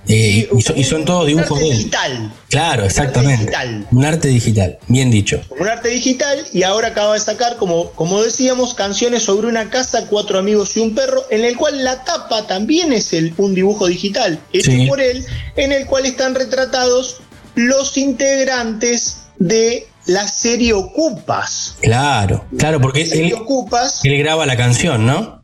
Eh, 0.09 0.49
y, 0.59 0.63
son, 0.63 0.77
y 0.77 0.83
son 0.83 1.05
todos 1.05 1.21
Un 1.23 1.27
dibujos 1.29 1.53
arte 1.53 1.63
de 1.65 1.71
él. 1.71 1.77
digital. 1.79 2.33
Claro, 2.51 2.85
exactamente. 2.85 3.45
digital. 3.45 3.87
Un 3.93 4.05
arte 4.05 4.27
digital, 4.29 4.79
bien 4.89 5.13
dicho. 5.13 5.41
un 5.61 5.69
arte 5.69 5.91
digital 5.91 6.45
y 6.53 6.65
ahora 6.65 6.89
acaba 6.89 7.15
de 7.15 7.21
sacar, 7.21 7.57
como, 7.57 7.93
como 7.93 8.21
decíamos, 8.21 8.75
canciones 8.75 9.23
sobre 9.23 9.47
una 9.47 9.71
casa, 9.71 10.07
cuatro 10.09 10.41
amigos 10.41 10.77
y 10.77 10.81
un 10.81 10.97
perro, 10.97 11.23
en 11.31 11.45
el 11.45 11.57
cual 11.57 11.85
la 11.85 12.03
tapa 12.03 12.49
también 12.49 12.93
es 12.93 13.13
el, 13.13 13.33
un 13.37 13.55
dibujo 13.55 13.87
digital 13.87 14.41
hecho 14.53 14.73
Sí. 14.73 14.87
por 14.87 15.01
él, 15.01 15.25
en 15.55 15.71
el 15.71 15.87
cual 15.87 16.05
están 16.05 16.35
retratados 16.35 17.19
los 17.55 17.97
integrantes 17.97 19.19
de 19.39 19.87
la 20.07 20.27
serie 20.29 20.73
Ocupas. 20.73 21.77
Claro, 21.81 22.45
claro, 22.59 22.81
porque 22.81 23.03
él, 23.03 23.33
Ocupas, 23.35 24.01
él 24.05 24.19
graba 24.19 24.47
la 24.47 24.57
canción, 24.57 25.07
¿no? 25.07 25.41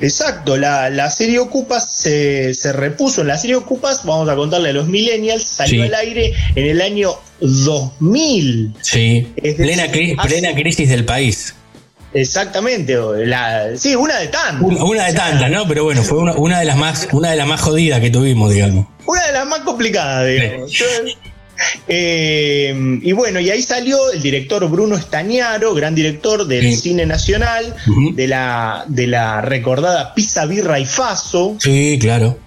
exacto, 0.00 0.56
la, 0.56 0.90
la 0.90 1.08
serie 1.10 1.38
Ocupas 1.38 1.88
se, 1.94 2.54
se 2.54 2.72
repuso 2.72 3.20
en 3.20 3.28
la 3.28 3.38
serie 3.38 3.54
Ocupas, 3.56 4.04
vamos 4.04 4.28
a 4.28 4.34
contarle 4.34 4.70
a 4.70 4.72
los 4.72 4.88
millennials, 4.88 5.44
salió 5.44 5.82
Sí. 5.84 5.88
al 5.88 5.94
aire 5.94 6.32
en 6.56 6.66
el 6.66 6.80
año 6.80 7.12
2000. 7.40 8.74
Sí. 8.82 9.32
Decir, 9.36 9.56
Plena, 9.56 9.86
cri- 9.86 10.16
hace- 10.18 10.28
plena 10.28 10.54
crisis 10.54 10.88
del 10.88 11.04
país. 11.04 11.54
Exactamente, 12.12 12.96
la, 13.24 13.68
sí, 13.76 13.94
una 13.94 14.18
de 14.18 14.26
tantas. 14.26 14.60
Una, 14.62 14.82
una 14.82 15.06
de 15.06 15.12
tantas, 15.12 15.48
¿no? 15.48 15.68
Pero 15.68 15.84
bueno, 15.84 16.02
fue 16.02 16.18
una, 16.18 16.32
una 16.32 16.58
de 16.58 16.64
las 16.64 16.76
más, 16.76 17.06
una 17.12 17.30
de 17.30 17.36
las 17.36 17.46
más 17.46 17.60
jodidas 17.60 18.00
que 18.00 18.10
tuvimos, 18.10 18.52
digamos. 18.52 18.86
Una 19.06 19.24
de 19.26 19.32
las 19.32 19.46
más 19.46 19.60
complicadas, 19.60 20.26
digamos. 20.26 20.72
Yo- 20.72 20.86
eh, 21.88 22.98
y 23.02 23.12
bueno, 23.12 23.40
y 23.40 23.50
ahí 23.50 23.62
salió 23.62 24.10
el 24.12 24.22
director 24.22 24.68
Bruno 24.70 24.96
Estañaro, 24.96 25.74
gran 25.74 25.94
director 25.94 26.46
del 26.46 26.62
Sí. 26.70 26.76
cine 26.76 27.06
nacional, 27.06 27.74
de, 28.14 28.26
la, 28.26 28.84
de 28.88 29.06
la 29.06 29.40
recordada 29.40 30.14
Pizza 30.14 30.46
Birra 30.46 30.78
y 30.78 30.84
Faso 30.86 31.56
Sí, 31.58 31.98
claro. 32.00 32.38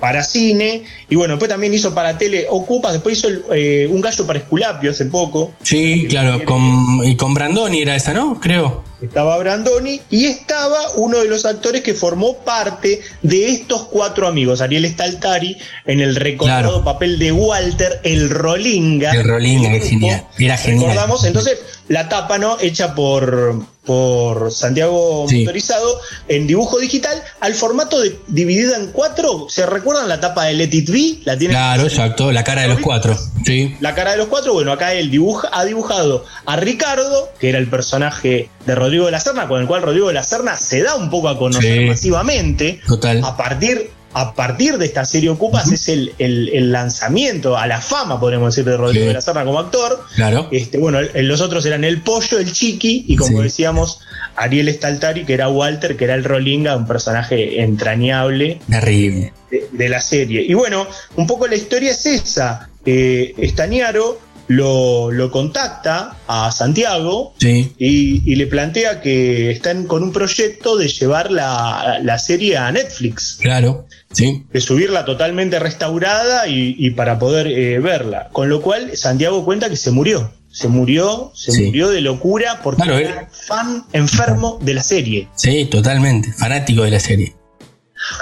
para 0.00 0.22
cine. 0.22 0.82
Y 1.08 1.14
bueno, 1.16 1.34
después 1.34 1.48
también 1.48 1.72
hizo 1.74 1.94
para 1.94 2.18
tele 2.18 2.46
Ocupas, 2.50 2.92
después 2.92 3.18
hizo 3.18 3.28
el, 3.28 3.44
eh, 3.54 3.88
Un 3.90 4.00
gallo 4.00 4.26
para 4.26 4.38
Esculapio 4.38 4.90
hace 4.90 5.06
poco. 5.06 5.52
Sí, 5.62 6.06
claro. 6.08 6.44
Con, 6.44 7.00
y 7.04 7.16
con 7.16 7.32
Brandoni 7.34 7.80
era 7.82 7.96
esa, 7.96 8.12
¿no? 8.12 8.38
Creo. 8.40 8.84
Estaba 9.08 9.38
Brandoni 9.38 10.00
y 10.10 10.26
estaba 10.26 10.78
uno 10.96 11.18
de 11.18 11.28
los 11.28 11.44
actores 11.44 11.82
que 11.82 11.94
formó 11.94 12.38
parte 12.38 13.00
de 13.22 13.48
estos 13.48 13.84
cuatro 13.86 14.26
amigos, 14.26 14.60
Ariel 14.60 14.86
Staltari, 14.86 15.56
en 15.86 16.00
el 16.00 16.16
recordado 16.16 16.68
Claro. 16.68 16.84
papel 16.84 17.18
de 17.18 17.32
Walter, 17.32 18.00
el 18.02 18.30
Rolinga. 18.30 19.12
El 19.12 19.24
Rolinga, 19.24 19.70
que 19.70 19.80
del 19.80 19.88
genial. 19.88 20.26
Era 20.38 20.56
genial. 20.56 20.90
Recordamos, 20.90 21.24
entonces, 21.24 21.58
la 21.88 22.08
tapa, 22.08 22.38
¿no? 22.38 22.58
Hecha 22.60 22.94
por, 22.94 23.62
por 23.86 24.52
Santiago 24.52 25.26
Sí. 25.28 25.40
Motorizado 25.40 26.00
en 26.28 26.46
dibujo 26.46 26.78
digital 26.78 27.22
al 27.40 27.54
formato 27.54 28.00
de, 28.00 28.18
dividida 28.26 28.76
en 28.76 28.88
cuatro. 28.92 29.46
¿Se 29.48 29.64
recuerdan 29.64 30.08
la 30.08 30.20
tapa 30.20 30.44
de 30.44 30.54
Let 30.54 30.70
It 30.72 30.90
Be? 30.90 31.18
La 31.24 31.38
tiene 31.38 31.54
Claro, 31.54 31.84
exacto, 31.84 32.32
la 32.32 32.44
cara 32.44 32.62
de 32.62 32.68
los 32.68 32.80
cuatro. 32.80 33.16
Sí. 33.44 33.76
la 33.80 33.94
cara 33.94 34.10
de 34.12 34.16
los 34.18 34.26
cuatro, 34.26 34.52
bueno, 34.54 34.72
acá 34.72 34.92
él 34.94 35.10
dibuja, 35.10 35.48
ha 35.52 35.64
dibujado 35.64 36.24
a 36.46 36.56
Ricardo, 36.56 37.30
que 37.38 37.48
era 37.48 37.58
el 37.58 37.68
personaje 37.70 38.50
de 38.66 38.74
Rodrigo 38.74 39.06
de 39.06 39.12
la 39.12 39.20
Serna, 39.20 39.46
con 39.46 39.60
el 39.60 39.68
cual 39.68 39.82
Rodrigo 39.82 40.08
de 40.08 40.14
la 40.14 40.24
Serna 40.24 40.56
se 40.56 40.82
da 40.82 40.96
un 40.96 41.08
poco 41.10 41.28
a 41.28 41.38
conocer 41.38 41.78
Sí. 41.82 41.86
masivamente. 41.86 42.80
Total. 42.86 43.22
A 43.24 43.36
partir, 43.36 43.90
a 44.18 44.32
partir 44.34 44.78
de 44.78 44.86
esta 44.86 45.04
serie 45.04 45.28
Ocupas 45.28 45.70
es 45.70 45.88
el, 45.88 46.14
el- 46.18 46.48
el 46.54 46.72
lanzamiento 46.72 47.58
a 47.58 47.66
la 47.66 47.82
fama, 47.82 48.18
podríamos 48.18 48.54
decir, 48.56 48.64
de 48.70 48.74
Rodrigo 48.74 49.02
Sí. 49.04 49.08
de 49.08 49.12
la 49.12 49.20
Serna 49.20 49.44
como 49.44 49.58
actor. 49.58 50.02
Claro. 50.14 50.48
Este, 50.52 50.78
bueno, 50.78 51.00
el- 51.00 51.28
los 51.28 51.42
otros 51.42 51.66
eran 51.66 51.84
el 51.84 52.00
pollo, 52.00 52.38
el 52.38 52.50
chiqui, 52.50 53.04
y 53.08 53.16
como 53.16 53.36
Sí. 53.38 53.42
decíamos, 53.44 54.00
Ariel 54.34 54.72
Staltari, 54.72 55.26
que 55.26 55.34
era 55.34 55.50
Walter, 55.50 55.98
que 55.98 56.04
era 56.04 56.14
el 56.14 56.24
Rolinga, 56.24 56.76
un 56.76 56.86
personaje 56.86 57.60
entrañable 57.62 58.58
Terrible. 58.70 59.34
de, 59.50 59.68
de 59.70 59.88
la 59.90 60.00
serie. 60.00 60.40
Y 60.42 60.54
bueno, 60.54 60.86
un 61.16 61.26
poco 61.26 61.46
la 61.46 61.56
historia 61.56 61.90
es 61.90 62.06
esa. 62.06 62.70
Eh, 62.86 63.34
Estañaro 63.36 64.18
lo, 64.48 65.10
lo 65.10 65.30
contacta 65.30 66.16
a 66.26 66.50
Santiago 66.52 67.34
Sí. 67.38 67.72
y, 67.78 68.22
y 68.30 68.36
le 68.36 68.46
plantea 68.46 69.00
que 69.00 69.50
están 69.50 69.86
con 69.86 70.02
un 70.02 70.12
proyecto 70.12 70.76
de 70.76 70.88
llevar 70.88 71.30
la, 71.30 71.98
la 72.02 72.18
serie 72.18 72.56
a 72.56 72.70
Netflix, 72.72 73.38
Claro. 73.40 73.86
Sí. 74.12 74.44
de 74.52 74.60
subirla 74.60 75.04
totalmente 75.04 75.58
restaurada 75.58 76.46
y, 76.48 76.74
y 76.78 76.90
para 76.90 77.18
poder 77.18 77.46
eh, 77.48 77.78
verla. 77.80 78.28
Con 78.32 78.48
lo 78.48 78.62
cual 78.62 78.96
Santiago 78.96 79.44
cuenta 79.44 79.68
que 79.68 79.76
se 79.76 79.90
murió. 79.90 80.32
Se 80.50 80.68
murió, 80.68 81.32
se 81.34 81.52
Sí. 81.52 81.64
murió 81.64 81.88
de 81.90 82.00
locura 82.00 82.60
porque 82.62 82.82
Claro, 82.84 82.98
era 82.98 83.28
fan 83.30 83.84
enfermo 83.92 84.58
de 84.62 84.72
la 84.72 84.82
serie. 84.82 85.28
Sí, 85.34 85.66
totalmente. 85.66 86.32
Fanático 86.32 86.82
de 86.82 86.90
la 86.92 87.00
serie. 87.00 87.34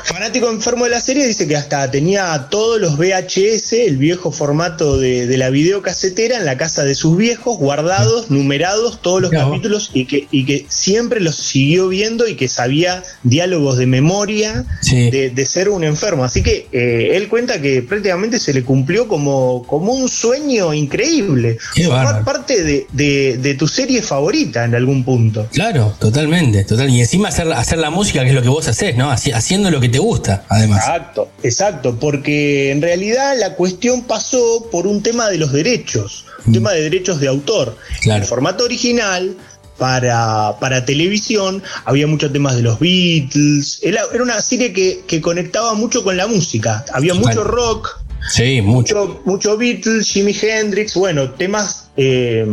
Fanático 0.04 0.50
enfermo 0.50 0.84
de 0.84 0.90
la 0.90 1.00
serie 1.00 1.26
dice 1.26 1.46
que 1.46 1.56
hasta 1.56 1.90
tenía 1.90 2.48
todos 2.50 2.80
los 2.80 2.96
VHS, 2.96 3.72
el 3.74 3.96
viejo 3.96 4.32
formato 4.32 4.98
de, 4.98 5.26
de 5.26 5.36
la 5.38 5.50
videocasetera, 5.50 6.38
en 6.38 6.44
la 6.44 6.56
casa 6.56 6.84
de 6.84 6.94
sus 6.94 7.16
viejos, 7.16 7.58
guardados, 7.58 8.30
numerados, 8.30 9.00
todos 9.02 9.20
los 9.22 9.30
capítulos, 9.30 9.90
y 9.94 10.04
que, 10.06 10.26
y 10.30 10.44
que 10.44 10.66
siempre 10.68 11.20
los 11.20 11.36
siguió 11.36 11.88
viendo 11.88 12.26
y 12.28 12.34
que 12.36 12.48
sabía 12.48 13.02
diálogos 13.22 13.76
de 13.78 13.86
memoria 13.86 14.64
Sí. 14.80 15.10
de, 15.10 15.30
de 15.30 15.46
ser 15.46 15.68
un 15.68 15.84
enfermo. 15.84 16.24
Así 16.24 16.42
que 16.42 16.66
eh, 16.72 17.10
él 17.14 17.28
cuenta 17.28 17.60
que 17.60 17.82
prácticamente 17.82 18.38
se 18.38 18.52
le 18.52 18.62
cumplió 18.62 19.08
como, 19.08 19.64
como 19.66 19.92
un 19.92 20.08
sueño 20.08 20.72
increíble. 20.74 21.58
Formar 21.84 22.24
parte 22.24 22.62
de, 22.62 22.86
de- 22.92 23.38
de 23.38 23.54
tu 23.54 23.66
serie 23.68 24.02
favorita 24.02 24.64
en 24.64 24.74
algún 24.74 25.04
punto. 25.04 25.46
Claro, 25.52 25.94
totalmente, 25.98 26.64
total. 26.64 26.90
Y 26.90 27.00
encima 27.00 27.28
hacer, 27.28 27.50
hacer 27.52 27.78
la 27.78 27.90
música, 27.90 28.22
que 28.22 28.28
es 28.30 28.34
lo 28.34 28.42
que 28.42 28.48
vos 28.48 28.66
haces, 28.68 28.96
¿no? 28.96 29.10
Haci- 29.10 29.32
haciendo 29.34 29.70
lo 29.74 29.80
que 29.80 29.88
te 29.88 29.98
gusta, 29.98 30.44
además. 30.48 30.80
Exacto, 30.80 31.28
exacto, 31.42 31.98
porque 31.98 32.70
en 32.70 32.80
realidad 32.80 33.34
la 33.38 33.54
cuestión 33.54 34.02
pasó 34.04 34.68
por 34.70 34.86
un 34.86 35.02
tema 35.02 35.28
de 35.28 35.38
los 35.38 35.52
derechos, 35.52 36.26
un 36.46 36.52
tema 36.52 36.72
de 36.72 36.82
derechos 36.82 37.20
de 37.20 37.28
autor. 37.28 37.76
Claro. 38.00 38.22
El 38.22 38.28
formato 38.28 38.64
original 38.64 39.36
para, 39.76 40.56
para 40.60 40.84
televisión 40.84 41.62
había 41.84 42.06
muchos 42.06 42.32
temas 42.32 42.56
de 42.56 42.62
los 42.62 42.78
Beatles, 42.78 43.80
era, 43.82 44.02
una 44.20 44.40
serie 44.40 44.72
que, 44.72 45.02
que 45.06 45.20
conectaba 45.20 45.74
mucho 45.74 46.04
con 46.04 46.16
la 46.16 46.26
música, 46.26 46.84
había 46.92 47.14
mucho 47.14 47.44
rock, 47.44 48.04
Sí, 48.30 48.62
mucho. 48.62 49.06
mucho, 49.06 49.20
mucho 49.26 49.56
Beatles, 49.58 50.08
Jimi 50.08 50.34
Hendrix, 50.40 50.94
bueno, 50.94 51.32
temas 51.32 51.88
eh, 51.96 52.46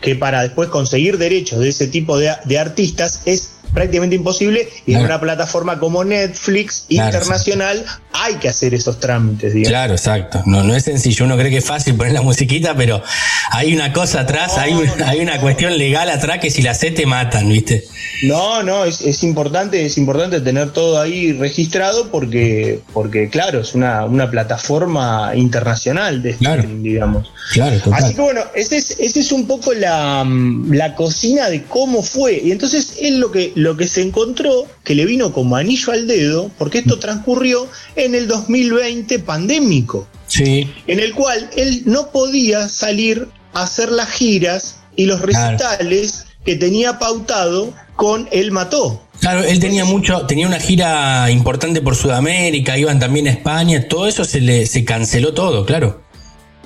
que 0.00 0.14
para 0.14 0.42
después 0.42 0.70
conseguir 0.70 1.18
derechos 1.18 1.60
de 1.60 1.68
ese 1.68 1.86
tipo 1.86 2.18
de, 2.18 2.32
de 2.46 2.58
artistas 2.58 3.20
es 3.26 3.50
prácticamente 3.72 4.16
imposible 4.16 4.68
y 4.86 4.92
en 4.92 4.98
Claro. 5.00 5.06
una 5.14 5.20
plataforma 5.20 5.78
como 5.78 6.04
Netflix 6.04 6.84
Claro, 6.88 7.08
internacional 7.08 7.84
hay 8.12 8.34
que 8.36 8.48
hacer 8.48 8.74
esos 8.74 8.98
trámites, 8.98 9.52
digamos. 9.54 9.68
Claro, 9.70 9.92
exacto. 9.94 10.42
No, 10.46 10.64
no 10.64 10.74
es 10.74 10.84
sencillo. 10.84 11.24
Uno 11.24 11.36
cree 11.36 11.50
que 11.50 11.58
es 11.58 11.64
fácil 11.64 11.94
poner 11.94 12.12
la 12.12 12.22
musiquita, 12.22 12.74
pero 12.74 13.02
hay 13.50 13.74
una 13.74 13.92
cosa 13.92 14.20
atrás, 14.20 14.58
hay, 14.58 14.72
un- 14.72 15.02
hay 15.04 15.20
una 15.20 15.40
cuestión 15.40 15.76
legal 15.78 16.08
atrás 16.10 16.38
que 16.40 16.50
si 16.50 16.62
la 16.62 16.72
haces 16.72 16.94
te 16.94 17.06
matan, 17.06 17.48
¿viste? 17.48 17.84
No, 18.22 18.62
no, 18.64 18.84
es, 18.84 19.00
es 19.02 19.22
importante, 19.22 19.84
es 19.86 19.96
importante 19.98 20.40
tener 20.40 20.70
todo 20.72 21.00
ahí 21.00 21.32
registrado 21.32 22.10
porque, 22.10 22.80
porque 22.92 23.28
claro, 23.28 23.60
es 23.60 23.74
una, 23.74 24.04
una 24.06 24.28
plataforma 24.30 25.32
internacional 25.36 26.22
de 26.22 26.34
Claro. 26.36 26.62
streaming, 26.62 26.82
digamos. 26.82 27.32
Claro, 27.52 27.76
Así 27.92 28.14
que 28.14 28.20
bueno, 28.20 28.42
esa 28.54 28.76
es, 28.76 28.96
ese 28.98 29.20
es 29.20 29.32
un 29.32 29.46
poco 29.46 29.72
la, 29.72 30.26
la 30.70 30.94
cocina 30.94 31.48
de 31.48 31.62
cómo 31.64 32.02
fue. 32.02 32.40
Y 32.44 32.50
entonces 32.52 32.96
él 33.00 33.20
lo 33.20 33.30
que, 33.30 33.52
lo 33.58 33.76
que 33.76 33.88
se 33.88 34.02
encontró, 34.02 34.66
que 34.84 34.94
le 34.94 35.04
vino 35.04 35.32
como 35.32 35.56
anillo 35.56 35.92
al 35.92 36.06
dedo, 36.06 36.50
porque 36.58 36.78
esto 36.78 36.98
transcurrió 36.98 37.66
en 37.96 38.14
el 38.14 38.28
2020 38.28 39.18
pandémico, 39.18 40.06
Sí, 40.28 40.70
en 40.86 41.00
el 41.00 41.12
cual 41.14 41.50
él 41.56 41.82
no 41.86 42.10
podía 42.12 42.68
salir 42.68 43.28
a 43.54 43.62
hacer 43.62 43.90
las 43.90 44.10
giras 44.10 44.76
y 44.94 45.06
los 45.06 45.20
Claro. 45.20 45.56
recitales 45.58 46.26
que 46.44 46.54
tenía 46.56 46.98
pautado 46.98 47.72
con 47.96 48.28
Él 48.30 48.52
Mató. 48.52 49.02
Claro, 49.20 49.42
él 49.42 49.58
tenía 49.58 49.84
mucho, 49.84 50.24
tenía 50.26 50.46
una 50.46 50.60
gira 50.60 51.28
importante 51.30 51.80
por 51.80 51.96
Sudamérica, 51.96 52.78
iban 52.78 53.00
también 53.00 53.26
a 53.26 53.30
España, 53.30 53.88
todo 53.88 54.06
eso 54.06 54.24
se 54.24 54.40
le 54.40 54.66
se 54.66 54.84
canceló 54.84 55.34
todo, 55.34 55.66
claro. 55.66 56.02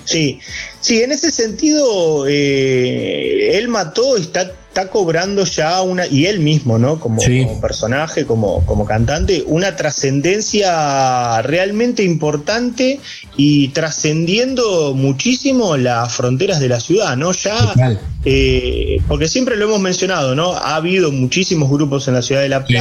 Sí, 0.05 0.41
sí, 0.81 1.03
en 1.03 1.13
ese 1.13 1.31
sentido, 1.31 2.27
eh, 2.29 3.57
él 3.57 3.69
mató, 3.69 4.17
está, 4.17 4.53
está 4.73 4.89
cobrando 4.89 5.45
ya 5.45 5.83
una, 5.83 6.07
y 6.07 6.25
él 6.25 6.41
mismo, 6.41 6.79
¿no? 6.79 6.99
Como, 6.99 7.21
Sí. 7.21 7.45
como 7.45 7.61
personaje, 7.61 8.25
como, 8.25 8.65
como 8.65 8.87
cantante, 8.87 9.45
una 9.47 9.77
trascendencia 9.77 11.43
realmente 11.43 12.03
importante 12.03 12.99
y 13.37 13.69
trascendiendo 13.69 14.95
muchísimo 14.95 15.77
las 15.77 16.15
fronteras 16.15 16.59
de 16.59 16.71
la 16.71 16.81
ciudad, 16.81 17.19
¿no? 17.19 17.33
Ya, 17.33 17.99
eh, 18.25 19.03
porque 19.09 19.29
siempre 19.29 19.57
lo 19.57 19.67
hemos 19.67 19.81
mencionado, 19.81 20.35
¿no? 20.35 20.53
Ha 20.55 20.77
habido 20.77 21.13
muchísimos 21.13 21.69
grupos 21.71 22.09
en 22.09 22.15
la 22.15 22.23
ciudad 22.23 22.41
de 22.41 22.49
La 22.49 22.65
Sí. 22.67 22.75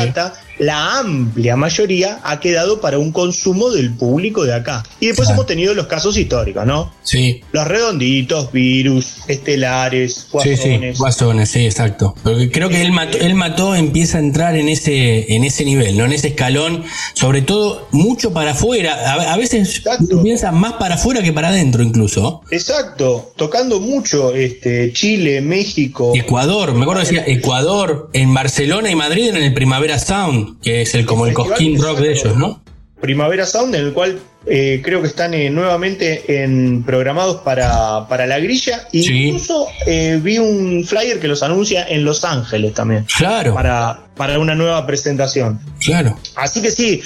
La 0.60 1.00
amplia 1.00 1.56
mayoría 1.56 2.20
ha 2.24 2.40
quedado 2.40 2.80
para 2.82 2.98
un 3.00 3.12
consumo 3.12 3.70
del 3.72 3.94
público 3.94 4.44
de 4.46 4.54
acá. 4.54 4.84
Y 5.00 5.08
después 5.08 5.28
Claro. 5.28 5.42
hemos 5.42 5.48
tenido 5.48 5.74
los 5.74 5.88
casos 5.88 6.18
históricos, 6.18 6.66
¿no? 6.66 6.94
Sí. 7.04 7.42
Los 7.52 7.68
redonditos, 7.68 8.52
virus, 8.52 9.18
estelares, 9.28 10.14
Sí, 10.14 10.56
sí, 10.56 10.70
guasones. 10.70 10.98
Guasones, 11.00 11.50
sí, 11.50 11.66
exacto. 11.66 12.16
Porque 12.24 12.52
creo 12.52 12.70
que 12.70 12.82
él 12.82 12.92
mató, 12.92 13.18
él 13.18 13.34
mató 13.36 13.76
empieza 13.76 14.18
a 14.18 14.22
entrar 14.22 14.56
en 14.56 14.70
ese, 14.70 15.34
en 15.36 15.44
ese 15.44 15.66
nivel, 15.66 15.98
¿no? 15.98 16.06
En 16.06 16.14
ese 16.14 16.30
escalón, 16.30 16.84
sobre 17.14 17.42
todo 17.42 17.88
mucho 17.92 18.32
para 18.34 18.52
afuera. 18.52 18.94
A, 19.14 19.34
a 19.34 19.38
veces 19.38 19.78
Exacto. 19.78 20.22
piensa 20.22 20.52
más 20.52 20.74
para 20.74 20.96
afuera 20.96 21.22
que 21.24 21.34
para 21.34 21.50
adentro 21.50 21.84
incluso. 21.84 22.42
Exacto, 22.52 23.32
tocando 23.36 23.80
mucho 23.80 24.34
este 24.36 24.92
Chile, 24.94 25.42
México. 25.42 26.14
Ecuador, 26.16 26.74
me 26.74 26.84
acuerdo 26.84 27.02
que 27.04 27.08
decía 27.08 27.24
Ecuador, 27.28 28.10
en 28.14 28.34
Barcelona 28.34 28.90
y 28.92 28.96
Madrid 28.96 29.30
en 29.30 29.38
el 29.44 29.54
Primavera 29.54 30.00
Sound, 30.00 30.41
que 30.62 30.82
es 30.82 30.94
el 30.96 31.06
como 31.06 31.26
el 31.28 31.34
cosquín 31.34 31.82
rock 31.82 32.00
de 32.00 32.12
ellos, 32.12 32.36
¿no? 32.38 32.62
Primavera 33.00 33.48
Sound, 33.48 33.74
en 33.74 33.86
el 33.88 33.94
cual 33.94 34.20
eh, 34.46 34.80
creo 34.84 35.02
que 35.02 35.08
están 35.08 35.34
eh, 35.34 35.50
nuevamente 35.50 36.44
en, 36.44 36.84
programados 36.84 37.38
para, 37.38 38.08
para 38.08 38.28
la 38.28 38.38
grilla. 38.40 38.88
E 38.94 39.02
Sí. 39.02 39.24
Incluso 39.26 39.66
eh, 39.88 40.20
vi 40.22 40.38
un 40.38 40.84
flyer 40.86 41.20
que 41.20 41.28
los 41.28 41.42
anuncia 41.42 41.84
en 41.90 42.06
Los 42.06 42.24
Ángeles 42.24 42.76
también. 42.76 43.08
Claro, 43.18 43.56
Para, 43.56 44.02
para 44.16 44.38
una 44.38 44.54
nueva 44.54 44.86
presentación. 44.86 45.60
claro. 45.84 46.16
Así 46.36 46.62
que 46.62 46.70
sí, 46.70 47.02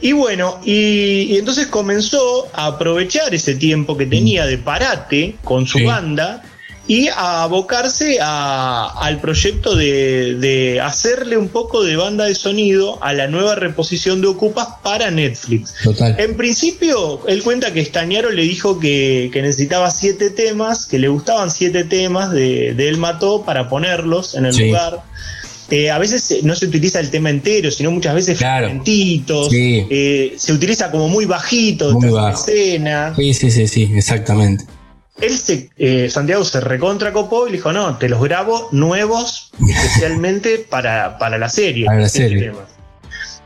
y 0.00 0.12
bueno, 0.12 0.60
y, 0.64 1.26
y 1.34 1.36
entonces 1.36 1.66
comenzó 1.66 2.48
a 2.54 2.66
aprovechar 2.68 3.34
ese 3.34 3.54
tiempo 3.54 3.98
que 3.98 4.06
tenía 4.06 4.46
de 4.46 4.56
parate 4.56 5.36
con 5.44 5.66
su 5.66 5.76
Sí. 5.78 5.84
banda 5.84 6.42
y 6.88 7.06
a 7.08 7.42
abocarse 7.44 8.18
a- 8.20 8.92
al 8.98 9.20
proyecto 9.20 9.76
de, 9.76 10.34
de 10.36 10.80
hacerle 10.80 11.36
un 11.36 11.48
poco 11.48 11.84
de 11.84 11.96
banda 11.96 12.24
de 12.24 12.34
sonido 12.34 12.98
a 13.04 13.12
la 13.12 13.26
nueva 13.28 13.54
reposición 13.54 14.20
de 14.22 14.26
Ocupas 14.28 14.68
para 14.82 15.10
Netflix. 15.10 15.74
Total. 15.84 16.16
En 16.18 16.36
principio, 16.36 17.20
él 17.28 17.42
cuenta 17.42 17.72
que 17.72 17.80
Estañaro 17.80 18.30
le 18.30 18.42
dijo 18.42 18.80
que, 18.80 19.28
que 19.32 19.42
necesitaba 19.42 19.90
siete 19.90 20.30
temas, 20.30 20.86
que 20.86 20.98
le 20.98 21.08
gustaban 21.08 21.50
siete 21.50 21.84
temas 21.84 22.32
de, 22.32 22.72
de 22.74 22.88
Él 22.88 22.96
Mató 22.96 23.42
para 23.44 23.68
ponerlos 23.68 24.34
en 24.34 24.46
el 24.46 24.54
Sí. 24.54 24.64
lugar. 24.66 25.02
Eh, 25.70 25.90
a 25.90 25.98
veces 25.98 26.42
no 26.44 26.54
se 26.56 26.64
utiliza 26.64 26.98
el 26.98 27.10
tema 27.10 27.28
entero, 27.28 27.70
sino 27.70 27.90
muchas 27.90 28.14
veces 28.14 28.38
Claro. 28.38 28.68
fragmentitos. 28.68 29.50
Sí. 29.50 29.86
Eh, 29.90 30.34
se 30.38 30.54
utiliza 30.54 30.90
como 30.90 31.08
muy 31.10 31.26
bajito, 31.26 31.92
Muy 31.92 32.08
bajo. 32.08 32.38
escena. 32.40 33.12
Sí, 33.14 33.34
sí, 33.34 33.50
sí, 33.50 33.68
sí, 33.68 33.92
exactamente. 33.94 34.64
Él 35.20 35.36
se, 35.36 35.70
eh, 35.78 36.08
Santiago 36.10 36.44
se 36.44 36.60
recontra 36.60 37.12
copó 37.12 37.46
y 37.48 37.50
le 37.50 37.56
dijo, 37.56 37.72
no, 37.72 37.96
te 37.98 38.08
los 38.08 38.22
grabo 38.22 38.68
nuevos 38.72 39.50
especialmente 39.68 40.58
para, 40.70 41.18
para 41.18 41.38
la 41.38 41.48
serie. 41.48 41.86
Para 41.86 42.00
la 42.00 42.06
este 42.06 42.18
serie. 42.28 42.40
tema". 42.44 42.60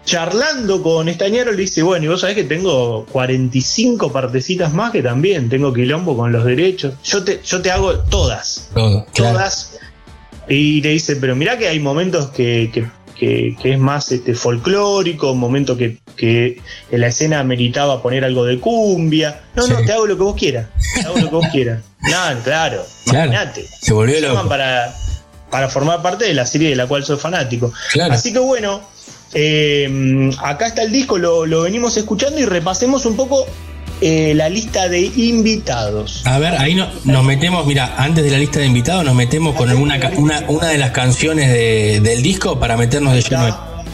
Charlando 0.05 0.83
con 0.83 1.09
Estañaro 1.09 1.53
le 1.53 1.59
dice, 1.59 1.83
bueno, 1.83 2.05
y 2.05 2.09
vos 2.09 2.21
sabés 2.23 2.35
que 2.35 2.45
tengo 2.45 3.07
45 3.13 4.13
partecitas 4.13 4.73
más 4.75 4.91
que 4.91 5.01
también 5.03 5.49
tengo 5.49 5.73
quilombo 5.73 6.17
con 6.17 6.33
los 6.33 6.45
derechos. 6.45 6.95
Yo 7.05 7.23
te, 7.23 7.41
yo 7.45 7.63
te 7.63 7.71
hago 7.71 7.95
todas, 8.01 8.69
Todo, 8.75 9.07
claro. 9.15 9.35
todas. 9.39 9.79
y 10.49 10.83
le 10.83 10.91
dice, 10.91 11.17
pero 11.17 11.37
mirá 11.37 11.57
que 11.57 11.69
hay 11.69 11.79
momentos 11.79 12.31
que, 12.31 12.71
que- 12.75 12.85
que- 13.23 13.57
que 13.63 13.73
es 13.75 13.79
más 13.79 14.11
este, 14.11 14.35
folclórico, 14.35 15.33
momentos 15.37 15.79
que, 15.79 15.99
que 16.17 16.61
en 16.91 17.01
la 17.01 17.07
escena 17.07 17.45
meritaba 17.45 18.03
poner 18.03 18.25
algo 18.25 18.45
de 18.45 18.59
cumbia. 18.59 19.43
No, 19.55 19.65
no, 19.69 19.77
te 19.85 19.93
hago 19.93 20.07
lo 20.07 20.17
que 20.17 20.23
vos 20.25 20.35
quieras. 20.37 20.67
Te 20.97 21.03
hago 21.07 21.19
lo 21.19 21.29
que 21.31 21.35
vos 21.37 21.47
quieras. 21.53 21.83
No, 22.01 22.43
claro, 22.43 22.85
Claro. 23.05 23.31
imagínate. 23.33 23.65
Se 23.81 23.93
volvió 23.93 24.19
Llaman 24.19 24.37
loco. 24.39 24.49
para, 24.49 24.93
para 25.53 25.69
formar 25.69 26.03
parte 26.03 26.25
de 26.25 26.35
la 26.35 26.47
serie 26.47 26.71
de 26.71 26.75
la 26.77 26.89
cual 26.89 27.05
soy 27.05 27.17
fanático. 27.17 27.73
Claro. 27.93 28.13
Así 28.13 28.33
que 28.33 28.41
bueno, 28.41 28.81
eh, 29.35 30.31
acá 30.43 30.67
está 30.67 30.83
el 30.83 30.91
disco, 30.91 31.17
lo, 31.17 31.47
lo 31.47 31.63
venimos 31.63 31.97
escuchando 31.97 32.41
y 32.41 32.45
repasemos 32.45 33.07
un 33.07 33.15
poco 33.17 33.47
eh, 34.03 34.35
la 34.35 34.49
lista 34.49 34.89
de 34.89 35.01
invitados. 35.01 36.23
A 36.27 36.39
ver, 36.39 36.55
ahí 36.57 36.75
no- 36.75 36.89
nos 37.05 37.25
metemos, 37.25 37.65
mira, 37.67 37.95
antes 37.97 38.25
de 38.25 38.31
la 38.31 38.39
lista 38.39 38.59
de 38.59 38.67
invitados 38.67 39.05
nos 39.05 39.15
metemos 39.15 39.55
con 39.55 39.71
alguna 39.71 39.99
una, 40.17 40.45
una 40.49 40.67
de 40.69 40.79
las 40.79 40.91
canciones 40.91 41.51
de- 41.53 42.01
del 42.03 42.21
disco 42.23 42.59
para 42.59 42.77
meternos 42.77 43.15
de 43.15 43.23
lleno. 43.23 43.47
Está- 43.49 43.85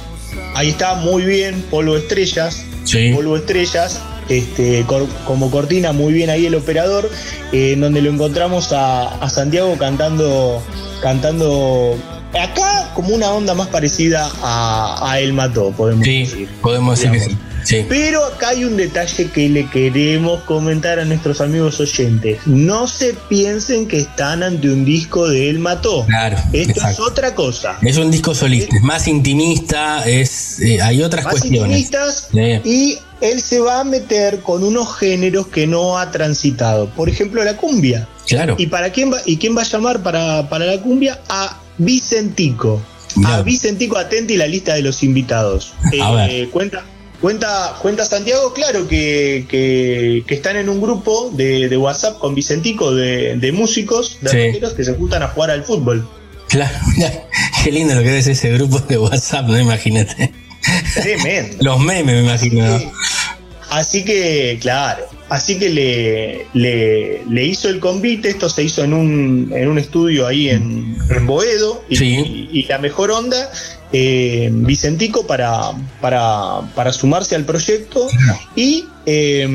ahí 0.55 0.71
está 0.71 0.95
muy 0.95 1.25
bien, 1.25 1.63
Polvo 1.71 1.97
Estrellas. 1.97 2.65
Sí. 2.85 3.13
Polvo 3.15 3.37
Estrellas. 3.37 4.01
Este, 4.31 4.83
cor- 4.87 5.09
como 5.27 5.51
cortina, 5.51 5.93
muy 5.93 6.13
bien 6.13 6.29
ahí 6.29 6.45
el 6.45 6.55
operador, 6.55 7.11
eh, 7.53 7.73
en 7.73 7.81
donde 7.81 8.03
lo 8.03 8.11
encontramos 8.11 8.73
a, 8.75 9.09
a 9.25 9.31
Santiago 9.31 9.75
cantando, 9.79 10.63
cantando 11.01 11.97
acá 12.39 12.91
como 12.95 13.09
una 13.15 13.31
onda 13.31 13.55
más 13.55 13.69
parecida 13.69 14.31
a, 14.43 15.11
a 15.13 15.19
El 15.21 15.33
Mató, 15.33 15.71
podemos 15.73 16.05
Sí, 16.05 16.21
decir. 16.21 16.49
podemos 16.61 16.99
decir 16.99 17.11
que 17.13 17.21
sí. 17.31 17.39
Sí. 17.69 17.85
Pero 17.89 18.25
acá 18.25 18.49
hay 18.51 18.65
un 18.65 18.77
detalle 18.79 19.31
que 19.31 19.49
le 19.49 19.69
queremos 19.69 20.43
comentar 20.45 20.99
a 20.99 21.05
nuestros 21.05 21.41
amigos 21.43 21.79
oyentes. 21.81 22.39
No 22.47 22.87
se 22.87 23.13
piensen 23.29 23.87
que 23.87 23.99
están 23.99 24.43
ante 24.43 24.71
un 24.71 24.87
disco 24.87 25.29
de 25.29 25.51
El 25.51 25.59
Mató. 25.59 26.07
Claro, 26.07 26.39
Esto 26.55 26.81
es 26.89 26.99
otra 26.99 27.35
cosa. 27.35 27.77
Es 27.83 27.99
un 27.99 28.11
disco 28.11 28.35
solista, 28.35 28.75
es 28.75 28.83
más 28.83 29.07
intimista, 29.07 30.03
es 30.09 30.61
eh, 30.61 30.81
hay 30.81 31.03
otras 31.03 31.25
Más 31.27 31.33
cuestiones. 31.33 31.61
intimistas 31.79 32.29
Sí. 32.33 32.61
y 32.65 32.99
él 33.21 33.41
se 33.43 33.61
va 33.61 33.81
a 33.81 33.85
meter 33.85 34.41
con 34.41 34.65
unos 34.65 34.97
géneros 34.97 35.49
que 35.49 35.67
no 35.67 35.99
ha 35.99 36.11
transitado. 36.11 36.89
Por 36.91 37.09
ejemplo, 37.11 37.45
la 37.45 37.57
cumbia. 37.57 38.09
Claro. 38.27 38.55
¿Y 38.59 38.67
para 38.69 38.91
quién 38.93 39.13
va, 39.13 39.19
y 39.27 39.37
quién 39.37 39.55
va 39.57 39.63
a 39.63 39.65
llamar 39.67 40.03
para, 40.03 40.49
para 40.49 40.65
la 40.65 40.81
cumbia? 40.81 41.21
A 41.29 41.61
Vicentico. 41.77 42.81
A. 43.27 43.43
Vicentico 43.43 43.99
atenti 43.99 44.37
la 44.37 44.47
lista 44.47 44.75
de 44.75 44.83
los 44.83 45.03
invitados. 45.03 45.73
A 46.03 46.27
Eh, 46.29 46.41
ver. 46.43 46.49
cuenta, 46.51 46.85
cuenta, 47.21 47.77
cuenta 47.83 48.05
Santiago, 48.05 48.53
claro, 48.53 48.87
que, 48.89 49.47
que- 49.49 50.25
que 50.27 50.35
están 50.35 50.57
en 50.57 50.69
un 50.69 50.81
grupo 50.81 51.31
de, 51.33 51.69
de 51.69 51.77
WhatsApp 51.77 52.19
con 52.19 52.35
Vicentico 52.35 52.95
de, 52.95 53.37
de 53.37 53.53
músicos, 53.53 54.19
de 54.21 54.53
Sí. 54.53 54.61
que 54.77 54.85
se 54.85 54.95
juntan 54.95 55.23
a 55.23 55.29
jugar 55.29 55.51
al 55.51 55.65
fútbol. 55.65 56.09
Claro, 56.49 56.77
qué 57.65 57.73
lindo 57.73 57.95
lo 57.95 58.03
que 58.03 58.19
es 58.19 58.27
ese 58.27 58.51
grupo 58.53 58.79
de 58.81 58.99
WhatsApp, 58.99 59.47
no 59.47 59.59
imagínate. 59.59 60.33
Tremendo. 60.95 61.57
Los 61.61 61.81
memes, 61.81 62.15
me 62.15 62.21
imagino. 62.23 62.67
¿no? 62.67 62.93
Así 63.71 64.05
que, 64.05 64.59
claro, 64.61 65.05
así 65.29 65.59
que 65.59 65.69
le, 65.71 66.47
le, 66.55 67.23
le 67.29 67.45
hizo 67.45 67.69
el 67.69 67.81
convite, 67.81 68.29
esto 68.29 68.49
se 68.49 68.63
hizo 68.65 68.83
en 68.85 68.95
un, 68.95 69.53
en 69.55 69.69
un 69.69 69.79
estudio 69.79 70.27
ahí 70.27 70.49
en, 70.49 70.97
en 71.11 71.27
Boedo, 71.27 71.85
y, 71.89 71.97
Sí. 71.97 72.49
y 72.53 72.63
la 72.65 72.79
mejor 72.79 73.11
onda, 73.11 73.51
eh, 73.93 74.51
Vicentico 74.53 75.27
para, 75.27 75.73
para, 76.01 76.61
para 76.75 76.93
sumarse 76.93 77.35
al 77.35 77.45
proyecto, 77.45 78.09
y 78.57 78.85
eh, 79.07 79.47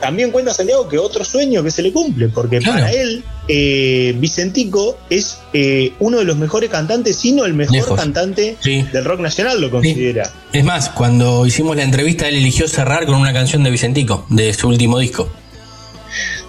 también 0.00 0.30
cuenta 0.30 0.52
Santiago 0.54 0.88
que 0.88 0.98
otro 0.98 1.24
sueño 1.24 1.62
que 1.62 1.70
se 1.70 1.82
le 1.82 1.92
cumple, 1.92 2.28
porque 2.28 2.58
Claro. 2.58 2.80
para 2.80 2.92
él, 2.92 3.22
eh, 3.48 4.14
Vicentico 4.18 4.98
es 5.10 5.38
eh, 5.52 5.92
uno 6.00 6.18
de 6.18 6.24
los 6.24 6.36
mejores 6.36 6.70
cantantes, 6.70 7.16
si 7.16 7.32
no 7.32 7.44
el 7.44 7.54
mejor 7.54 7.74
Lejos. 7.76 7.98
cantante 7.98 8.56
Sí. 8.60 8.82
del 8.92 9.04
rock 9.04 9.20
nacional, 9.20 9.60
lo 9.60 9.70
considera. 9.70 10.30
Es 10.52 10.64
más, 10.64 10.88
cuando 10.90 11.44
hicimos 11.46 11.76
la 11.76 11.82
entrevista, 11.82 12.28
él 12.28 12.36
eligió 12.36 12.66
cerrar 12.68 13.06
con 13.06 13.16
una 13.16 13.32
canción 13.32 13.62
de 13.62 13.70
Vicentico, 13.70 14.26
de 14.30 14.52
su 14.54 14.68
último 14.68 14.98
disco. 14.98 15.28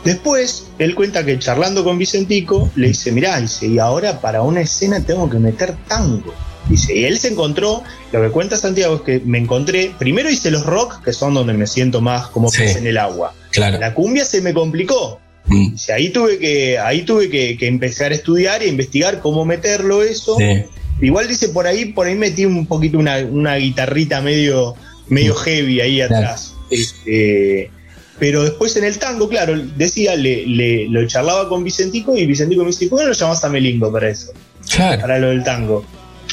Después, 0.03 0.65
él 0.79 0.95
cuenta 0.95 1.23
que 1.23 1.37
charlando 1.37 1.83
con 1.83 1.97
Vicentico, 1.97 2.71
le 2.75 2.87
dice, 2.89 3.11
mirá, 3.11 3.39
dice, 3.39 3.67
y 3.67 3.77
ahora 3.77 4.19
para 4.19 4.41
una 4.41 4.61
escena 4.61 5.03
tengo 5.05 5.29
que 5.29 5.37
meter 5.37 5.75
tango. 5.87 6.33
Dice, 6.69 6.95
y 6.95 7.05
él 7.05 7.17
se 7.19 7.29
encontró, 7.29 7.83
lo 8.11 8.21
que 8.21 8.29
cuenta 8.29 8.55
Santiago 8.57 8.95
es 8.97 9.01
que 9.01 9.21
me 9.25 9.37
encontré, 9.39 9.91
primero 9.99 10.29
hice 10.29 10.49
los 10.51 10.65
rock, 10.65 11.03
que 11.03 11.13
son 11.13 11.33
donde 11.33 11.53
me 11.53 11.67
siento 11.67 12.01
más 12.01 12.27
como 12.27 12.49
Sí. 12.49 12.59
pez 12.59 12.77
en 12.77 12.87
el 12.87 12.97
agua. 12.97 13.33
Claro. 13.51 13.79
La 13.79 13.93
cumbia 13.93 14.25
se 14.25 14.41
me 14.41 14.53
complicó. 14.53 15.19
Mm, 15.45 15.73
ahí 15.93 16.09
tuve 16.09 16.37
que, 16.39 16.77
ahí 16.79 17.01
tuve 17.01 17.29
que, 17.29 17.57
que 17.57 17.67
empezar 17.67 18.11
a 18.11 18.15
estudiar 18.15 18.61
y 18.61 18.65
a 18.65 18.69
investigar 18.69 19.19
cómo 19.19 19.45
meterlo 19.45 20.03
eso. 20.03 20.37
sí. 20.37 20.63
Igual 21.03 21.27
dice 21.27 21.49
por 21.49 21.65
ahí, 21.65 21.85
por 21.85 22.05
ahí 22.05 22.13
metí 22.13 22.45
un 22.45 22.67
poquito 22.67 22.99
una, 22.99 23.17
una 23.17 23.55
guitarrita 23.55 24.21
medio, 24.21 24.75
medio 25.07 25.33
heavy 25.33 25.81
ahí 25.81 25.95
Claro. 25.97 26.15
atrás. 26.15 26.53
Este, 26.69 27.71
pero 28.19 28.43
después 28.43 28.75
en 28.77 28.83
el 28.83 28.99
tango, 28.99 29.27
claro, 29.27 29.57
decía, 29.77 30.15
le, 30.15 30.45
le- 30.45 30.87
lo 30.89 31.05
charlaba 31.07 31.49
con 31.49 31.63
Vicentico 31.63 32.15
y 32.15 32.27
Vicentico 32.27 32.61
me 32.61 32.67
dice, 32.67 32.85
¿por 32.87 32.99
qué 32.99 33.05
no 33.05 33.09
lo 33.09 33.15
llamás 33.15 33.43
a 33.43 33.49
Melingo 33.49 33.91
para 33.91 34.09
eso? 34.09 34.31
Claro. 34.71 35.01
Para 35.01 35.17
lo 35.17 35.29
del 35.29 35.43
tango. 35.43 35.83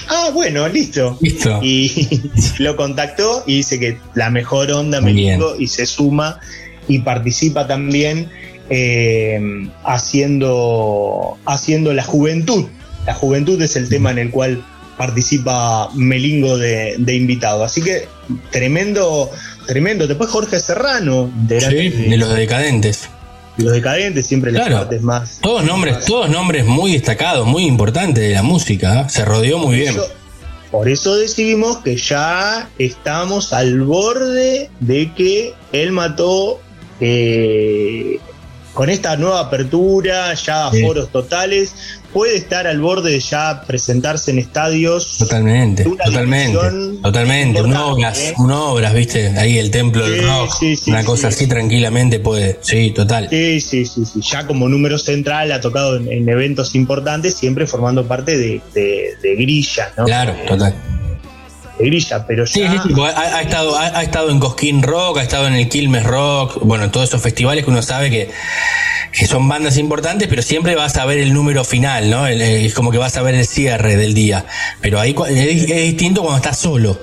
Ah, 0.08 0.30
bueno, 0.34 0.68
listo. 0.68 1.16
Listo. 1.22 1.60
Y 1.62 2.30
lo 2.58 2.76
contactó 2.76 3.44
y 3.46 3.56
dice 3.56 3.80
que 3.80 3.96
la 4.14 4.28
mejor 4.28 4.70
onda 4.70 5.00
Melingo 5.00 5.56
y 5.58 5.66
se 5.66 5.86
suma 5.86 6.38
y 6.88 7.00
participa 7.00 7.66
también 7.66 8.28
eh, 8.70 9.40
haciendo, 9.84 11.36
haciendo 11.46 11.92
la 11.92 12.02
juventud. 12.02 12.66
La 13.06 13.14
juventud 13.14 13.60
es 13.62 13.76
el 13.76 13.88
tema 13.88 14.10
en 14.10 14.18
el 14.18 14.30
cual 14.30 14.62
participa 14.96 15.90
Melingo 15.94 16.58
de, 16.58 16.96
de 16.98 17.14
invitado. 17.14 17.64
Así 17.64 17.80
que 17.82 18.08
tremendo, 18.50 19.30
tremendo. 19.66 20.06
Después 20.06 20.28
Jorge 20.30 20.58
Serrano, 20.60 21.30
integrante 21.40 21.78
Sí, 21.82 21.88
de, 21.90 22.08
de 22.10 22.16
los 22.16 22.34
decadentes. 22.34 23.08
de 23.56 23.64
los 23.64 23.72
decadentes, 23.72 24.26
siempre 24.26 24.50
las 24.52 24.62
Claro. 24.66 24.78
partes 24.82 25.02
más. 25.02 25.38
Todos 25.40 25.64
nombres, 25.64 26.04
todos 26.04 26.28
nombres 26.28 26.66
muy 26.66 26.92
destacados, 26.92 27.46
muy 27.46 27.64
importantes 27.64 28.24
de 28.28 28.34
la 28.34 28.42
música. 28.42 29.02
¿eh? 29.02 29.04
Se 29.08 29.24
rodeó 29.24 29.58
muy 29.58 29.76
bien. 29.76 29.94
Eso- 29.94 30.08
por 30.70 30.86
eso 30.86 31.16
decidimos 31.16 31.78
que 31.78 31.96
ya 31.96 32.68
estamos 32.78 33.54
al 33.54 33.80
borde 33.80 34.68
de 34.80 35.10
que 35.14 35.54
él 35.72 35.92
mató 35.92 36.60
eh, 37.00 38.18
con 38.74 38.90
esta 38.90 39.16
nueva 39.16 39.40
apertura, 39.40 40.34
ya 40.34 40.68
a 40.68 40.70
Sí. 40.70 40.82
foros 40.82 41.10
totales, 41.10 41.74
puede 42.12 42.36
estar 42.36 42.66
al 42.68 42.80
borde 42.80 43.10
de 43.10 43.18
ya 43.18 43.64
presentarse 43.66 44.30
en 44.30 44.38
estadios. 44.38 45.16
Totalmente, 45.18 45.82
totalmente, 45.84 46.56
totalmente. 47.02 47.62
Un 47.62 47.74
obras, 47.76 48.18
¿eh? 48.20 48.34
un 48.38 48.52
obras, 48.52 48.94
viste, 48.94 49.36
ahí 49.36 49.58
el 49.58 49.72
templo 49.72 50.08
del 50.08 50.24
rock, 50.24 50.54
sí, 50.60 50.78
una 50.86 51.02
cosa 51.04 51.28
así 51.28 51.48
tranquilamente 51.48 52.20
puede, 52.20 52.58
sí, 52.62 52.92
total. 52.92 53.26
Sí, 53.28 53.60
sí, 53.60 53.84
sí, 53.84 54.04
sí. 54.04 54.20
Ya 54.22 54.46
como 54.46 54.68
número 54.68 54.96
central 54.96 55.50
ha 55.50 55.60
tocado 55.60 55.96
en, 55.96 56.10
en 56.12 56.28
eventos 56.28 56.76
importantes, 56.76 57.34
siempre 57.34 57.66
formando 57.66 58.06
parte 58.06 58.36
de, 58.38 58.60
de, 58.74 59.10
de 59.20 59.34
Grilla, 59.34 59.92
¿no? 59.96 60.04
Claro, 60.04 60.36
total. 60.46 60.72
De 61.78 61.84
Grilla, 61.86 62.26
pero 62.26 62.46
Sí, 62.46 62.60
ya. 62.60 62.72
sí, 62.72 62.78
sí, 62.88 62.94
porque 62.94 63.12
ha, 63.14 63.36
ha 63.36 63.42
estado, 63.42 63.76
ha, 63.76 63.98
ha 63.98 64.02
estado 64.02 64.30
en 64.30 64.38
Cosquín 64.40 64.82
Rock, 64.82 65.18
ha 65.18 65.22
estado 65.22 65.46
en 65.46 65.54
el 65.54 65.68
Quilmes 65.68 66.04
Rock, 66.04 66.58
bueno, 66.62 66.84
en 66.84 66.90
todos 66.90 67.08
esos 67.08 67.22
festivales 67.22 67.64
que 67.64 67.70
uno 67.70 67.82
sabe 67.82 68.10
que, 68.10 68.30
que 69.12 69.26
son 69.26 69.48
bandas 69.48 69.76
importantes, 69.78 70.28
pero 70.28 70.42
siempre 70.42 70.74
vas 70.74 70.96
a 70.96 71.04
ver 71.06 71.18
el 71.18 71.32
número 71.32 71.64
final, 71.64 72.10
¿no? 72.10 72.26
El- 72.26 72.42
el- 72.42 72.66
es 72.66 72.74
como 72.74 72.90
que 72.90 72.98
vas 72.98 73.16
a 73.16 73.22
ver 73.22 73.34
el 73.34 73.46
cierre 73.46 73.96
del 73.96 74.12
día. 74.14 74.44
Pero 74.80 74.98
ahí 75.00 75.14
es, 75.28 75.62
es 75.62 75.66
distinto 75.66 76.22
cuando 76.22 76.36
estás 76.38 76.58
solo, 76.58 76.98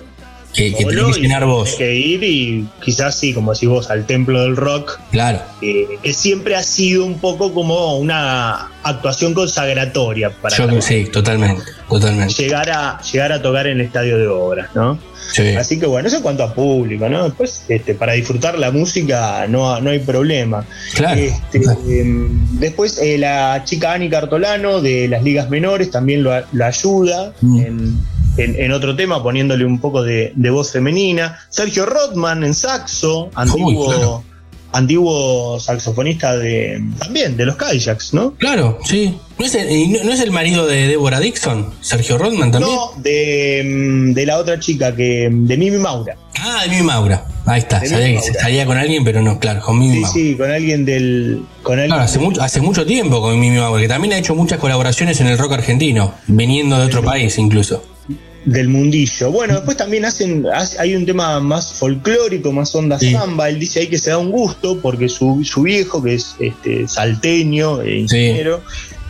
que, 0.55 0.73
que 0.73 0.85
tenés 0.85 1.17
que 1.17 1.27
tenés 1.27 1.79
ir 1.95 2.23
y 2.23 2.67
quizás 2.83 3.15
sí, 3.15 3.33
como 3.33 3.53
decís 3.53 3.69
vos, 3.69 3.89
al 3.89 4.05
templo 4.05 4.41
del 4.43 4.55
rock, 4.55 4.99
Claro, 5.11 5.41
eh, 5.61 5.87
que 6.01 6.13
siempre 6.13 6.55
ha 6.55 6.63
sido 6.63 7.05
un 7.05 7.19
poco 7.19 7.53
como 7.53 7.97
una 7.97 8.69
actuación 8.83 9.33
consagratoria 9.33 10.29
para 10.29 10.55
yo 10.55 10.81
sí, 10.81 11.05
totalmente, 11.05 11.63
totalmente. 11.89 12.33
llegar 12.33 12.69
a 12.69 13.01
llegar 13.01 13.31
a 13.31 13.41
tocar 13.41 13.67
en 13.67 13.79
el 13.79 13.85
estadio 13.85 14.17
de 14.17 14.27
obras, 14.27 14.69
¿no? 14.75 14.97
Sí. 15.33 15.55
Así 15.55 15.79
que 15.79 15.87
bueno, 15.87 16.07
eso 16.07 16.17
en 16.17 16.21
cuanto 16.23 16.43
a 16.43 16.53
público, 16.53 17.09
¿no? 17.09 17.23
Después, 17.25 17.63
este, 17.67 17.95
para 17.95 18.13
disfrutar 18.13 18.59
la 18.59 18.69
música 18.69 19.47
no, 19.49 19.81
no 19.81 19.89
hay 19.89 19.97
problema. 19.99 20.63
Claro. 20.93 21.19
Este, 21.19 21.59
em, 21.99 22.59
después 22.59 22.99
eh, 22.99 23.17
la 23.17 23.63
chica 23.65 23.93
Ani 23.93 24.07
Cartolano 24.07 24.81
de 24.81 25.07
las 25.07 25.23
ligas 25.23 25.49
menores 25.49 25.89
también 25.89 26.21
lo, 26.23 26.31
lo 26.51 26.65
ayuda 26.65 27.33
Mm. 27.41 27.59
en, 27.59 27.99
en- 28.37 28.55
en 28.59 28.71
otro 28.71 28.95
tema 28.95 29.21
poniéndole 29.23 29.65
un 29.65 29.79
poco 29.79 30.03
de, 30.03 30.31
de 30.35 30.49
voz 30.49 30.71
femenina. 30.71 31.39
Sergio 31.49 31.85
Rothman 31.85 32.43
en 32.43 32.53
saxo, 32.53 33.29
antiguo, 33.35 33.85
claro. 33.87 34.23
antiguo 34.73 35.59
saxofonista 35.59 36.37
de 36.37 36.81
también 36.99 37.37
de 37.37 37.45
los 37.45 37.55
Kayaks, 37.55 38.13
¿no? 38.13 38.33
Claro, 38.35 38.79
sí. 38.83 39.17
¿No 39.37 39.45
es, 39.45 39.55
el, 39.55 39.91
no- 39.91 40.03
no 40.03 40.11
es 40.13 40.19
el 40.21 40.31
marido 40.31 40.65
de 40.67 40.87
Deborah 40.87 41.19
Dixon? 41.19 41.73
¿Sergio 41.81 42.17
Rodman 42.17 42.51
también? 42.51 42.73
No, 42.75 42.91
de, 43.01 43.63
mm, 43.65 44.13
de 44.13 44.25
la 44.25 44.37
otra 44.37 44.59
chica 44.59 44.95
que 44.95 45.29
de 45.31 45.57
Mimi 45.57 45.77
Maura. 45.77 46.15
Ah, 46.39 46.61
de 46.63 46.69
Mimi 46.69 46.83
Maura. 46.83 47.25
Ahí 47.45 47.59
está. 47.59 47.79
De 47.79 47.87
Sabía 47.87 48.07
que 48.15 48.21
se 48.21 48.33
salía 48.33 48.65
con 48.65 48.77
alguien, 48.77 49.03
pero 49.03 49.21
no, 49.21 49.39
claro, 49.39 49.61
con 49.61 49.77
Mimi 49.79 49.95
Sí, 49.95 49.99
Maura. 50.01 50.13
sí, 50.13 50.35
con 50.35 50.51
alguien 50.51 50.85
del 50.85 51.41
con 51.63 51.73
alguien 51.73 51.89
Claro, 51.89 52.03
hace 52.03 52.19
mucho, 52.19 52.41
hace 52.41 52.61
mucho 52.61 52.85
tiempo 52.85 53.21
con 53.21 53.39
Mimi 53.39 53.57
Maura, 53.57 53.81
que 53.81 53.87
también 53.87 54.13
ha 54.13 54.17
hecho 54.17 54.35
muchas 54.35 54.59
colaboraciones 54.59 55.19
en 55.21 55.27
el 55.27 55.37
rock 55.37 55.53
argentino, 55.53 56.13
viniendo 56.27 56.77
de 56.77 56.85
otro 56.85 57.01
país 57.03 57.37
incluso. 57.37 57.83
Del 58.45 58.69
mundillo. 58.69 59.31
Bueno, 59.31 59.55
después 59.55 59.75
también 59.75 60.05
hacen, 60.05 60.45
hace- 60.53 60.79
hay 60.79 60.95
un 60.95 61.05
tema 61.05 61.39
más 61.39 61.73
folclórico, 61.73 62.51
más 62.51 62.73
onda 62.75 62.99
Sí. 62.99 63.11
samba. 63.11 63.49
Él 63.49 63.59
dice 63.59 63.79
ahí 63.81 63.87
que 63.87 63.97
se 63.97 64.11
da 64.11 64.17
un 64.19 64.31
gusto 64.31 64.79
porque 64.79 65.09
su, 65.09 65.43
su 65.43 65.63
viejo, 65.63 66.01
que 66.03 66.13
es 66.13 66.35
este, 66.39 66.87
salteño, 66.87 67.81
e 67.81 67.99
ingeniero, 67.99 68.61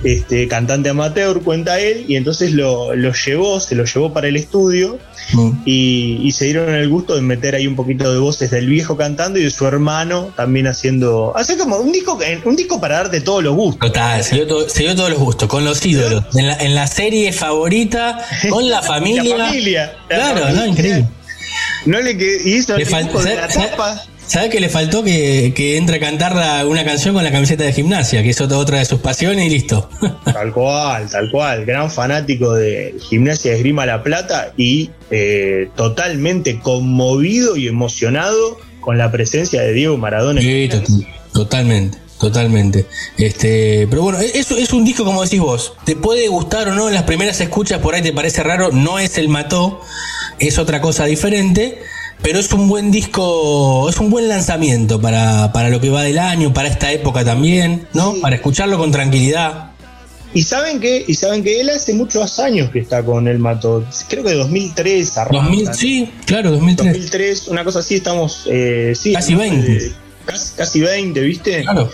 este, 0.04 0.48
cantante 0.48 0.90
amateur, 0.90 1.42
cuenta 1.42 1.80
él, 1.80 2.06
y 2.08 2.16
entonces 2.16 2.52
lo, 2.52 2.96
lo 2.96 3.14
llevó, 3.14 3.60
se 3.60 3.76
lo 3.76 3.86
llevó 3.86 4.14
para 4.14 4.28
el 4.28 4.36
estudio 4.36 5.00
Mm. 5.34 5.64
y, 5.66 6.20
y 6.22 6.32
se 6.34 6.46
dieron 6.46 6.76
el 6.76 6.88
gusto 6.88 7.16
de 7.16 7.22
meter 7.24 7.56
ahí 7.56 7.66
un 7.66 7.76
poquito 7.76 8.12
de 8.14 8.20
voces 8.20 8.52
del 8.52 8.68
viejo 8.70 8.96
cantando 8.96 9.40
y 9.40 9.44
de 9.44 9.50
su 9.50 9.66
hermano 9.66 10.32
también 10.36 10.68
haciendo. 10.68 11.36
Hace 11.36 11.58
como 11.58 11.78
un 11.78 11.92
disco, 11.92 12.20
un 12.44 12.56
disco 12.56 12.80
para 12.80 12.98
darte 12.98 13.22
todos 13.22 13.44
los 13.44 13.56
gustos. 13.56 13.88
Total, 13.92 14.24
se 14.24 14.36
dio, 14.36 14.46
todo- 14.46 14.70
se 14.70 14.84
dio 14.84 14.96
todos 14.96 15.10
los 15.10 15.18
gustos, 15.18 15.50
con 15.50 15.66
los 15.66 15.84
ídolos, 15.84 16.24
en 16.36 16.46
la, 16.46 16.58
en 16.58 16.76
la 16.76 16.86
serie 16.86 17.34
favorita, 17.34 18.24
con 18.52 18.70
la 18.70 18.82
familia. 18.84 19.36
La 19.36 19.46
familia. 19.48 19.94
la 20.10 20.16
Claro, 20.16 20.40
familia. 20.42 20.62
no, 20.62 20.68
increíble. 20.68 21.08
No 21.88 22.02
le 22.02 22.18
que 22.18 22.42
hizo 22.46 22.76
Le 22.78 22.84
el 22.84 22.90
de 22.90 23.36
la 23.36 23.50
¿sabes- 23.50 23.72
tapa. 23.72 24.04
¿Sabes 24.28 24.50
que 24.50 24.60
le 24.60 24.70
faltó 24.70 25.04
que, 25.04 25.54
que 25.56 25.78
entre 25.78 25.98
a 25.98 26.00
cantar 26.00 26.66
una 26.66 26.84
canción 26.84 27.14
con 27.14 27.24
la 27.24 27.32
camiseta 27.32 27.64
de 27.64 27.74
gimnasia? 27.74 28.24
Que 28.24 28.32
es 28.32 28.42
otra, 28.42 28.58
otra 28.58 28.80
de 28.80 28.86
sus 28.86 29.00
pasiones 29.00 29.46
y 29.46 29.50
listo. 29.50 29.90
Tal 30.26 30.52
cual, 30.52 31.10
tal 31.10 31.30
cual. 31.32 31.66
Gran 31.66 31.90
fanático 31.92 32.54
de 32.54 32.96
Gimnasia 33.10 33.52
de 33.52 33.58
Esgrima 33.58 33.86
La 33.86 34.02
Plata 34.04 34.52
y 34.58 34.90
eh, 35.12 35.70
totalmente 35.76 36.60
conmovido 36.60 37.56
y 37.56 37.68
emocionado 37.68 38.60
con 38.82 38.98
la 38.98 39.12
presencia 39.12 39.62
de 39.62 39.74
Diego 39.74 39.98
Maradona. 39.98 40.42
Sí, 40.42 40.70
to- 40.70 40.82
totalmente, 41.34 41.98
totalmente. 42.20 42.86
Este, 43.18 43.88
pero 43.90 44.02
bueno, 44.02 44.20
es, 44.20 44.52
es 44.52 44.74
un 44.74 44.84
disco 44.84 45.06
como 45.06 45.24
decís 45.24 45.40
vos. 45.40 45.74
Te 45.86 45.96
puede 45.96 46.28
gustar 46.28 46.68
o 46.70 46.74
no 46.76 46.88
en 46.90 46.96
las 46.96 47.04
primeras 47.04 47.40
escuchas, 47.42 47.80
por 47.80 47.96
ahí 47.96 48.02
te 48.02 48.12
parece 48.14 48.44
raro, 48.44 48.72
no 48.72 49.00
es 49.00 49.18
el 49.18 49.30
mató, 49.30 49.82
es 50.40 50.58
otra 50.58 50.82
cosa 50.82 51.06
diferente. 51.06 51.80
Pero 52.26 52.40
es 52.40 52.52
un 52.54 52.68
buen 52.68 52.90
disco, 52.90 53.88
es 53.88 54.00
un 54.00 54.10
buen 54.10 54.28
lanzamiento 54.28 55.00
para, 55.00 55.54
para 55.54 55.70
lo 55.70 55.80
que 55.80 55.92
va 55.92 56.02
del 56.02 56.18
año, 56.18 56.52
para 56.52 56.68
esta 56.68 56.92
época 56.92 57.24
también, 57.24 57.88
¿no? 57.94 58.16
Para 58.20 58.38
escucharlo 58.38 58.80
con 58.80 58.92
tranquilidad. 58.92 59.74
Y 60.34 60.42
saben 60.42 60.80
que, 60.80 61.06
y 61.08 61.14
saben 61.14 61.44
que 61.44 61.62
él 61.62 61.70
hace 61.70 61.94
muchos 61.94 62.40
años 62.40 62.72
que 62.72 62.80
está 62.80 63.06
con 63.06 63.28
el 63.28 63.38
Mato. 63.38 63.86
Creo 64.10 64.24
que 64.24 64.34
2003 64.34 65.18
arranca. 65.20 65.46
2000, 65.46 65.74
sí, 65.76 66.12
claro, 66.26 66.50
2003. 66.50 66.94
2003, 66.94 67.48
una 67.50 67.64
cosa 67.64 67.80
así, 67.80 67.98
estamos. 67.98 68.48
eh, 68.50 68.94
sí, 69.00 69.14
Casi 69.14 69.34
¿no? 69.34 69.42
20. 69.42 69.72
Eh, 69.72 69.92
casi, 70.26 70.56
casi 70.56 70.82
20, 70.82 71.22
¿viste? 71.22 71.62
Claro. 71.62 71.92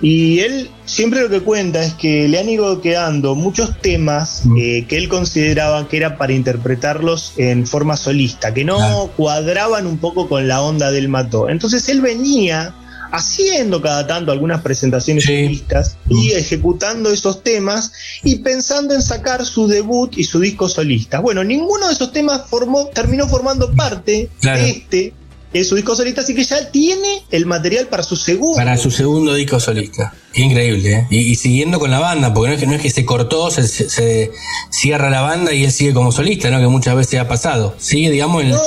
Y 0.00 0.38
él 0.38 0.70
siempre 0.94 1.20
lo 1.20 1.28
que 1.28 1.40
cuenta 1.40 1.82
es 1.82 1.94
que 1.94 2.28
le 2.28 2.38
han 2.38 2.48
ido 2.48 2.80
quedando 2.80 3.34
muchos 3.34 3.78
temas 3.80 4.42
Mm. 4.44 4.56
eh, 4.58 4.86
que 4.88 4.96
él 4.96 5.08
consideraba 5.08 5.88
que 5.88 5.96
era 5.96 6.16
para 6.18 6.32
interpretarlos 6.32 7.32
en 7.36 7.66
forma 7.66 7.96
solista, 7.96 8.54
que 8.54 8.64
no 8.64 8.76
Claro. 8.76 9.10
cuadraban 9.16 9.86
un 9.86 9.98
poco 9.98 10.28
con 10.28 10.46
la 10.48 10.62
onda 10.62 10.90
del 10.92 11.08
mató. 11.08 11.48
Entonces 11.48 11.88
él 11.88 12.00
venía 12.00 12.74
haciendo 13.12 13.80
cada 13.80 14.06
tanto 14.08 14.32
algunas 14.32 14.60
presentaciones 14.62 15.24
Sí. 15.24 15.44
solistas 15.44 15.96
y 16.08 16.32
ejecutando 16.32 17.10
esos 17.12 17.42
temas 17.44 17.92
y 18.24 18.36
pensando 18.36 18.92
en 18.94 19.02
sacar 19.02 19.44
su 19.46 19.68
debut 19.68 20.16
y 20.18 20.24
su 20.24 20.40
disco 20.40 20.68
solista. 20.68 21.20
Bueno, 21.20 21.44
ninguno 21.44 21.86
de 21.86 21.92
esos 21.94 22.10
temas 22.12 22.42
formó, 22.48 22.86
terminó 22.88 23.28
formando 23.28 23.70
parte 23.72 24.28
Claro. 24.40 24.62
de 24.62 24.70
este, 24.70 25.12
es 25.54 25.68
su 25.68 25.74
disco 25.76 25.94
solista, 25.96 26.20
así 26.20 26.34
que 26.34 26.44
ya 26.44 26.70
tiene 26.70 27.22
el 27.30 27.46
material 27.46 27.86
para 27.86 28.02
su 28.02 28.16
segundo. 28.16 28.56
Para 28.56 28.76
su 28.76 28.90
segundo 28.90 29.32
disco 29.34 29.58
solista. 29.60 30.12
Increíble, 30.34 30.92
¿eh? 30.92 31.06
Y, 31.10 31.18
y 31.30 31.34
siguiendo 31.36 31.78
con 31.78 31.90
la 31.90 32.00
banda, 32.00 32.34
porque 32.34 32.48
no 32.50 32.54
es 32.54 32.60
que, 32.60 32.66
no 32.66 32.74
es 32.74 32.82
que 32.82 32.90
se 32.90 33.04
cortó, 33.04 33.50
se, 33.50 33.66
se- 33.68 33.88
se 33.88 34.32
cierra 34.70 35.08
la 35.10 35.20
banda 35.22 35.52
y 35.54 35.64
él 35.64 35.72
sigue 35.72 35.94
como 35.94 36.10
solista, 36.12 36.50
¿no? 36.50 36.58
Que 36.60 36.66
muchas 36.66 36.96
veces 36.96 37.20
ha 37.20 37.28
pasado. 37.28 37.74
Sigue, 37.78 38.10
digamos, 38.10 38.42
en, 38.42 38.50
No. 38.50 38.60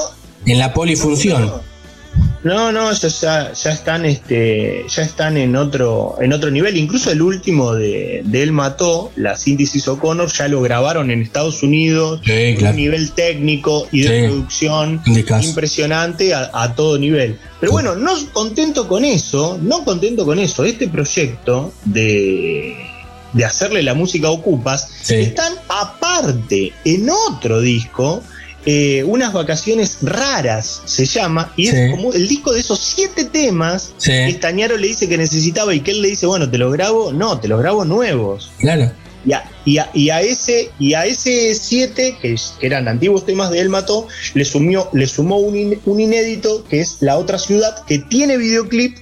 en 0.45 0.59
la 0.59 0.73
polifunción. 0.73 1.45
No, 1.47 1.61
no, 2.43 2.91
ellos 2.91 3.21
ya, 3.21 3.51
ya 3.53 3.71
están, 3.71 4.05
este, 4.05 4.85
ya 4.87 5.01
están 5.01 5.37
en 5.37 5.55
otro, 5.55 6.15
en 6.21 6.31
otro 6.33 6.49
nivel. 6.51 6.77
Incluso 6.77 7.11
el 7.11 7.21
último 7.21 7.73
de, 7.73 8.21
de 8.23 8.43
Él 8.43 8.51
Mató, 8.51 9.11
la 9.15 9.35
síntesis 9.35 9.87
O'Connor, 9.87 10.31
ya 10.31 10.47
lo 10.47 10.61
grabaron 10.61 11.11
en 11.11 11.21
Estados 11.21 11.63
Unidos, 11.63 12.21
Sí, 12.23 12.31
con 12.53 12.55
claro. 12.59 12.69
un 12.71 12.75
nivel 12.77 13.11
técnico 13.11 13.87
y 13.91 14.01
de 14.01 14.07
Sí. 14.21 14.27
producción 14.27 15.01
impresionante 15.41 16.33
a, 16.33 16.49
a 16.53 16.75
todo 16.75 16.97
nivel. 16.97 17.37
Pero 17.59 17.71
bueno, 17.71 17.95
no 17.95 18.13
contento 18.33 18.87
con 18.87 19.03
eso, 19.03 19.57
no 19.61 19.83
contento 19.83 20.25
con 20.25 20.39
eso, 20.39 20.63
este 20.63 20.87
proyecto 20.87 21.73
de, 21.85 22.75
de 23.33 23.45
hacerle 23.45 23.81
la 23.83 23.93
música 23.93 24.27
a 24.27 24.31
Ocupas, 24.31 24.87
Sí. 25.01 25.15
están 25.15 25.53
aparte 25.69 26.71
en 26.85 27.09
otro 27.09 27.61
disco. 27.61 28.21
Eh, 28.69 29.01
unas 29.05 29.31
vacaciones 29.31 29.99
raras 30.01 30.81
se 30.83 31.05
llama, 31.05 31.53
y 31.55 31.69
es 31.69 31.73
Sí. 31.75 31.91
como 31.91 32.11
el 32.11 32.27
disco 32.27 32.51
de 32.53 32.59
esos 32.59 32.79
siete 32.79 33.23
temas 33.23 33.93
Sí. 33.97 34.11
que 34.11 34.27
Estañaro 34.27 34.75
le 34.75 34.87
dice 34.87 35.07
que 35.07 35.17
necesitaba 35.17 35.73
y 35.73 35.79
que 35.79 35.91
él 35.91 36.01
le 36.01 36.09
dice, 36.09 36.25
bueno, 36.25 36.51
te 36.51 36.57
los 36.57 36.73
grabo, 36.73 37.13
no, 37.13 37.39
te 37.39 37.47
los 37.47 37.59
grabo 37.61 37.85
nuevos. 37.85 38.51
Claro. 38.59 38.91
Y 39.25 39.31
a, 39.33 39.49
y 39.65 39.77
a- 39.77 39.89
y 39.93 40.09
a 40.09 40.21
ese 40.21 40.69
y 40.79 40.93
a 40.95 41.05
ese 41.05 41.55
7, 41.55 42.17
que, 42.21 42.33
es- 42.33 42.53
que 42.59 42.67
eran 42.67 42.87
antiguos 42.89 43.25
temas 43.25 43.51
de 43.51 43.59
Él 43.61 43.69
Mató, 43.69 44.07
le, 44.33 44.43
sumió, 44.43 44.89
le 44.93 45.07
sumó 45.07 45.37
un, 45.37 45.55
in- 45.57 45.79
un 45.85 45.99
inédito 46.01 46.63
que 46.69 46.81
es 46.81 46.97
La 46.99 47.17
Otra 47.17 47.39
Ciudad, 47.39 47.83
que 47.85 47.99
tiene 47.99 48.35
videoclip 48.37 48.97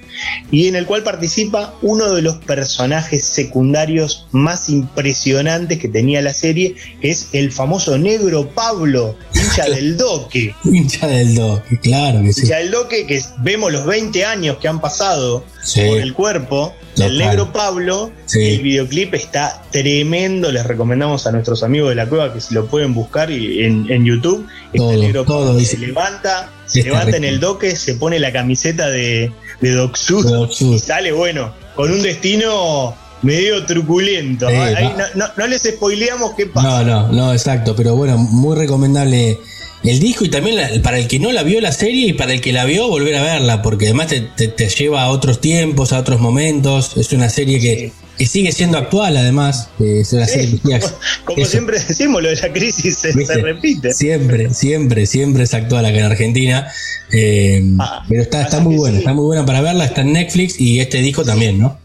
y 0.52 0.68
en 0.68 0.76
el 0.76 0.86
cual 0.86 1.04
participa 1.04 1.74
uno 1.82 2.12
de 2.14 2.22
los 2.22 2.36
personajes 2.38 3.26
secundarios 3.26 4.28
más 4.32 4.70
impresionantes 4.70 5.80
que 5.80 5.88
tenía 5.88 6.22
la 6.22 6.34
serie, 6.34 6.76
que 7.02 7.10
es 7.12 7.30
el 7.34 7.52
famoso 7.52 7.98
negro 7.98 8.50
Pablo, 8.50 9.16
hincha 9.34 9.66
del 9.70 9.98
Doque. 9.98 10.54
Hincha 10.64 11.08
del 11.08 11.36
do, 11.36 11.62
claro 11.82 12.22
que 12.22 12.34
sí. 12.34 12.42
Hincha 12.42 12.58
del 12.58 12.72
Doque, 12.72 13.06
que 13.08 13.22
vemos 13.40 13.72
los 13.72 13.86
20 13.86 14.26
años 14.26 14.58
que 14.58 14.68
han 14.68 14.82
pasado 14.82 15.44
Sí. 15.64 15.82
con 15.88 16.00
el 16.00 16.14
cuerpo 16.14 16.76
del 16.96 17.18
negro 17.18 17.52
Pablo. 17.52 18.12
Sí. 18.28 18.40
El 18.40 18.62
videoclip 18.62 19.16
está 19.16 19.64
tremendo. 19.72 20.52
Les 20.52 20.64
recomendamos 20.64 21.26
a 21.26 21.32
nuestros 21.32 21.64
amigos 21.64 21.90
de 21.90 21.96
la 21.96 22.06
cueva 22.08 22.32
que 22.32 22.40
si 22.40 22.54
lo 22.54 22.68
pueden 22.68 22.94
buscar 22.94 23.32
y- 23.32 23.64
en, 23.64 23.90
en 23.92 24.06
YouTube. 24.06 24.48
Todo, 24.76 24.92
el 24.92 25.02
negro 25.02 25.26
todo 25.26 25.48
Pablo 25.48 25.60
se 25.66 25.78
levanta, 25.80 26.52
se 26.66 26.80
Está 26.80 26.92
levanta 26.92 27.18
en 27.18 27.24
el 27.26 27.40
doque, 27.40 27.76
se 27.76 27.96
pone 27.96 28.20
la 28.20 28.32
camiseta 28.32 28.90
de, 28.90 29.32
de 29.62 29.72
Doc 29.72 29.96
Sud 29.96 30.50
y 30.76 30.80
sale, 30.80 31.12
bueno, 31.12 31.54
con 31.76 31.92
un 31.92 32.02
destino 32.02 32.96
medio 33.22 33.66
truculento. 33.66 34.48
Ahí 34.48 34.94
no, 34.98 35.04
no- 35.26 35.32
no 35.36 35.48
les 35.48 35.64
spoileamos 35.64 36.34
qué 36.36 36.46
pasa. 36.48 36.84
No, 36.84 37.08
no, 37.08 37.12
no, 37.12 37.34
exacto. 37.34 37.76
Pero 37.76 37.96
bueno, 37.96 38.18
muy 38.18 38.56
recomendable 38.56 39.40
el 39.84 40.00
disco 40.00 40.26
y 40.26 40.30
también 40.30 40.56
la- 40.58 40.70
para 40.82 40.98
el 41.00 41.08
que 41.08 41.20
no 41.20 41.32
la 41.32 41.44
vio 41.44 41.62
la 41.62 41.72
serie 41.72 42.08
y 42.08 42.14
para 42.14 42.34
el 42.34 42.42
que 42.42 42.52
la 42.54 42.66
vio 42.66 42.88
volver 42.88 43.16
a 43.16 43.24
verla, 43.24 43.62
porque 43.62 43.86
además 43.86 44.08
te, 44.08 44.22
te- 44.22 44.48
te 44.48 44.70
lleva 44.70 45.04
a 45.04 45.10
otros 45.10 45.40
tiempos, 45.42 45.94
a 45.94 46.00
otros 46.00 46.20
momentos. 46.20 46.98
Es 46.98 47.12
una 47.14 47.30
serie 47.30 47.60
que, 47.60 47.92
que 48.18 48.26
sigue 48.26 48.52
siendo 48.52 48.78
actual, 48.78 49.18
además. 49.18 49.70
Eh, 49.80 50.00
Es 50.02 50.14
una 50.14 50.26
serie 50.26 50.48
Sí, 50.52 50.60
que 50.60 50.80
sigue- 50.80 50.94
como, 51.26 51.42
eso. 51.42 51.52
siempre 51.52 51.80
decimos, 51.80 52.22
lo 52.24 52.30
de 52.30 52.36
la 52.36 52.52
crisis 52.54 52.98
se, 52.98 53.12
repite. 53.42 53.94
Siempre, 53.94 54.54
siempre, 54.54 55.06
siempre 55.06 55.44
es 55.44 55.54
actual 55.54 55.86
acá 55.86 55.98
en 55.98 56.06
Argentina. 56.06 56.68
Eh, 57.12 57.62
Ah, 57.80 58.04
pero 58.10 58.22
está, 58.22 58.42
está 58.42 58.60
muy 58.60 58.76
buena, 58.76 58.96
sí. 58.98 59.00
está 59.02 59.14
muy 59.14 59.26
buena 59.26 59.46
para 59.46 59.62
verla, 59.62 59.86
está 59.86 60.02
en 60.02 60.14
Netflix 60.14 60.60
y 60.60 60.80
este 60.80 60.98
disco 61.00 61.24
también, 61.24 61.60
¿no? 61.60 61.78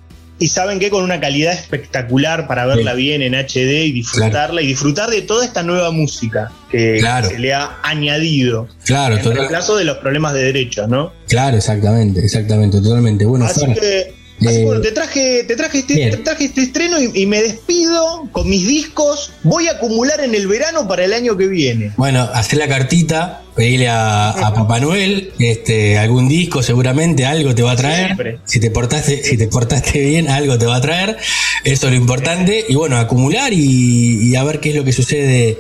Y 0.43 0.49
saben 0.49 0.79
que 0.79 0.89
con 0.89 1.05
una 1.05 1.21
calidad 1.21 1.53
espectacular 1.53 2.47
para 2.49 2.65
verla 2.65 2.95
bien 2.95 3.21
en 3.21 3.35
HD 3.35 3.85
y 3.85 3.93
disfrutarla 3.93 4.63
y 4.63 4.69
disfrutar 4.69 5.11
de 5.11 5.21
toda 5.21 5.45
esta 5.45 5.63
nueva 5.63 5.91
música 5.91 6.51
que 6.71 6.97
Claro. 6.99 7.29
se 7.29 7.39
le 7.39 7.53
ha 7.53 7.77
añadido 7.83 8.67
Claro, 8.87 9.17
en 9.17 9.23
total- 9.23 9.37
reemplazo 9.37 9.77
de 9.77 9.85
los 9.85 9.99
problemas 9.99 10.33
de 10.33 10.45
derechos, 10.45 10.89
¿no? 10.89 11.13
claro, 11.29 11.59
exactamente, 11.59 12.21
exactamente, 12.25 12.81
totalmente. 12.81 13.27
Bueno, 13.27 13.45
Así 13.45 13.67
que, 13.75 14.15
así 14.49 14.57
eh, 14.57 14.59
que 14.61 14.65
bueno, 14.65 14.81
te 14.81 14.93
traje, 14.93 15.45
te 15.45 15.57
traje 15.57 15.79
este, 15.79 15.95
te 16.11 16.17
traje 16.19 16.45
este 16.47 16.63
estreno 16.63 17.01
y, 17.01 17.11
y 17.23 17.27
me 17.27 17.43
despido 17.43 18.29
con 18.33 18.49
mis 18.49 18.67
discos. 18.67 19.33
Voy 19.43 19.69
a 19.69 19.73
acumular 19.73 20.21
en 20.21 20.35
el 20.35 20.47
verano 20.47 20.87
para 20.89 21.05
el 21.05 21.13
año 21.13 21.37
que 21.37 21.47
viene. 21.47 21.93
Bueno, 21.97 22.23
hacer 22.35 22.59
la 22.59 22.69
cartita, 22.69 23.43
pedirle 23.55 23.89
a, 23.89 24.31
a 24.31 24.55
Papá 24.55 24.81
Noel 24.81 25.33
este, 25.39 25.99
algún 25.99 26.29
disco, 26.29 26.63
seguramente 26.63 27.27
algo 27.27 27.55
te 27.55 27.63
va 27.63 27.73
a 27.73 27.77
traer. 27.77 28.07
Siempre. 28.07 28.39
Si 28.45 28.61
te 28.61 28.71
portaste, 28.71 29.23
si 29.23 29.37
te 29.37 29.47
portaste 29.49 29.99
bien, 30.01 30.29
algo 30.29 30.57
te 30.59 30.67
va 30.67 30.77
a 30.77 30.81
traer. 30.81 31.17
Eso 31.65 31.87
es 31.87 31.93
lo 31.93 31.99
importante. 31.99 32.65
Y 32.69 32.75
bueno, 32.75 32.97
acumular 32.97 33.53
y, 33.53 34.31
y 34.31 34.37
a 34.37 34.45
ver 34.45 34.61
qué 34.61 34.71
es 34.71 34.77
lo 34.77 34.85
que 34.85 34.93
sucede 34.93 35.59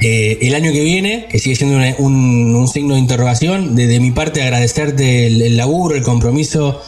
eh, 0.00 0.38
el 0.42 0.54
año 0.54 0.72
que 0.72 0.82
viene, 0.82 1.26
que 1.30 1.38
sigue 1.38 1.54
siendo 1.56 1.76
una- 1.76 1.94
un, 1.98 2.54
un 2.54 2.68
signo 2.68 2.94
de 2.94 3.00
interrogación. 3.00 3.76
De, 3.76 3.86
de 3.86 4.00
mi 4.00 4.10
parte, 4.10 4.42
agradecerte 4.42 5.26
el, 5.26 5.42
el 5.42 5.56
laburo, 5.56 5.94
el 5.96 6.02
compromiso 6.02 6.82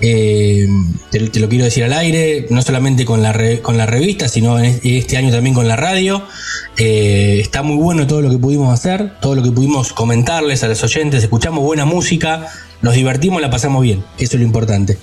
eh, 0.00 0.66
te, 1.10 1.20
lo 1.40 1.48
quiero 1.48 1.64
decir 1.64 1.84
al 1.84 1.92
aire, 1.92 2.46
no 2.50 2.60
solamente 2.62 3.04
con 3.04 3.22
la, 3.22 3.32
re- 3.32 3.60
con 3.60 3.76
la 3.76 3.86
revista, 3.86 4.28
sino 4.28 4.58
en 4.58 4.64
es- 4.66 4.80
este 4.84 5.16
año 5.16 5.30
también 5.30 5.54
con 5.54 5.66
la 5.68 5.76
radio. 5.76 6.22
Eh, 6.76 7.38
está 7.40 7.62
muy 7.62 7.76
bueno 7.76 8.06
todo 8.06 8.20
lo 8.22 8.30
que 8.30 8.38
pudimos 8.38 8.72
hacer, 8.72 9.12
todo 9.20 9.34
lo 9.34 9.42
que 9.42 9.50
pudimos 9.50 9.92
comentarles 9.92 10.62
a 10.64 10.68
los 10.68 10.82
oyentes, 10.84 11.22
escuchamos 11.22 11.64
buena 11.64 11.84
música, 11.84 12.46
nos 12.82 12.94
divertimos, 12.94 13.40
la 13.40 13.50
pasamos 13.50 13.82
bien, 13.82 14.04
eso 14.18 14.34
es 14.36 14.40
lo 14.40 14.46
importante. 14.46 14.98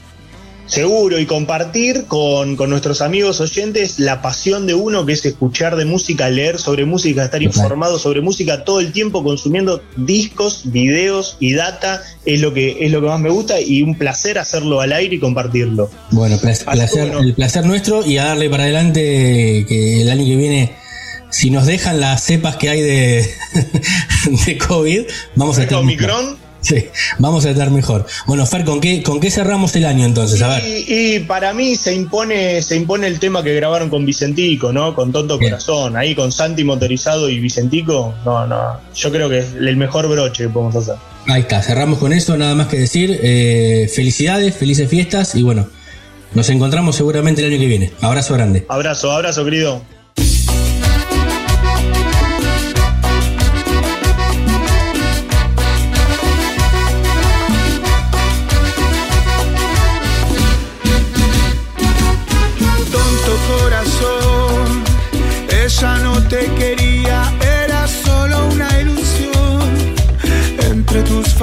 Seguro, 0.73 1.19
y 1.19 1.27
compartir 1.27 2.05
con, 2.07 2.55
con 2.55 2.71
nuestros 2.71 3.03
amigos 3.03 3.39
oyentes 3.39 3.99
la 3.99 4.23
pasión 4.23 4.65
de 4.65 4.73
uno, 4.73 5.05
que 5.05 5.13
es 5.13 5.23
escuchar 5.23 5.75
de 5.75 5.85
música, 5.85 6.31
leer 6.31 6.57
sobre 6.57 6.83
música, 6.83 7.25
estar 7.25 7.43
informado 7.43 7.99
sobre 7.99 8.21
música 8.21 8.63
todo 8.63 8.79
el 8.79 8.91
tiempo, 8.91 9.23
consumiendo 9.23 9.83
discos, 9.97 10.61
videos 10.65 11.37
y 11.39 11.53
data, 11.53 12.01
es 12.25 12.41
lo 12.41 12.55
que, 12.55 12.83
es 12.83 12.91
lo 12.91 13.01
que 13.01 13.07
más 13.07 13.19
me 13.19 13.29
gusta 13.29 13.61
y 13.61 13.83
un 13.83 13.95
placer 13.95 14.39
hacerlo 14.39 14.81
al 14.81 14.93
aire 14.93 15.17
y 15.17 15.19
compartirlo. 15.19 15.91
Bueno, 16.09 16.39
placer, 16.39 16.65
bueno. 16.91 17.19
el 17.19 17.35
placer 17.35 17.67
nuestro 17.67 18.03
y 18.03 18.17
a 18.17 18.25
darle 18.25 18.49
para 18.49 18.63
adelante 18.63 19.67
que 19.69 20.01
el 20.01 20.09
año 20.09 20.25
que 20.25 20.35
viene, 20.35 20.71
si 21.29 21.51
nos 21.51 21.67
dejan 21.67 21.99
las 21.99 22.23
cepas 22.23 22.55
que 22.55 22.69
hay 22.69 22.81
de, 22.81 23.29
de 24.47 24.57
COVID, 24.57 25.03
vamos 25.35 25.59
a 25.59 25.61
estar. 25.61 25.77
Omicron. 25.77 26.42
Sí, 26.73 26.85
vamos 27.19 27.45
a 27.45 27.49
estar 27.51 27.69
mejor. 27.71 28.05
Bueno, 28.25 28.45
Fer, 28.45 28.63
¿con 28.63 28.79
qué, 28.79 29.03
¿con 29.03 29.19
qué 29.19 29.29
cerramos 29.29 29.75
el 29.75 29.85
año 29.85 30.05
entonces? 30.05 30.41
A 30.41 30.47
ver. 30.47 30.63
Y, 30.65 31.15
y 31.15 31.19
para 31.19 31.53
mí 31.53 31.75
se 31.75 31.93
impone, 31.93 32.61
se 32.61 32.77
impone 32.77 33.07
el 33.07 33.19
tema 33.19 33.43
que 33.43 33.53
grabaron 33.53 33.89
con 33.89 34.05
Vicentico, 34.05 34.71
¿no? 34.71 34.95
Con 34.95 35.11
Tonto 35.11 35.37
Bien. 35.37 35.51
Corazón, 35.51 35.97
ahí 35.97 36.15
con 36.15 36.31
Santi 36.31 36.63
Motorizado 36.63 37.29
y 37.29 37.39
Vicentico. 37.39 38.15
No, 38.23 38.47
no. 38.47 38.79
Yo 38.95 39.11
creo 39.11 39.29
que 39.29 39.39
es 39.39 39.53
el 39.53 39.75
mejor 39.75 40.07
broche 40.07 40.43
que 40.43 40.49
podemos 40.49 40.75
hacer. 40.75 40.95
Ahí 41.27 41.41
está, 41.41 41.61
cerramos 41.61 41.99
con 41.99 42.13
eso, 42.13 42.37
nada 42.37 42.55
más 42.55 42.67
que 42.67 42.77
decir. 42.77 43.19
Eh, 43.21 43.91
felicidades, 43.93 44.55
felices 44.55 44.89
fiestas 44.89 45.35
y 45.35 45.43
bueno, 45.43 45.67
nos 46.33 46.49
encontramos 46.49 46.95
seguramente 46.95 47.41
el 47.41 47.51
año 47.51 47.59
que 47.59 47.67
viene. 47.67 47.91
Abrazo 48.01 48.33
grande. 48.35 48.65
Abrazo, 48.69 49.11
abrazo, 49.11 49.43
querido. 49.43 49.81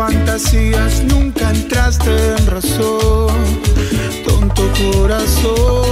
Fantasías 0.01 1.05
nunca 1.05 1.51
entraste 1.51 2.11
en 2.39 2.47
razón. 2.47 3.35
Tonto 4.25 4.63
corazón, 4.81 5.90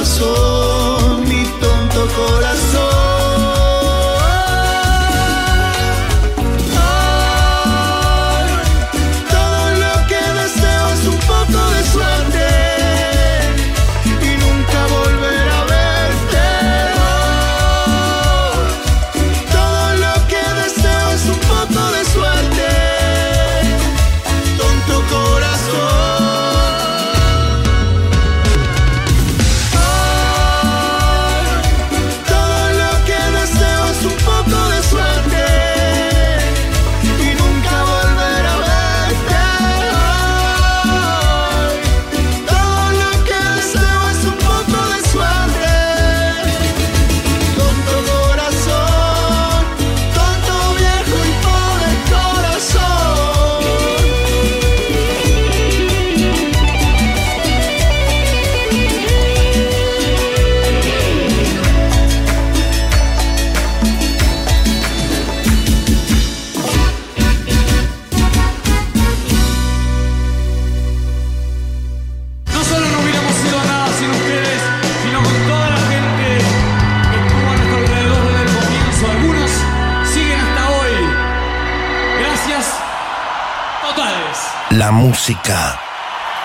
corazón, 0.00 1.24
mi 1.28 1.44
tonto 1.60 2.08
corazón. 2.16 2.49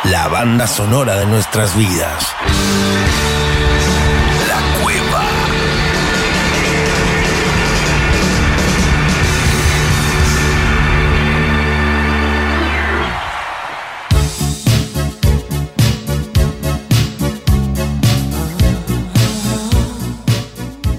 La 0.04 0.28
banda 0.28 0.68
sonora 0.68 1.18
de 1.18 1.26
nuestras 1.26 1.76
vidas. 1.76 2.24
La 4.48 4.84
cueva. 4.84 5.24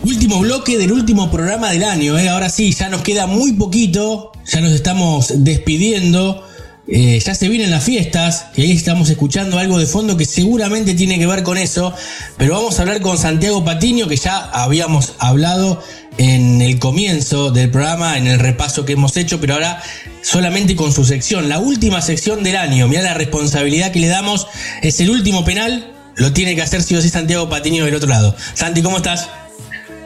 Último 0.02 0.40
bloque 0.40 0.76
bloque 0.76 0.76
del 0.76 0.90
último 0.90 1.30
programa 1.30 1.70
del 1.70 1.84
año. 1.84 2.18
¿eh? 2.18 2.28
Ahora 2.30 2.48
sí, 2.48 2.72
ya 2.72 2.88
nos 2.88 3.02
queda 3.02 3.28
muy 3.28 3.52
poquito, 3.52 4.32
ya 4.44 4.60
nos 4.60 4.72
estamos 4.72 5.44
despidiendo. 5.44 6.42
Eh, 6.88 7.18
ya 7.18 7.34
se 7.34 7.48
vienen 7.48 7.72
las 7.72 7.82
fiestas, 7.82 8.46
y 8.54 8.62
ahí 8.62 8.72
estamos 8.72 9.10
escuchando 9.10 9.58
algo 9.58 9.78
de 9.78 9.86
fondo 9.86 10.16
que 10.16 10.24
seguramente 10.24 10.94
tiene 10.94 11.18
que 11.18 11.26
ver 11.26 11.42
con 11.42 11.58
eso, 11.58 11.92
pero 12.36 12.54
vamos 12.54 12.78
a 12.78 12.82
hablar 12.82 13.00
con 13.00 13.18
Santiago 13.18 13.64
Patiño, 13.64 14.06
que 14.06 14.16
ya 14.16 14.38
habíamos 14.38 15.14
hablado 15.18 15.82
en 16.16 16.62
el 16.62 16.78
comienzo 16.78 17.50
del 17.50 17.70
programa, 17.70 18.16
en 18.16 18.28
el 18.28 18.38
repaso 18.38 18.84
que 18.84 18.92
hemos 18.92 19.16
hecho, 19.16 19.40
pero 19.40 19.54
ahora 19.54 19.82
solamente 20.22 20.76
con 20.76 20.92
su 20.92 21.04
sección, 21.04 21.48
la 21.48 21.58
última 21.58 22.00
sección 22.02 22.44
del 22.44 22.56
año. 22.56 22.86
Mira 22.86 23.02
la 23.02 23.14
responsabilidad 23.14 23.90
que 23.90 23.98
le 23.98 24.06
damos, 24.06 24.46
es 24.80 25.00
el 25.00 25.10
último 25.10 25.44
penal, 25.44 25.92
lo 26.14 26.32
tiene 26.32 26.54
que 26.54 26.62
hacer 26.62 26.84
sí 26.84 26.94
o 26.94 27.02
sí 27.02 27.10
Santiago 27.10 27.48
Patiño 27.48 27.84
del 27.84 27.96
otro 27.96 28.08
lado. 28.08 28.36
Santi, 28.54 28.80
¿cómo 28.80 28.98
estás? 28.98 29.28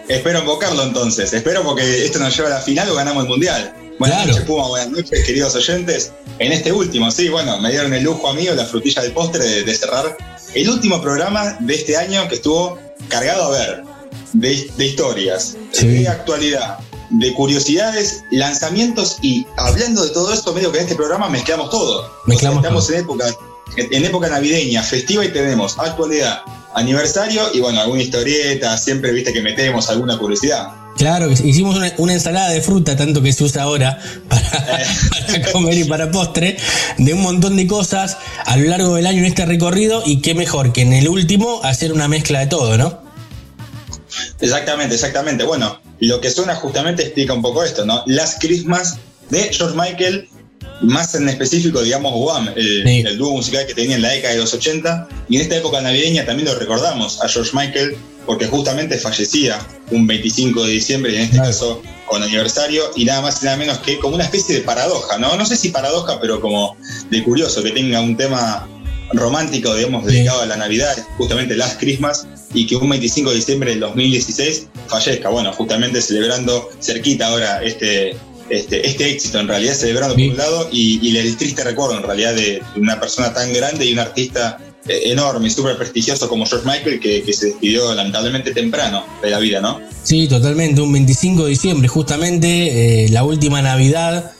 Espero 0.08 0.40
invocarlo 0.40 0.82
entonces, 0.82 1.30
espero 1.32 1.62
porque 1.62 2.06
esto 2.06 2.18
nos 2.18 2.34
lleva 2.34 2.48
a 2.48 2.52
la 2.52 2.60
final 2.60 2.88
o 2.88 2.94
ganamos 2.94 3.24
el 3.24 3.28
mundial. 3.28 3.74
Buenas 4.00 4.16
Claro. 4.16 4.32
noches, 4.32 4.46
Puma, 4.46 4.66
buenas 4.68 4.88
noches, 4.88 5.24
queridos 5.26 5.54
oyentes. 5.54 6.10
En 6.38 6.52
este 6.52 6.72
último, 6.72 7.10
sí, 7.10 7.28
bueno, 7.28 7.60
me 7.60 7.70
dieron 7.70 7.92
el 7.92 8.02
lujo 8.02 8.28
a 8.30 8.32
mí 8.34 8.48
o 8.48 8.54
la 8.54 8.64
frutilla 8.64 9.02
del 9.02 9.12
postre 9.12 9.44
de, 9.44 9.62
de 9.62 9.74
cerrar 9.74 10.16
el 10.54 10.70
último 10.70 11.02
programa 11.02 11.58
de 11.60 11.74
este 11.74 11.98
año 11.98 12.26
que 12.26 12.36
estuvo 12.36 12.78
cargado 13.08 13.44
a 13.44 13.50
ver 13.50 13.82
de, 14.32 14.70
de 14.78 14.86
historias, 14.86 15.54
de 15.82 16.08
actualidad, 16.08 16.78
de 17.10 17.34
curiosidades, 17.34 18.22
lanzamientos 18.30 19.18
y 19.20 19.46
hablando 19.58 20.02
de 20.02 20.10
todo 20.10 20.32
esto, 20.32 20.54
medio 20.54 20.72
que 20.72 20.78
en 20.78 20.84
este 20.84 20.96
programa 20.96 21.28
mezclamos 21.28 21.68
todo. 21.68 22.10
Mezclamos 22.26 22.60
O 22.60 22.62
sea, 22.62 22.70
estamos 22.70 22.90
en 22.90 23.00
época, 23.00 23.26
en 23.76 24.04
época 24.06 24.28
navideña, 24.30 24.82
festiva 24.82 25.26
y 25.26 25.28
tenemos 25.28 25.78
actualidad, 25.78 26.40
aniversario 26.74 27.42
y 27.52 27.60
bueno, 27.60 27.82
alguna 27.82 28.00
historieta, 28.00 28.78
siempre 28.78 29.12
viste 29.12 29.30
que 29.34 29.42
metemos 29.42 29.90
alguna 29.90 30.16
curiosidad. 30.16 30.79
Claro, 31.00 31.30
hicimos 31.30 31.78
una, 31.78 31.94
una 31.96 32.12
ensalada 32.12 32.50
de 32.50 32.60
fruta, 32.60 32.94
tanto 32.94 33.22
que 33.22 33.32
se 33.32 33.42
usa 33.42 33.62
ahora 33.62 33.98
para, 34.28 34.42
para 35.10 35.50
comer 35.50 35.78
y 35.78 35.84
para 35.84 36.10
postre, 36.10 36.58
de 36.98 37.14
un 37.14 37.22
montón 37.22 37.56
de 37.56 37.66
cosas 37.66 38.18
a 38.44 38.58
lo 38.58 38.68
largo 38.68 38.96
del 38.96 39.06
año 39.06 39.20
en 39.20 39.24
este 39.24 39.46
recorrido 39.46 40.02
y 40.04 40.20
qué 40.20 40.34
mejor 40.34 40.74
que 40.74 40.82
en 40.82 40.92
el 40.92 41.08
último 41.08 41.62
hacer 41.64 41.94
una 41.94 42.06
mezcla 42.06 42.40
de 42.40 42.48
todo, 42.48 42.76
¿no? 42.76 43.00
Exactamente, 44.40 44.94
exactamente. 44.94 45.42
Bueno, 45.44 45.80
lo 46.00 46.20
que 46.20 46.30
suena 46.30 46.54
justamente 46.54 47.02
explica 47.04 47.32
un 47.32 47.40
poco 47.40 47.64
esto, 47.64 47.86
¿no? 47.86 48.02
Las 48.04 48.36
Christmas 48.38 48.98
de 49.30 49.50
George 49.54 49.74
Michael, 49.74 50.28
más 50.82 51.14
en 51.14 51.30
específico, 51.30 51.80
digamos, 51.80 52.12
Wham, 52.14 52.52
el, 52.56 52.86
el 52.86 53.16
dúo 53.16 53.32
musical 53.32 53.66
que 53.66 53.72
tenía 53.72 53.96
en 53.96 54.02
la 54.02 54.10
década 54.10 54.34
de 54.34 54.40
los 54.40 54.52
80, 54.52 55.08
y 55.30 55.36
en 55.36 55.40
esta 55.40 55.56
época 55.56 55.80
navideña 55.80 56.26
también 56.26 56.46
lo 56.46 56.56
recordamos 56.56 57.22
a 57.22 57.28
George 57.30 57.52
Michael, 57.54 57.96
porque 58.26 58.46
justamente 58.46 58.98
fallecía 58.98 59.58
un 59.90 60.06
25 60.06 60.64
de 60.64 60.72
diciembre, 60.72 61.12
y 61.12 61.16
en 61.16 61.22
este 61.22 61.36
caso 61.38 61.82
con 62.06 62.22
aniversario, 62.22 62.84
y 62.96 63.04
nada 63.04 63.22
más 63.22 63.42
y 63.42 63.46
nada 63.46 63.56
menos 63.56 63.78
que 63.78 63.98
como 63.98 64.16
una 64.16 64.24
especie 64.24 64.56
de 64.56 64.62
paradoja, 64.62 65.18
¿no? 65.18 65.36
No 65.36 65.46
sé 65.46 65.56
si 65.56 65.68
paradoja, 65.68 66.20
pero 66.20 66.40
como 66.40 66.76
de 67.10 67.22
curioso 67.22 67.62
que 67.62 67.70
tenga 67.70 68.00
un 68.00 68.16
tema 68.16 68.68
romántico, 69.12 69.74
digamos, 69.74 70.04
dedicado 70.04 70.42
a 70.42 70.46
la 70.46 70.56
Navidad, 70.56 70.96
justamente 71.16 71.56
Last 71.56 71.78
Christmas, 71.80 72.26
y 72.52 72.66
que 72.66 72.76
un 72.76 72.88
25 72.88 73.30
de 73.30 73.36
diciembre 73.36 73.70
del 73.70 73.80
2016 73.80 74.68
fallezca. 74.88 75.28
Bueno, 75.28 75.52
justamente 75.52 76.00
celebrando 76.02 76.68
cerquita 76.80 77.28
ahora 77.28 77.62
este, 77.62 78.16
este, 78.48 78.86
este 78.86 79.10
éxito, 79.10 79.38
en 79.38 79.48
realidad 79.48 79.74
celebrando 79.74 80.14
por 80.14 80.24
un 80.24 80.36
lado, 80.36 80.68
y, 80.72 80.98
y 81.06 81.16
el 81.16 81.36
triste 81.36 81.62
recuerdo 81.64 81.96
en 81.96 82.02
realidad 82.02 82.34
de 82.34 82.62
una 82.76 83.00
persona 83.00 83.32
tan 83.32 83.52
grande 83.52 83.84
y 83.84 83.92
un 83.92 84.00
artista 84.00 84.58
enorme 84.86 85.48
y 85.48 85.50
súper 85.50 85.76
prestigioso 85.76 86.28
como 86.28 86.46
George 86.46 86.66
Michael, 86.66 87.00
que, 87.00 87.22
que 87.22 87.32
se 87.32 87.46
despidió 87.46 87.94
lamentablemente 87.94 88.52
temprano 88.52 89.04
de 89.22 89.30
la 89.30 89.38
vida, 89.38 89.60
¿no? 89.60 89.80
Sí, 90.02 90.26
totalmente, 90.28 90.80
un 90.80 90.92
25 90.92 91.44
de 91.44 91.50
diciembre, 91.50 91.88
justamente 91.88 93.04
eh, 93.04 93.08
la 93.10 93.24
última 93.24 93.60
Navidad. 93.62 94.32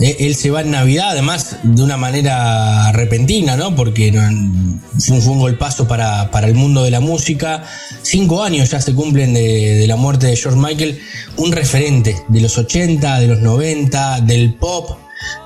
eh, 0.00 0.16
él 0.20 0.34
se 0.36 0.50
va 0.50 0.60
en 0.60 0.70
Navidad, 0.70 1.10
además 1.10 1.56
de 1.62 1.82
una 1.82 1.96
manera 1.96 2.92
repentina, 2.92 3.56
¿no? 3.56 3.74
Porque 3.74 4.12
fue 4.98 5.16
un, 5.16 5.38
golpazo 5.38 5.88
para, 5.88 6.30
para 6.30 6.46
el 6.46 6.54
mundo 6.54 6.84
de 6.84 6.90
la 6.90 7.00
música. 7.00 7.64
Cinco 8.02 8.42
años 8.42 8.70
ya 8.70 8.80
se 8.80 8.94
cumplen 8.94 9.34
de, 9.34 9.74
de 9.74 9.86
la 9.86 9.96
muerte 9.96 10.26
de 10.26 10.36
George 10.36 10.58
Michael, 10.58 11.00
un 11.36 11.50
referente 11.50 12.22
de 12.28 12.40
los 12.40 12.58
80, 12.58 13.20
de 13.20 13.26
los 13.26 13.40
90, 13.40 14.20
del 14.20 14.54
pop, 14.54 14.98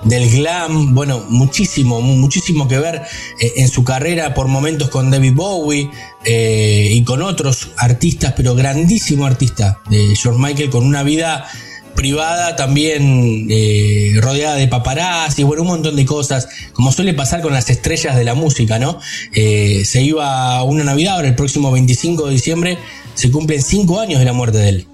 del 0.05 0.31
glam, 0.31 0.95
bueno, 0.95 1.25
muchísimo, 1.29 2.01
mu- 2.01 2.17
muchísimo 2.17 2.69
que 2.69 2.79
ver 2.79 3.03
eh, 3.41 3.53
en 3.57 3.69
su 3.69 3.85
carrera 3.85 4.35
por 4.35 4.49
momentos 4.49 4.89
con 4.91 5.11
David 5.11 5.33
Bowie 5.35 5.91
eh, 6.25 6.89
y 6.93 7.03
con 7.05 7.23
otros 7.23 7.71
artistas, 7.77 8.35
pero 8.37 8.55
grandísimo 8.55 9.27
artista 9.27 9.81
de 9.91 10.15
George 10.17 10.41
Michael 10.41 10.71
con 10.71 10.85
una 10.85 11.03
vida 11.03 11.47
privada 11.95 12.57
también 12.57 13.47
eh, 13.51 14.15
rodeada 14.21 14.57
de 14.57 14.67
paparazzi, 14.67 15.43
bueno, 15.43 15.63
un 15.63 15.69
montón 15.69 15.95
de 15.95 16.07
cosas, 16.07 16.49
como 16.73 16.91
suele 16.91 17.13
pasar 17.13 17.43
con 17.43 17.53
las 17.53 17.69
estrellas 17.69 18.17
de 18.17 18.25
la 18.25 18.35
música, 18.35 18.79
¿no? 18.79 18.99
Se 19.33 20.03
iba 20.03 20.63
una 20.63 20.85
Navidad, 20.85 21.17
ahora 21.17 21.29
el 21.29 21.35
próximo 21.35 21.71
25 21.71 22.27
de 22.29 22.33
diciembre 22.33 22.79
se 23.15 23.31
cumplen 23.31 23.63
cinco 23.63 24.01
años 24.01 24.21
de 24.21 24.25
la 24.25 24.33
muerte 24.33 24.57
de 24.59 24.69
él. 24.71 24.87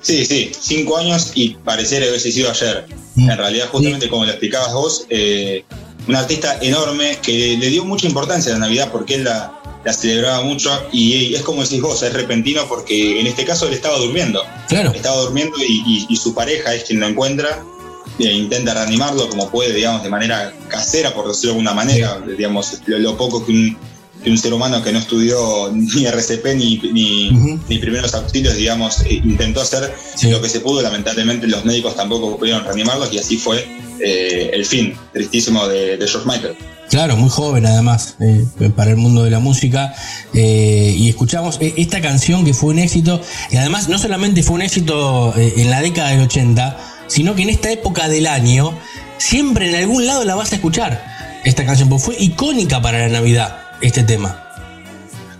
Sí, 0.00 0.24
sí, 0.24 0.52
cinco 0.58 0.96
años 0.96 1.32
y 1.34 1.50
pareciera 1.64 2.06
haber 2.06 2.20
sido 2.20 2.50
ayer. 2.50 2.86
En 3.16 3.36
realidad, 3.36 3.68
justamente 3.70 4.08
como 4.08 4.24
lo 4.24 4.30
explicabas 4.30 4.72
vos, 4.72 5.06
eh, 5.10 5.64
un 6.06 6.14
artista 6.16 6.58
enorme 6.62 7.18
que 7.22 7.56
le 7.58 7.68
dio 7.68 7.84
mucha 7.84 8.06
importancia 8.06 8.52
a 8.52 8.54
la 8.58 8.60
Navidad 8.66 8.90
porque 8.92 9.16
él 9.16 9.24
la, 9.24 9.52
la 9.84 9.92
celebraba 9.92 10.40
mucho 10.42 10.70
y 10.92 11.34
es 11.34 11.42
como 11.42 11.62
decís 11.62 11.80
vos, 11.80 12.02
es 12.02 12.12
repentino 12.12 12.66
porque 12.68 13.20
en 13.20 13.26
este 13.26 13.44
caso 13.44 13.66
él 13.66 13.74
estaba 13.74 13.98
durmiendo. 13.98 14.42
Claro. 14.68 14.92
Estaba 14.92 15.16
durmiendo 15.22 15.56
y, 15.58 15.82
y- 15.86 16.06
y 16.08 16.16
su 16.16 16.32
pareja 16.34 16.74
es 16.74 16.84
quien 16.84 17.00
lo 17.00 17.08
encuentra 17.08 17.62
e 18.20 18.24
intenta 18.32 18.74
reanimarlo 18.74 19.28
como 19.28 19.48
puede, 19.50 19.72
digamos, 19.74 20.02
de 20.02 20.08
manera 20.10 20.52
casera, 20.68 21.12
por 21.14 21.28
decirlo 21.28 21.50
de 21.54 21.58
alguna 21.58 21.74
manera, 21.74 22.20
digamos, 22.36 22.78
lo, 22.86 22.98
lo 22.98 23.16
poco 23.16 23.44
que 23.44 23.52
un, 23.52 23.76
que 24.22 24.30
un 24.30 24.38
ser 24.38 24.52
humano 24.52 24.82
que 24.82 24.92
no 24.92 24.98
estudió 24.98 25.70
ni 25.74 26.06
RCP 26.06 26.54
ni, 26.56 26.78
ni, 26.92 27.30
ni 27.68 27.78
primeros 27.78 28.14
auxilios, 28.14 28.56
digamos, 28.56 29.00
eh, 29.00 29.20
intentó 29.24 29.60
hacer 29.60 29.92
lo 30.24 30.40
que 30.40 30.48
se 30.48 30.60
pudo. 30.60 30.82
Lamentablemente 30.82 31.46
los 31.46 31.64
médicos 31.64 31.96
tampoco 31.96 32.38
pudieron 32.38 32.64
reanimarlos 32.64 33.12
y 33.12 33.18
así 33.18 33.36
fue 33.36 33.66
eh, 34.00 34.50
el 34.52 34.64
fin 34.64 34.94
tristísimo 35.12 35.66
de, 35.66 35.96
de 35.96 36.08
George 36.08 36.28
Michael. 36.28 36.56
Claro, 36.88 37.16
muy 37.16 37.28
joven 37.28 37.66
además 37.66 38.16
eh, 38.20 38.46
para 38.74 38.90
el 38.90 38.96
mundo 38.96 39.24
de 39.24 39.30
la 39.30 39.40
música. 39.40 39.94
eh, 40.32 40.94
y 40.96 41.08
escuchamos 41.08 41.58
esta 41.60 42.00
canción 42.00 42.44
que 42.44 42.54
fue 42.54 42.70
un 42.70 42.78
éxito. 42.78 43.20
Y 43.50 43.56
además 43.56 43.88
no 43.88 43.98
solamente 43.98 44.42
fue 44.42 44.56
un 44.56 44.62
éxito 44.62 45.34
en 45.36 45.70
la 45.70 45.82
década 45.82 46.10
del 46.10 46.20
80, 46.20 46.78
sino 47.08 47.34
que 47.34 47.42
en 47.42 47.50
esta 47.50 47.70
época 47.70 48.08
del 48.08 48.26
año 48.26 48.72
siempre 49.18 49.68
en 49.68 49.74
algún 49.74 50.06
lado 50.06 50.24
la 50.24 50.34
vas 50.34 50.52
a 50.52 50.56
escuchar. 50.56 51.40
Esta 51.44 51.64
canción 51.64 51.88
porque 51.88 52.04
fue 52.04 52.16
icónica 52.18 52.80
para 52.80 52.98
la 53.00 53.08
Navidad, 53.08 53.67
este 53.80 54.02
tema. 54.02 54.44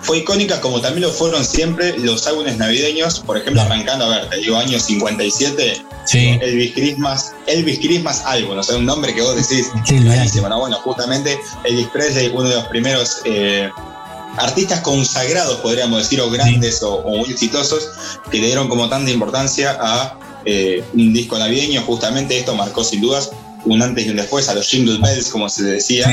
Fue 0.01 0.19
icónica 0.19 0.61
como 0.61 0.81
también 0.81 1.03
lo 1.09 1.13
fueron 1.13 1.45
siempre 1.45 1.99
los 1.99 2.27
álbumes 2.27 2.57
navideños, 2.57 3.21
por 3.21 3.37
ejemplo, 3.37 3.63
arrancando, 3.63 4.05
a 4.07 4.09
ver, 4.09 4.31
te 4.31 4.37
digo, 4.37 4.57
año 4.57 4.79
57, 4.79 5.83
Sí. 6.05 6.39
Elvis 6.41 6.73
Christmas, 6.73 7.33
Elvis 7.47 7.79
Christmas 7.81 8.23
álbum, 8.25 8.57
o 8.57 8.63
sea, 8.63 8.77
un 8.77 8.87
nombre 8.87 9.15
que 9.15 9.21
vos 9.21 9.37
decís, 9.37 9.67
Sí, 9.85 9.99
clarísimo, 9.99 10.49
¿no? 10.49 10.61
Bueno, 10.61 10.77
justamente 10.79 11.39
Elvis 11.65 11.89
Presley, 11.89 12.31
uno 12.33 12.49
de 12.49 12.55
los 12.55 12.65
primeros 12.69 13.21
eh, 13.27 13.69
artistas 14.39 14.81
consagrados, 14.81 15.57
podríamos 15.57 15.99
decir, 15.99 16.21
o 16.21 16.31
grandes 16.31 16.83
o, 16.83 16.95
o 16.95 17.19
muy 17.19 17.31
exitosos, 17.31 17.91
que 18.31 18.39
le 18.39 18.47
dieron 18.47 18.69
como 18.69 18.89
tanta 18.89 19.11
importancia 19.11 19.77
a 19.79 20.19
eh, 20.47 20.83
un 20.95 21.13
disco 21.13 21.39
navideño, 21.39 21.83
justamente 21.83 22.39
esto 22.39 22.55
marcó 22.55 22.83
sin 22.85 23.03
dudas 23.03 23.31
un 23.67 23.83
antes 23.83 24.07
y 24.07 24.11
un 24.11 24.17
después 24.17 24.49
a 24.49 24.55
los 24.55 24.67
Jingle 24.67 24.99
Bells, 24.99 25.29
como 25.29 25.49
se 25.51 25.65
decía. 25.65 26.11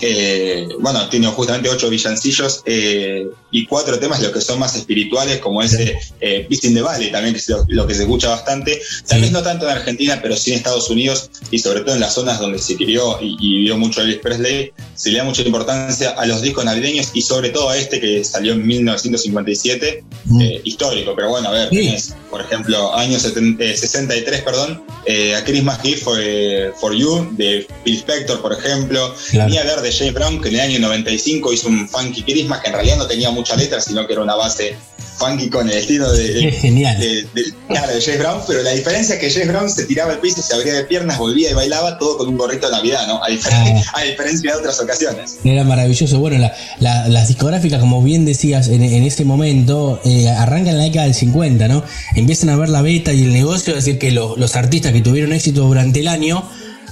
Eh, 0.00 0.68
bueno, 0.80 1.08
tiene 1.08 1.26
justamente 1.28 1.68
ocho 1.68 1.88
villancillos 1.88 2.62
eh, 2.66 3.26
y 3.50 3.66
cuatro 3.66 3.98
temas, 3.98 4.20
los 4.20 4.32
que 4.32 4.40
son 4.40 4.58
más 4.58 4.74
espirituales, 4.76 5.38
como 5.38 5.62
ese 5.62 5.96
eh, 6.20 6.46
Peace 6.48 6.66
in 6.66 6.74
the 6.74 6.82
Valley, 6.82 7.10
también 7.12 7.34
que 7.34 7.40
es 7.40 7.48
lo, 7.48 7.64
lo 7.68 7.86
que 7.86 7.94
se 7.94 8.02
escucha 8.02 8.28
bastante. 8.30 8.80
Tal 9.06 9.20
vez 9.20 9.30
no 9.32 9.42
tanto 9.42 9.66
en 9.66 9.72
Argentina, 9.76 10.18
pero 10.22 10.36
sí 10.36 10.50
en 10.50 10.58
Estados 10.58 10.90
Unidos 10.90 11.30
y 11.50 11.58
sobre 11.58 11.80
todo 11.80 11.94
en 11.94 12.00
las 12.00 12.14
zonas 12.14 12.40
donde 12.40 12.58
se 12.58 12.76
crió 12.76 13.18
y, 13.20 13.36
y 13.40 13.56
vivió 13.58 13.76
mucho 13.78 14.00
Elvis 14.00 14.18
Presley, 14.18 14.72
se 14.94 15.10
le 15.10 15.18
da 15.18 15.24
mucha 15.24 15.42
importancia 15.42 16.10
a 16.10 16.26
los 16.26 16.42
discos 16.42 16.64
navideños 16.64 17.10
y 17.14 17.22
sobre 17.22 17.50
todo 17.50 17.68
a 17.70 17.76
este 17.76 18.00
que 18.00 18.24
salió 18.24 18.52
en 18.54 18.66
1957, 18.66 20.04
eh, 20.40 20.60
histórico. 20.64 21.14
Pero 21.14 21.30
bueno, 21.30 21.48
a 21.48 21.52
ver, 21.52 21.70
tenés, 21.70 22.14
por 22.30 22.40
ejemplo, 22.40 22.94
año 22.96 23.18
70 23.18 23.62
eh, 23.64 23.76
63, 23.76 24.42
perdón, 24.42 24.82
eh, 25.06 25.34
A 25.36 25.44
Christmas 25.44 25.80
Gift 25.82 26.02
for, 26.04 26.18
eh, 26.20 26.72
for 26.80 26.94
You, 26.94 27.28
de 27.36 27.66
Phil 27.84 27.96
Spector, 27.98 28.40
por 28.40 28.52
ejemplo, 28.52 29.14
Claro. 29.30 29.50
ni 29.50 29.58
de 29.82 29.92
James 29.92 30.14
Brown, 30.14 30.40
que 30.40 30.48
en 30.48 30.54
el 30.56 30.60
año 30.60 30.78
95 30.80 31.52
hizo 31.52 31.68
un 31.68 31.88
Funky 31.88 32.22
Christmas, 32.22 32.60
que 32.60 32.68
en 32.68 32.74
realidad 32.74 32.96
no 32.98 33.06
tenía 33.06 33.30
mucha 33.30 33.56
letra, 33.56 33.80
sino 33.80 34.06
que 34.06 34.12
era 34.14 34.22
una 34.22 34.34
base 34.34 34.74
funky 35.16 35.48
con 35.48 35.70
el 35.70 35.76
estilo 35.78 36.12
de, 36.12 36.28
de- 36.34 36.50
genial. 36.50 36.98
de- 36.98 37.22
de- 37.34 37.54
claro, 37.68 37.94
de 37.94 38.00
James 38.02 38.18
Brown, 38.18 38.40
pero 38.48 38.62
la 38.62 38.72
diferencia 38.72 39.14
es 39.14 39.20
que 39.20 39.30
James 39.30 39.48
Brown 39.48 39.70
se 39.70 39.84
tiraba 39.84 40.12
al 40.12 40.18
piso, 40.18 40.42
se 40.42 40.52
abría 40.54 40.74
de 40.74 40.82
piernas, 40.84 41.18
volvía 41.18 41.52
y 41.52 41.54
bailaba 41.54 41.98
todo 41.98 42.18
con 42.18 42.28
un 42.28 42.36
gorrito 42.36 42.66
de 42.66 42.72
Navidad, 42.72 43.06
¿no? 43.06 43.22
A, 43.22 43.28
difer- 43.28 43.84
a 43.94 44.02
diferencia 44.02 44.52
de 44.52 44.58
otras 44.58 44.80
ocasiones. 44.80 45.36
Era 45.44 45.62
maravilloso. 45.62 46.18
Bueno, 46.18 46.38
la- 46.38 46.52
la- 46.80 47.06
las 47.08 47.28
discográficas, 47.28 47.78
como 47.78 48.02
bien 48.02 48.24
decías, 48.24 48.66
en, 48.66 48.82
en 48.82 49.04
ese 49.04 49.24
momento, 49.24 50.00
eh, 50.04 50.28
arrancan 50.28 50.70
en 50.74 50.78
la 50.78 50.84
década 50.84 51.04
del 51.04 51.14
50, 51.14 51.68
¿no? 51.68 51.84
Empiezan 52.16 52.48
a 52.48 52.56
ver 52.56 52.68
la 52.68 52.82
beta 52.82 53.12
y 53.12 53.22
el 53.22 53.32
negocio, 53.32 53.76
es 53.76 53.84
decir, 53.84 54.00
que 54.00 54.10
lo- 54.10 54.36
los 54.36 54.56
artistas 54.56 54.92
que 54.92 55.00
tuvieron 55.00 55.32
éxito 55.32 55.60
durante 55.62 56.00
el 56.00 56.08
año 56.08 56.42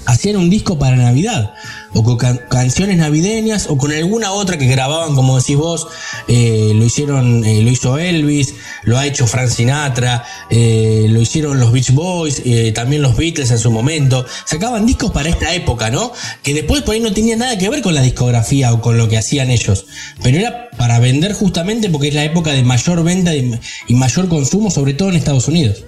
hacían 0.06 0.36
un 0.36 0.50
disco 0.50 0.78
para 0.78 0.96
Navidad, 0.96 1.54
o 1.94 2.02
con 2.02 2.16
can- 2.16 2.40
canciones 2.48 2.96
navideñas, 2.96 3.66
o 3.68 3.76
con 3.76 3.92
alguna 3.92 4.32
otra 4.32 4.58
que 4.58 4.66
grababan, 4.66 5.14
como 5.14 5.38
decís 5.38 5.56
vos, 5.56 5.86
eh, 6.28 6.72
lo 6.74 6.84
hicieron, 6.84 7.44
eh, 7.44 7.62
lo 7.62 7.70
hizo 7.70 7.98
Elvis, 7.98 8.54
lo 8.84 8.98
ha 8.98 9.06
hecho 9.06 9.26
Frank 9.26 9.48
Sinatra, 9.50 10.24
eh, 10.50 11.06
lo 11.08 11.20
hicieron 11.20 11.60
los 11.60 11.72
Beach 11.72 11.92
Boys, 11.92 12.42
eh, 12.44 12.72
también 12.72 13.02
los 13.02 13.16
Beatles 13.16 13.50
en 13.50 13.58
su 13.58 13.70
momento, 13.70 14.24
sacaban 14.44 14.86
discos 14.86 15.10
para 15.12 15.28
esta 15.28 15.54
época, 15.54 15.90
¿no? 15.90 16.12
Que 16.42 16.54
después 16.54 16.82
por 16.82 16.94
ahí 16.94 17.00
no 17.00 17.12
tenía 17.12 17.36
nada 17.36 17.56
que 17.58 17.68
ver 17.68 17.82
con 17.82 17.94
la 17.94 18.02
discografía 18.02 18.72
o 18.72 18.80
con 18.80 18.98
lo 18.98 19.08
que 19.08 19.18
hacían 19.18 19.50
ellos, 19.50 19.86
pero 20.22 20.38
era 20.38 20.70
para 20.78 20.98
vender 20.98 21.32
justamente 21.34 21.90
porque 21.90 22.08
es 22.08 22.14
la 22.14 22.24
época 22.24 22.52
de 22.52 22.62
mayor 22.62 23.04
venta 23.04 23.34
y 23.34 23.94
mayor 23.94 24.28
consumo, 24.28 24.70
sobre 24.70 24.94
todo 24.94 25.10
en 25.10 25.16
Estados 25.16 25.48
Unidos. 25.48 25.84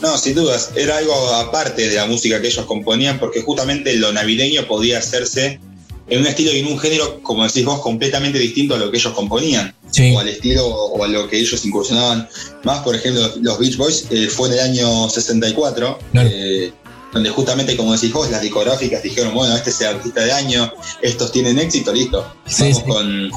No, 0.00 0.16
sin 0.16 0.34
dudas, 0.34 0.70
era 0.76 0.96
algo 0.96 1.14
aparte 1.34 1.88
de 1.88 1.96
la 1.96 2.06
música 2.06 2.40
que 2.40 2.48
ellos 2.48 2.64
componían, 2.64 3.18
porque 3.18 3.42
justamente 3.42 3.94
lo 3.96 4.12
navideño 4.12 4.66
podía 4.66 4.98
hacerse 4.98 5.60
en 6.08 6.20
un 6.20 6.26
estilo 6.26 6.52
y 6.52 6.58
en 6.60 6.66
un 6.66 6.78
género, 6.78 7.20
como 7.22 7.44
decís 7.44 7.64
vos, 7.64 7.80
completamente 7.80 8.38
distinto 8.38 8.74
a 8.74 8.78
lo 8.78 8.90
que 8.90 8.96
ellos 8.96 9.12
componían, 9.12 9.74
Sí. 9.90 10.12
o 10.14 10.20
al 10.20 10.28
estilo 10.28 10.66
o 10.66 11.04
a 11.04 11.08
lo 11.08 11.28
que 11.28 11.38
ellos 11.38 11.64
incursionaban. 11.64 12.28
Más, 12.64 12.80
por 12.82 12.94
ejemplo, 12.96 13.30
los 13.42 13.58
Beach 13.58 13.76
Boys 13.76 14.06
eh, 14.10 14.28
fue 14.28 14.48
en 14.48 14.54
el 14.54 14.60
año 14.60 15.08
64, 15.10 15.98
eh, 16.14 16.72
donde 17.12 17.28
justamente, 17.30 17.76
como 17.76 17.92
decís 17.92 18.12
vos, 18.12 18.30
las 18.30 18.40
discográficas 18.42 19.02
dijeron, 19.02 19.34
bueno, 19.34 19.54
este 19.54 19.70
es 19.70 19.80
el 19.82 19.88
artista 19.88 20.24
de 20.24 20.32
año, 20.32 20.72
estos 21.02 21.30
tienen 21.32 21.58
éxito, 21.58 21.92
listo, 21.92 22.24
vamos 22.58 22.80
Con, 22.84 23.30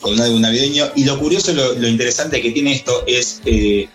con 0.00 0.12
un 0.14 0.20
álbum 0.20 0.40
navideño. 0.40 0.90
Y 0.96 1.04
lo 1.04 1.18
curioso, 1.18 1.52
lo, 1.52 1.72
lo 1.74 1.88
interesante 1.88 2.40
que 2.42 2.50
tiene 2.50 2.74
esto 2.74 3.04
es... 3.06 3.40
eh, 3.46 3.88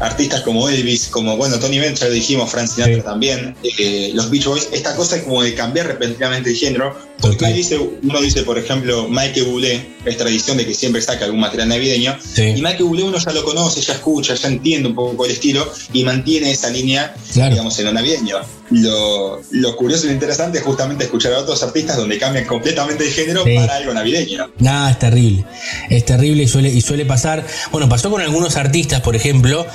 artistas 0.00 0.40
como 0.42 0.68
Elvis, 0.68 1.08
como 1.08 1.36
bueno, 1.36 1.58
Tony 1.58 1.78
Bennett, 1.78 1.98
ya 1.98 2.06
lo 2.06 2.12
dijimos, 2.12 2.50
Frank 2.50 2.68
Sinatra 2.68 3.02
también, 3.02 3.54
eh, 3.78 4.10
los 4.14 4.30
Beach 4.30 4.44
Boys, 4.44 4.68
esta 4.72 4.94
cosa 4.96 5.22
como 5.22 5.42
de 5.42 5.54
cambiar 5.54 5.86
repentinamente 5.86 6.50
el 6.50 6.56
género, 6.56 6.96
porque 7.28 7.52
dice, 7.52 7.78
uno 7.78 8.20
dice, 8.20 8.42
por 8.42 8.58
ejemplo, 8.58 9.08
Michael 9.08 9.46
Bublé, 9.46 9.94
es 10.04 10.16
tradición 10.16 10.56
de 10.56 10.66
que 10.66 10.74
siempre 10.74 11.00
saca 11.00 11.24
algún 11.24 11.40
material 11.40 11.68
navideño, 11.68 12.16
y 12.36 12.60
Michael 12.60 12.84
Bublé 12.84 13.02
uno 13.04 13.18
ya 13.18 13.32
lo 13.32 13.44
conoce, 13.44 13.80
ya 13.80 13.94
escucha, 13.94 14.34
ya 14.34 14.48
entiende 14.48 14.88
un 14.88 14.94
poco 14.94 15.24
el 15.24 15.30
estilo 15.32 15.70
y 15.92 16.04
mantiene 16.04 16.50
esa 16.50 16.70
línea, 16.70 17.14
digamos, 17.34 17.78
en 17.78 17.86
lo 17.86 17.92
navideño. 17.92 18.36
Lo, 18.70 19.40
lo 19.50 19.76
curioso 19.76 20.04
y 20.04 20.08
lo 20.08 20.14
interesante 20.14 20.58
es 20.58 20.64
justamente 20.64 21.04
escuchar 21.04 21.34
a 21.34 21.38
otros 21.40 21.62
artistas 21.62 21.96
donde 21.98 22.18
cambian 22.18 22.46
completamente 22.46 23.04
el 23.04 23.12
género 23.12 23.44
Sí. 23.44 23.54
para 23.56 23.76
algo 23.76 23.92
navideño. 23.92 24.50
Nada, 24.58 24.90
es 24.90 24.98
terrible. 24.98 25.44
Es 25.90 26.04
terrible 26.06 26.44
y 26.44 26.48
suele, 26.48 26.70
y 26.70 26.80
suele 26.80 27.04
pasar. 27.04 27.46
Bueno, 27.72 27.88
pasó 27.90 28.10
con 28.10 28.22
algunos 28.22 28.56
artistas, 28.56 29.02
por 29.02 29.16
ejemplo, 29.16 29.66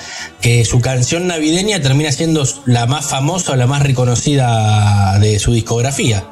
que 0.41 0.65
su 0.65 0.81
canción 0.81 1.27
navideña 1.27 1.81
termina 1.81 2.11
siendo 2.11 2.43
la 2.65 2.88
más 2.88 3.05
famosa 3.05 3.51
o 3.51 3.55
la 3.55 3.67
más 3.67 3.84
reconocida 3.84 5.19
de 5.19 5.38
su 5.39 5.53
discografía. 5.53 6.26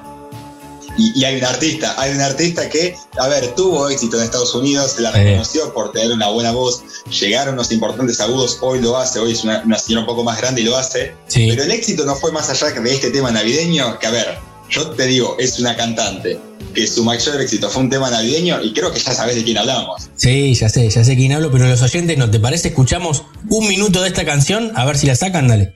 Y, 0.97 1.19
y 1.19 1.25
hay 1.25 1.35
un 1.37 1.43
artista, 1.45 1.95
hay 1.97 2.11
un 2.11 2.21
artista 2.21 2.69
que, 2.69 2.95
a 3.19 3.27
ver, 3.27 3.53
tuvo 3.55 3.87
éxito 3.89 4.17
en 4.17 4.23
Estados 4.23 4.53
Unidos, 4.55 4.93
se 4.93 5.01
la 5.01 5.11
reconoció 5.11 5.73
por 5.73 5.91
tener 5.91 6.11
una 6.11 6.27
buena 6.29 6.51
voz, 6.51 6.81
llegaron 7.19 7.53
unos 7.53 7.71
importantes 7.71 8.19
agudos, 8.19 8.57
hoy 8.61 8.81
lo 8.81 8.97
hace, 8.97 9.19
hoy 9.19 9.33
es 9.33 9.43
una, 9.43 9.61
una 9.63 9.77
señora 9.77 10.01
un 10.01 10.07
poco 10.07 10.23
más 10.23 10.37
grande 10.39 10.61
y 10.61 10.63
lo 10.63 10.75
hace, 10.75 11.13
Sí. 11.27 11.47
pero 11.49 11.63
el 11.63 11.71
éxito 11.71 12.03
no 12.05 12.15
fue 12.15 12.31
más 12.31 12.49
allá 12.49 12.71
de 12.81 12.93
este 12.93 13.11
tema 13.11 13.29
navideño, 13.31 13.99
que 13.99 14.07
a 14.07 14.11
ver, 14.11 14.37
yo 14.69 14.89
te 14.89 15.05
digo, 15.05 15.35
es 15.39 15.59
una 15.59 15.75
cantante, 15.75 16.39
que 16.73 16.87
su 16.87 17.03
mayor 17.03 17.39
éxito 17.41 17.69
fue 17.69 17.83
un 17.83 17.89
tema 17.89 18.09
navideño 18.09 18.61
y 18.63 18.73
creo 18.73 18.91
que 18.91 18.99
ya 18.99 19.13
sabes 19.13 19.35
de 19.35 19.43
quién 19.43 19.57
hablamos. 19.57 20.09
Sí, 20.15 20.53
ya 20.55 20.67
sé, 20.69 20.89
ya 20.89 21.03
sé 21.03 21.15
quién 21.15 21.31
hablo, 21.31 21.51
pero 21.51 21.67
los 21.67 21.81
oyentes 21.81 22.17
no. 22.17 22.29
¿Te 22.29 22.39
parece? 22.39 22.67
Escuchamos 22.69 23.23
un 23.49 23.67
minuto 23.67 24.01
de 24.01 24.09
esta 24.09 24.25
canción, 24.25 24.71
a 24.75 24.83
ver 24.85 24.97
si 24.97 25.07
la 25.07 25.15
sacan, 25.15 25.47
dale. 25.47 25.73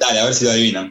Dale, 0.00 0.18
a 0.20 0.24
ver 0.24 0.34
si 0.34 0.44
lo 0.44 0.50
adivinan. 0.50 0.90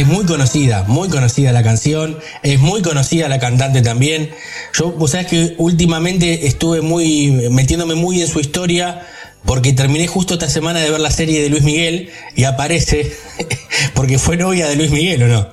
Es 0.00 0.06
muy 0.06 0.24
conocida, 0.24 0.84
muy 0.84 1.10
conocida 1.10 1.52
la 1.52 1.62
canción, 1.62 2.18
es 2.42 2.58
muy 2.58 2.80
conocida 2.80 3.28
la 3.28 3.38
cantante 3.38 3.82
también. 3.82 4.30
Yo, 4.72 4.92
vos 4.92 5.10
sabés 5.10 5.26
que 5.26 5.54
últimamente 5.58 6.46
estuve 6.46 6.80
muy 6.80 7.50
metiéndome 7.50 7.96
muy 7.96 8.22
en 8.22 8.26
su 8.26 8.40
historia 8.40 9.06
porque 9.44 9.74
terminé 9.74 10.06
justo 10.06 10.32
esta 10.32 10.48
semana 10.48 10.80
de 10.80 10.90
ver 10.90 11.00
la 11.00 11.10
serie 11.10 11.42
de 11.42 11.50
Luis 11.50 11.64
Miguel 11.64 12.08
y 12.34 12.44
aparece 12.44 13.14
porque 13.94 14.18
fue 14.18 14.38
novia 14.38 14.68
de 14.68 14.76
Luis 14.76 14.90
Miguel, 14.90 15.24
¿o 15.24 15.28
no? 15.28 15.48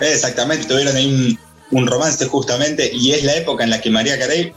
Exactamente, 0.00 0.66
tuvieron 0.66 0.96
ahí 0.96 1.04
un, 1.06 1.38
un 1.78 1.86
romance 1.86 2.24
justamente 2.24 2.90
y 2.90 3.12
es 3.12 3.22
la 3.22 3.36
época 3.36 3.64
en 3.64 3.68
la 3.68 3.82
que 3.82 3.90
María 3.90 4.18
Carey, 4.18 4.50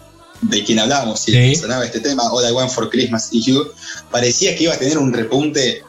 de 0.44 0.64
quien 0.64 0.80
hablábamos, 0.80 1.20
si 1.20 1.34
le 1.34 1.54
sonaba 1.54 1.84
este 1.84 2.00
tema, 2.00 2.32
All 2.32 2.50
I 2.50 2.54
Want 2.54 2.72
for 2.72 2.90
Christmas 2.90 3.28
y 3.34 3.42
You, 3.42 3.74
parecía 4.10 4.56
que 4.56 4.64
iba 4.64 4.74
a 4.74 4.78
tener 4.78 4.98
un 4.98 5.12
repunte 5.12 5.84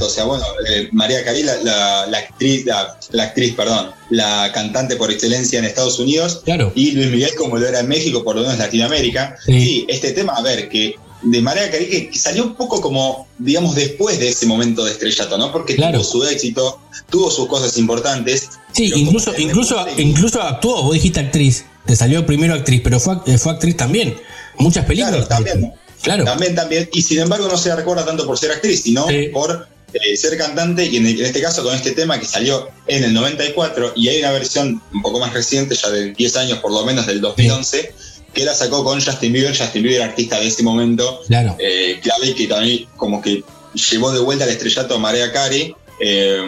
O 0.00 0.08
sea, 0.08 0.24
bueno, 0.24 0.44
eh, 0.70 0.88
María 0.92 1.24
Carey, 1.24 1.42
la, 1.42 1.56
la- 1.62 2.06
la 2.06 2.18
actriz, 2.18 2.64
la, 2.66 2.98
la 3.10 3.22
actriz, 3.24 3.54
perdón, 3.54 3.90
la 4.10 4.50
cantante 4.52 4.96
por 4.96 5.10
excelencia 5.10 5.58
en 5.58 5.64
Estados 5.64 5.98
Unidos, 5.98 6.42
Claro. 6.44 6.72
y 6.74 6.92
Luis 6.92 7.08
Miguel 7.10 7.30
como 7.36 7.56
lo 7.58 7.66
era 7.66 7.80
en 7.80 7.88
México, 7.88 8.22
por 8.22 8.36
lo 8.36 8.42
menos 8.42 8.54
en 8.54 8.60
Latinoamérica. 8.60 9.36
Sí. 9.44 9.52
Sí, 9.60 9.86
este 9.88 10.12
tema, 10.12 10.34
a 10.34 10.42
ver, 10.42 10.68
que 10.68 10.94
de 11.22 11.40
María 11.40 11.70
Carey 11.70 11.88
que, 12.10 12.18
salió 12.18 12.44
un 12.44 12.54
poco 12.54 12.80
como, 12.80 13.26
digamos, 13.38 13.74
después 13.74 14.18
de 14.20 14.28
ese 14.28 14.46
momento 14.46 14.84
de 14.84 14.92
estrellato, 14.92 15.36
¿no? 15.38 15.50
Porque 15.50 15.74
Claro. 15.74 15.98
tuvo 16.00 16.04
su 16.04 16.24
éxito, 16.24 16.78
tuvo 17.10 17.30
sus 17.30 17.48
cosas 17.48 17.76
importantes. 17.78 18.50
Sí, 18.72 18.92
incluso, 18.94 19.32
incluso, 19.38 19.84
incluso 19.96 20.42
actuó, 20.42 20.82
vos 20.82 20.92
dijiste 20.94 21.18
actriz, 21.20 21.64
te 21.86 21.96
salió 21.96 22.24
primero 22.26 22.54
actriz, 22.54 22.82
pero 22.84 23.00
fue, 23.00 23.16
eh, 23.26 23.38
fue 23.38 23.52
actriz 23.52 23.76
también. 23.76 24.14
Muchas 24.58 24.84
películas. 24.84 25.26
Claro, 25.26 25.26
también. 25.28 25.72
Claro. 26.06 26.24
También, 26.24 26.54
también. 26.54 26.88
Y 26.92 27.02
sin 27.02 27.18
embargo 27.18 27.48
no 27.48 27.56
se 27.58 27.68
la 27.68 27.76
recuerda 27.76 28.04
tanto 28.06 28.26
por 28.26 28.38
ser 28.38 28.50
actriz, 28.52 28.82
sino 28.82 29.06
por 29.32 29.68
eh, 29.92 30.16
ser 30.16 30.36
cantante 30.38 30.84
y 30.86 30.96
en, 30.96 31.06
el- 31.06 31.20
en 31.20 31.26
este 31.26 31.40
caso 31.40 31.62
con 31.62 31.74
este 31.74 31.92
tema 31.92 32.18
que 32.20 32.26
salió 32.26 32.68
en 32.86 33.04
el 33.04 33.12
94 33.14 33.92
y 33.96 34.08
hay 34.08 34.18
una 34.20 34.32
versión 34.32 34.82
un 34.92 35.02
poco 35.02 35.18
más 35.20 35.32
reciente, 35.32 35.74
ya 35.74 35.90
de 35.90 36.12
10 36.12 36.36
años 36.36 36.58
por 36.60 36.72
lo 36.72 36.84
menos, 36.84 37.06
del 37.06 37.20
2011, 37.20 37.92
que 38.34 38.44
la 38.44 38.54
sacó 38.54 38.84
con 38.84 39.00
Justin 39.00 39.32
Bieber, 39.32 39.56
Justin 39.56 39.82
Bieber 39.82 40.02
artista 40.02 40.38
de 40.40 40.48
ese 40.48 40.62
momento, 40.62 41.20
Claro. 41.28 41.56
eh, 41.58 41.98
clave 42.02 42.34
que 42.34 42.46
también 42.46 42.86
como 42.96 43.22
que 43.22 43.42
llevó 43.90 44.12
de 44.12 44.20
vuelta 44.20 44.44
al 44.44 44.50
estrellato 44.50 44.94
a 44.96 44.98
María 44.98 45.32
Carey, 45.32 45.74
eh, 46.00 46.42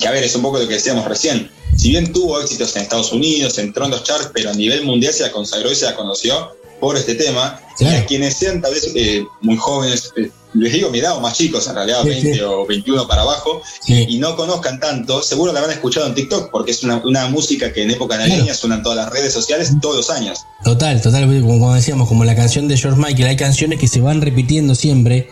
que 0.00 0.08
a 0.08 0.10
ver, 0.10 0.24
es 0.24 0.34
un 0.34 0.42
poco 0.42 0.58
lo 0.58 0.66
que 0.66 0.74
decíamos 0.74 1.04
recién. 1.06 1.50
Si 1.76 1.90
bien 1.90 2.12
tuvo 2.12 2.40
éxitos 2.40 2.74
en 2.76 2.82
Estados 2.82 3.12
Unidos, 3.12 3.58
entró 3.58 3.84
en 3.84 3.90
los 3.90 4.04
charts, 4.04 4.30
pero 4.32 4.50
a 4.50 4.54
nivel 4.54 4.84
mundial 4.84 5.12
se 5.12 5.22
la 5.22 5.32
consagró 5.32 5.70
y 5.70 5.74
se 5.74 5.84
la 5.84 5.94
conoció 5.94 6.56
por 6.82 6.96
este 6.96 7.14
tema. 7.14 7.60
Claro. 7.78 7.96
Y 7.96 8.00
a 8.00 8.06
quienes 8.06 8.34
sean 8.34 8.60
tal 8.60 8.74
vez 8.74 8.90
eh, 8.96 9.24
muy 9.40 9.56
jóvenes, 9.56 10.12
eh, 10.16 10.30
les 10.54 10.72
digo 10.72 10.90
mi 10.90 10.98
edad 10.98 11.16
o 11.16 11.20
más 11.20 11.34
chicos, 11.38 11.66
en 11.68 11.76
realidad 11.76 12.02
Sí, 12.02 12.08
20 12.08 12.34
sí. 12.34 12.40
o 12.40 12.66
21 12.66 13.06
para 13.06 13.22
abajo, 13.22 13.62
Sí. 13.86 14.04
y 14.08 14.18
no 14.18 14.34
conozcan 14.34 14.80
tanto, 14.80 15.22
seguro 15.22 15.52
la 15.52 15.60
habrán 15.60 15.74
escuchado 15.76 16.06
en 16.08 16.14
TikTok, 16.16 16.50
porque 16.50 16.72
es 16.72 16.82
una, 16.82 16.96
una 17.04 17.28
música 17.28 17.72
que 17.72 17.84
en 17.84 17.92
época 17.92 18.16
navideña 18.18 18.42
Claro. 18.46 18.58
suena 18.58 18.74
en 18.76 18.82
todas 18.82 18.96
las 18.98 19.10
redes 19.10 19.32
sociales 19.32 19.70
todos 19.80 19.94
los 19.96 20.10
años. 20.10 20.40
Total, 20.64 21.00
total, 21.00 21.24
como 21.40 21.60
como 21.60 21.74
decíamos, 21.74 22.08
como 22.08 22.24
la 22.24 22.34
canción 22.34 22.66
de 22.66 22.76
George 22.76 23.00
Michael, 23.00 23.28
hay 23.28 23.36
canciones 23.36 23.78
que 23.78 23.86
se 23.86 24.00
van 24.00 24.20
repitiendo 24.20 24.74
siempre 24.74 25.30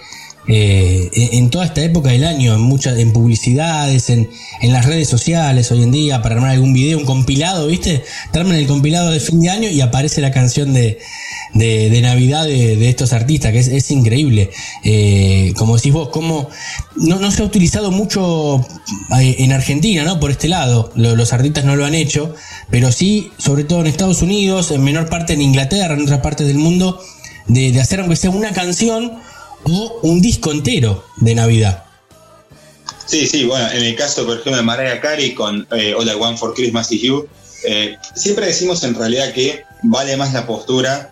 eh, 0.52 1.08
en 1.32 1.48
toda 1.50 1.64
esta 1.66 1.80
época 1.82 2.10
del 2.10 2.24
año, 2.24 2.54
en 2.54 2.60
muchas, 2.60 2.98
en 2.98 3.12
publicidades, 3.12 4.10
en, 4.10 4.28
en 4.60 4.72
las 4.72 4.84
redes 4.84 5.08
sociales 5.08 5.70
hoy 5.70 5.82
en 5.84 5.92
día, 5.92 6.22
para 6.22 6.34
armar 6.34 6.50
algún 6.50 6.72
video, 6.72 6.98
un 6.98 7.04
compilado, 7.04 7.68
¿viste? 7.68 8.02
Te 8.32 8.38
arman 8.40 8.56
el 8.56 8.66
compilado 8.66 9.10
de 9.10 9.20
fin 9.20 9.40
de 9.40 9.50
año 9.50 9.68
y 9.70 9.80
aparece 9.80 10.20
la 10.20 10.32
canción 10.32 10.72
de, 10.74 10.98
de, 11.54 12.00
Navidad 12.02 12.46
de, 12.46 12.76
de 12.76 12.88
estos 12.88 13.12
artistas, 13.12 13.52
que 13.52 13.60
es, 13.60 13.68
es 13.68 13.90
increíble. 13.92 14.50
Eh, 14.82 15.52
como 15.56 15.76
decís 15.76 15.92
vos, 15.92 16.08
como 16.08 16.48
no, 16.96 17.20
no 17.20 17.30
se 17.30 17.42
ha 17.42 17.44
utilizado 17.44 17.90
mucho 17.92 18.66
eh, 19.20 19.36
en 19.38 19.52
Argentina, 19.52 20.02
¿no? 20.02 20.18
Por 20.18 20.32
este 20.32 20.48
lado, 20.48 20.90
Lo- 20.96 21.14
los 21.14 21.32
artistas 21.32 21.64
no 21.64 21.76
lo 21.76 21.84
han 21.84 21.94
hecho, 21.94 22.34
pero 22.70 22.90
sí, 22.90 23.30
sobre 23.38 23.62
todo 23.64 23.80
en 23.82 23.86
Estados 23.86 24.20
Unidos, 24.22 24.72
en 24.72 24.82
menor 24.82 25.08
parte 25.08 25.32
en 25.34 25.42
Inglaterra, 25.42 25.94
en 25.94 26.02
otras 26.02 26.20
partes 26.20 26.46
del 26.48 26.58
mundo, 26.58 27.00
de 27.46 27.80
hacer 27.80 28.00
aunque 28.00 28.16
sea 28.16 28.30
una 28.30 28.52
canción 28.52 29.12
o 29.64 30.00
un 30.02 30.20
disco 30.20 30.50
entero 30.52 31.04
de 31.16 31.34
Navidad. 31.34 31.84
Sí, 33.06 33.26
sí, 33.26 33.44
bueno, 33.44 33.68
en 33.72 33.82
el 33.82 33.96
caso, 33.96 34.24
por 34.24 34.34
ejemplo, 34.34 34.56
de 34.56 34.62
Mariah 34.62 35.00
Carey 35.00 35.34
con 35.34 35.66
eh, 35.72 35.94
All 35.94 36.08
I 36.08 36.14
Want 36.14 36.38
for 36.38 36.54
Christmas 36.54 36.92
is 36.92 37.02
You, 37.02 37.26
eh, 37.66 37.96
siempre 38.14 38.46
decimos 38.46 38.84
en 38.84 38.94
realidad 38.94 39.32
que 39.32 39.64
vale 39.82 40.16
más 40.16 40.32
la 40.32 40.46
postura 40.46 41.10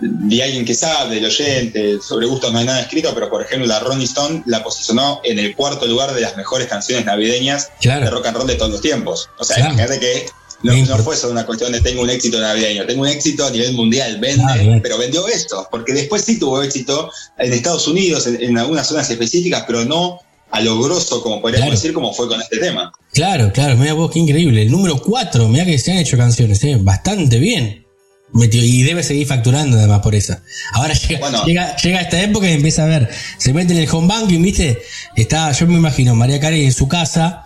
de 0.00 0.42
alguien 0.42 0.64
que 0.64 0.74
sabe, 0.74 1.14
del 1.16 1.26
oyente, 1.26 1.98
sobre 2.00 2.24
gustos 2.26 2.50
no 2.52 2.58
hay 2.58 2.64
nada 2.64 2.80
escrito, 2.80 3.12
pero 3.12 3.28
por 3.28 3.42
ejemplo 3.42 3.68
la 3.68 3.80
Rolling 3.80 4.04
Stone 4.06 4.42
la 4.46 4.64
posicionó 4.64 5.20
en 5.24 5.38
el 5.38 5.54
cuarto 5.54 5.86
lugar 5.86 6.14
de 6.14 6.22
las 6.22 6.36
mejores 6.38 6.68
canciones 6.68 7.04
navideñas 7.04 7.68
Claro. 7.82 8.06
de 8.06 8.10
rock 8.10 8.26
and 8.26 8.36
roll 8.38 8.46
de 8.46 8.54
todos 8.54 8.70
los 8.70 8.80
tiempos. 8.80 9.28
O 9.38 9.44
sea, 9.44 9.56
Claro. 9.56 9.74
imagínate 9.74 10.00
que 10.00 10.26
no, 10.62 10.74
no 10.86 10.98
fue 10.98 11.16
solo 11.16 11.32
una 11.32 11.46
cuestión 11.46 11.72
de 11.72 11.80
tengo 11.80 12.02
un 12.02 12.10
éxito 12.10 12.38
navideño, 12.40 12.84
tengo 12.86 13.02
un 13.02 13.08
éxito 13.08 13.46
a 13.46 13.50
nivel 13.50 13.72
mundial, 13.74 14.18
vende, 14.20 14.42
claro. 14.42 14.80
pero 14.82 14.98
vendió 14.98 15.26
esto, 15.28 15.66
porque 15.70 15.92
después 15.92 16.22
sí 16.24 16.38
tuvo 16.38 16.62
éxito 16.62 17.10
en 17.38 17.52
Estados 17.52 17.86
Unidos, 17.88 18.26
en, 18.26 18.42
en 18.42 18.58
algunas 18.58 18.86
zonas 18.86 19.08
específicas, 19.10 19.64
pero 19.66 19.84
no 19.84 20.18
a 20.52 20.60
lo 20.60 20.80
grosso, 20.82 21.22
como 21.22 21.40
podríamos 21.40 21.66
Claro. 21.68 21.76
decir, 21.80 21.92
como 21.92 22.12
fue 22.12 22.26
con 22.28 22.40
este 22.42 22.58
tema. 22.58 22.92
Claro, 23.12 23.52
claro, 23.52 23.76
mira 23.76 23.92
vos, 23.94 24.10
qué 24.10 24.18
increíble. 24.18 24.62
El 24.62 24.70
número 24.70 25.00
4, 25.00 25.48
mira 25.48 25.64
que 25.64 25.78
se 25.78 25.92
han 25.92 25.98
hecho 25.98 26.16
canciones, 26.16 26.62
¿eh? 26.64 26.76
bastante 26.80 27.38
bien. 27.38 27.86
Metió- 28.32 28.62
Y 28.62 28.82
debe 28.82 29.02
seguir 29.02 29.26
facturando 29.26 29.76
además 29.78 30.00
por 30.00 30.14
esa. 30.14 30.42
Ahora 30.72 30.92
llega, 31.08 31.20
Bueno. 31.20 31.44
llega, 31.46 31.76
llega 31.76 32.00
esta 32.00 32.20
época 32.22 32.48
y 32.48 32.52
empieza 32.54 32.82
a 32.84 32.86
ver, 32.86 33.08
se 33.38 33.52
mete 33.52 33.72
en 33.72 33.78
el 33.80 33.88
home 33.90 34.06
banking, 34.08 34.40
¿viste? 34.42 34.82
Está, 35.16 35.50
yo 35.52 35.66
me 35.66 35.74
imagino, 35.74 36.14
María 36.14 36.38
Carey 36.40 36.64
en 36.64 36.72
su 36.72 36.86
casa, 36.88 37.44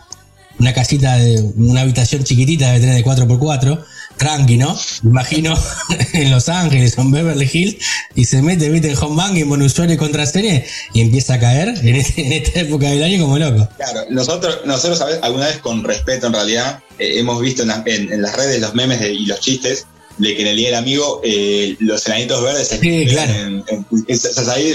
una 0.58 0.72
casita 0.72 1.16
de 1.16 1.40
una 1.56 1.80
habitación 1.82 2.24
chiquitita, 2.24 2.66
debe 2.68 2.80
tener 2.80 2.94
de 2.96 3.04
4x4, 3.04 3.84
tranqui, 4.16 4.56
¿no? 4.56 4.78
Imagino 5.02 5.54
en 6.12 6.30
Los 6.30 6.48
Ángeles 6.48 6.96
o 6.96 7.02
en 7.02 7.10
Beverly 7.10 7.50
Hills, 7.52 7.76
y 8.14 8.24
se 8.24 8.40
mete, 8.42 8.68
¿viste? 8.70 8.90
En 8.90 8.96
home 8.96 9.16
banking, 9.16 9.48
pone 9.48 9.64
usuario 9.64 9.94
y 9.94 9.98
contraseña 9.98 10.62
y 10.92 11.00
empieza 11.00 11.34
a 11.34 11.38
caer 11.40 11.68
en, 11.82 11.96
este- 11.96 12.24
en 12.26 12.32
esta 12.32 12.60
época 12.60 12.88
del 12.88 13.02
año 13.02 13.22
como 13.22 13.38
loco. 13.38 13.68
Claro, 13.76 14.00
nosotros, 14.10 14.60
nosotros 14.64 15.02
alguna 15.22 15.46
vez 15.46 15.58
con 15.58 15.82
respeto 15.82 16.28
en 16.28 16.32
realidad 16.34 16.80
eh, 16.98 17.18
hemos 17.18 17.40
visto 17.40 17.62
en, 17.62 17.68
la- 17.68 17.82
en 17.86 18.22
las 18.22 18.36
redes 18.36 18.60
los 18.60 18.74
memes 18.74 19.00
de- 19.00 19.12
y 19.12 19.26
los 19.26 19.40
chistes 19.40 19.86
de 20.18 20.34
que 20.36 20.42
en 20.42 20.48
el 20.48 20.56
Día 20.56 20.68
del 20.68 20.76
Amigo 20.76 21.20
eh, 21.24 21.76
los 21.80 22.06
enanitos 22.06 22.42
verdes 22.42 22.68
Sí, 22.68 23.06
claro. 23.08 23.32
en- 23.34 23.64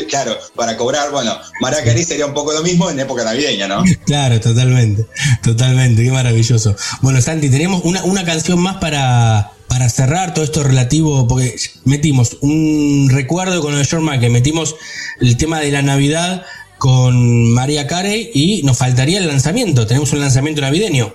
claro, 0.08 0.38
para 0.56 0.76
cobrar, 0.78 1.12
bueno, 1.12 1.38
Mariah 1.62 1.84
Carey 1.84 2.04
sería 2.04 2.26
un 2.26 2.34
poco 2.34 2.52
lo 2.54 2.62
mismo 2.62 2.90
en 2.90 3.00
época 3.00 3.24
navideña, 3.24 3.68
¿no? 3.68 3.84
Claro, 4.06 4.40
totalmente, 4.40 5.06
totalmente, 5.44 6.04
qué 6.04 6.12
maravilloso. 6.12 6.76
Bueno, 7.02 7.22
Santi, 7.22 7.50
tenemos 7.50 7.82
una, 7.84 8.04
una 8.04 8.24
canción 8.26 8.60
más 8.60 8.78
para, 8.78 9.52
para 9.68 9.90
cerrar 9.90 10.34
todo 10.34 10.44
esto 10.44 10.64
relativo, 10.64 11.28
porque 11.28 11.56
metimos 11.86 12.38
un 12.42 13.10
recuerdo 13.12 13.62
con 13.62 13.78
de 13.78 13.86
George 13.86 14.06
Michael, 14.10 14.32
metimos 14.32 14.76
el 15.22 15.38
tema 15.38 15.60
de 15.60 15.72
la 15.72 15.82
Navidad 15.82 16.44
con 16.78 17.52
María 17.54 17.88
Carey 17.88 18.32
y 18.34 18.64
nos 18.64 18.78
faltaría 18.78 19.20
el 19.20 19.28
lanzamiento, 19.28 19.86
tenemos 19.86 20.12
un 20.14 20.22
lanzamiento 20.22 20.62
navideño. 20.62 21.14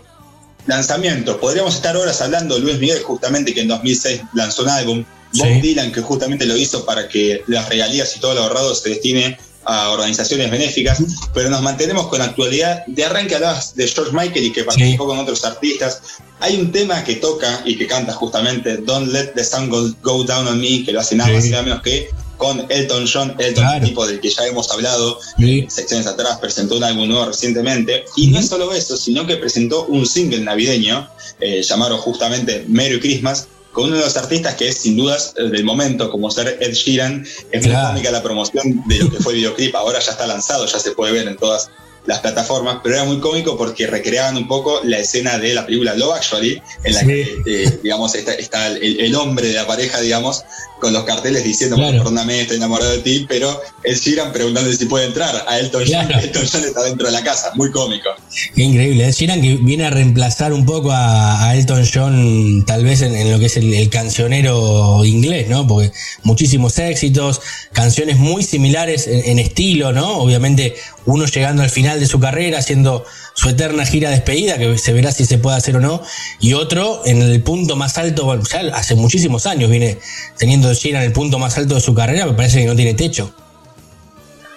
Lanzamientos, 0.66 1.36
podríamos 1.36 1.74
estar 1.74 1.96
horas 1.96 2.20
hablando, 2.22 2.58
Luis 2.58 2.78
Miguel 2.78 3.02
justamente 3.02 3.52
que 3.52 3.60
en 3.60 3.68
2006 3.68 4.22
lanzó 4.34 4.62
un 4.62 4.70
álbum, 4.70 5.04
Bob 5.34 5.46
Sí. 5.46 5.60
Dylan 5.60 5.92
que 5.92 6.00
justamente 6.00 6.46
lo 6.46 6.56
hizo 6.56 6.84
para 6.86 7.08
que 7.08 7.42
las 7.48 7.68
regalías 7.68 8.16
y 8.16 8.20
todo 8.20 8.34
lo 8.34 8.42
ahorrado 8.42 8.74
se 8.74 8.90
destine 8.90 9.36
a 9.64 9.90
organizaciones 9.90 10.50
benéficas, 10.50 11.02
pero 11.32 11.50
nos 11.50 11.62
mantenemos 11.62 12.08
con 12.08 12.18
la 12.18 12.26
actualidad. 12.26 12.84
De 12.86 13.04
arranque 13.04 13.34
hablabas 13.34 13.74
de 13.74 13.88
George 13.88 14.12
Michael 14.12 14.44
y 14.44 14.52
que 14.52 14.64
participó 14.64 15.06
con 15.06 15.18
otros 15.18 15.44
artistas. 15.44 16.02
Hay 16.40 16.56
un 16.56 16.70
tema 16.70 17.02
que 17.02 17.16
toca 17.16 17.62
y 17.64 17.76
que 17.76 17.86
canta 17.86 18.12
justamente 18.12 18.76
Don't 18.78 19.10
Let 19.10 19.32
the 19.34 19.42
Sun 19.42 19.70
Go, 19.70 19.90
Go 20.02 20.24
Down 20.24 20.46
on 20.46 20.60
Me, 20.60 20.84
que 20.84 20.92
lo 20.92 21.00
hace 21.00 21.16
nada 21.16 21.32
más 21.32 21.46
y 21.46 21.50
nada 21.50 21.62
menos 21.62 21.82
que 21.82 22.10
con 22.36 22.66
Elton 22.68 23.06
John, 23.12 23.34
Elton, 23.38 23.64
Claro. 23.64 23.84
tipo 23.86 24.06
del 24.06 24.20
que 24.20 24.30
ya 24.30 24.46
hemos 24.46 24.70
hablado 24.70 25.18
Sí. 25.38 25.60
en 25.60 25.70
secciones 25.70 26.06
atrás, 26.06 26.38
presentó 26.40 26.76
un 26.76 26.84
álbum 26.84 27.08
nuevo 27.08 27.26
recientemente. 27.26 28.04
Y 28.16 28.28
no 28.28 28.38
es 28.38 28.48
solo 28.48 28.72
eso, 28.72 28.96
sino 28.96 29.26
que 29.26 29.36
presentó 29.36 29.84
un 29.86 30.06
single 30.06 30.40
navideño 30.40 31.08
eh, 31.40 31.62
llamado 31.62 31.98
justamente 31.98 32.64
Merry 32.68 33.00
Christmas, 33.00 33.48
con 33.72 33.88
uno 33.88 33.96
de 33.96 34.04
los 34.04 34.16
artistas 34.16 34.54
que 34.54 34.68
es 34.68 34.78
sin 34.78 34.96
dudas 34.96 35.34
eh, 35.36 35.48
del 35.48 35.64
momento, 35.64 36.08
como 36.10 36.30
ser 36.30 36.58
Ed 36.60 36.72
Sheeran. 36.74 37.26
Es 37.50 37.62
muy 37.62 37.70
Claro. 37.70 37.88
cómica 37.88 38.10
la 38.12 38.22
promoción 38.22 38.82
de 38.86 38.98
lo 38.98 39.10
que 39.10 39.16
fue 39.18 39.32
el 39.32 39.38
videoclip, 39.40 39.74
ahora 39.74 39.98
ya 40.00 40.12
está 40.12 40.26
lanzado, 40.26 40.64
ya 40.66 40.78
se 40.78 40.92
puede 40.92 41.12
ver 41.12 41.26
en 41.26 41.36
todas 41.36 41.68
las 42.06 42.18
plataformas, 42.20 42.78
pero 42.82 42.96
era 42.96 43.04
muy 43.04 43.18
cómico 43.18 43.56
porque 43.56 43.86
recreaban 43.86 44.36
un 44.36 44.46
poco 44.46 44.80
la 44.84 44.98
escena 44.98 45.38
de 45.38 45.54
la 45.54 45.64
película 45.64 45.94
Love 45.94 46.16
Actually, 46.16 46.60
en 46.84 46.92
la 46.94 47.00
Sí. 47.00 47.06
que, 47.06 47.42
eh, 47.46 47.80
digamos, 47.82 48.14
está, 48.14 48.34
está 48.34 48.66
el, 48.68 49.00
el 49.00 49.14
hombre 49.14 49.48
de 49.48 49.54
la 49.54 49.66
pareja, 49.66 50.00
digamos, 50.00 50.44
con 50.80 50.92
los 50.92 51.04
carteles 51.04 51.44
diciendo, 51.44 51.76
Claro. 51.76 51.92
bueno, 51.92 52.04
perdóname, 52.04 52.42
estoy 52.42 52.58
enamorado 52.58 52.90
de 52.92 52.98
ti, 52.98 53.24
pero 53.26 53.58
Ed 53.82 53.96
Sheeran 53.96 54.32
preguntándole 54.32 54.76
si 54.76 54.84
puede 54.84 55.06
entrar 55.06 55.44
a 55.48 55.58
Elton 55.58 55.82
John, 55.90 56.06
Claro. 56.06 56.22
Elton 56.24 56.42
John 56.52 56.64
está 56.64 56.82
dentro 56.82 57.06
de 57.06 57.12
la 57.12 57.24
casa, 57.24 57.52
muy 57.54 57.70
cómico. 57.70 58.10
Qué 58.54 58.62
increíble, 58.62 59.06
Ed 59.08 59.12
Sheeran 59.14 59.40
que 59.40 59.54
viene 59.62 59.86
a 59.86 59.90
reemplazar 59.90 60.52
un 60.52 60.66
poco 60.66 60.90
a, 60.92 61.48
a 61.48 61.56
Elton 61.56 61.88
John, 61.90 62.64
tal 62.66 62.84
vez 62.84 63.00
en, 63.00 63.14
en 63.14 63.32
lo 63.32 63.38
que 63.38 63.46
es 63.46 63.56
el, 63.56 63.72
el 63.72 63.88
cancionero 63.88 65.04
inglés, 65.04 65.48
¿no? 65.48 65.66
Porque 65.66 65.90
muchísimos 66.22 66.78
éxitos, 66.78 67.40
canciones 67.72 68.18
muy 68.18 68.42
similares 68.42 69.06
en, 69.06 69.24
en 69.24 69.38
estilo, 69.38 69.92
¿no? 69.92 70.18
Obviamente 70.18 70.74
uno 71.06 71.26
llegando 71.26 71.62
al 71.62 71.70
final 71.70 71.93
de 72.00 72.06
su 72.06 72.20
carrera, 72.20 72.58
haciendo 72.58 73.04
su 73.34 73.48
eterna 73.48 73.84
gira 73.84 74.10
despedida, 74.10 74.58
que 74.58 74.78
se 74.78 74.92
verá 74.92 75.12
si 75.12 75.24
se 75.24 75.38
puede 75.38 75.56
hacer 75.56 75.76
o 75.76 75.80
no, 75.80 76.02
y 76.40 76.54
otro 76.54 77.02
en 77.04 77.22
el 77.22 77.42
punto 77.42 77.76
más 77.76 77.98
alto, 77.98 78.24
bueno, 78.24 78.42
ya 78.50 78.60
hace 78.74 78.94
muchísimos 78.94 79.46
años 79.46 79.70
viene 79.70 79.98
teniendo 80.38 80.72
Sheeran 80.72 81.02
el 81.02 81.12
punto 81.12 81.38
más 81.38 81.56
alto 81.58 81.74
de 81.74 81.80
su 81.80 81.94
carrera, 81.94 82.26
me 82.26 82.34
parece 82.34 82.60
que 82.60 82.66
no 82.66 82.76
tiene 82.76 82.94
techo. 82.94 83.32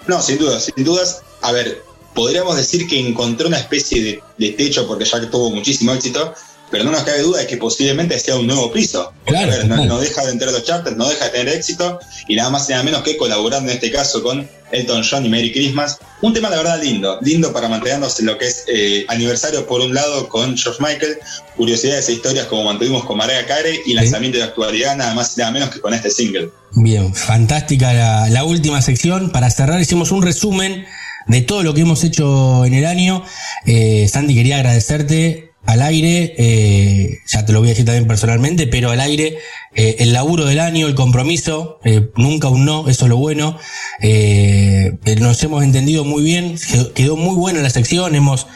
No, 0.06 0.22
sin 0.22 0.38
dudas, 0.38 0.70
sin 0.74 0.84
dudas. 0.84 1.22
A 1.42 1.52
ver, 1.52 1.82
podríamos 2.14 2.56
decir 2.56 2.88
que 2.88 2.98
encontró 2.98 3.48
una 3.48 3.58
especie 3.58 4.02
de, 4.02 4.22
de 4.38 4.52
techo 4.52 4.86
porque 4.86 5.04
ya 5.04 5.20
que 5.20 5.26
tuvo 5.26 5.50
muchísimo 5.50 5.92
éxito, 5.92 6.34
pero 6.70 6.84
no 6.84 6.90
nos 6.90 7.02
cabe 7.02 7.22
duda 7.22 7.40
de 7.40 7.46
que 7.46 7.56
posiblemente 7.56 8.18
sea 8.18 8.36
un 8.36 8.46
nuevo 8.46 8.70
piso. 8.72 9.12
Claro, 9.24 9.50
ver, 9.50 9.66
no, 9.66 10.00
deja 10.00 10.24
de 10.24 10.32
entrar 10.32 10.52
los 10.52 10.64
charts, 10.64 10.96
no 10.96 11.08
deja 11.08 11.26
de 11.26 11.30
tener 11.30 11.54
éxito 11.54 11.98
y 12.26 12.36
nada 12.36 12.50
más 12.50 12.68
y 12.68 12.72
nada 12.72 12.84
menos 12.84 13.02
que 13.02 13.16
colaborando 13.16 13.70
en 13.70 13.76
este 13.76 13.90
caso 13.90 14.22
con 14.22 14.48
Elton 14.70 15.02
John 15.08 15.24
y 15.24 15.28
Merry 15.28 15.52
Christmas. 15.52 15.98
Un 16.20 16.34
tema, 16.34 16.50
la 16.50 16.56
verdad, 16.56 16.82
lindo, 16.82 17.18
lindo 17.22 17.52
para 17.52 17.68
mantenernos 17.68 18.18
en 18.20 18.26
lo 18.26 18.36
que 18.36 18.48
es 18.48 18.64
eh, 18.68 19.04
aniversario 19.08 19.66
por 19.66 19.80
un 19.80 19.94
lado 19.94 20.28
con 20.28 20.56
George 20.56 20.82
Michael, 20.82 21.18
curiosidades 21.56 22.08
e 22.08 22.12
historias 22.12 22.46
como 22.46 22.64
mantuvimos 22.64 23.04
con 23.04 23.16
Mariah 23.16 23.46
Carey 23.46 23.80
y 23.86 23.94
lanzamiento 23.94 24.38
de 24.38 24.44
actualidad 24.44 24.96
nada 24.96 25.14
más 25.14 25.36
y 25.36 25.40
nada 25.40 25.52
menos 25.52 25.70
que 25.70 25.80
con 25.80 25.94
este 25.94 26.10
single. 26.10 26.50
Bien, 26.72 27.14
fantástica 27.14 27.92
la, 27.92 28.28
la 28.28 28.44
última 28.44 28.82
sección. 28.82 29.30
Para 29.30 29.50
cerrar 29.50 29.80
hicimos 29.80 30.10
un 30.10 30.22
resumen 30.22 30.84
de 31.28 31.42
todo 31.42 31.62
lo 31.62 31.74
que 31.74 31.82
hemos 31.82 32.02
hecho 32.04 32.64
en 32.64 32.74
el 32.74 32.86
año. 32.86 33.22
Eh, 33.66 34.08
Sandy, 34.08 34.34
quería 34.34 34.56
agradecerte 34.56 35.47
al 35.68 35.82
aire, 35.82 36.34
eh, 36.38 37.18
ya 37.26 37.44
te 37.44 37.52
lo 37.52 37.58
voy 37.58 37.68
a 37.68 37.72
decir 37.72 37.84
también 37.84 38.06
personalmente, 38.06 38.66
pero 38.66 38.90
al 38.90 39.00
aire, 39.00 39.36
eh, 39.74 39.96
el 39.98 40.14
laburo 40.14 40.46
del 40.46 40.60
año, 40.60 40.86
el 40.86 40.94
compromiso, 40.94 41.78
eh, 41.84 42.08
nunca 42.16 42.48
un 42.48 42.64
no, 42.64 42.88
eso 42.88 43.04
es 43.04 43.08
lo 43.10 43.18
bueno. 43.18 43.58
Eh, 44.00 44.92
eh, 45.04 45.16
nos 45.16 45.42
hemos 45.42 45.62
entendido 45.62 46.04
muy 46.06 46.22
bien, 46.22 46.56
quedó- 46.94 47.16
muy 47.16 47.36
buena 47.36 47.60
la 47.60 47.68
sección, 47.68 48.14
hemos, 48.14 48.46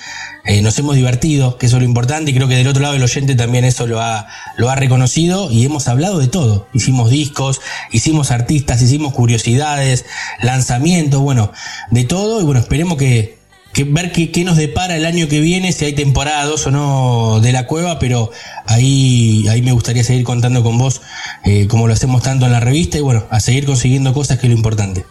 eh, 0.47 0.63
nos 0.63 0.79
hemos 0.79 0.97
divertido, 0.97 1.59
que 1.59 1.67
eso 1.67 1.77
es 1.77 1.83
lo 1.83 1.87
importante, 1.89 2.31
y 2.31 2.35
creo 2.35 2.49
que 2.49 2.57
del 2.57 2.67
otro 2.69 2.81
lado 2.83 2.95
el 2.95 3.03
oyente 3.03 3.35
también 3.35 3.67
eso 3.67 3.87
lo 3.87 4.01
ha, 4.01 4.27
lo 4.57 4.71
ha 4.71 4.75
reconocido, 4.75 5.51
y 5.53 5.67
hemos 5.67 5.89
hablado 5.89 6.19
de 6.19 6.29
todo. 6.29 6.67
Hicimos 6.73 7.11
discos, 7.11 7.61
hicimos 7.93 8.31
artistas, 8.31 8.81
hicimos 8.81 9.13
curiosidades, 9.13 10.07
lanzamientos, 10.41 11.21
bueno, 11.21 11.53
de 11.91 12.05
todo, 12.05 12.41
y 12.41 12.45
bueno, 12.45 12.61
esperemos 12.61 12.97
que, 12.97 13.41
que 13.73 13.85
ver 13.85 14.12
qué, 14.12 14.31
qué 14.31 14.44
nos 14.44 14.57
depara 14.57 14.97
el 14.97 15.07
año 15.07 15.28
que 15.28 15.40
viene, 15.40 15.73
si 15.73 15.85
hay 15.85 15.93
temporada 15.94 16.44
2 16.44 16.66
o 16.66 16.70
no 16.70 17.40
de 17.40 17.53
la 17.53 17.66
cueva, 17.66 17.99
pero 17.99 18.31
ahí, 18.66 19.47
ahí 19.49 19.62
me 19.62 19.73
gustaría 19.73 20.05
seguir 20.05 20.24
contando 20.24 20.62
con 20.62 20.78
vos, 20.78 21.01
eh, 21.44 21.66
como 21.69 21.86
lo 21.86 21.94
hacemos 21.94 22.23
tanto 22.23 22.47
en 22.47 22.53
la 22.53 22.61
revista, 22.61 22.99
y 22.99 23.01
bueno, 23.01 23.27
a 23.31 23.40
seguir 23.40 23.65
consiguiendo 23.65 24.12
cosas 24.12 24.39
que 24.39 24.47
es 24.47 24.53
lo 24.53 24.57
importante. 24.57 25.05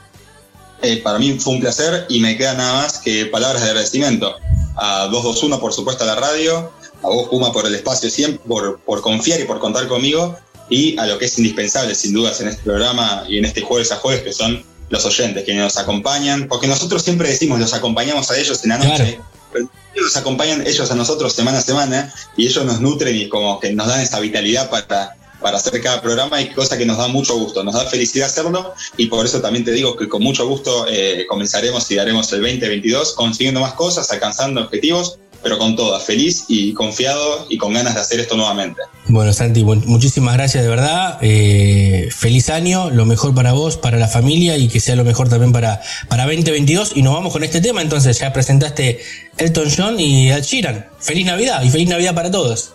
Eh, 0.83 0.97
para 0.97 1.19
mí 1.19 1.37
fue 1.39 1.53
un 1.53 1.59
placer 1.59 2.05
y 2.09 2.19
me 2.19 2.37
queda 2.37 2.53
nada 2.53 2.73
más 2.81 2.99
que 2.99 3.25
palabras 3.25 3.61
de 3.61 3.69
agradecimiento. 3.69 4.35
A 4.75 5.07
221, 5.11 5.59
por 5.59 5.73
supuesto, 5.73 6.03
a 6.03 6.07
la 6.07 6.15
radio, 6.15 6.71
a 7.03 7.07
vos, 7.07 7.29
Puma, 7.29 7.51
por 7.51 7.65
el 7.65 7.75
espacio 7.75 8.09
siempre, 8.09 8.41
por, 8.47 8.79
por 8.79 9.01
confiar 9.01 9.39
y 9.39 9.43
por 9.43 9.59
contar 9.59 9.87
conmigo, 9.87 10.37
y 10.69 10.97
a 10.97 11.05
lo 11.05 11.19
que 11.19 11.25
es 11.25 11.37
indispensable, 11.37 11.93
sin 11.93 12.13
dudas, 12.13 12.41
en 12.41 12.47
este 12.47 12.63
programa 12.63 13.25
y 13.27 13.37
en 13.37 13.45
este 13.45 13.61
jueves 13.61 13.91
a 13.91 13.97
jueves, 13.97 14.21
que 14.23 14.33
son 14.33 14.63
los 14.91 15.05
oyentes, 15.05 15.43
quienes 15.43 15.63
nos 15.63 15.77
acompañan, 15.77 16.47
porque 16.47 16.67
nosotros 16.67 17.01
siempre 17.01 17.29
decimos, 17.29 17.59
los 17.59 17.73
acompañamos 17.73 18.29
a 18.29 18.37
ellos 18.37 18.63
en 18.63 18.69
la 18.69 18.77
noche, 18.77 19.19
pero 19.51 19.69
nos 19.95 20.17
acompañan 20.17 20.67
ellos 20.67 20.91
a 20.91 20.95
nosotros 20.95 21.33
semana 21.33 21.59
a 21.59 21.61
semana, 21.61 22.13
y 22.37 22.45
ellos 22.45 22.63
nos 22.65 22.81
nutren 22.81 23.15
y 23.15 23.29
como 23.29 23.59
que 23.59 23.71
nos 23.73 23.87
dan 23.87 24.01
esa 24.01 24.19
vitalidad 24.19 24.69
para, 24.69 25.15
para 25.41 25.57
hacer 25.57 25.81
cada 25.81 26.01
programa 26.01 26.41
y 26.41 26.49
cosa 26.49 26.77
que 26.77 26.85
nos 26.85 26.97
da 26.97 27.07
mucho 27.07 27.37
gusto, 27.37 27.63
nos 27.63 27.73
da 27.73 27.85
felicidad 27.85 28.27
hacerlo 28.27 28.73
y 28.97 29.07
por 29.07 29.25
eso 29.25 29.41
también 29.41 29.63
te 29.63 29.71
digo 29.71 29.95
que 29.95 30.09
con 30.09 30.21
mucho 30.21 30.45
gusto 30.45 30.85
eh, 30.89 31.25
comenzaremos 31.27 31.89
y 31.89 31.95
daremos 31.95 32.31
el 32.33 32.41
2022 32.41 33.13
consiguiendo 33.13 33.61
más 33.61 33.73
cosas, 33.73 34.11
alcanzando 34.11 34.61
objetivos, 34.61 35.19
pero 35.43 35.57
con 35.57 35.75
todas, 35.75 36.03
feliz 36.03 36.45
y 36.47 36.73
confiado 36.73 37.45
y 37.49 37.57
con 37.57 37.73
ganas 37.73 37.95
de 37.95 38.01
hacer 38.01 38.19
esto 38.19 38.35
nuevamente. 38.35 38.81
Bueno, 39.07 39.33
Santi, 39.33 39.63
mu- 39.63 39.75
muchísimas 39.85 40.35
gracias 40.35 40.63
de 40.63 40.69
verdad. 40.69 41.17
Eh, 41.21 42.09
feliz 42.15 42.49
año, 42.49 42.89
lo 42.89 43.05
mejor 43.05 43.33
para 43.33 43.53
vos, 43.53 43.77
para 43.77 43.97
la 43.97 44.07
familia 44.07 44.57
y 44.57 44.67
que 44.67 44.79
sea 44.79 44.95
lo 44.95 45.03
mejor 45.03 45.29
también 45.29 45.51
para, 45.51 45.81
para 46.07 46.23
2022. 46.25 46.91
Y 46.95 47.01
nos 47.01 47.13
vamos 47.13 47.33
con 47.33 47.43
este 47.43 47.59
tema. 47.61 47.81
Entonces, 47.81 48.19
ya 48.19 48.31
presentaste 48.31 48.99
Elton 49.37 49.69
John 49.75 49.99
y 49.99 50.29
Ed 50.31 50.43
Sheeran. 50.43 50.85
Feliz 50.99 51.25
Navidad 51.25 51.63
y 51.63 51.69
feliz 51.69 51.89
Navidad 51.89 52.13
para 52.15 52.29
todos. 52.31 52.73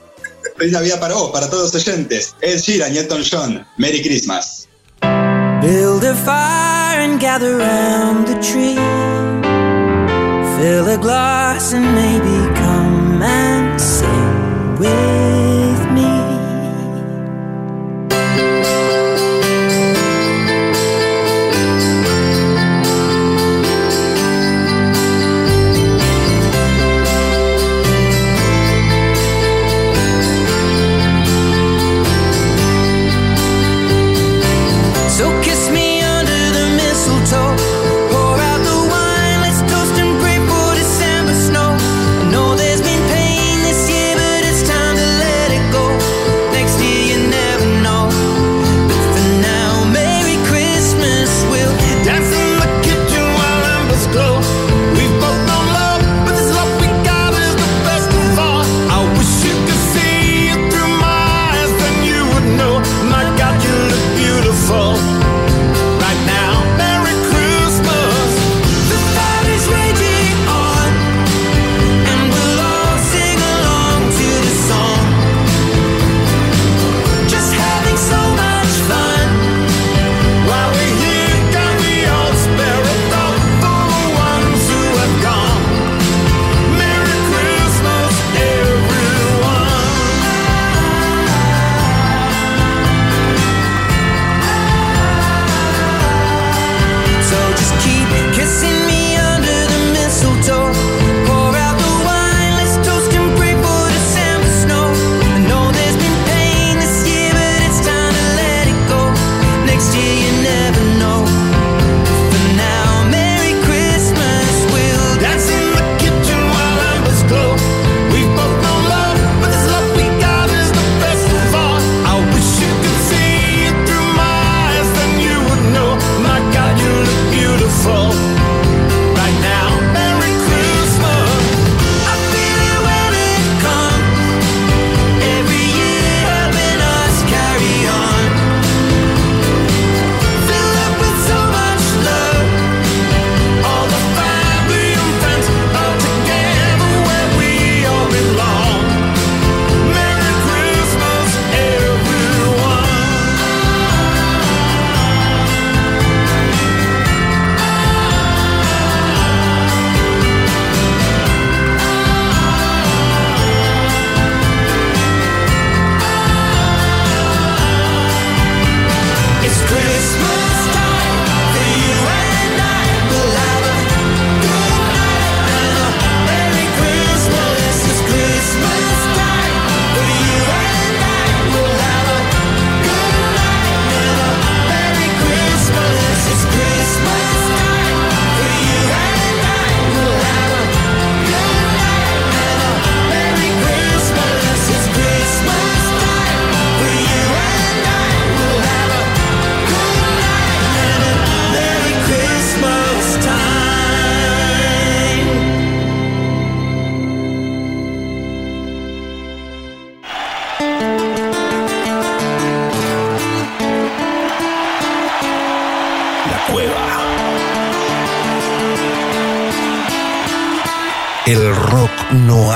Feliz 0.57 0.73
Navidad 0.73 1.01
para 1.01 1.15
vos, 1.15 1.31
para 1.33 1.49
todos 1.49 1.73
los 1.73 1.87
oyentes. 1.87 2.35
Ed 2.41 2.59
Sheeran 2.61 2.95
y 2.95 2.99
Elton 2.99 3.23
John. 3.31 3.67
Merry 3.79 4.03
Christmas. 4.03 4.69
Build 5.63 6.05
a 6.05 6.15
fire 6.15 7.01
and 7.03 7.21
gather 7.21 7.57
round 7.59 8.27
the 8.27 8.35
tree. 8.41 8.77
Fill 10.67 10.89
a 10.89 10.99
glass 10.99 11.73
and 11.75 11.95
maybe 11.95 12.66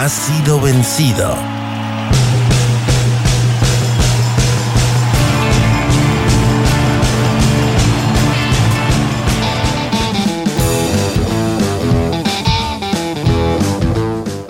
ha 0.02 0.08
sido 0.08 0.58
vencido. 0.58 1.36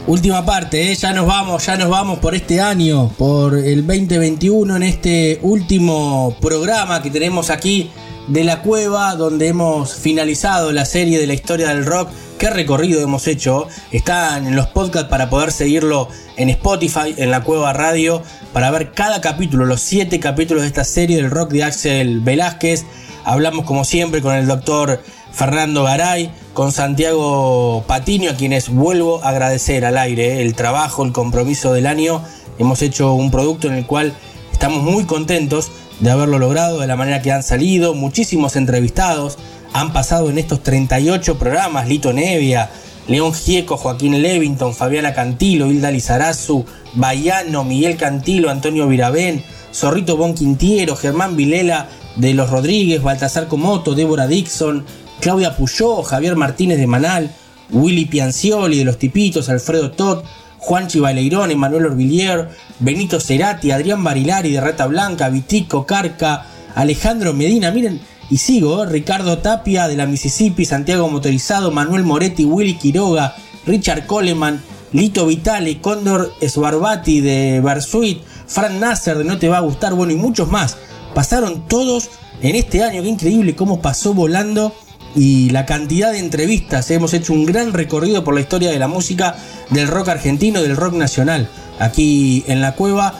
Última 0.06 0.46
parte, 0.46 0.92
¿eh? 0.92 0.94
ya 0.94 1.12
nos 1.12 1.26
vamos, 1.26 1.66
ya 1.66 1.76
nos 1.76 1.88
vamos 1.88 2.20
por 2.20 2.36
este 2.36 2.60
año, 2.60 3.08
por 3.18 3.58
el 3.58 3.84
2021, 3.84 4.76
en 4.76 4.82
este 4.84 5.40
último 5.42 6.36
programa 6.40 7.02
que 7.02 7.10
tenemos 7.10 7.50
aquí 7.50 7.90
de 8.28 8.44
la 8.44 8.62
cueva, 8.62 9.16
donde 9.16 9.48
hemos 9.48 9.94
finalizado 9.94 10.70
la 10.70 10.84
serie 10.84 11.18
de 11.18 11.26
la 11.26 11.34
historia 11.34 11.70
del 11.70 11.84
rock. 11.84 12.08
Qué 12.40 12.48
recorrido 12.48 13.02
hemos 13.02 13.26
hecho. 13.26 13.68
Están 13.92 14.46
en 14.46 14.56
los 14.56 14.66
podcasts 14.68 15.10
para 15.10 15.28
poder 15.28 15.52
seguirlo 15.52 16.08
en 16.38 16.48
Spotify, 16.48 17.14
en 17.18 17.30
la 17.30 17.42
cueva 17.42 17.74
radio, 17.74 18.22
para 18.54 18.70
ver 18.70 18.92
cada 18.92 19.20
capítulo, 19.20 19.66
los 19.66 19.82
siete 19.82 20.20
capítulos 20.20 20.62
de 20.62 20.68
esta 20.68 20.84
serie 20.84 21.18
del 21.18 21.30
rock 21.30 21.50
de 21.50 21.64
Axel 21.64 22.20
Velázquez. 22.20 22.86
Hablamos 23.24 23.66
como 23.66 23.84
siempre 23.84 24.22
con 24.22 24.34
el 24.34 24.46
doctor 24.46 25.02
Fernando 25.32 25.84
Garay, 25.84 26.32
con 26.54 26.72
Santiago 26.72 27.84
Patiño, 27.86 28.30
a 28.30 28.36
quienes 28.36 28.70
vuelvo 28.70 29.22
a 29.22 29.28
agradecer 29.28 29.84
al 29.84 29.98
aire 29.98 30.38
eh, 30.38 30.42
el 30.42 30.54
trabajo, 30.54 31.04
el 31.04 31.12
compromiso 31.12 31.74
del 31.74 31.86
año. 31.86 32.22
Hemos 32.58 32.80
hecho 32.80 33.12
un 33.12 33.30
producto 33.30 33.68
en 33.68 33.74
el 33.74 33.86
cual 33.86 34.14
estamos 34.50 34.82
muy 34.82 35.04
contentos 35.04 35.70
de 36.00 36.10
haberlo 36.10 36.38
logrado, 36.38 36.80
de 36.80 36.86
la 36.86 36.96
manera 36.96 37.20
que 37.20 37.32
han 37.32 37.42
salido, 37.42 37.92
muchísimos 37.92 38.56
entrevistados, 38.56 39.36
han 39.72 39.92
pasado 39.92 40.30
en 40.30 40.38
estos 40.38 40.62
38 40.62 41.38
programas, 41.38 41.88
Lito 41.88 42.12
Nevia, 42.12 42.70
León 43.06 43.32
Gieco, 43.34 43.76
Joaquín 43.76 44.20
Levington, 44.20 44.74
Fabiana 44.74 45.14
Cantilo, 45.14 45.70
Hilda 45.70 45.90
Lizarazu, 45.90 46.64
Bayano, 46.94 47.64
Miguel 47.64 47.96
Cantilo, 47.96 48.50
Antonio 48.50 48.86
Virabén, 48.86 49.44
Zorrito 49.72 50.16
Bon 50.16 50.34
Quintiero, 50.34 50.96
Germán 50.96 51.36
Vilela 51.36 51.88
de 52.16 52.34
los 52.34 52.50
Rodríguez, 52.50 53.02
Baltasar 53.02 53.46
Comoto, 53.48 53.94
Débora 53.94 54.26
Dixon, 54.26 54.84
Claudia 55.20 55.56
Puyó, 55.56 56.02
Javier 56.02 56.36
Martínez 56.36 56.78
de 56.78 56.86
Manal, 56.86 57.30
Willy 57.70 58.06
Piancioli 58.06 58.78
de 58.78 58.84
Los 58.84 58.98
Tipitos, 58.98 59.48
Alfredo 59.48 59.92
Todd, 59.92 60.24
Juanchi 60.58 61.00
Baleirón, 61.00 61.50
Emanuel 61.50 61.86
Orvillier, 61.86 62.48
Benito 62.80 63.20
Cerati, 63.20 63.70
Adrián 63.70 64.02
Barilari 64.02 64.52
de 64.52 64.60
Rata 64.60 64.86
Blanca, 64.86 65.28
Vitico 65.28 65.86
Carca, 65.86 66.46
Alejandro 66.74 67.32
Medina, 67.32 67.70
miren, 67.70 68.00
y 68.30 68.38
sigo, 68.38 68.82
¿eh? 68.82 68.86
Ricardo 68.86 69.38
Tapia 69.38 69.88
de 69.88 69.96
la 69.96 70.06
Mississippi, 70.06 70.64
Santiago 70.64 71.08
Motorizado, 71.08 71.72
Manuel 71.72 72.04
Moretti, 72.04 72.44
Willy 72.44 72.74
Quiroga, 72.74 73.34
Richard 73.66 74.06
Coleman, 74.06 74.62
Lito 74.92 75.26
Vitale, 75.26 75.80
Cóndor 75.80 76.32
Esbarbati 76.40 77.20
de 77.20 77.60
Bersuit, 77.60 78.22
Fran 78.46 78.80
Nasser 78.80 79.18
de 79.18 79.24
No 79.24 79.38
Te 79.38 79.48
Va 79.48 79.58
a 79.58 79.62
Gustar, 79.62 79.94
bueno, 79.94 80.12
y 80.12 80.16
muchos 80.16 80.48
más. 80.48 80.76
Pasaron 81.14 81.66
todos 81.66 82.08
en 82.40 82.54
este 82.54 82.84
año, 82.84 83.02
qué 83.02 83.08
increíble 83.08 83.56
cómo 83.56 83.82
pasó 83.82 84.14
volando 84.14 84.72
y 85.16 85.50
la 85.50 85.66
cantidad 85.66 86.12
de 86.12 86.20
entrevistas. 86.20 86.90
Hemos 86.90 87.14
hecho 87.14 87.32
un 87.32 87.46
gran 87.46 87.72
recorrido 87.72 88.22
por 88.22 88.34
la 88.34 88.40
historia 88.40 88.70
de 88.70 88.78
la 88.78 88.88
música, 88.88 89.36
del 89.70 89.88
rock 89.88 90.08
argentino, 90.08 90.62
del 90.62 90.76
rock 90.76 90.94
nacional. 90.94 91.48
Aquí 91.80 92.44
en 92.46 92.60
la 92.60 92.76
cueva 92.76 93.14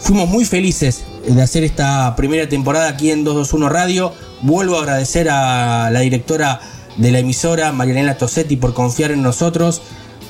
fuimos 0.00 0.28
muy 0.28 0.44
felices 0.44 1.04
de 1.26 1.42
hacer 1.42 1.64
esta 1.64 2.14
primera 2.16 2.48
temporada 2.48 2.88
aquí 2.88 3.10
en 3.10 3.24
221 3.24 3.68
Radio. 3.68 4.12
Vuelvo 4.44 4.76
a 4.76 4.80
agradecer 4.80 5.30
a 5.30 5.88
la 5.90 6.00
directora 6.00 6.60
de 6.98 7.10
la 7.10 7.20
emisora, 7.20 7.72
Marianela 7.72 8.18
Tosetti, 8.18 8.56
por 8.56 8.74
confiar 8.74 9.10
en 9.10 9.22
nosotros, 9.22 9.80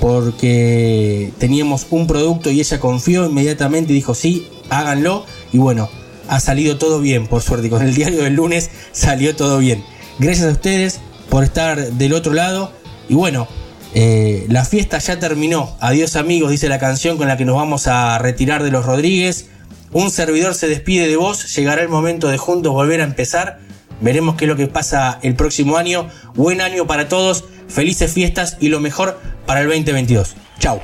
porque 0.01 1.33
teníamos 1.39 1.89
un 1.91 2.07
producto 2.07 2.53
y 2.53 2.61
ella 2.61 2.79
confió 2.79 3.27
inmediatamente 3.27 3.93
y 3.93 3.97
dijo 3.97 4.15
sí, 4.15 4.47
háganlo. 4.71 5.27
Y 5.53 5.59
bueno, 5.59 5.89
ha 6.29 6.39
salido 6.39 6.79
todo 6.79 7.01
bien, 7.01 7.27
por 7.27 7.43
suerte. 7.43 7.69
Con 7.69 7.83
el 7.83 7.93
diario 7.93 8.23
del 8.23 8.35
lunes 8.35 8.71
salió 8.93 9.35
todo 9.35 9.59
bien. 9.59 9.83
Gracias 10.21 10.47
a 10.47 10.53
ustedes 10.53 11.01
por 11.29 11.43
estar 11.43 11.95
del 11.95 12.13
otro 12.13 12.35
lado. 12.35 12.71
Y 13.09 13.15
bueno, 13.15 13.49
eh, 13.95 14.47
la 14.49 14.65
fiesta 14.65 14.99
ya 14.99 15.19
terminó. 15.19 15.77
Adiós 15.81 16.15
amigos, 16.15 16.53
dice 16.53 16.69
la 16.69 16.79
canción 16.79 17.17
con 17.17 17.27
la 17.27 17.37
que 17.37 17.45
nos 17.45 17.57
vamos 17.57 17.89
a 17.89 18.17
retirar 18.19 18.63
de 18.63 18.71
los 18.71 18.87
Rodríguez. 18.87 19.49
Un 19.91 20.13
servidor 20.13 20.55
se 20.55 20.69
despide 20.69 21.09
de 21.09 21.17
vos. 21.17 21.53
Llegará 21.57 21.83
el 21.83 21.89
momento 21.89 22.29
de 22.29 22.39
juntos 22.39 22.73
volver 22.73 23.01
a 23.01 23.05
empezar. 23.05 23.64
Veremos 24.05 24.37
qué 24.37 24.45
es 24.45 24.51
lo 24.51 24.57
que 24.57 24.67
pasa 24.67 25.19
el 25.23 25.35
próximo 25.35 25.79
año. 25.79 26.11
Buen 26.35 26.61
año 26.61 26.87
para 26.87 27.09
todos. 27.09 27.45
Felices 27.69 28.13
fiestas 28.13 28.59
y 28.61 28.69
lo 28.69 28.79
mejor 28.79 29.19
para 29.47 29.63
el 29.63 29.67
2022. 29.69 30.37
Chao. 30.59 30.83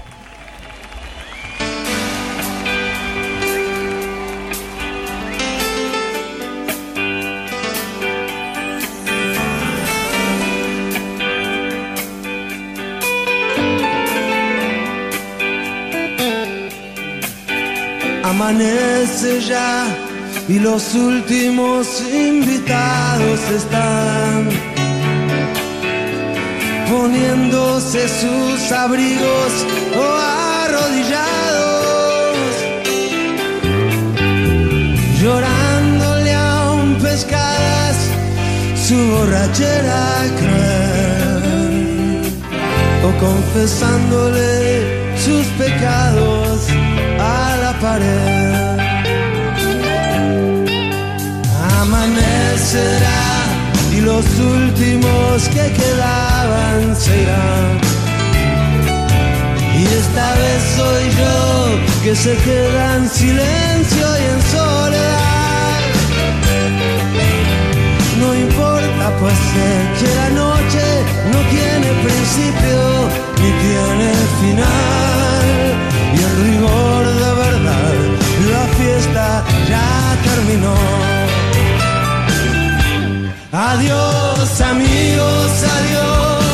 Amanece 18.24 19.40
ya 19.42 20.10
y 20.51 20.59
los 20.59 20.94
últimos 20.97 22.02
invitados 22.12 23.40
están 23.55 24.48
poniéndose 26.90 28.09
sus 28.09 28.72
abrigos 28.72 29.52
o 29.97 30.02
arrodillados, 30.64 32.36
llorándole 35.22 36.35
a 36.35 36.72
un 36.72 36.97
pescadas 36.97 37.97
su 38.89 38.97
borrachera 38.97 40.24
cruel 40.40 42.22
o 43.05 43.10
confesándole 43.20 45.16
sus 45.16 45.47
pecados 45.59 46.66
a 47.20 47.56
la 47.62 47.72
pared. 47.78 48.69
Y 53.91 54.01
los 54.03 54.24
últimos 54.39 55.49
que 55.49 55.73
quedaban 55.73 56.95
se 56.95 57.23
irán. 57.23 57.81
Y 59.78 59.85
esta 59.85 60.35
vez 60.35 60.62
soy 60.77 61.05
yo 61.20 62.05
que 62.05 62.15
se 62.15 62.37
queda 62.37 62.97
en 62.97 63.09
silencio 63.09 64.07
y 64.20 64.24
en 64.35 64.43
soledad. 64.53 65.81
No 68.20 68.35
importa, 68.35 69.05
pues 69.20 69.35
sé 69.53 69.70
que 69.99 70.15
la 70.15 70.28
noche 70.28 70.85
no 71.32 71.41
tiene 71.55 71.89
principio 72.05 72.81
ni 73.41 73.51
tiene 73.65 74.11
final. 74.43 75.47
Y 76.15 76.19
el 76.28 76.35
rigor 76.45 77.07
de 77.23 77.31
verdad, 77.43 77.95
la 78.53 78.65
fiesta 78.77 79.45
ya 79.66 80.16
terminó. 80.28 81.19
Adiós 83.62 84.59
amigos, 84.62 85.51
adiós 85.77 86.45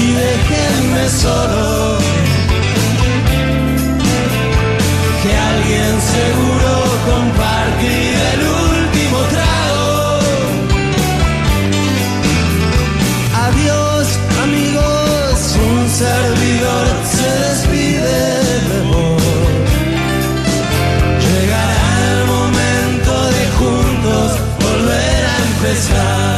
y 0.00 0.14
déjenme 0.14 1.10
solo. 1.10 1.98
Que 5.22 5.36
alguien 5.36 6.00
seguro 6.00 6.43
Llegará 25.64 26.28
el 26.28 26.33